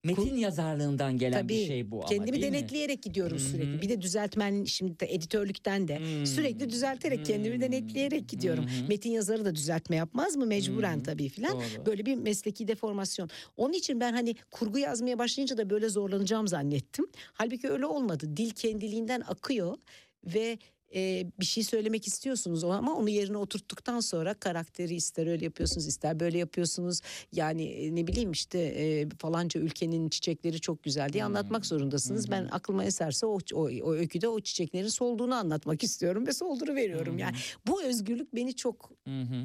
Metin 0.05 0.36
yazarlığından 0.36 1.18
gelen 1.18 1.43
tabii 1.43 1.48
bir 1.55 1.66
şey 1.66 1.90
bu 1.90 1.97
ama 1.98 2.06
kendimi 2.09 2.40
değil 2.40 2.52
mi? 2.52 2.59
denetleyerek 2.59 3.02
gidiyorum 3.02 3.39
Hı 3.39 3.40
hı. 3.43 3.48
sürekli. 3.48 3.82
Bir 3.82 3.89
de 3.89 4.01
düzeltmen 4.01 4.64
şimdi 4.64 5.01
de 5.01 5.14
editörlükten 5.14 5.89
de 5.89 5.98
Hmm. 5.98 6.27
sürekli 6.27 6.70
düzelterek 6.70 7.27
kendimi 7.27 7.55
Hmm. 7.55 7.60
denetleyerek 7.62 8.28
gidiyorum. 8.28 8.64
Hı 8.66 8.82
hı. 8.85 8.89
Metin 8.89 9.10
yazarı 9.10 9.44
da 9.44 9.55
düzeltme 9.55 9.97
yapmaz 9.97 10.36
mı 10.36 10.47
mecburen 10.47 10.94
Hı 10.97 10.98
hı. 11.01 11.02
tabii 11.02 11.28
filan. 11.28 11.52
Doğru. 11.52 11.86
Böyle 11.86 12.06
bir 12.06 12.14
mesleki 12.14 12.68
deformasyon. 12.68 13.31
Onun 13.56 13.72
için 13.72 14.01
ben 14.01 14.12
hani 14.12 14.35
kurgu 14.51 14.78
yazmaya 14.78 15.18
başlayınca 15.18 15.56
da 15.56 15.70
böyle 15.70 15.89
zorlanacağım 15.89 16.48
zannettim. 16.48 17.06
Halbuki 17.32 17.68
öyle 17.70 17.86
olmadı. 17.86 18.36
Dil 18.36 18.51
kendiliğinden 18.51 19.20
akıyor 19.27 19.77
ve 20.24 20.59
e, 20.94 21.26
bir 21.40 21.44
şey 21.44 21.64
söylemek 21.64 22.06
istiyorsunuz 22.06 22.64
ama 22.64 22.94
onu 22.96 23.08
yerine 23.08 23.36
oturttuktan 23.36 24.00
sonra 24.00 24.34
karakteri 24.34 24.94
ister 24.94 25.26
öyle 25.26 25.44
yapıyorsunuz 25.44 25.86
ister 25.86 26.20
böyle 26.20 26.38
yapıyorsunuz. 26.38 27.00
Yani 27.32 27.96
ne 27.96 28.06
bileyim 28.06 28.32
işte 28.32 28.58
e, 28.58 29.08
falanca 29.18 29.60
ülkenin 29.60 30.08
çiçekleri 30.08 30.60
çok 30.60 30.82
güzel 30.82 31.12
diye 31.12 31.24
anlatmak 31.24 31.66
zorundasınız. 31.66 32.30
Ben 32.30 32.48
aklıma 32.50 32.84
eserse 32.84 33.26
o, 33.26 33.38
o, 33.54 33.62
o 33.62 33.94
öyküde 33.94 34.28
o 34.28 34.40
çiçeklerin 34.40 34.88
solduğunu 34.88 35.34
anlatmak 35.34 35.82
istiyorum 35.82 36.26
ve 36.26 36.32
solduru 36.32 36.74
veriyorum. 36.74 37.18
Yani 37.18 37.36
bu 37.66 37.82
özgürlük 37.82 38.34
beni 38.34 38.56
çok 38.56 38.90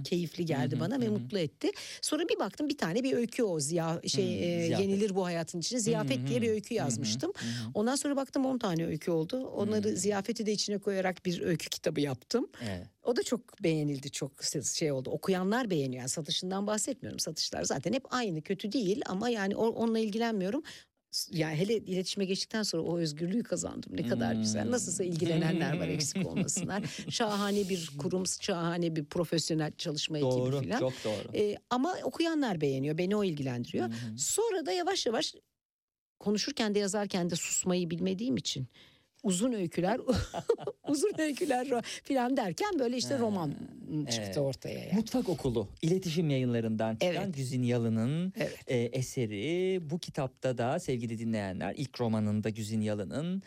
keyifli 0.03 0.45
geldi 0.45 0.80
bana 0.80 1.01
ve 1.01 1.09
mutlu 1.09 1.39
etti. 1.39 1.72
Sonra 2.01 2.23
bir 2.30 2.39
baktım 2.39 2.69
bir 2.69 2.77
tane 2.77 3.03
bir 3.03 3.13
öykü 3.13 3.43
o 3.43 3.59
ziya 3.59 4.01
şey 4.07 4.59
e, 4.59 4.65
ziyafet. 4.65 4.88
yenilir 4.88 5.15
bu 5.15 5.26
hayatın 5.26 5.59
içine 5.59 5.80
ziyafet 5.80 6.27
diye 6.27 6.41
bir 6.41 6.49
öykü 6.49 6.73
yazmıştım. 6.73 7.31
Ondan 7.73 7.95
sonra 7.95 8.15
baktım 8.15 8.45
10 8.45 8.57
tane 8.57 8.85
öykü 8.85 9.11
oldu. 9.11 9.47
Onları 9.47 9.95
ziyafeti 9.95 10.45
de 10.45 10.51
içine 10.51 10.77
koyarak 10.77 11.26
bir 11.26 11.35
öykü 11.41 11.70
kitabı 11.70 12.02
yaptım. 12.02 12.48
Evet. 12.64 12.88
O 13.03 13.16
da 13.16 13.24
çok 13.24 13.64
beğenildi 13.64 14.12
çok 14.12 14.32
şey 14.76 14.91
oldu. 14.91 15.10
Okuyanlar 15.10 15.70
beğeniyor. 15.70 15.99
Yani 15.99 16.10
satışından 16.10 16.68
bahsetmiyorum. 16.68 17.20
Satışlar 17.20 17.64
zaten 17.64 17.94
hep 17.94 18.14
aynı 18.14 18.41
kötü 18.41 18.72
değil 18.72 19.02
ama 19.06 19.30
yani 19.30 19.56
onunla 19.56 19.99
ilgilenmiyorum. 19.99 20.64
Yani 21.32 21.56
hele 21.56 21.78
iletişime 21.78 22.26
geçtikten 22.26 22.64
sonra 22.64 22.84
o 22.84 22.98
özgürlüğü 22.98 23.44
kazandım. 23.44 23.98
Ne 23.98 24.07
kadar 24.07 24.34
güzel. 24.34 24.72
Nasılsa 24.72 25.03
ilgilenenler 25.03 25.80
var 25.80 25.88
eksik 25.98 26.28
olmasınlar. 26.28 26.84
Şahane 27.10 27.70
bir 27.70 27.90
kurum, 27.98 28.24
şahane 28.41 28.95
bir 28.95 29.06
profesyonel 29.06 29.72
çalışma 29.78 30.18
ekibi 30.18 30.32
Doğru, 30.32 30.62
falan. 30.62 30.80
çok 30.80 30.94
doğru. 31.06 31.38
Ee, 31.38 31.56
ama 31.70 31.95
okuyanlar 32.03 32.62
beğeniyor. 32.62 32.98
Beni 32.98 33.16
o 33.16 33.24
ilgilendiriyor. 33.24 33.90
Sonra 34.18 34.66
da 34.66 34.72
yavaş 34.72 35.06
yavaş 35.06 35.36
konuşurken 36.20 36.76
de 36.76 36.80
yazarken 36.80 37.30
de 37.30 37.36
susmayı 37.36 37.90
bilmediğim 37.90 38.38
için 38.38 38.68
uzun 39.26 39.53
öyküler 39.53 39.99
uzun 40.88 41.11
öyküler 41.19 41.68
falan 42.03 42.38
derken 42.38 42.80
böyle 42.80 42.97
işte 42.97 43.19
roman 43.19 43.49
çıktı 44.06 44.22
evet. 44.26 44.38
ortaya 44.38 44.80
yani. 44.80 44.93
Mutfak 44.93 45.30
Okulu 45.30 45.68
iletişim 45.81 46.30
yayınlarından 46.30 46.95
çıkan 46.95 47.15
Evet. 47.15 47.35
Güzin 47.35 47.64
Yalın'ın 47.64 48.34
Evet. 48.38 48.60
e, 48.68 48.77
eseri. 48.77 49.80
Bu 49.89 49.99
kitapta 49.99 50.57
da 50.57 50.80
sevgili 50.80 51.19
dinleyenler 51.19 51.73
ilk 51.77 52.02
romanında 52.02 52.49
Güzin 52.49 52.81
Yalın'ın 52.81 53.43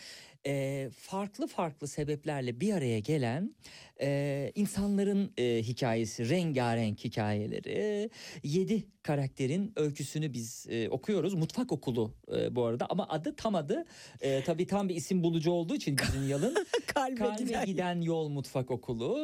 e, 0.46 0.88
farklı 0.96 1.46
farklı 1.46 1.88
sebeplerle 1.88 2.60
bir 2.60 2.74
araya 2.74 2.98
gelen 2.98 3.54
e, 4.02 4.52
insanların 4.54 5.32
e, 5.38 5.62
hikayesi, 5.62 6.28
rengarenk 6.30 7.04
hikayeleri. 7.04 8.10
Yedi 8.44 8.84
karakterin 9.02 9.72
öyküsünü 9.76 10.32
biz 10.32 10.66
e, 10.70 10.88
okuyoruz. 10.88 11.34
Mutfak 11.34 11.72
Okulu 11.72 12.14
e, 12.36 12.56
bu 12.56 12.64
arada 12.64 12.86
ama 12.90 13.08
adı 13.08 13.36
tam 13.36 13.54
adı 13.54 13.84
e, 14.20 14.42
tabii 14.44 14.66
tam 14.66 14.88
bir 14.88 14.94
isim 14.94 15.22
bulucu 15.22 15.50
olduğu 15.50 15.74
için 15.74 15.96
Güzin 15.96 16.22
Yalın. 16.28 16.54
Kalbe 16.86 17.14
Kalbe 17.14 17.42
giden- 17.44 17.66
giden 17.66 18.00
yol 18.00 18.28
mutfak 18.28 18.70
okulu 18.70 19.18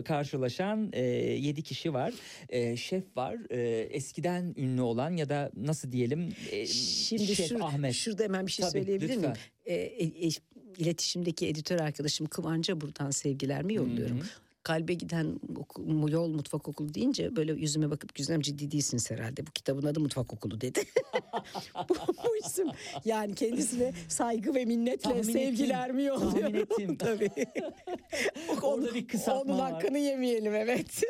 e, 0.00 0.04
karşılaşan 0.04 0.90
e, 0.92 1.02
yedi 1.20 1.62
kişi 1.62 1.94
var. 1.94 2.14
E, 2.48 2.76
şef 2.76 3.16
var. 3.16 3.36
E, 3.50 3.80
eskiden 3.80 4.54
ünlü 4.56 4.82
olan 4.82 5.16
ya 5.16 5.28
da 5.28 5.50
nasıl 5.56 5.92
diyelim 5.92 6.32
e, 6.50 6.66
Şimdi 6.66 7.26
Şef 7.36 7.50
şur- 7.52 7.62
Ahmet. 7.64 7.94
şurada 7.94 8.22
hemen 8.24 8.46
bir 8.46 8.52
şey 8.52 8.62
Tabii, 8.62 8.72
söyleyebilir 8.72 9.16
miyim? 9.16 9.30
lütfen. 9.30 9.36
Ee, 9.66 9.74
e, 9.74 10.26
e, 10.26 10.30
iletişimdeki 10.78 11.48
editör 11.48 11.80
arkadaşım 11.80 12.26
Kıvanç'a 12.26 12.80
buradan 12.80 13.10
sevgilerimi 13.10 13.74
yolluyorum. 13.74 14.20
Kalbe 14.66 14.94
giden 14.94 15.40
yol 16.08 16.28
mutfak 16.28 16.68
okulu 16.68 16.94
deyince 16.94 17.36
böyle 17.36 17.52
yüzüme 17.52 17.90
bakıp 17.90 18.14
güzelim 18.14 18.40
ciddi 18.40 18.70
değilsiniz 18.70 19.10
herhalde. 19.10 19.46
Bu 19.46 19.50
kitabın 19.50 19.86
adı 19.86 20.00
mutfak 20.00 20.32
okulu 20.32 20.60
dedi. 20.60 20.80
bu, 21.88 21.94
bu 21.94 22.36
isim 22.46 22.66
yani 23.04 23.34
kendisine 23.34 23.92
saygı 24.08 24.54
ve 24.54 24.64
minnetle 24.64 24.98
Tahmin 24.98 25.18
ettim, 25.18 25.32
sevgilerimi 25.32 26.02
yolluyorum. 26.02 26.40
tahmin 26.40 26.54
ettim. 26.54 26.96
Tabii. 26.98 27.30
Orada 28.62 28.94
bir 28.94 29.08
kısaltma 29.08 29.54
Onun 29.54 29.62
var. 29.62 29.72
hakkını 29.72 29.98
yemeyelim 29.98 30.54
evet. 30.54 31.02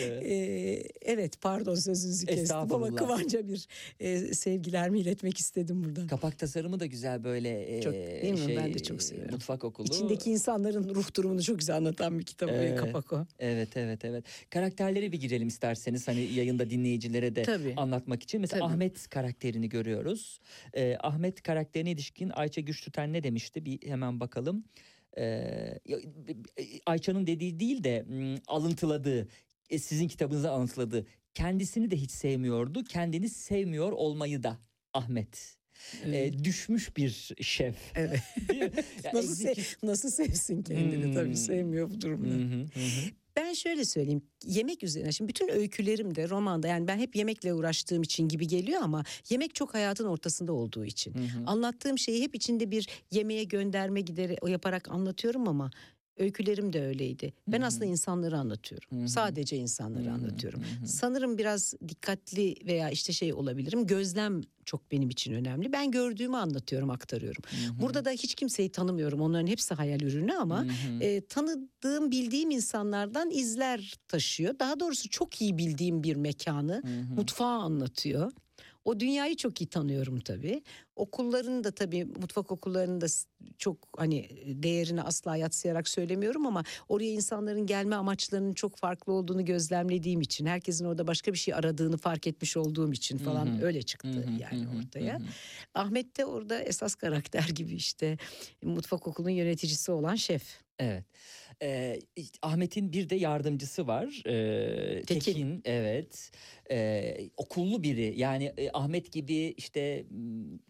Ee, 0.00 0.82
evet 1.02 1.40
pardon 1.40 1.74
sözünüzü 1.74 2.26
kestim 2.26 2.56
ama. 2.56 2.94
Kıvanç'a 2.94 3.48
bir 3.48 3.66
e, 4.00 4.34
sevgilerimi 4.34 5.00
iletmek 5.00 5.38
istedim 5.38 5.84
buradan. 5.84 6.06
Kapak 6.06 6.38
tasarımı 6.38 6.80
da 6.80 6.86
güzel 6.86 7.24
böyle 7.24 7.76
e, 7.76 7.82
Çok, 7.82 7.92
değil 7.92 8.46
mi? 8.46 8.56
Ben 8.56 8.74
de 8.74 8.78
çok 8.78 8.96
e, 8.96 9.04
seviyorum. 9.04 9.32
Mutfak 9.34 9.64
okulu. 9.64 9.86
İçindeki 9.86 10.30
insanların 10.30 10.94
ruh 10.94 11.14
durumunu 11.16 11.42
çok 11.42 11.58
güzel 11.58 11.76
anlatan 11.76 12.18
bir 12.18 12.24
kitap 12.24 12.50
Evet. 12.50 12.80
kapak 12.80 12.89
o. 12.94 13.26
Evet 13.38 13.76
evet 13.76 14.04
evet. 14.04 14.24
Karakterlere 14.50 15.12
bir 15.12 15.20
girelim 15.20 15.48
isterseniz 15.48 16.08
hani 16.08 16.20
yayında 16.20 16.70
dinleyicilere 16.70 17.36
de 17.36 17.42
Tabii. 17.42 17.74
anlatmak 17.76 18.22
için. 18.22 18.40
Mesela 18.40 18.60
Tabii. 18.60 18.72
Ahmet 18.72 19.08
karakterini 19.08 19.68
görüyoruz. 19.68 20.40
Ee, 20.74 20.96
Ahmet 21.00 21.42
karakterine 21.42 21.90
ilişkin 21.90 22.30
Ayça 22.30 22.60
Güçtüten 22.60 23.12
ne 23.12 23.22
demişti? 23.22 23.64
Bir 23.64 23.88
hemen 23.88 24.20
bakalım. 24.20 24.64
Ee, 25.18 25.24
ya, 25.86 25.98
Ayça'nın 26.86 27.26
dediği 27.26 27.60
değil 27.60 27.84
de 27.84 28.02
mm, 28.08 28.36
alıntıladığı, 28.46 29.28
e, 29.70 29.78
sizin 29.78 30.08
kitabınıza 30.08 30.50
alıntıladığı. 30.50 31.06
Kendisini 31.34 31.90
de 31.90 31.96
hiç 31.96 32.10
sevmiyordu. 32.10 32.84
Kendini 32.84 33.28
sevmiyor 33.28 33.92
olmayı 33.92 34.42
da 34.42 34.58
Ahmet. 34.94 35.59
Ee, 36.06 36.32
düşmüş 36.44 36.96
bir 36.96 37.30
şef. 37.40 37.74
Evet. 37.94 38.20
Nasıl, 39.14 39.44
se- 39.44 39.76
nasıl 39.82 40.10
sevsin 40.10 40.62
kendini 40.62 41.04
Hmm. 41.04 41.12
tabii 41.14 41.36
sevmiyor 41.36 41.90
bu 41.90 41.94
Hı 41.94 42.00
durumda. 42.00 42.34
hı, 42.34 42.80
hı 42.80 42.86
hı. 42.86 43.10
Ben 43.36 43.52
şöyle 43.52 43.84
söyleyeyim 43.84 44.22
yemek 44.44 44.84
üzerine 44.84 45.12
şimdi 45.12 45.28
bütün 45.28 45.48
öykülerim 45.48 46.14
de 46.14 46.28
romanda 46.28 46.68
yani 46.68 46.86
ben 46.88 46.98
hep 46.98 47.16
yemekle 47.16 47.54
uğraştığım 47.54 48.02
için 48.02 48.28
gibi 48.28 48.46
geliyor 48.48 48.80
ama 48.82 49.04
yemek 49.30 49.54
çok 49.54 49.74
hayatın 49.74 50.04
ortasında 50.06 50.52
olduğu 50.52 50.84
için. 50.84 51.14
Anlattığım 51.46 51.98
şeyi 51.98 52.22
hep 52.22 52.34
içinde 52.34 52.70
bir 52.70 52.88
yemeğe 53.10 53.44
gönderme 53.44 54.00
gideri 54.00 54.36
yaparak 54.50 54.88
anlatıyorum 54.90 55.48
ama 55.48 55.70
öykülerim 56.20 56.72
de 56.72 56.86
öyleydi. 56.86 57.32
Ben 57.48 57.60
aslında 57.60 57.84
insanları 57.84 58.38
anlatıyorum. 58.38 59.08
Sadece 59.08 59.56
insanları 59.56 60.12
anlatıyorum. 60.12 60.62
Sanırım 60.86 61.38
biraz 61.38 61.74
dikkatli 61.88 62.54
veya 62.66 62.90
işte 62.90 63.12
şey 63.12 63.32
olabilirim. 63.34 63.86
Gözlem 63.86 64.40
çok 64.64 64.92
benim 64.92 65.10
için 65.10 65.32
önemli. 65.34 65.72
Ben 65.72 65.90
gördüğümü 65.90 66.36
anlatıyorum, 66.36 66.90
aktarıyorum. 66.90 67.42
Burada 67.80 68.04
da 68.04 68.10
hiç 68.10 68.34
kimseyi 68.34 68.72
tanımıyorum. 68.72 69.20
Onların 69.20 69.46
hepsi 69.46 69.74
hayal 69.74 70.00
ürünü 70.00 70.32
ama 70.32 70.66
e, 71.00 71.20
tanıdığım, 71.26 72.10
bildiğim 72.10 72.50
insanlardan 72.50 73.30
izler 73.30 73.94
taşıyor. 74.08 74.58
Daha 74.58 74.80
doğrusu 74.80 75.08
çok 75.08 75.40
iyi 75.40 75.58
bildiğim 75.58 76.02
bir 76.02 76.16
mekanı, 76.16 76.82
mutfağı 77.16 77.58
anlatıyor. 77.60 78.32
O 78.84 79.00
dünyayı 79.00 79.36
çok 79.36 79.60
iyi 79.60 79.66
tanıyorum 79.66 80.20
tabii. 80.20 80.62
Okulların 80.96 81.64
da 81.64 81.70
tabii 81.70 82.04
mutfak 82.04 82.50
okullarının 82.52 83.00
da 83.00 83.06
çok 83.58 83.76
hani 83.96 84.28
değerini 84.62 85.02
asla 85.02 85.36
yatsıyarak 85.36 85.88
söylemiyorum 85.88 86.46
ama 86.46 86.64
oraya 86.88 87.10
insanların 87.10 87.66
gelme 87.66 87.96
amaçlarının 87.96 88.52
çok 88.54 88.76
farklı 88.76 89.12
olduğunu 89.12 89.44
gözlemlediğim 89.44 90.20
için 90.20 90.46
herkesin 90.46 90.84
orada 90.84 91.06
başka 91.06 91.32
bir 91.32 91.38
şey 91.38 91.54
aradığını 91.54 91.96
fark 91.96 92.26
etmiş 92.26 92.56
olduğum 92.56 92.92
için 92.92 93.18
falan 93.18 93.62
öyle 93.62 93.82
çıktı 93.82 94.24
yani 94.40 94.66
ortaya. 94.78 95.18
Ahmet 95.74 96.16
de 96.16 96.24
orada 96.24 96.60
esas 96.60 96.94
karakter 96.94 97.48
gibi 97.54 97.74
işte 97.74 98.18
mutfak 98.62 99.06
okulunun 99.08 99.30
yöneticisi 99.30 99.92
olan 99.92 100.14
şef. 100.14 100.42
Evet. 100.78 101.04
İşte 102.16 102.38
Ahmet'in 102.42 102.92
bir 102.92 103.08
de 103.10 103.16
yardımcısı 103.16 103.86
var. 103.86 104.22
Ee, 104.26 105.02
Tekin. 105.02 105.20
Tekin. 105.20 105.62
Evet. 105.64 106.30
Ee, 106.70 107.30
okullu 107.36 107.82
biri. 107.82 108.14
Yani 108.16 108.52
e, 108.56 108.70
Ahmet 108.72 109.12
gibi 109.12 109.54
işte 109.56 110.04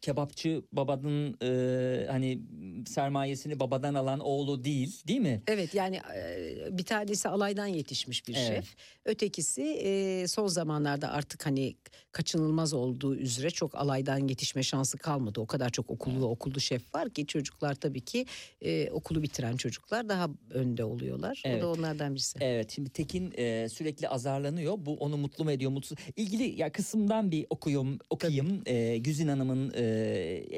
kebapçı 0.01 0.63
babanın 0.73 1.37
e, 1.43 2.07
hani 2.07 2.41
sermayesini 2.87 3.61
babadan 3.61 3.95
alan 3.95 4.21
oğlu 4.21 4.65
değil, 4.65 5.03
değil 5.09 5.21
mi? 5.21 5.43
Evet 5.47 5.75
yani 5.75 6.01
e, 6.17 6.79
bir 6.79 6.85
tanesi 6.85 7.29
alaydan 7.29 7.67
yetişmiş 7.67 8.29
bir 8.29 8.35
Evet. 8.35 8.47
şef. 8.49 8.77
Ötekisi 9.05 9.63
e, 9.63 10.27
son 10.29 10.47
zamanlarda 10.47 11.11
artık 11.13 11.47
hani 11.47 11.77
kaçınılmaz 12.13 12.75
olduğu 12.75 13.17
üzere 13.17 13.51
çok 13.51 13.75
alaydan 13.75 14.29
yetişme 14.29 14.63
şansı 14.63 14.99
kalmadı. 14.99 15.41
O 15.41 15.47
kadar 15.47 15.71
çok 15.71 15.91
okullu 15.91 16.27
okullu 16.29 16.61
şef 16.61 16.95
var 16.95 17.11
ki 17.11 17.27
çocuklar 17.27 17.75
tabii 17.75 18.01
ki 18.01 18.27
e, 18.61 18.91
okulu 18.91 19.23
bitiren 19.23 19.57
çocuklar 19.57 20.09
daha 20.09 20.29
önde 20.51 20.80
oluyorlar. 20.85 21.43
O 21.47 21.49
Evet. 21.49 21.63
da 21.63 21.69
onlardan 21.73 22.15
birisi. 22.15 22.39
Evet 22.41 22.71
şimdi 22.75 22.91
Tekin 22.91 23.33
e, 23.37 23.69
sürekli 23.69 24.09
azarlanıyor. 24.09 24.75
Bu 24.79 24.95
onu 24.97 25.17
mutlu 25.17 25.45
mu 25.45 25.51
ediyor 25.53 25.71
mutsuz? 25.71 25.99
İlgili 26.17 26.61
ya 26.61 26.73
kısımdan 26.73 27.31
bir 27.31 27.47
okuyum 27.51 27.99
okuyayım. 28.11 28.63
E, 28.67 28.99
Güzin 28.99 29.29
Hanım'ın 29.29 29.73
e, 29.75 29.83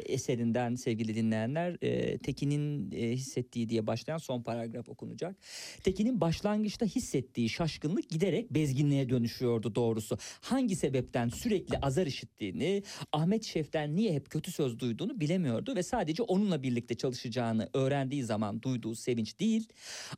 eserinden 0.07 0.75
sevgili 0.75 1.15
dinleyenler 1.15 1.77
e, 1.83 2.19
Tekin'in 2.19 2.93
e, 2.93 3.11
hissettiği 3.13 3.69
diye 3.69 3.87
başlayan 3.87 4.19
son 4.19 4.43
paragraf 4.43 4.89
okunacak. 4.89 5.37
Tekin'in 5.85 6.21
başlangıçta 6.21 6.87
hissettiği 6.87 7.49
şaşkınlık 7.49 8.09
giderek 8.11 8.51
bezginliğe 8.55 9.09
dönüşüyordu 9.09 9.75
doğrusu. 9.75 10.19
Hangi 10.41 10.77
sebepten 10.77 11.29
sürekli 11.29 11.79
azar 11.79 12.07
işittiğini, 12.07 12.83
Ahmet 13.13 13.45
Şef'ten 13.45 13.97
niye 13.97 14.13
hep 14.13 14.31
kötü 14.31 14.53
söz 14.53 14.79
duyduğunu 14.79 15.21
bilemiyordu 15.21 15.77
ve 15.77 15.83
sadece 15.83 16.23
onunla 16.23 16.63
birlikte 16.63 16.95
çalışacağını 16.95 17.69
öğrendiği 17.75 18.25
zaman 18.25 18.63
duyduğu 18.63 18.95
sevinç 18.95 19.39
değil, 19.41 19.69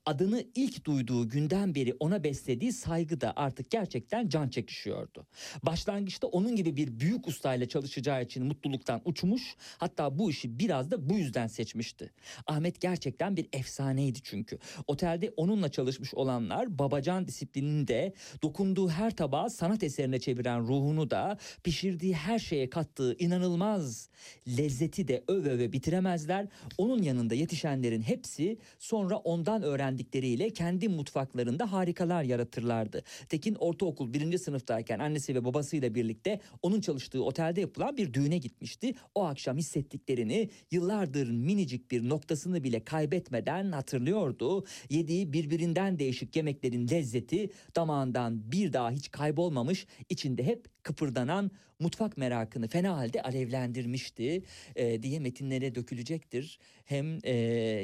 adını 0.06 0.44
ilk 0.54 0.84
duyduğu 0.84 1.28
günden 1.28 1.74
beri 1.74 1.94
ona 2.00 2.24
beslediği 2.24 2.72
saygı 2.72 3.20
da 3.20 3.32
artık 3.36 3.70
gerçekten 3.70 4.28
can 4.28 4.48
çekişiyordu. 4.48 5.26
Başlangıçta 5.62 6.26
onun 6.26 6.56
gibi 6.56 6.76
bir 6.76 7.00
büyük 7.00 7.28
ustayla 7.28 7.68
çalışacağı 7.68 8.22
için 8.22 8.46
mutluluktan 8.46 9.00
uçmuş, 9.04 9.56
hatta 9.78 10.18
bu 10.18 10.30
işi 10.30 10.58
biraz 10.58 10.90
da 10.90 11.10
bu 11.10 11.14
yüzden 11.14 11.46
seçmişti. 11.46 12.10
Ahmet 12.46 12.80
gerçekten 12.80 13.36
bir 13.36 13.48
efsaneydi 13.52 14.18
çünkü. 14.22 14.58
Otelde 14.86 15.32
onunla 15.36 15.68
çalışmış 15.68 16.14
olanlar 16.14 16.78
babacan 16.78 17.26
disiplinini 17.26 17.88
de, 17.88 18.14
dokunduğu 18.42 18.88
her 18.88 19.16
tabağı 19.16 19.50
sanat 19.50 19.82
eserine 19.82 20.20
çeviren 20.20 20.60
ruhunu 20.60 21.10
da, 21.10 21.38
pişirdiği 21.64 22.14
her 22.14 22.38
şeye 22.38 22.70
kattığı 22.70 23.16
inanılmaz 23.18 24.08
lezzeti 24.48 25.08
de 25.08 25.24
öve 25.28 25.50
öve 25.50 25.72
bitiremezler. 25.72 26.46
Onun 26.78 27.02
yanında 27.02 27.34
yetişenlerin 27.34 28.02
hepsi 28.02 28.58
sonra 28.78 29.16
ondan 29.16 29.62
öğrendikleriyle 29.84 30.50
kendi 30.50 30.88
mutfaklarında 30.88 31.72
harikalar 31.72 32.22
yaratırlardı. 32.22 33.02
Tekin 33.28 33.54
ortaokul 33.54 34.12
birinci 34.12 34.38
sınıftayken 34.38 34.98
annesi 34.98 35.34
ve 35.34 35.44
babasıyla 35.44 35.94
birlikte 35.94 36.40
onun 36.62 36.80
çalıştığı 36.80 37.24
otelde 37.24 37.60
yapılan 37.60 37.96
bir 37.96 38.14
düğüne 38.14 38.38
gitmişti. 38.38 38.94
O 39.14 39.24
akşam 39.24 39.56
hissettiklerini 39.56 40.50
yıllardır 40.70 41.30
minicik 41.30 41.90
bir 41.90 42.08
noktasını 42.08 42.64
bile 42.64 42.84
kaybetmeden 42.84 43.72
hatırlıyordu. 43.72 44.64
Yediği 44.90 45.32
birbirinden 45.32 45.98
değişik 45.98 46.36
yemeklerin 46.36 46.88
lezzeti 46.88 47.50
damağından 47.76 48.52
bir 48.52 48.72
daha 48.72 48.90
hiç 48.90 49.10
kaybolmamış, 49.10 49.86
içinde 50.08 50.44
hep 50.44 50.66
kıpırdanan 50.82 51.50
mutfak 51.80 52.16
merakını 52.16 52.68
fena 52.68 52.96
halde 52.96 53.22
alevlendirmişti 53.22 54.42
e, 54.76 55.02
diye 55.02 55.20
metinlere 55.20 55.74
dökülecektir. 55.74 56.58
Hem 56.84 57.18
e, 57.24 57.32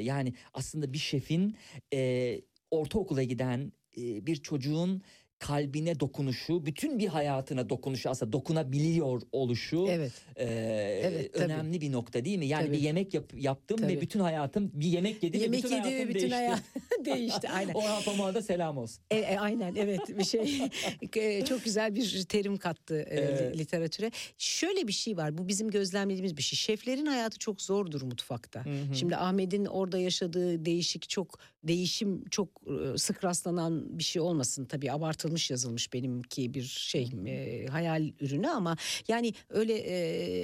yani 0.03 0.33
aslında 0.53 0.93
bir 0.93 0.97
şefin 0.97 1.55
e, 1.93 2.41
ortaokula 2.71 3.23
giden 3.23 3.71
e, 3.97 4.25
bir 4.25 4.35
çocuğun 4.35 5.01
kalbine 5.41 5.99
dokunuşu, 5.99 6.65
bütün 6.65 6.99
bir 6.99 7.07
hayatına 7.07 7.69
dokunuşu 7.69 8.09
aslında 8.09 8.33
dokunabiliyor 8.33 9.21
oluşu 9.31 9.85
Evet. 9.89 10.11
e, 10.35 10.43
Evet, 11.03 11.33
tabii. 11.33 11.43
önemli 11.43 11.81
bir 11.81 11.91
nokta 11.91 12.25
değil 12.25 12.37
mi? 12.37 12.45
Yani 12.45 12.65
Tabii. 12.65 12.77
bir 12.77 12.81
yemek 12.81 13.13
yap, 13.13 13.33
yaptım 13.33 13.77
ve 13.81 13.87
Tabii. 13.87 14.01
bütün 14.01 14.19
hayatım 14.19 14.71
bir 14.73 14.85
yemek 14.87 15.23
yedim 15.23 15.41
Yemek 15.41 15.59
ve 15.59 15.63
bütün 15.63 15.75
yedi 15.75 15.87
hayatım 15.87 16.09
ve 16.09 16.09
bütün 16.09 16.19
değişti. 16.19 16.35
hayat 16.35 16.61
değişti 17.05 17.49
aynen. 17.49 17.73
Orhan 17.81 18.03
Pamuk'a 18.03 18.33
da 18.33 18.41
selam 18.41 18.77
olsun. 18.77 19.03
E, 19.11 19.17
e, 19.17 19.37
aynen 19.37 19.75
evet 19.75 20.17
bir 20.17 20.23
şey 20.23 20.61
E, 21.15 21.45
çok 21.45 21.63
güzel 21.63 21.95
bir 21.95 22.23
terim 22.29 22.57
kattı 22.57 22.95
e, 23.09 23.19
Evet. 23.19 23.57
literatüre. 23.57 24.11
Şöyle 24.37 24.87
bir 24.87 24.93
şey 24.93 25.17
var 25.17 25.37
bu 25.37 25.47
bizim 25.47 25.69
gözlemlediğimiz 25.71 26.37
bir 26.37 26.41
şey. 26.41 26.57
Şeflerin 26.57 27.05
hayatı 27.05 27.39
çok 27.39 27.61
zordur 27.61 28.01
mutfakta. 28.01 28.63
Şimdi 28.93 29.15
Ahmet'in 29.15 29.65
orada 29.65 29.97
yaşadığı 29.99 30.65
değişik 30.65 31.09
çok 31.09 31.39
değişim 31.63 32.25
çok 32.29 32.49
sık 32.95 33.23
rastlanan 33.23 33.99
bir 33.99 34.03
şey 34.03 34.21
olmasın 34.21 34.65
tabii 34.65 34.91
abartılmış 34.91 35.30
yazılmış 35.51 35.93
benimki 35.93 36.53
bir 36.53 36.63
şey 36.63 37.09
e, 37.25 37.65
hayal 37.67 38.11
ürünü 38.19 38.49
ama 38.49 38.77
yani 39.07 39.33
öyle 39.49 39.73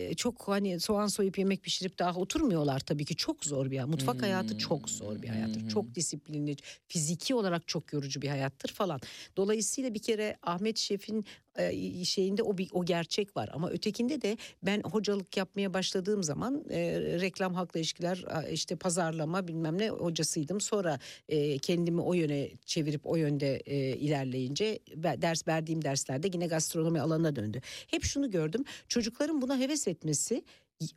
e, 0.09 0.13
çok 0.13 0.47
hani 0.47 0.79
soğan 0.79 1.07
soyup 1.07 1.37
yemek 1.37 1.63
pişirip 1.63 1.99
daha 1.99 2.19
oturmuyorlar 2.19 2.79
tabii 2.79 3.05
ki 3.05 3.15
çok 3.15 3.45
zor 3.45 3.71
bir 3.71 3.77
hayat. 3.77 3.89
Mutfak 3.89 4.21
hayatı 4.21 4.57
çok 4.57 4.89
zor 4.89 5.21
bir 5.21 5.27
hayattır. 5.27 5.69
Çok 5.69 5.95
disiplinli, 5.95 6.55
fiziki 6.87 7.35
olarak 7.35 7.67
çok 7.67 7.93
yorucu 7.93 8.21
bir 8.21 8.29
hayattır 8.29 8.69
falan. 8.69 8.99
Dolayısıyla 9.37 9.93
bir 9.93 10.01
kere 10.01 10.37
Ahmet 10.43 10.77
Şef'in 10.77 11.25
e, 11.57 12.05
şeyinde 12.05 12.43
o 12.43 12.57
bir 12.57 12.69
o 12.71 12.85
gerçek 12.85 13.37
var 13.37 13.49
ama 13.53 13.69
ötekinde 13.69 14.21
de 14.21 14.37
ben 14.63 14.81
hocalık 14.81 15.37
yapmaya 15.37 15.73
başladığım 15.73 16.23
zaman 16.23 16.63
e, 16.69 16.99
reklam 17.21 17.53
halkla 17.53 17.79
ilişkiler 17.79 18.25
işte 18.51 18.75
pazarlama 18.75 19.47
bilmem 19.47 19.77
ne 19.77 19.89
hocasıydım 19.89 20.61
sonra 20.61 20.99
e, 21.29 21.57
kendimi 21.57 22.01
o 22.01 22.13
yöne 22.13 22.49
çevirip 22.65 23.01
o 23.07 23.15
yönde 23.15 23.55
e, 23.55 23.75
ilerleyince 23.97 24.79
ders 24.95 25.47
verdiğim 25.47 25.81
derslerde 25.81 26.29
yine 26.33 26.47
gastronomi 26.47 27.01
alanına 27.01 27.35
döndü. 27.35 27.61
Hep 27.87 28.03
şunu 28.03 28.31
gördüm 28.31 28.63
çocukların 28.87 29.41
buna 29.41 29.59
heves 29.59 29.87
etmesi 29.87 30.43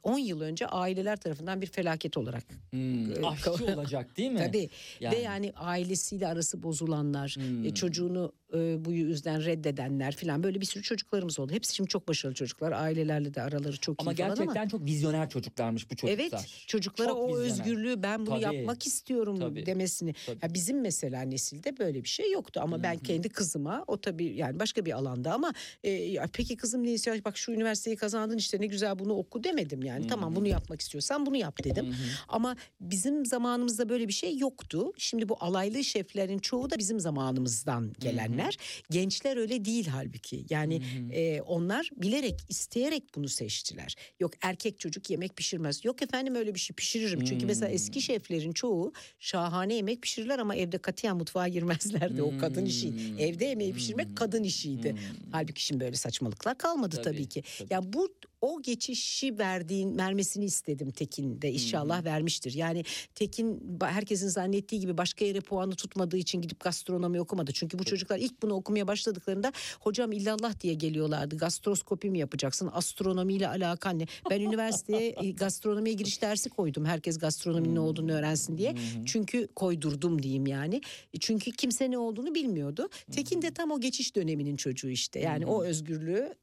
10 0.03 0.19
yıl 0.19 0.41
önce 0.41 0.67
aileler 0.67 1.17
tarafından 1.17 1.61
bir 1.63 1.67
felaket 1.67 2.17
olarak 2.17 2.45
Hmm, 2.71 3.13
e, 3.13 3.27
aşçı 3.27 3.51
olacak 3.77 4.17
değil 4.17 4.31
mi? 4.31 4.39
Tabii 4.47 4.71
Yani. 5.01 5.17
ve 5.17 5.21
yani 5.21 5.53
ailesiyle 5.57 6.27
arası 6.27 6.63
bozulanlar, 6.63 7.37
Hmm. 7.39 7.65
e, 7.65 7.75
çocuğunu 7.75 8.33
e, 8.55 8.85
bu 8.85 8.93
yüzden 8.93 9.45
reddedenler 9.45 10.17
falan 10.17 10.43
böyle 10.43 10.61
bir 10.61 10.67
sürü 10.67 10.83
çocuklarımız 10.83 11.39
oldu. 11.39 11.53
Hepsi 11.53 11.75
şimdi 11.75 11.89
çok 11.89 12.09
başarılı 12.09 12.35
çocuklar. 12.35 12.73
Ailelerle 12.73 13.35
de 13.35 13.43
araları 13.43 13.77
çok 13.77 13.97
Ama 14.03 14.13
iyi 14.13 14.17
gerçekten 14.17 14.57
ama. 14.61 14.69
çok 14.69 14.85
vizyoner 14.85 15.31
çocuklarmış 15.31 15.91
bu 15.91 15.97
çocuklar. 15.97 16.25
Evet 16.25 16.47
çocuklara 16.67 17.09
Çok 17.09 17.19
o 17.19 17.29
vizyoner. 17.29 17.45
özgürlüğü 17.51 18.03
ben 18.03 18.27
bunu 18.27 18.41
Tabii. 18.41 18.57
yapmak 18.57 18.87
istiyorum 18.87 19.39
Tabii. 19.39 19.67
demesini. 19.67 20.15
Tabii. 20.27 20.39
Ya 20.43 20.55
bizim 20.55 20.81
mesela 20.81 21.23
nesilde 21.23 21.79
böyle 21.79 22.05
bir 22.05 22.09
şey 22.09 22.33
yoktu 22.33 22.61
ama 22.65 22.83
ben 22.83 22.99
kendi 22.99 23.29
kızıma 23.29 23.85
o 23.87 24.01
tabii 24.01 24.25
yani 24.37 24.59
başka 24.61 24.85
bir 24.85 24.93
alanda 24.93 25.33
ama 25.33 25.53
e, 25.85 25.91
ya 25.91 26.27
peki 26.33 26.57
kızım 26.57 26.85
ne 26.87 26.93
istiyor? 26.93 27.25
Bak 27.25 27.37
şu 27.39 27.53
üniversiteyi 27.53 27.97
kazandın 27.97 28.37
işte 28.39 28.61
ne 28.61 28.67
güzel 28.67 28.99
bunu 28.99 29.13
oku 29.13 29.45
demedim 29.45 29.70
yani. 29.83 30.07
Tamam 30.07 30.37
bunu 30.37 30.49
yapmak 30.49 30.81
istiyorsan 30.81 31.27
bunu 31.27 31.37
yap 31.37 31.65
dedim. 31.65 31.97
Ama 32.29 32.57
bizim 32.81 33.27
zamanımızda 33.27 33.89
böyle 33.89 34.09
bir 34.09 34.13
şey 34.13 34.39
yoktu. 34.39 34.93
Şimdi 34.99 35.29
bu 35.29 35.37
alaylı 35.41 35.85
şeflerin 35.85 36.39
çoğu 36.39 36.71
da 36.71 36.79
bizim 36.79 37.01
zamanımızdan 37.01 37.93
gelenler. 38.01 38.57
Gençler 38.91 39.37
öyle 39.37 39.65
değil 39.65 39.87
halbuki. 39.87 40.45
Yani 40.51 40.83
e, 41.13 41.41
onlar 41.41 41.91
bilerek, 41.97 42.41
isteyerek 42.49 43.05
bunu 43.15 43.29
seçtiler. 43.29 43.95
Yok 44.21 44.33
erkek 44.43 44.81
çocuk 44.81 45.11
yemek 45.11 45.37
pişirmez. 45.37 45.85
Yok 45.85 46.03
efendim 46.03 46.35
öyle 46.35 46.55
bir 46.55 46.61
şey 46.61 46.75
pişiririm. 46.75 47.25
Çünkü 47.25 47.47
mesela 47.47 47.69
eski 47.73 48.03
şeflerin 48.03 48.53
çoğu 48.53 48.93
şahane 49.19 49.75
yemek 49.75 50.03
pişirirler 50.03 50.39
ama 50.39 50.57
evde 50.57 50.79
katiyen 50.79 51.17
mutfağa 51.17 51.49
girmezlerdi. 51.49 52.23
O 52.23 52.39
kadın 52.39 52.65
işi. 52.65 52.93
Evde 53.19 53.45
yemeği 53.45 53.73
pişirmek 53.73 54.17
kadın 54.17 54.43
işiydi. 54.43 54.97
Halbuki 55.33 55.65
şimdi 55.65 55.85
böyle 55.85 55.97
saçmalıklar 55.97 56.59
kalmadı 56.59 56.97
tabii, 56.97 57.05
Tabii, 57.11 57.27
ki. 57.29 57.43
tabii. 57.59 57.73
Ya 57.75 57.93
bu 57.93 58.09
o 58.41 58.63
geçişi 58.63 59.39
verdiğin 59.39 59.99
vermesini 59.99 60.45
istedim 60.45 60.91
Tekin 60.91 61.43
de 61.43 61.53
inşallah 61.53 62.05
vermiştir. 62.05 62.55
Yani 62.55 62.85
Tekin 63.15 63.79
herkesin 63.83 64.29
zannettiği 64.29 64.81
gibi 64.81 64.99
başka 64.99 65.25
yere 65.25 65.41
puanı 65.41 65.75
tutmadığı 65.75 66.17
için 66.17 66.43
gidip 66.43 66.61
gastronomi 66.61 67.21
okumadı. 67.21 67.53
Çünkü 67.55 67.79
bu 67.79 67.85
çocuklar 67.85 68.19
ilk 68.19 68.43
bunu 68.43 68.55
okumaya 68.55 68.87
başladıklarında 68.87 69.53
hocam 69.81 70.13
illallah 70.13 70.61
diye 70.61 70.75
geliyorlardı. 70.75 71.37
Gastroskopi 71.37 72.11
mi 72.11 72.19
yapacaksın? 72.19 72.71
Astronomiyle 72.73 73.49
alakan 73.49 73.99
ne? 73.99 74.07
Ben 74.31 74.41
üniversiteye 74.41 75.15
e, 75.23 75.31
gastronomiye 75.31 75.95
giriş 75.95 76.23
dersi 76.23 76.51
koydum. 76.51 76.85
Herkes 76.85 77.19
gastronominin 77.19 77.75
ne 77.75 77.81
olduğunu 77.81 78.13
öğrensin 78.13 78.59
diye. 78.59 78.75
Çünkü 79.07 79.49
koydurdum 79.57 80.23
diyeyim 80.23 80.47
yani. 80.47 80.81
E, 81.15 81.19
Çünkü 81.21 81.51
kimse 81.51 81.91
ne 81.91 81.99
olduğunu 81.99 82.35
bilmiyordu. 82.35 82.89
Tekin 83.13 83.43
de 83.43 83.51
tam 83.51 83.71
o 83.71 83.81
geçiş 83.81 84.17
döneminin 84.17 84.57
çocuğu 84.57 84.89
işte. 84.89 85.21
Yani 85.21 85.47
o 85.47 85.65
özgürlüğü 85.65 86.35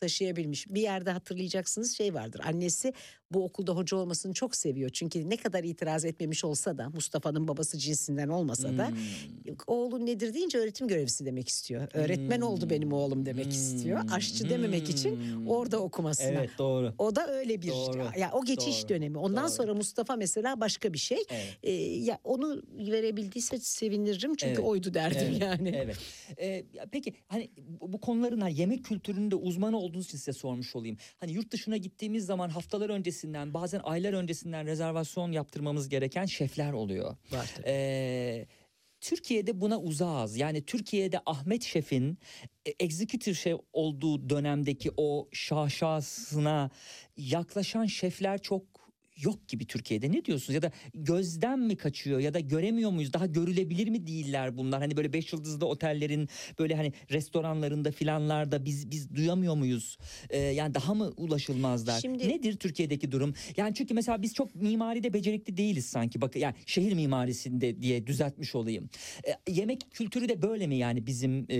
taşıyabilmiş. 0.00 0.68
Bir 0.68 0.82
yerde 0.82 1.10
hatırlayacaksınız 1.10 1.96
şey 1.96 2.14
vardır. 2.14 2.40
Annesi 2.44 2.92
bu 3.30 3.44
okulda 3.44 3.72
hoca 3.76 3.96
olmasını 3.96 4.34
çok 4.34 4.56
seviyor. 4.56 4.90
Çünkü 4.90 5.30
ne 5.30 5.36
kadar 5.36 5.64
itiraz 5.64 6.04
etmemiş 6.04 6.44
olsa 6.44 6.78
da 6.78 6.88
Mustafa'nın 6.88 7.48
babası 7.48 7.78
cinsinden 7.78 8.28
olmasa 8.28 8.78
da 8.78 8.88
Hmm. 8.88 9.54
oğlun 9.66 10.06
nedir 10.06 10.34
deyince 10.34 10.58
öğretim 10.58 10.88
görevlisi 10.88 11.24
demek 11.26 11.48
istiyor. 11.48 11.88
Öğretmen 11.94 12.40
oldu 12.40 12.70
benim 12.70 12.92
oğlum 12.92 13.26
demek 13.26 13.52
istiyor. 13.52 14.00
Aşçı 14.10 14.50
dememek 14.50 14.90
için 14.90 15.46
orada 15.46 15.78
okumasına. 15.78 16.28
Hmm. 16.28 16.36
Evet 16.36 16.50
doğru. 16.58 16.94
O 16.98 17.16
da 17.16 17.26
öyle 17.28 17.62
bir 17.62 17.68
Doğru, 17.68 18.18
ya 18.18 18.30
o 18.32 18.44
geçiş 18.44 18.82
doğru, 18.82 18.88
dönemi. 18.88 19.18
Ondan 19.18 19.44
doğru. 19.44 19.52
sonra 19.52 19.74
Mustafa 19.74 20.16
mesela 20.16 20.60
başka 20.60 20.92
bir 20.92 20.98
şey. 20.98 21.18
Evet. 21.30 21.58
Ee, 21.62 21.72
ya 21.82 22.18
onu 22.24 22.62
verebildiyse 22.78 23.58
sevinirim 23.58 24.34
çünkü 24.34 24.46
Evet, 24.46 24.58
oydu 24.58 24.94
derdim 24.94 25.20
Evet, 25.30 25.42
yani. 25.42 25.72
Evet. 25.76 25.96
Ee, 26.40 26.64
peki 26.92 27.14
hani 27.28 27.50
bu, 27.80 28.00
konuların 28.00 28.48
yemek 28.48 28.84
kültüründe 28.84 29.34
uzmanı 29.36 29.78
olduğunuz 29.78 30.04
için 30.06 30.18
size 30.18 30.32
sormuş 30.32 30.76
olayım. 30.76 30.96
Hani 31.20 31.32
yurt 31.32 31.50
dışına 31.52 31.76
gittiğimiz 31.76 32.26
zaman 32.26 32.48
haftalar 32.48 32.90
öncesinden 33.14 33.54
bazen 33.54 33.80
aylar 33.84 34.12
öncesinden 34.12 34.66
rezervasyon 34.66 35.32
yaptırmamız 35.32 35.88
gereken 35.88 36.26
şefler 36.26 36.72
oluyor. 36.72 37.16
Var 37.32 37.50
tabii. 37.56 37.66
Ee, 37.68 38.46
Türkiye'de 39.00 39.60
buna 39.60 39.80
uzağız. 39.80 40.36
Yani 40.36 40.64
Türkiye'de 40.64 41.20
Ahmet 41.26 41.62
Şef'in 41.62 42.18
e, 42.66 42.70
executive 42.80 43.34
şef 43.34 43.60
olduğu 43.72 44.30
dönemdeki 44.30 44.90
o 44.96 45.28
şaşasına 45.32 46.70
yaklaşan 47.16 47.86
şefler 47.86 48.38
çok 48.42 48.73
yok 49.22 49.48
gibi 49.48 49.66
Türkiye'de. 49.66 50.12
Ne 50.12 50.24
diyorsunuz? 50.24 50.54
Ya 50.54 50.62
da 50.62 50.72
gözden 50.94 51.58
mi 51.58 51.76
kaçıyor 51.76 52.20
ya 52.20 52.34
da 52.34 52.40
göremiyor 52.40 52.90
muyuz? 52.90 53.12
Daha 53.12 53.26
görülebilir 53.26 53.88
mi 53.88 54.06
değiller 54.06 54.56
bunlar? 54.56 54.80
Hani 54.80 54.96
böyle 54.96 55.12
beş 55.12 55.32
yıldızlı 55.32 55.66
otellerin 55.66 56.28
böyle 56.58 56.76
hani 56.76 56.92
restoranlarında 57.10 57.90
filanlarda 57.90 58.64
biz 58.64 58.90
biz 58.90 59.14
duyamıyor 59.14 59.54
muyuz? 59.54 59.98
Ee, 60.30 60.38
yani 60.38 60.74
daha 60.74 60.94
mı 60.94 61.12
ulaşılmazlar? 61.16 62.00
Şimdi- 62.00 62.28
Nedir 62.28 62.56
Türkiye'deki 62.56 63.12
durum? 63.12 63.34
Yani 63.56 63.74
çünkü 63.74 63.94
mesela 63.94 64.22
biz 64.22 64.34
çok 64.34 64.54
mimaride 64.54 65.12
becerikli 65.12 65.56
değiliz 65.56 65.86
sanki. 65.86 66.20
Bak 66.20 66.36
yani 66.36 66.54
şehir 66.66 66.92
mimarisinde 66.92 67.82
diye 67.82 68.06
düzeltmiş 68.06 68.54
olayım. 68.54 68.88
Ee, 69.28 69.52
yemek 69.52 69.80
kültürü 69.90 70.28
de 70.28 70.42
böyle 70.42 70.66
mi 70.66 70.76
yani 70.76 71.06
bizim 71.06 71.46
e, 71.50 71.56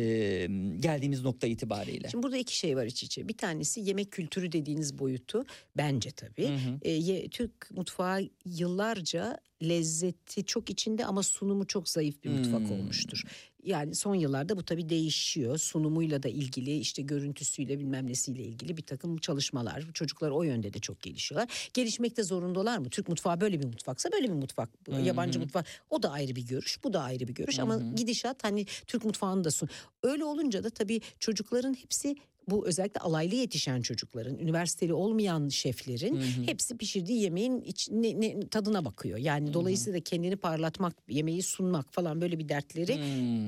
geldiğimiz 0.81 1.23
nokta 1.23 1.47
itibariyle? 1.47 2.09
Şimdi 2.11 2.23
burada 2.23 2.37
iki 2.37 2.57
şey 2.59 2.77
var 2.77 2.87
iç 2.87 3.03
içe. 3.03 3.29
Bir 3.29 3.37
tanesi 3.37 3.81
yemek 3.81 4.11
kültürü 4.11 4.53
dediğiniz 4.53 4.99
boyutu 4.99 5.45
bence 5.77 6.11
tabii. 6.11 6.49
Hı 6.49 6.55
hı. 6.55 6.89
Ye- 6.89 7.29
Türk 7.45 7.71
mutfağı 7.71 8.29
yıllarca 8.45 9.39
lezzeti 9.63 10.45
çok 10.45 10.71
içinde 10.71 11.07
ama 11.07 11.23
sunumu 11.23 11.67
çok 11.67 11.89
zayıf 11.89 12.25
bir 12.25 12.31
mutfak 12.31 12.61
Hmm. 12.61 12.71
olmuştur. 12.73 13.23
Yani 13.65 13.95
son 13.95 14.15
yıllarda 14.15 14.57
bu 14.57 14.63
tabii 14.65 14.89
değişiyor. 14.89 15.59
Sunumuyla 15.59 16.23
da 16.23 16.29
ilgili 16.29 16.79
işte 16.79 17.03
görüntüsüyle 17.03 17.79
bilmem 17.79 18.07
nesiyle 18.07 18.43
ilgili 18.43 18.77
bir 18.77 18.83
takım 18.83 19.17
çalışmalar. 19.19 19.85
Çocuklar 19.95 20.31
o 20.31 20.43
yönde 20.43 20.73
de 20.75 20.79
çok 20.79 21.03
gelişiyorlar. 21.03 21.71
Gelişmekte 21.75 22.23
zorundalar 22.23 22.79
mı? 22.79 22.91
Türk 22.91 23.09
mutfağı 23.09 23.41
böyle 23.41 23.61
bir 23.61 23.65
mutfaksa 23.67 24.13
böyle 24.13 24.29
bir 24.29 24.35
mutfak. 24.35 24.71
Yabancı 25.05 25.39
mutfak 25.41 25.67
o 25.91 26.03
da 26.03 26.11
ayrı 26.11 26.37
bir 26.37 26.47
görüş 26.47 26.85
bu 26.85 26.93
da 26.93 27.01
ayrı 27.03 27.29
bir 27.29 27.35
görüş. 27.35 27.59
Ama 27.59 27.79
gidişat 27.97 28.45
hani 28.45 28.67
Türk 28.87 29.05
mutfağını 29.05 29.45
da 29.45 29.51
sun. 29.51 29.69
Öyle 30.03 30.25
olunca 30.25 30.65
da 30.65 30.71
tabii 30.71 31.01
çocukların 31.19 31.75
hepsi 31.75 32.17
bu 32.49 32.67
özellikle 32.69 33.01
alaylı 33.01 33.35
yetişen 33.35 33.83
çocukların, 33.83 34.39
üniversiteli 34.39 34.95
olmayan 34.95 35.49
şeflerin 35.49 36.21
hepsi 36.47 36.77
pişirdiği 36.77 37.23
yemeğin 37.23 37.61
iç, 37.61 37.89
ne- 37.91 38.21
ne- 38.21 38.49
tadına 38.49 38.85
bakıyor. 38.85 39.19
Yani 39.19 39.53
dolayısıyla 39.53 40.01
kendini 40.01 40.37
parlatmak, 40.37 40.95
yemeği 41.09 41.43
sunmak 41.43 41.93
falan 41.95 42.21
böyle 42.21 42.39
bir 42.39 42.49
dertleri, 42.49 42.99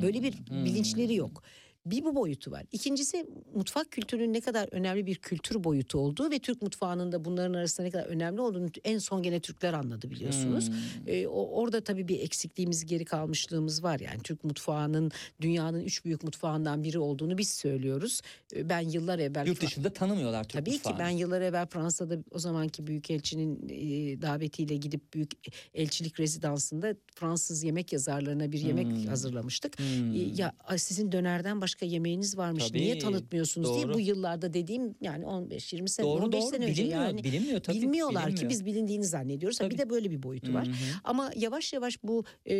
böyle 0.02 0.22
bir 0.22 0.34
bilinçleri 0.50 1.14
yok. 1.14 1.42
Bir 1.86 2.04
bu 2.04 2.14
boyutu 2.16 2.50
var. 2.50 2.64
İkincisi 2.72 3.26
mutfak 3.54 3.90
kültürünün 3.90 4.32
ne 4.32 4.40
kadar 4.40 4.68
önemli 4.72 5.06
bir 5.06 5.14
kültür 5.14 5.64
boyutu 5.64 5.98
olduğu 5.98 6.30
ve 6.30 6.38
Türk 6.38 6.62
mutfağının 6.62 7.12
da 7.12 7.24
bunların 7.24 7.54
arasında 7.54 7.86
ne 7.86 7.90
kadar 7.90 8.04
önemli 8.06 8.40
olduğunu 8.40 8.68
en 8.84 8.98
son 8.98 9.22
gene 9.22 9.40
Türkler 9.40 9.72
anladı 9.72 10.10
biliyorsunuz. 10.10 10.70
Ee, 11.06 11.26
o, 11.26 11.60
orada 11.62 11.80
tabii 11.84 12.08
bir 12.08 12.20
eksikliğimiz, 12.20 12.86
geri 12.86 13.04
kalmışlığımız 13.04 13.82
var. 13.82 14.00
Yani 14.00 14.20
Türk 14.22 14.44
mutfağının 14.44 15.10
dünyanın 15.40 15.80
üç 15.80 16.04
büyük 16.04 16.22
mutfağından 16.24 16.82
biri 16.84 16.98
olduğunu 16.98 17.38
biz 17.38 17.48
söylüyoruz. 17.50 18.20
Ee, 18.54 18.68
Ben 18.68 18.80
yıllar 18.80 19.18
evvel 19.18 19.46
Yurt 19.46 19.60
dışında 19.62 19.92
tanımıyorlar 19.92 20.44
Türk 20.44 20.52
Tabii 20.52 20.70
ki 20.70 20.76
mutfağını. 20.76 20.98
ben 20.98 21.08
yıllar 21.10 21.40
evvel 21.40 21.66
Fransa'da 21.66 22.18
o 22.30 22.38
zamanki 22.38 22.86
büyükelçinin 22.86 23.68
e, 23.68 24.22
davetiyle 24.22 24.76
gidip 24.76 25.14
büyük 25.14 25.30
elçilik 25.74 26.20
rezidansında 26.20 26.94
Fransız 27.14 27.62
yemek 27.64 27.92
yazarlarına 27.92 28.52
bir 28.52 28.58
yemek 28.60 28.86
Hmm. 28.86 29.06
hazırlamıştık. 29.06 29.80
E, 29.80 30.18
Ya 30.36 30.52
sizin 30.76 31.12
dönerden 31.12 31.60
başka 31.60 31.75
yemeğiniz 31.84 32.36
varmış. 32.38 32.68
Tabii, 32.68 32.78
Niye 32.78 32.98
tanıtmıyorsunuz 32.98 33.74
diye 33.74 33.86
doğru. 33.86 33.94
bu 33.94 34.00
yıllarda 34.00 34.52
dediğim 34.54 34.94
yani 35.00 35.24
15-20 35.24 35.88
sene 35.88 36.06
Doğru 36.06 36.24
15 36.24 36.40
doğru 36.42 36.50
sene 36.50 36.64
önce 36.64 36.82
bilinmiyor, 36.82 37.04
yani 37.06 37.24
bilinmiyor 37.24 37.60
tabii. 37.60 37.76
bilmiyorlar 37.82 38.22
ki 38.24 38.28
bilinmiyor. 38.30 38.50
biz 38.50 38.64
bilindiğini 38.66 39.04
zannediyoruz. 39.04 39.60
Ha, 39.60 39.64
Bir 39.64 39.70
Tabii. 39.76 39.78
de 39.86 39.90
böyle 39.90 40.10
bir 40.10 40.22
boyutu 40.22 40.54
var. 40.54 40.66
Hı 40.66 40.70
hı. 40.70 40.74
Ama 41.04 41.30
yavaş 41.36 41.72
yavaş 41.72 42.02
bu 42.02 42.24
e, 42.46 42.54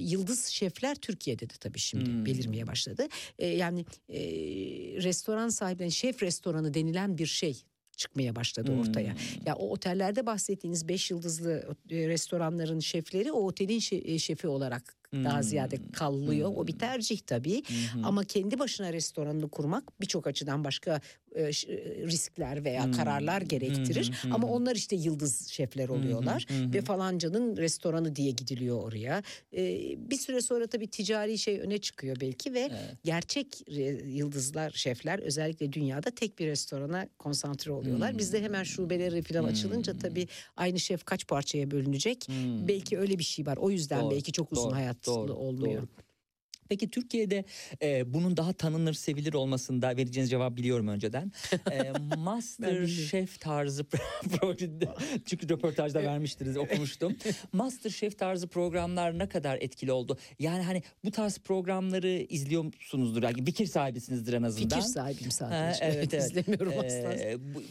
yıldız 0.00 0.46
şefler 0.46 0.94
Türkiye'de 0.94 1.50
de 1.50 1.54
tabii 1.60 1.78
şimdi 1.78 2.10
Hmm. 2.10 2.26
belirmeye 2.26 2.66
başladı. 2.66 3.08
E, 3.38 3.46
yani 3.46 3.84
e, 4.08 4.18
restoran 5.02 5.48
sahiplerinin 5.48 5.90
şef 5.92 6.22
restoranı 6.22 6.74
denilen 6.74 7.18
bir 7.18 7.26
şey 7.26 7.62
çıkmaya 7.96 8.36
başladı 8.36 8.72
ortaya. 8.80 9.12
Hmm. 9.12 9.18
Ya 9.46 9.56
o 9.56 9.70
otellerde 9.70 10.26
bahsettiğiniz 10.26 10.88
5 10.88 11.10
yıldızlı 11.10 11.76
e, 11.90 12.08
restoranların 12.08 12.80
şefleri 12.80 13.32
o 13.32 13.40
otelin 13.46 13.80
e, 13.92 14.18
şefi 14.18 14.48
olarak 14.48 14.96
daha 15.14 15.36
Hmm. 15.36 15.42
ziyade 15.42 15.76
kallıyor. 15.92 16.52
O 16.56 16.66
bir 16.66 16.78
tercih 16.78 17.18
tabii. 17.26 17.62
Ama 18.04 18.24
kendi 18.24 18.58
başına 18.58 18.92
restoranını 18.92 19.48
kurmak 19.48 20.00
birçok 20.00 20.26
açıdan 20.26 20.64
başka 20.64 21.00
riskler 22.06 22.64
veya 22.64 22.84
Hmm. 22.84 22.92
kararlar 22.92 23.40
gerektirir. 23.42 24.10
Hı 24.22 24.28
hı, 24.28 24.34
Ama 24.34 24.46
onlar 24.48 24.76
işte 24.76 24.96
yıldız 24.96 25.48
şefler 25.48 25.88
oluyorlar 25.88 26.44
hı 26.48 26.54
hı. 26.54 26.72
ve 26.72 26.80
falancanın 26.80 27.56
restoranı 27.56 28.16
diye 28.16 28.30
gidiliyor 28.30 28.82
oraya. 28.82 29.22
E, 29.56 29.60
bir 30.10 30.16
süre 30.16 30.40
sonra 30.40 30.66
tabii 30.66 30.86
ticari 30.86 31.38
şey 31.38 31.60
öne 31.60 31.78
çıkıyor 31.78 32.16
belki 32.20 32.54
ve 32.54 32.60
Evet. 32.60 32.94
gerçek 33.04 33.64
yıldızlar 34.06 34.70
şefler 34.70 35.18
özellikle 35.18 35.72
dünyada 35.72 36.10
tek 36.10 36.38
bir 36.38 36.46
restorana 36.46 37.08
konsantre 37.18 37.72
oluyorlar. 37.72 38.10
Hmm. 38.10 38.18
Bizde 38.18 38.42
hemen 38.42 38.62
şubeleri 38.62 39.22
falan 39.22 39.44
açılınca 39.44 39.98
tabii 39.98 40.26
aynı 40.56 40.80
şef 40.80 41.04
kaç 41.04 41.26
parçaya 41.26 41.70
bölünecek? 41.70 42.28
Hmm. 42.28 42.68
Belki 42.68 42.98
öyle 42.98 43.18
bir 43.18 43.24
şey 43.24 43.46
var. 43.46 43.56
O 43.56 43.70
yüzden 43.70 44.02
Doğru, 44.02 44.10
belki 44.10 44.32
çok 44.32 44.52
uzun 44.52 44.64
doğru, 44.64 44.74
hayatlı 44.74 45.12
doğru, 45.12 45.32
olmuyor. 45.34 45.82
doğru. 45.82 45.88
Peki 46.68 46.90
Türkiye'de 46.90 47.44
e, 47.82 48.14
bunun 48.14 48.36
daha 48.36 48.52
tanınır, 48.52 48.92
sevilir 48.94 49.34
olmasında 49.34 49.96
vereceğiniz 49.96 50.30
cevap 50.30 50.56
biliyorum 50.56 50.88
önceden. 50.88 51.32
E, 51.70 51.92
Master. 52.16 52.86
Chef 52.86 53.40
tarzı 53.40 53.84
projede 54.40 54.88
çünkü 55.26 55.48
röportajda 55.48 56.02
vermiştiniz 56.02 56.56
okumuştum. 56.56 57.16
Master 57.52 57.90
Chef 57.90 58.18
tarzı 58.18 58.48
programlar 58.48 59.18
ne 59.18 59.28
kadar 59.28 59.58
etkili 59.60 59.92
oldu? 59.92 60.18
Yani 60.38 60.62
hani 60.62 60.82
bu 61.04 61.10
tarz 61.10 61.38
programları 61.38 62.08
izliyor 62.28 62.64
musunuzdur? 62.64 63.22
Yani 63.22 63.44
fikir 63.44 63.66
sahibisinizdir 63.66 64.32
en 64.32 64.42
azından. 64.42 64.68
Fikir 64.68 64.80
sahibim 64.92 65.30
sadece. 65.30 65.56
Ha, 65.56 65.72
evet, 65.80 66.14
izlemiyorum 66.14 66.72
Ee, 66.72 66.78
asla. 66.78 67.38
bu- 67.54 67.62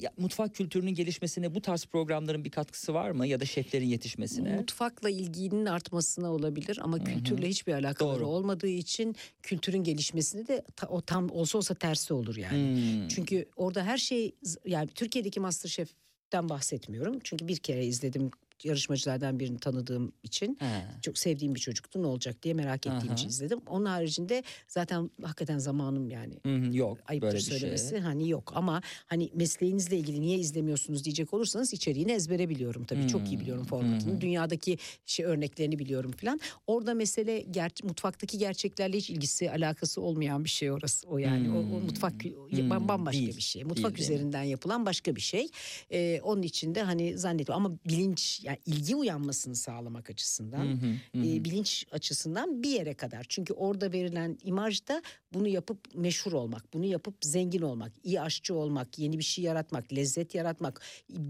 ya, 0.00 0.10
mutfak 0.18 0.54
kültürünün 0.54 0.94
gelişmesine 0.94 1.54
bu 1.54 1.60
tarz 1.62 1.84
programların 1.86 2.44
bir 2.44 2.50
katkısı 2.50 2.94
var 2.94 3.10
mı 3.10 3.26
ya 3.26 3.40
da 3.40 3.44
şeflerin 3.44 3.86
yetişmesine? 3.86 4.56
Mutfakla 4.56 5.10
ilginin 5.10 5.66
artmasına 5.66 6.32
olabilir 6.32 6.78
ama 6.82 7.04
kültürle 7.04 7.48
hiçbir 7.48 7.72
alakaları 7.72 8.20
Doğru. 8.20 8.26
Olmadığı 8.36 8.68
için 8.68 9.16
kültürün 9.42 9.84
gelişmesini 9.84 10.46
de 10.48 10.64
ta- 10.76 10.88
o 10.88 11.00
tam 11.00 11.30
olsa 11.30 11.58
olsa 11.58 11.74
tersi 11.74 12.14
olur 12.14 12.36
yani. 12.36 12.58
Hmm. 12.58 13.08
Çünkü 13.08 13.48
orada 13.56 13.82
her 13.84 13.98
şey 13.98 14.34
yani 14.66 14.88
Türkiye'deki 14.88 15.40
MasterChef'ten 15.40 16.48
bahsetmiyorum. 16.48 17.18
Çünkü 17.24 17.48
bir 17.48 17.56
kere 17.56 17.86
izledim 17.86 18.30
yarışmacılardan 18.64 19.40
birini 19.40 19.58
tanıdığım 19.58 20.12
için. 20.22 20.56
Ha. 20.60 20.82
Çok 21.02 21.18
sevdiğim 21.18 21.54
bir 21.54 21.60
çocuktu 21.60 22.02
ne 22.02 22.06
olacak 22.06 22.42
diye 22.42 22.54
merak 22.54 22.86
ettiğim 22.86 23.06
Aha. 23.12 23.12
için 23.14 23.28
izledim. 23.28 23.60
Onun 23.66 23.84
haricinde 23.84 24.42
zaten 24.68 25.10
hakikaten 25.22 25.58
zamanım 25.58 26.10
yani 26.10 26.34
Hı 26.46 26.54
hı, 26.56 26.76
yok 26.76 26.98
ayıptır 27.06 27.26
böyle 27.28 27.36
bir 27.38 27.42
söylemesi 27.42 27.90
şey. 27.90 27.98
hani 27.98 28.28
yok 28.28 28.52
ama 28.56 28.82
hani 29.06 29.30
mesleğinizle 29.34 29.96
ilgili 29.98 30.20
niye 30.20 30.38
izlemiyorsunuz 30.38 31.04
diyecek 31.04 31.34
olursanız 31.34 31.72
içeriğini 31.72 32.12
ezbere 32.12 32.48
biliyorum 32.48 32.84
tabii 32.84 33.06
çok 33.06 33.32
iyi 33.32 33.40
biliyorum 33.40 33.64
formatını 33.64 34.20
dünyadaki 34.20 34.78
şey 35.06 35.26
örneklerini 35.26 35.78
biliyorum 35.78 36.10
filan 36.12 36.40
orada 36.66 36.94
mesele 36.94 37.42
ger- 37.42 37.86
mutfaktaki 37.86 38.38
gerçeklerle 38.38 38.96
hiç 38.96 39.10
ilgisi 39.10 39.50
alakası 39.50 40.00
olmayan 40.00 40.44
bir 40.44 40.48
şey 40.50 40.72
orası 40.72 41.08
o 41.08 41.18
yani 41.18 41.50
o, 41.50 41.58
o 41.76 41.80
mutfak 41.80 42.06
Hmm, 42.24 42.70
bam- 42.70 42.88
bambaşka 42.88 43.20
değil, 43.20 43.36
bir 43.36 43.42
şey 43.42 43.64
mutfak 43.64 43.96
değil 43.98 44.08
üzerinden 44.08 44.42
yapılan 44.42 44.86
başka 44.86 45.16
bir 45.16 45.20
şey 45.20 45.48
Ee, 45.92 46.20
onun 46.22 46.42
için 46.42 46.74
de 46.74 46.82
hani 46.82 47.18
zannediyorum 47.18 47.66
ama 47.66 47.78
bilinç 47.88 48.44
yani 48.46 48.58
ilgi 48.66 48.96
uyanmasını 48.96 49.56
sağlamak 49.56 50.10
açısından, 50.10 50.64
Hı 50.66 50.72
hı, 50.72 50.86
hı 51.12 51.26
e, 51.26 51.38
hı. 51.38 51.44
bilinç 51.44 51.86
açısından 51.92 52.62
bir 52.62 52.70
yere 52.70 52.94
kadar. 52.94 53.26
Çünkü 53.28 53.52
orada 53.52 53.92
verilen 53.92 54.38
imajda 54.44 55.02
bunu 55.34 55.48
yapıp 55.48 55.78
meşhur 55.94 56.32
olmak, 56.32 56.74
bunu 56.74 56.84
yapıp 56.84 57.14
zengin 57.20 57.62
olmak, 57.62 57.92
iyi 58.04 58.20
aşçı 58.20 58.54
olmak, 58.54 58.98
yeni 58.98 59.18
bir 59.18 59.24
şey 59.24 59.44
yaratmak, 59.44 59.92
lezzet 59.92 60.34
yaratmak, 60.34 60.80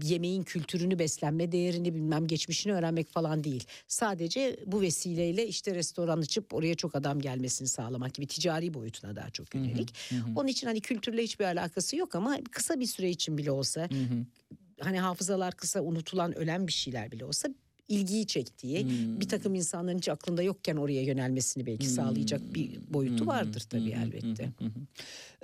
yemeğin 0.03 0.43
kültürünü, 0.43 0.99
beslenme 0.99 1.51
değerini 1.51 1.95
bilmem 1.95 2.27
geçmişini 2.27 2.73
öğrenmek 2.73 3.09
falan 3.09 3.43
değil. 3.43 3.63
Sadece 3.87 4.59
bu 4.65 4.81
vesileyle 4.81 5.47
işte 5.47 5.75
restoran 5.75 6.17
açıp 6.17 6.53
oraya 6.53 6.75
çok 6.75 6.95
adam 6.95 7.19
gelmesini 7.19 7.67
sağlamak 7.67 8.13
gibi 8.13 8.27
ticari 8.27 8.73
boyutuna 8.73 9.15
daha 9.15 9.29
çok 9.29 9.55
yönelik. 9.55 9.93
Onun 10.35 10.47
için 10.47 10.67
hani 10.67 10.81
kültürle 10.81 11.23
hiçbir 11.23 11.45
alakası 11.45 11.95
yok 11.95 12.15
ama 12.15 12.37
kısa 12.51 12.79
bir 12.79 12.85
süre 12.85 13.09
için 13.09 13.37
bile 13.37 13.51
olsa 13.51 13.89
hani 14.79 14.99
hafızalar 14.99 15.53
kısa 15.53 15.81
unutulan 15.81 16.37
ölen 16.37 16.67
bir 16.67 16.71
şeyler 16.71 17.11
bile 17.11 17.25
olsa 17.25 17.49
ilgiyi 17.87 18.27
çektiği 18.27 18.87
bir 19.19 19.27
takım 19.27 19.55
insanların 19.55 19.97
hiç 19.97 20.09
aklında 20.09 20.43
yokken 20.43 20.75
oraya 20.75 21.01
yönelmesini 21.01 21.65
belki 21.65 21.87
sağlayacak 21.87 22.41
bir 22.55 22.79
boyutu 22.93 23.27
vardır 23.27 23.63
tabii 23.69 23.91
elbette. 23.91 24.49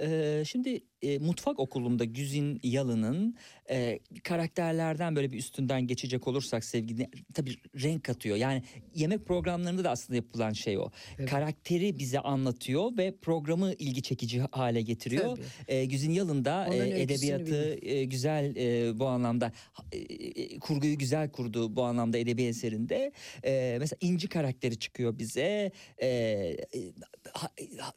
Ee, 0.02 0.44
şimdi 0.48 0.82
e, 1.02 1.20
mutfak 1.20 1.60
okulunda 1.60 2.03
Güzin 2.03 2.60
Yalın'ın 2.64 3.36
e, 3.70 3.99
karakterlerden 4.24 5.15
böyle 5.15 5.32
bir 5.32 5.38
üstünden 5.38 5.88
geçecek 5.88 6.28
olursak 6.28 6.64
sevgili 6.65 7.10
tabii 7.34 7.56
renk 7.82 8.03
katıyor. 8.03 8.38
Yani 8.38 8.64
yemek 8.95 9.26
programlarında 9.26 9.84
da 9.84 9.91
aslında 9.91 10.15
yapılan 10.15 10.53
şey 10.53 10.78
o. 10.78 10.90
Evet. 11.20 11.30
Karakteri 11.30 11.99
bize 11.99 12.20
anlatıyor 12.20 12.98
ve 12.98 13.15
programı 13.22 13.74
ilgi 13.74 14.02
çekici 14.02 14.41
hale 14.52 14.82
getiriyor. 14.82 15.38
Tabii. 15.38 15.45
E, 15.68 15.86
Güzin 15.86 16.11
Yalın 16.11 16.45
da 16.45 16.68
e, 16.74 17.02
edebiyatı 17.02 17.80
e, 17.82 18.03
güzel 18.03 18.56
e, 18.56 18.99
bu 18.99 19.07
anlamda 19.07 19.52
e, 19.91 19.98
e, 19.98 20.60
kurguyu 20.60 20.98
güzel 20.98 21.30
kurdu 21.30 21.76
bu 21.76 21.84
anlamda 21.84 22.18
edebi 22.34 22.43
eserinde. 22.43 23.11
E, 23.45 23.77
mesela 23.80 23.97
İnci 24.01 24.27
karakteri 24.27 24.80
çıkıyor 24.80 25.19
bize. 25.19 25.72
E, 26.01 26.57
ha- 27.34 27.51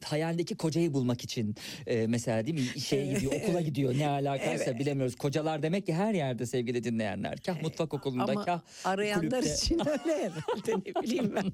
hayalindeki 0.04 0.54
kocayı 0.56 0.92
bulmak 0.94 1.24
için 1.24 1.54
e, 1.86 2.06
mesela 2.06 2.46
değil 2.46 2.60
mi 2.74 2.80
şeye 2.80 3.06
gidiyor 3.14 3.32
okula 3.32 3.60
gidiyor 3.60 3.94
ne 3.98 4.08
alakaysa 4.08 4.78
bilemiyoruz. 4.78 5.16
Kocalar 5.16 5.62
demek 5.62 5.86
ki 5.86 5.94
her 5.94 6.14
yerde 6.14 6.46
sevgili 6.46 6.84
dinleyenler. 6.84 7.38
Kah 7.46 7.62
mutfak 7.62 7.94
okulunda 7.94 8.22
Ama 8.32 8.44
kah 8.44 8.60
arayanlar 8.84 9.30
kulüpte. 9.40 9.54
için 9.54 9.78
öyle 9.86 10.14
herhalde 10.22 10.72
ne 10.86 11.02
bileyim 11.02 11.32
ben. 11.36 11.52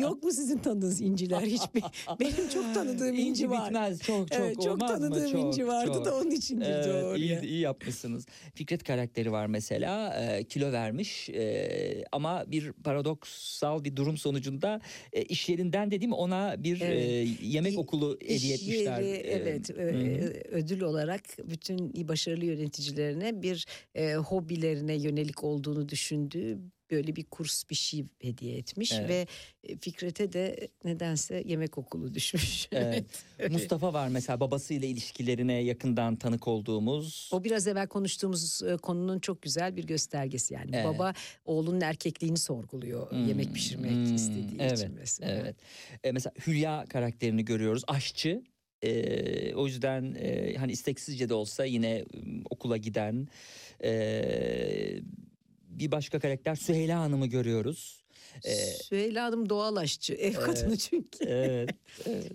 Yok 0.00 0.22
mu 0.22 0.32
sizin 0.32 0.58
tanıdığınız 0.58 1.00
inciler 1.00 1.40
hiçbir? 1.42 1.82
Benim 2.20 2.48
çok 2.48 2.74
tanıdığım 2.74 3.14
inci, 3.14 3.22
İnci 3.22 3.50
var. 3.50 3.64
bitmez 3.66 4.02
çok 4.02 4.28
çok 4.32 4.40
Evet, 4.40 4.54
çok 4.62 4.66
olmaz 4.72 4.90
mı? 4.90 4.96
tanıdığım 4.98 5.32
Çok, 5.32 5.40
inci 5.40 5.66
vardı 5.66 5.92
çok. 5.94 6.04
da 6.04 6.14
onun 6.16 6.30
için 6.30 6.56
girdi 6.58 6.68
Evet, 6.90 7.04
oraya. 7.04 7.16
iyi, 7.16 7.40
iyi 7.40 7.60
yapmışsınız. 7.60 8.26
Fikret 8.54 8.84
karakteri 8.84 9.32
var 9.32 9.46
mesela 9.46 10.14
e, 10.20 10.44
kilo 10.44 10.72
vermiş 10.72 11.28
e, 11.28 12.04
ama 12.16 12.44
bir 12.52 12.72
paradoksal 12.72 13.84
bir 13.84 13.96
durum 13.96 14.16
sonucunda 14.16 14.80
e, 15.12 15.22
iş 15.22 15.48
yerinden 15.48 15.90
dediğim 15.90 16.12
ona 16.12 16.64
bir 16.64 16.80
Evet. 16.80 16.98
e, 16.98 17.46
yemek 17.46 17.78
okulu 17.78 18.18
İş 18.20 18.28
hediye 18.30 18.54
etmişler. 18.54 19.00
yeri, 19.02 19.10
E, 19.24 19.32
evet 19.32 19.70
e, 19.70 19.74
ödül 20.50 20.80
olarak 20.80 21.22
bütün 21.44 22.08
başarılı 22.08 22.44
yöneticilerine 22.44 23.42
bir 23.42 23.66
e, 23.94 24.14
hobilerine 24.14 24.94
yönelik 24.94 25.44
olduğunu 25.44 25.88
düşündüğü 25.88 26.58
böyle 26.90 27.16
bir 27.16 27.24
kurs 27.24 27.70
bir 27.70 27.74
şey 27.74 28.04
hediye 28.22 28.56
etmiş 28.58 28.92
Evet. 28.92 29.08
ve 29.08 29.26
e, 29.64 29.76
Fikret'e 29.76 30.32
de 30.32 30.68
nedense 30.84 31.42
yemek 31.46 31.78
okulu 31.78 32.14
düşmüş. 32.14 32.68
Evet. 32.76 33.24
Mustafa 33.50 33.92
var 33.92 34.08
mesela 34.08 34.40
babasıyla 34.40 34.88
ilişkilerine 34.88 35.52
yakından 35.52 36.16
tanık 36.16 36.48
olduğumuz. 36.48 37.30
O 37.32 37.44
biraz 37.44 37.66
evvel 37.66 37.86
konuştuğumuz 37.86 38.62
e, 38.62 38.76
konunun 38.76 39.18
çok 39.18 39.42
güzel 39.42 39.76
bir 39.76 39.84
göstergesi 39.84 40.54
yani. 40.54 40.70
Evet. 40.74 40.84
Baba 40.86 41.12
oğlunun 41.44 41.80
erkekliğini 41.80 42.38
sorguluyor 42.38 43.10
Hmm, 43.10 43.28
yemek 43.28 43.54
pişirmek 43.54 43.90
hmm, 43.92 44.14
istediği 44.14 44.56
evet, 44.60 44.78
için 44.78 44.94
mesela. 44.98 45.32
Evet. 45.32 45.56
E, 46.04 46.12
mesela 46.12 46.32
Hülya 46.46 46.84
karakterini 46.88 47.44
görüyoruz. 47.44 47.82
Aşçı. 47.86 48.42
E, 48.82 49.54
o 49.54 49.66
yüzden 49.66 50.14
e, 50.18 50.54
hani 50.54 50.72
isteksizce 50.72 51.28
de 51.28 51.34
olsa 51.34 51.64
yine 51.64 52.04
m, 52.14 52.42
okula 52.50 52.76
giden 52.76 53.28
e, 53.84 55.00
bir 55.78 55.90
başka 55.90 56.18
karakter 56.20 56.54
Süheyla 56.54 57.00
Hanım'ı 57.00 57.26
görüyoruz. 57.26 58.02
E, 58.44 58.54
Süheyla 58.54 59.24
Hanım 59.24 59.48
doğal 59.48 59.76
aşçı 59.76 60.14
ev 60.14 60.34
kadını 60.34 60.76
çünkü. 60.78 61.24
evet, 61.24 61.70
evet. 62.06 62.32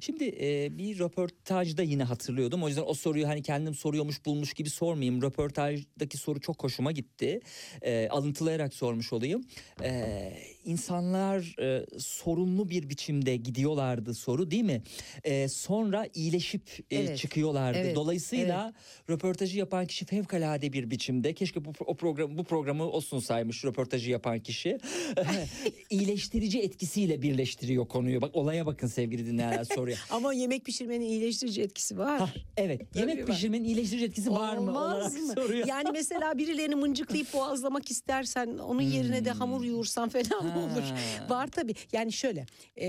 Şimdi 0.00 0.24
e, 0.40 0.78
bir 0.78 0.98
röportajda 0.98 1.82
yine 1.82 2.02
hatırlıyordum. 2.02 2.62
O 2.62 2.68
yüzden 2.68 2.84
o 2.86 2.94
soruyu 2.94 3.28
hani 3.28 3.42
kendim 3.42 3.74
soruyormuş 3.74 4.26
bulmuş 4.26 4.54
gibi 4.54 4.70
sormayayım. 4.70 5.22
Röportajdaki 5.22 6.16
soru 6.16 6.40
çok 6.40 6.64
hoşuma 6.64 6.92
gitti. 6.92 7.40
E, 7.82 8.08
alıntılayarak 8.08 8.74
sormuş 8.74 9.12
olayım. 9.12 9.44
E, 9.82 10.32
insanlar 10.64 11.54
e, 11.62 11.86
sorunlu 11.98 12.68
bir 12.68 12.88
biçimde 12.90 13.36
gidiyorlardı 13.36 14.14
soru 14.14 14.50
değil 14.50 14.64
mi? 14.64 14.82
E, 15.24 15.48
sonra 15.48 16.06
iyileşip 16.14 16.70
e, 16.90 16.96
Evet, 16.96 17.18
çıkıyorlardı. 17.18 17.78
evet, 17.78 17.96
Dolayısıyla 17.96 18.72
röportajı 19.10 19.58
yapan 19.58 19.86
kişi 19.86 20.04
fevkalade 20.04 20.72
bir 20.72 20.90
biçimde 20.90 21.34
keşke 21.34 21.64
bu 21.64 21.72
o 21.86 21.96
program 21.96 22.38
bu 22.38 22.44
programı 22.44 22.90
o 22.90 23.00
sunsaymış 23.00 23.64
röportajı 23.64 24.10
yapan 24.10 24.38
kişi. 24.40 24.78
iyileştirici 25.90 26.60
etkisiyle 26.60 27.22
birleştiriyor 27.22 27.88
konuyu. 27.88 28.20
Bak 28.20 28.36
olaya 28.36 28.66
bakın 28.66 28.86
sevgili 28.86 29.26
dinleyenler 29.26 29.64
soruya. 29.74 29.96
Ama 30.10 30.32
yemek 30.34 30.64
pişirmenin 30.64 31.04
iyileştirici 31.06 31.62
etkisi 31.62 31.98
var. 31.98 32.20
Hah, 32.20 32.34
evet. 32.56 32.80
Yemek 32.96 33.18
var. 33.18 33.26
pişirmenin 33.26 33.64
iyileştirici 33.64 34.04
etkisi 34.04 34.30
var 34.30 34.56
mı 34.56 34.70
Olmaz 34.70 35.14
mı? 35.14 35.32
soruyor. 35.34 35.66
Yani 35.66 35.88
mesela 35.92 36.38
birilerini 36.38 36.74
mıncıklayıp 36.74 37.32
boğazlamak 37.32 37.90
istersen 37.90 38.58
onun 38.58 38.82
yerine 38.82 39.24
de 39.24 39.30
hamur 39.30 39.64
yoğursan 39.64 40.08
fena 40.08 40.40
mı 40.40 40.58
olur? 40.64 40.82
Hmm. 40.82 40.96
Ha. 40.96 41.26
Var 41.30 41.46
tabii. 41.46 41.74
Yani 41.92 42.12
şöyle 42.12 42.46
e, 42.76 42.86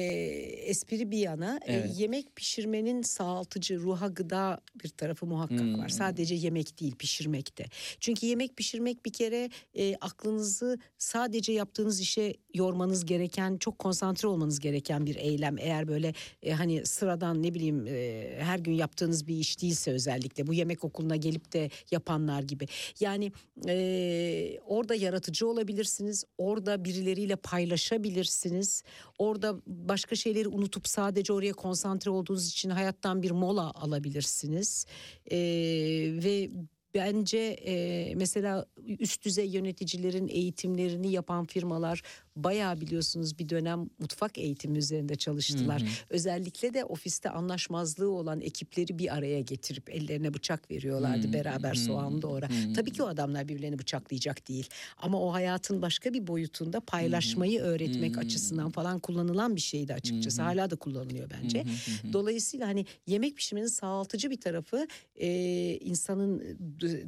espri 0.67 1.11
bir 1.11 1.17
yana 1.17 1.59
e, 1.65 1.73
Evet. 1.73 1.99
yemek 1.99 2.35
pişirmenin 2.35 3.01
sağaltıcı 3.01 3.79
ruha 3.79 4.07
gıda 4.07 4.59
bir 4.83 4.89
tarafı 4.89 5.25
muhakkak 5.25 5.59
Hmm. 5.59 5.77
var. 5.79 5.89
Sadece 5.89 6.35
yemek 6.35 6.79
değil 6.79 6.95
pişirmek 6.95 7.57
de. 7.57 7.65
Çünkü 7.99 8.25
yemek 8.25 8.57
pişirmek 8.57 9.05
bir 9.05 9.13
kere 9.13 9.49
e, 9.75 9.95
aklınızı 9.95 10.77
sadece 10.97 11.53
yaptığınız 11.53 12.01
işe 12.01 12.33
yormanız 12.53 13.05
gereken 13.05 13.57
çok 13.57 13.79
konsantre 13.79 14.27
olmanız 14.27 14.59
gereken 14.59 15.05
bir 15.05 15.15
eylem. 15.15 15.57
Eğer 15.57 15.87
böyle 15.87 16.13
e, 16.43 16.51
hani 16.53 16.66
sıradan 16.85 17.43
ne 17.43 17.53
bileyim 17.53 17.87
e, 17.87 18.35
her 18.39 18.59
gün 18.59 18.71
yaptığınız 18.71 19.27
bir 19.27 19.35
iş 19.35 19.61
değilse 19.61 19.91
özellikle 19.91 20.47
bu 20.47 20.53
yemek 20.53 20.83
okuluna 20.83 21.15
gelip 21.15 21.53
de 21.53 21.69
yapanlar 21.91 22.41
gibi. 22.43 22.67
Yani 22.99 23.31
e, 23.67 24.59
orada 24.65 24.95
yaratıcı 24.95 25.47
olabilirsiniz. 25.47 26.23
Orada 26.37 26.83
birileriyle 26.83 27.35
paylaşabilirsiniz. 27.35 28.83
Orada 29.17 29.55
başka 29.67 30.15
şeyleri 30.15 30.47
unutup 30.47 30.87
sadece 30.87 31.33
oraya 31.33 31.53
konsantre 31.53 32.11
olduğunuz 32.11 32.49
için 32.49 32.69
hayattan 32.69 33.23
bir 33.23 33.31
mola 33.31 33.71
alabilirsiniz. 33.71 34.85
E, 35.31 35.37
ve 36.23 36.49
bence 36.97 37.37
e, 37.65 38.15
mesela 38.15 38.65
üst 38.99 39.25
düzey 39.25 39.49
yöneticilerin 39.49 40.27
eğitimlerini 40.27 41.11
yapan 41.11 41.45
firmalar 41.45 42.01
bayağı 42.35 42.81
biliyorsunuz 42.81 43.39
bir 43.39 43.49
dönem 43.49 43.89
mutfak 43.99 44.37
eğitimi 44.37 44.77
üzerinde 44.77 45.15
çalıştılar. 45.15 45.83
Özellikle 46.09 46.73
de 46.73 46.85
ofiste 46.85 47.29
anlaşmazlığı 47.29 48.09
olan 48.11 48.41
ekipleri 48.41 48.99
bir 48.99 49.15
araya 49.15 49.39
getirip 49.41 49.89
ellerine 49.89 50.33
bıçak 50.33 50.71
veriyorlardı 50.71 51.33
beraber 51.33 51.73
soğan 51.73 52.21
doğra. 52.21 52.47
Tabii 52.75 52.91
ki 52.91 53.03
o 53.03 53.07
adamlar 53.07 53.47
birbirlerini 53.47 53.79
bıçaklayacak 53.79 54.47
değil 54.47 54.67
ama 54.97 55.21
o 55.21 55.33
hayatın 55.33 55.81
başka 55.81 56.13
bir 56.13 56.27
boyutunda 56.27 56.79
paylaşmayı 56.79 57.59
öğretmek 57.61 58.17
açısından 58.17 58.69
falan 58.71 58.99
kullanılan 58.99 59.55
bir 59.55 59.61
şeydi 59.61 59.93
açıkçası. 59.93 60.41
Hala 60.41 60.69
da 60.69 60.75
kullanılıyor 60.75 61.29
bence. 61.43 61.63
Dolayısıyla 62.13 62.67
hani 62.67 62.85
yemek 63.07 63.37
pişirmenin 63.37 63.67
sağaltıcı 63.67 64.29
bir 64.31 64.41
tarafı 64.41 64.87
e, 65.15 65.27
insanın 65.81 66.57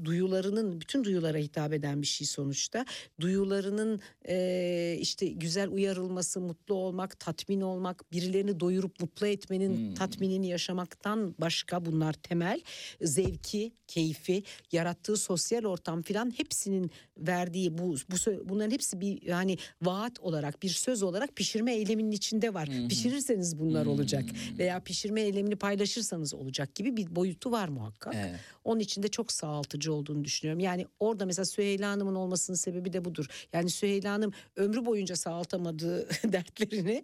duyularının 0.05 0.81
bütün 0.81 1.03
duyulara 1.03 1.37
hitap 1.37 1.73
eden 1.73 2.01
bir 2.01 2.07
şey 2.07 2.27
sonuçta. 2.27 2.85
Duyularının 3.19 3.99
e, 4.27 4.97
işte 4.99 5.27
güzel 5.27 5.69
uyarılması, 5.69 6.41
mutlu 6.41 6.75
olmak, 6.75 7.19
tatmin 7.19 7.61
olmak, 7.61 8.11
birilerini 8.11 8.59
doyurup 8.59 9.01
mutlu 9.01 9.27
etmenin 9.27 9.95
tatminini 9.95 10.47
yaşamaktan 10.47 11.35
başka 11.39 11.85
bunlar 11.85 12.13
temel. 12.13 12.61
Zevki, 13.01 13.71
keyfi, 13.87 14.43
yarattığı 14.71 15.17
sosyal 15.17 15.63
ortam 15.63 16.01
filan 16.01 16.33
hepsinin 16.37 16.91
verdiği 17.17 17.77
bu, 17.77 17.95
bu 18.09 18.49
bunların 18.49 18.71
hepsi 18.71 19.01
bir 19.01 19.21
yani 19.21 19.57
vaat 19.81 20.19
olarak 20.19 20.63
bir 20.63 20.69
söz 20.69 21.03
olarak 21.03 21.35
pişirme 21.35 21.73
eyleminin 21.73 22.11
içinde 22.11 22.53
var. 22.53 22.69
Pişirirseniz 22.89 23.59
bunlar 23.59 23.85
olacak 23.85 24.23
veya 24.57 24.79
pişirme 24.79 25.21
eylemini 25.21 25.55
paylaşırsanız 25.55 26.33
olacak 26.33 26.75
gibi 26.75 26.97
bir 26.97 27.15
boyutu 27.15 27.51
var 27.51 27.67
muhakkak. 27.67 28.15
Evet. 28.17 28.39
Onun 28.63 28.79
için 28.79 29.03
de 29.03 29.07
çok 29.07 29.31
sağaltıcı 29.59 29.93
olduğunu 29.93 30.23
düşünüyorum. 30.23 30.59
Yani 30.59 30.87
orada 30.99 31.25
mesela 31.25 31.45
Süheyla 31.45 31.91
Hanım'ın 31.91 32.15
olmasının 32.15 32.57
sebebi 32.57 32.93
de 32.93 33.05
budur. 33.05 33.27
Yani 33.53 33.69
Süheyla 33.69 34.13
Hanım 34.13 34.31
ömrü 34.55 34.85
boyunca 34.85 35.15
sağaltamadığı 35.15 36.09
dertlerini 36.33 37.03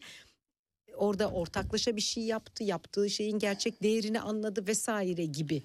orada 0.95 1.29
ortaklaşa 1.29 1.95
bir 1.95 2.01
şey 2.01 2.23
yaptı. 2.23 2.63
Yaptığı 2.63 3.09
şeyin 3.09 3.39
gerçek 3.39 3.83
değerini 3.83 4.19
anladı 4.19 4.67
vesaire 4.67 5.25
gibi 5.25 5.63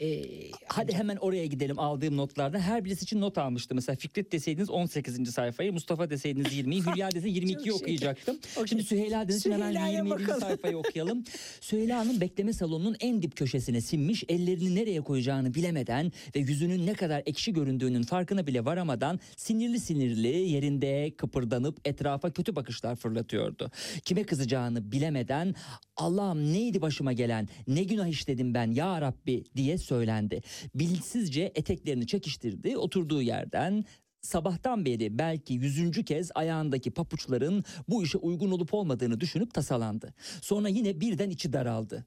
e, 0.00 0.24
Hadi 0.66 0.92
hemen 0.92 1.16
oraya 1.16 1.46
gidelim 1.46 1.78
aldığım 1.78 2.16
notlardan. 2.16 2.60
Her 2.60 2.84
birisi 2.84 3.02
için 3.04 3.20
not 3.20 3.38
almıştım. 3.38 3.74
Mesela 3.76 3.96
Fikret 3.96 4.32
deseydiniz 4.32 4.70
18. 4.70 5.30
sayfayı, 5.30 5.72
Mustafa 5.72 6.10
deseydiniz 6.10 6.46
20'yi, 6.46 6.82
Hülya 6.86 7.10
deseydiniz 7.10 7.50
22'yi 7.50 7.58
şeker. 7.58 7.72
okuyacaktım. 7.72 8.38
Okey. 8.56 8.66
Şimdi 8.66 8.82
Süheyla 8.84 9.28
desin 9.28 9.38
için 9.38 9.52
hemen 9.52 9.72
Süheyla'ya 9.72 9.98
27. 9.98 10.20
bakalım. 10.22 10.40
sayfayı 10.40 10.78
okuyalım. 10.78 11.24
Süheyla 11.60 11.98
Hanım 11.98 12.20
bekleme 12.20 12.52
salonunun 12.52 12.96
en 13.00 13.22
dip 13.22 13.36
köşesine 13.36 13.80
sinmiş, 13.80 14.24
ellerini 14.28 14.74
nereye 14.74 15.00
koyacağını 15.00 15.54
bilemeden 15.54 16.12
ve 16.36 16.40
yüzünün 16.40 16.86
ne 16.86 16.94
kadar 16.94 17.22
ekşi 17.26 17.52
göründüğünün 17.52 18.02
farkına 18.02 18.46
bile 18.46 18.64
varamadan 18.64 19.20
sinirli 19.36 19.80
sinirli 19.80 20.28
yerinde 20.28 21.14
kıpırdanıp 21.16 21.80
etrafa 21.84 22.30
kötü 22.30 22.56
bakışlar 22.56 22.96
fırlatıyordu. 22.96 23.70
Kime 24.04 24.24
kızacağını 24.24 24.92
bilemeden 24.92 25.54
Allah'ım 25.96 26.52
neydi 26.52 26.82
başıma 26.82 27.12
gelen 27.12 27.48
ne 27.68 27.82
günah 27.82 28.06
işledim 28.06 28.54
ben 28.54 28.70
ya 28.70 29.00
Rabbi 29.00 29.44
diye 29.56 29.78
söylendi. 29.90 30.40
Bilinçsizce 30.74 31.52
eteklerini 31.54 32.06
çekiştirdi 32.06 32.76
oturduğu 32.76 33.22
yerden 33.22 33.84
sabahtan 34.20 34.84
beri 34.84 35.18
belki 35.18 35.54
yüzüncü 35.54 36.04
kez 36.04 36.30
ayağındaki 36.34 36.90
papuçların 36.90 37.64
bu 37.88 38.02
işe 38.02 38.18
uygun 38.18 38.50
olup 38.50 38.74
olmadığını 38.74 39.20
düşünüp 39.20 39.54
tasalandı. 39.54 40.14
Sonra 40.42 40.68
yine 40.68 41.00
birden 41.00 41.30
içi 41.30 41.52
daraldı. 41.52 42.06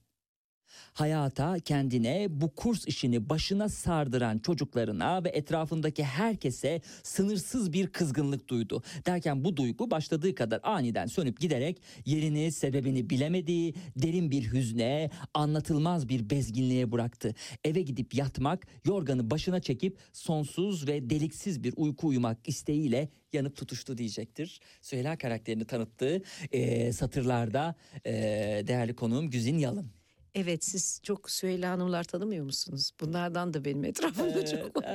Hayata, 0.94 1.60
kendine, 1.60 2.28
bu 2.30 2.56
kurs 2.56 2.88
işini 2.88 3.30
başına 3.30 3.70
sardıran 3.70 4.40
çocuklarına 4.40 5.24
ve 5.24 5.30
etrafındaki 5.30 6.04
herkese 6.04 6.82
sınırsız 7.04 7.74
bir 7.74 7.88
kızgınlık 7.88 8.48
duydu. 8.48 8.84
Derken 9.06 9.46
bu 9.46 9.58
duygu 9.58 9.92
başladığı 9.92 10.36
kadar 10.36 10.60
aniden 10.64 11.06
sönüp 11.06 11.40
giderek 11.40 11.82
yerini, 12.06 12.52
sebebini 12.52 13.10
bilemediği 13.10 13.74
derin 13.96 14.32
bir 14.32 14.52
hüzne, 14.54 15.10
anlatılmaz 15.34 16.10
bir 16.10 16.30
bezginliğe 16.30 16.92
bıraktı. 16.92 17.36
Eve 17.64 17.82
gidip 17.82 18.14
yatmak, 18.14 18.68
yorganı 18.86 19.32
başına 19.32 19.60
çekip 19.60 19.98
sonsuz 20.14 20.88
ve 20.88 21.10
deliksiz 21.10 21.64
bir 21.64 21.74
uyku 21.78 22.08
uyumak 22.08 22.38
isteğiyle 22.48 23.10
yanıp 23.34 23.56
tutuştu 23.56 23.98
diyecektir. 23.98 24.60
Süheyla 24.82 25.18
karakterini 25.18 25.66
tanıttığı 25.66 26.22
eee, 26.52 26.94
satırlarda 26.94 27.76
eee, 28.06 28.68
değerli 28.68 28.96
konuğum 28.96 29.30
Güzin 29.30 29.58
Yalın. 29.58 30.03
Evet 30.36 30.64
siz 30.66 31.00
çok 31.04 31.32
Süheyla 31.32 31.72
Hanımlar 31.72 32.04
tanımıyor 32.04 32.46
musunuz? 32.46 32.92
Bunlardan 33.02 33.54
da 33.54 33.66
benim 33.66 33.84
etrafımda 33.86 34.46
çok 34.46 34.78
var. 34.78 34.86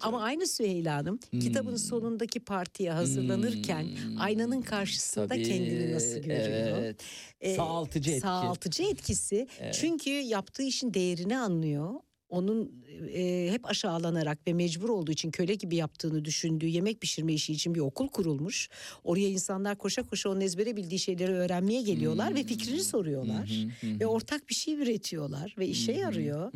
Ama 0.00 0.22
aynı 0.22 0.46
Süheyla 0.46 0.96
Hanım 0.96 1.18
kitabın 1.40 1.70
Hmm. 1.70 1.78
sonundaki 1.78 2.40
partiye 2.40 2.92
hazırlanırken 2.92 3.86
aynanın 4.18 4.62
karşısında 4.62 5.42
kendini 5.42 5.92
nasıl 5.92 6.18
görüyor? 6.18 6.78
Evet. 6.78 7.02
Ee, 7.40 7.56
Sağaltıcı 7.56 8.10
etki. 8.10 8.20
Sağaltıcı 8.20 8.82
etkisi. 8.82 9.46
Çünkü 9.72 10.10
yaptığı 10.10 10.62
işin 10.62 10.94
değerini 10.94 11.38
anlıyor. 11.38 11.90
Onun 12.32 12.72
e, 13.14 13.48
hep 13.50 13.66
aşağılanarak 13.66 14.38
ve 14.46 14.52
mecbur 14.52 14.88
olduğu 14.88 15.12
için 15.12 15.30
köle 15.30 15.54
gibi 15.54 15.76
yaptığını 15.76 16.24
düşündüğü 16.24 16.66
yemek 16.66 17.00
pişirme 17.00 17.32
işi 17.32 17.52
için 17.52 17.74
bir 17.74 17.80
okul 17.80 18.08
kurulmuş. 18.08 18.68
Oraya 19.04 19.28
insanlar 19.28 19.78
koşa 19.78 20.02
koşa 20.02 20.30
onun 20.30 20.40
ezbere 20.40 20.76
bildiği 20.76 20.98
şeyleri 20.98 21.32
öğrenmeye 21.32 21.82
geliyorlar 21.82 22.34
ve 22.34 22.44
fikrini 22.44 22.84
soruyorlar. 22.84 23.66
Ve 24.00 24.06
ortak 24.06 24.48
bir 24.48 24.54
şey 24.54 24.74
üretiyorlar 24.74 25.54
ve 25.58 25.66
işe 25.66 25.92
yarıyor. 25.92 26.52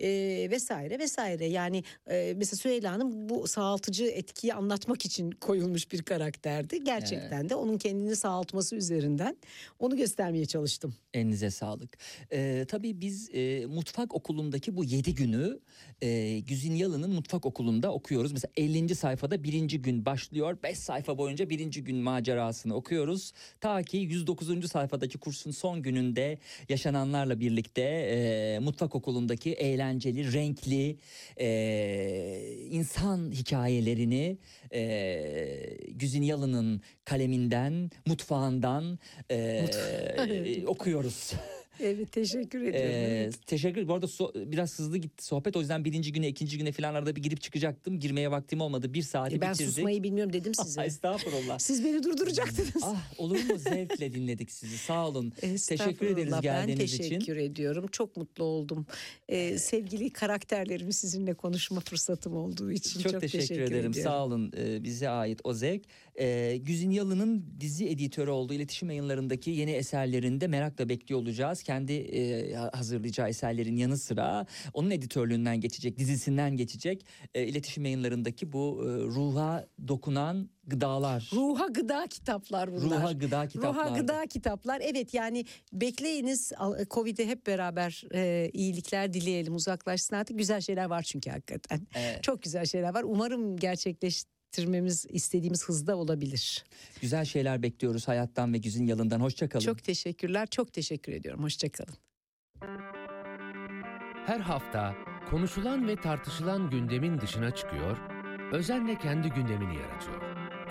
E, 0.00 0.50
vesaire 0.50 0.98
vesaire. 0.98 1.46
Yani 1.46 1.84
e, 2.10 2.34
mesela 2.36 2.56
Süheyla 2.56 2.92
Hanım 2.92 3.28
bu 3.28 3.48
sağaltıcı 3.48 4.04
etkiyi 4.04 4.54
anlatmak 4.54 5.04
için 5.04 5.30
koyulmuş 5.30 5.92
bir 5.92 6.02
karakterdi. 6.02 6.84
Gerçekten 6.84 7.48
de 7.48 7.54
onun 7.54 7.78
kendini 7.78 8.16
sağaltması 8.16 8.76
üzerinden 8.76 9.36
onu 9.78 9.96
göstermeye 9.96 10.46
çalıştım. 10.46 10.94
Elinize 11.14 11.50
sağlık. 11.50 11.98
Ee, 12.32 12.64
tabii 12.68 13.00
biz 13.00 13.30
e, 13.34 13.66
mutfak 13.66 14.14
okulundaki 14.14 14.76
bu 14.76 14.84
yedi 14.84 15.17
günü 15.18 15.58
e, 16.02 16.38
Güzin 16.38 16.74
Yalın'ın 16.74 17.10
mutfak 17.10 17.46
okulunda 17.46 17.92
okuyoruz. 17.92 18.32
Mesela 18.32 18.52
50. 18.56 18.94
sayfada 18.94 19.44
birinci 19.44 19.82
gün 19.82 20.04
başlıyor. 20.04 20.56
5 20.62 20.78
sayfa 20.78 21.18
boyunca 21.18 21.50
birinci 21.50 21.84
gün 21.84 21.96
macerasını 21.96 22.74
okuyoruz. 22.74 23.32
Ta 23.60 23.82
ki 23.82 23.96
109. 23.96 24.70
sayfadaki 24.70 25.18
kursun 25.18 25.50
son 25.50 25.82
gününde 25.82 26.38
yaşananlarla 26.68 27.40
birlikte 27.40 27.82
e, 27.82 28.58
mutfak 28.58 28.94
okulundaki 28.94 29.52
eğlenceli, 29.52 30.32
renkli 30.32 30.96
e, 31.40 31.48
insan 32.70 33.30
hikayelerini 33.32 34.38
e, 34.72 34.80
Güzin 35.90 36.22
Yalın'ın 36.22 36.80
kaleminden, 37.04 37.90
mutfağından 38.06 38.98
e, 39.30 39.66
okuyoruz. 40.66 41.32
Evet 41.80 42.12
teşekkür 42.12 42.62
ediyorum. 42.62 42.90
Ee, 42.92 43.30
teşekkür 43.46 43.88
Bu 43.88 43.94
arada 43.94 44.06
so- 44.06 44.50
biraz 44.52 44.78
hızlı 44.78 44.98
gitti 44.98 45.24
sohbet. 45.24 45.56
O 45.56 45.60
yüzden 45.60 45.84
birinci 45.84 46.12
güne, 46.12 46.28
ikinci 46.28 46.58
güne 46.58 46.72
falan 46.72 46.94
arada 46.94 47.16
bir 47.16 47.22
girip 47.22 47.40
çıkacaktım. 47.40 48.00
Girmeye 48.00 48.30
vaktim 48.30 48.60
olmadı. 48.60 48.94
Bir 48.94 49.02
saati 49.02 49.36
E, 49.36 49.40
ben 49.40 49.52
bitirdik. 49.54 49.72
susmayı 49.74 50.02
bilmiyorum 50.02 50.32
dedim 50.32 50.54
size. 50.62 50.80
Ah, 50.80 50.84
Estağfurullah. 50.84 51.58
Siz 51.58 51.84
beni 51.84 52.02
durduracaktınız. 52.02 52.82
ah 52.82 53.12
olur 53.18 53.36
mu 53.36 53.58
zevkle 53.58 54.14
dinledik 54.14 54.50
sizi. 54.52 54.78
Sağ 54.78 55.08
olun. 55.08 55.30
Teşekkür 55.68 56.06
ederiz 56.06 56.34
geldiğiniz 56.42 56.80
Ben 56.80 56.84
için. 56.84 56.98
teşekkür 57.02 57.36
ediyorum. 57.36 57.86
Çok 57.92 58.16
mutlu 58.16 58.44
oldum. 58.44 58.86
Ee, 59.28 59.58
sevgili 59.58 60.10
karakterlerimi 60.10 60.92
sizinle 60.92 61.34
konuşma 61.34 61.80
fırsatım 61.80 62.36
olduğu 62.36 62.72
için 62.72 63.00
Çok, 63.00 63.12
çok, 63.12 63.20
teşekkür, 63.20 63.54
ederim. 63.54 63.66
ediyorum. 63.66 63.94
Sağ 63.94 64.24
olun 64.24 64.52
e, 64.58 64.84
bize 64.84 65.08
ait 65.08 65.40
o 65.44 65.54
zevk. 65.54 65.82
E, 66.20 66.56
Güzin 66.56 66.90
Yalın'ın 66.90 67.44
dizi 67.60 67.88
editörü 67.88 68.30
olduğu 68.30 68.54
iletişim 68.54 68.88
yayınlarındaki 68.90 69.50
yeni 69.50 69.70
eserlerinde 69.70 70.46
merakla 70.46 70.88
bekliyor 70.88 71.20
olacağız. 71.20 71.62
Kendi 71.68 71.92
e, 71.92 72.54
hazırlayacağı 72.54 73.28
eserlerin 73.28 73.76
yanı 73.76 73.98
sıra 73.98 74.46
onun 74.74 74.90
editörlüğünden 74.90 75.60
geçecek, 75.60 75.98
dizisinden 75.98 76.56
geçecek. 76.56 77.06
E, 77.34 77.44
iletişim 77.46 77.84
yayınlarındaki 77.84 78.52
bu 78.52 78.82
e, 78.82 78.86
ruha 78.88 79.66
dokunan 79.88 80.50
gıdalar. 80.66 81.30
Ruha 81.34 81.66
gıda 81.66 82.06
kitaplar 82.06 82.72
bunlar. 82.72 83.00
Ruha 83.00 83.12
gıda 83.12 83.48
kitaplar. 83.48 83.74
Ruha 83.74 83.98
gıda 83.98 84.26
kitaplar. 84.26 84.80
Evet 84.84 85.14
yani 85.14 85.44
bekleyiniz 85.72 86.52
Al- 86.56 86.84
Covid'e 86.90 87.26
hep 87.26 87.46
beraber 87.46 88.02
e, 88.14 88.50
iyilikler 88.52 89.12
dileyelim 89.12 89.54
uzaklaşsın 89.54 90.16
artık. 90.16 90.38
Güzel 90.38 90.60
şeyler 90.60 90.84
var 90.84 91.02
çünkü 91.02 91.30
hakikaten. 91.30 91.80
Evet. 91.94 92.22
Çok 92.22 92.42
güzel 92.42 92.64
şeyler 92.64 92.94
var. 92.94 93.02
Umarım 93.02 93.56
gerçekleştirmemiz 94.48 95.06
istediğimiz 95.10 95.68
hızda 95.68 95.96
olabilir. 95.96 96.64
Güzel 97.00 97.24
şeyler 97.24 97.62
bekliyoruz 97.62 98.08
hayattan 98.08 98.52
ve 98.52 98.58
Güzin 98.58 98.86
Yalın'dan. 98.86 99.20
Hoşçakalın. 99.20 99.64
Çok 99.64 99.84
teşekkürler. 99.84 100.48
Çok 100.50 100.72
teşekkür 100.72 101.12
ediyorum. 101.12 101.42
Hoşçakalın. 101.44 101.94
Her 104.26 104.40
hafta 104.40 104.94
konuşulan 105.30 105.88
ve 105.88 105.96
tartışılan 105.96 106.70
gündemin 106.70 107.20
dışına 107.20 107.50
çıkıyor, 107.50 107.96
özenle 108.52 108.98
kendi 108.98 109.28
gündemini 109.28 109.76
yaratıyor. 109.76 110.22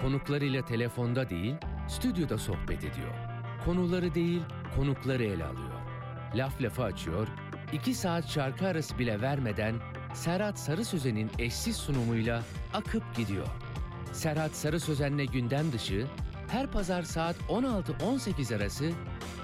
Konuklarıyla 0.02 0.66
telefonda 0.66 1.30
değil, 1.30 1.56
stüdyoda 1.90 2.38
sohbet 2.38 2.80
ediyor. 2.80 3.14
Konuları 3.66 4.16
değil, 4.16 4.42
konukları 4.76 5.24
ele 5.24 5.46
alıyor. 5.46 5.82
Laf 6.36 6.62
lafı 6.62 6.84
açıyor, 6.84 7.28
iki 7.74 7.94
saat 7.94 8.28
şarkı 8.28 8.68
arası 8.68 9.00
bile 9.00 9.22
vermeden 9.22 9.76
Serhat 10.14 10.60
Sarı 10.60 10.86
Sözen'in 10.86 11.32
eşsiz 11.40 11.76
sunumuyla 11.76 12.44
akıp 12.74 13.16
gidiyor. 13.16 13.48
Serhat 14.14 14.56
Sarı 14.56 14.80
Sözen'le 14.80 15.26
gündem 15.26 15.72
dışı 15.72 16.08
her 16.48 16.68
pazar 16.72 17.04
saat 17.04 17.36
16-18 17.50 18.56
arası 18.56 18.92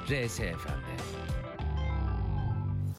RSFM'de. 0.08 1.23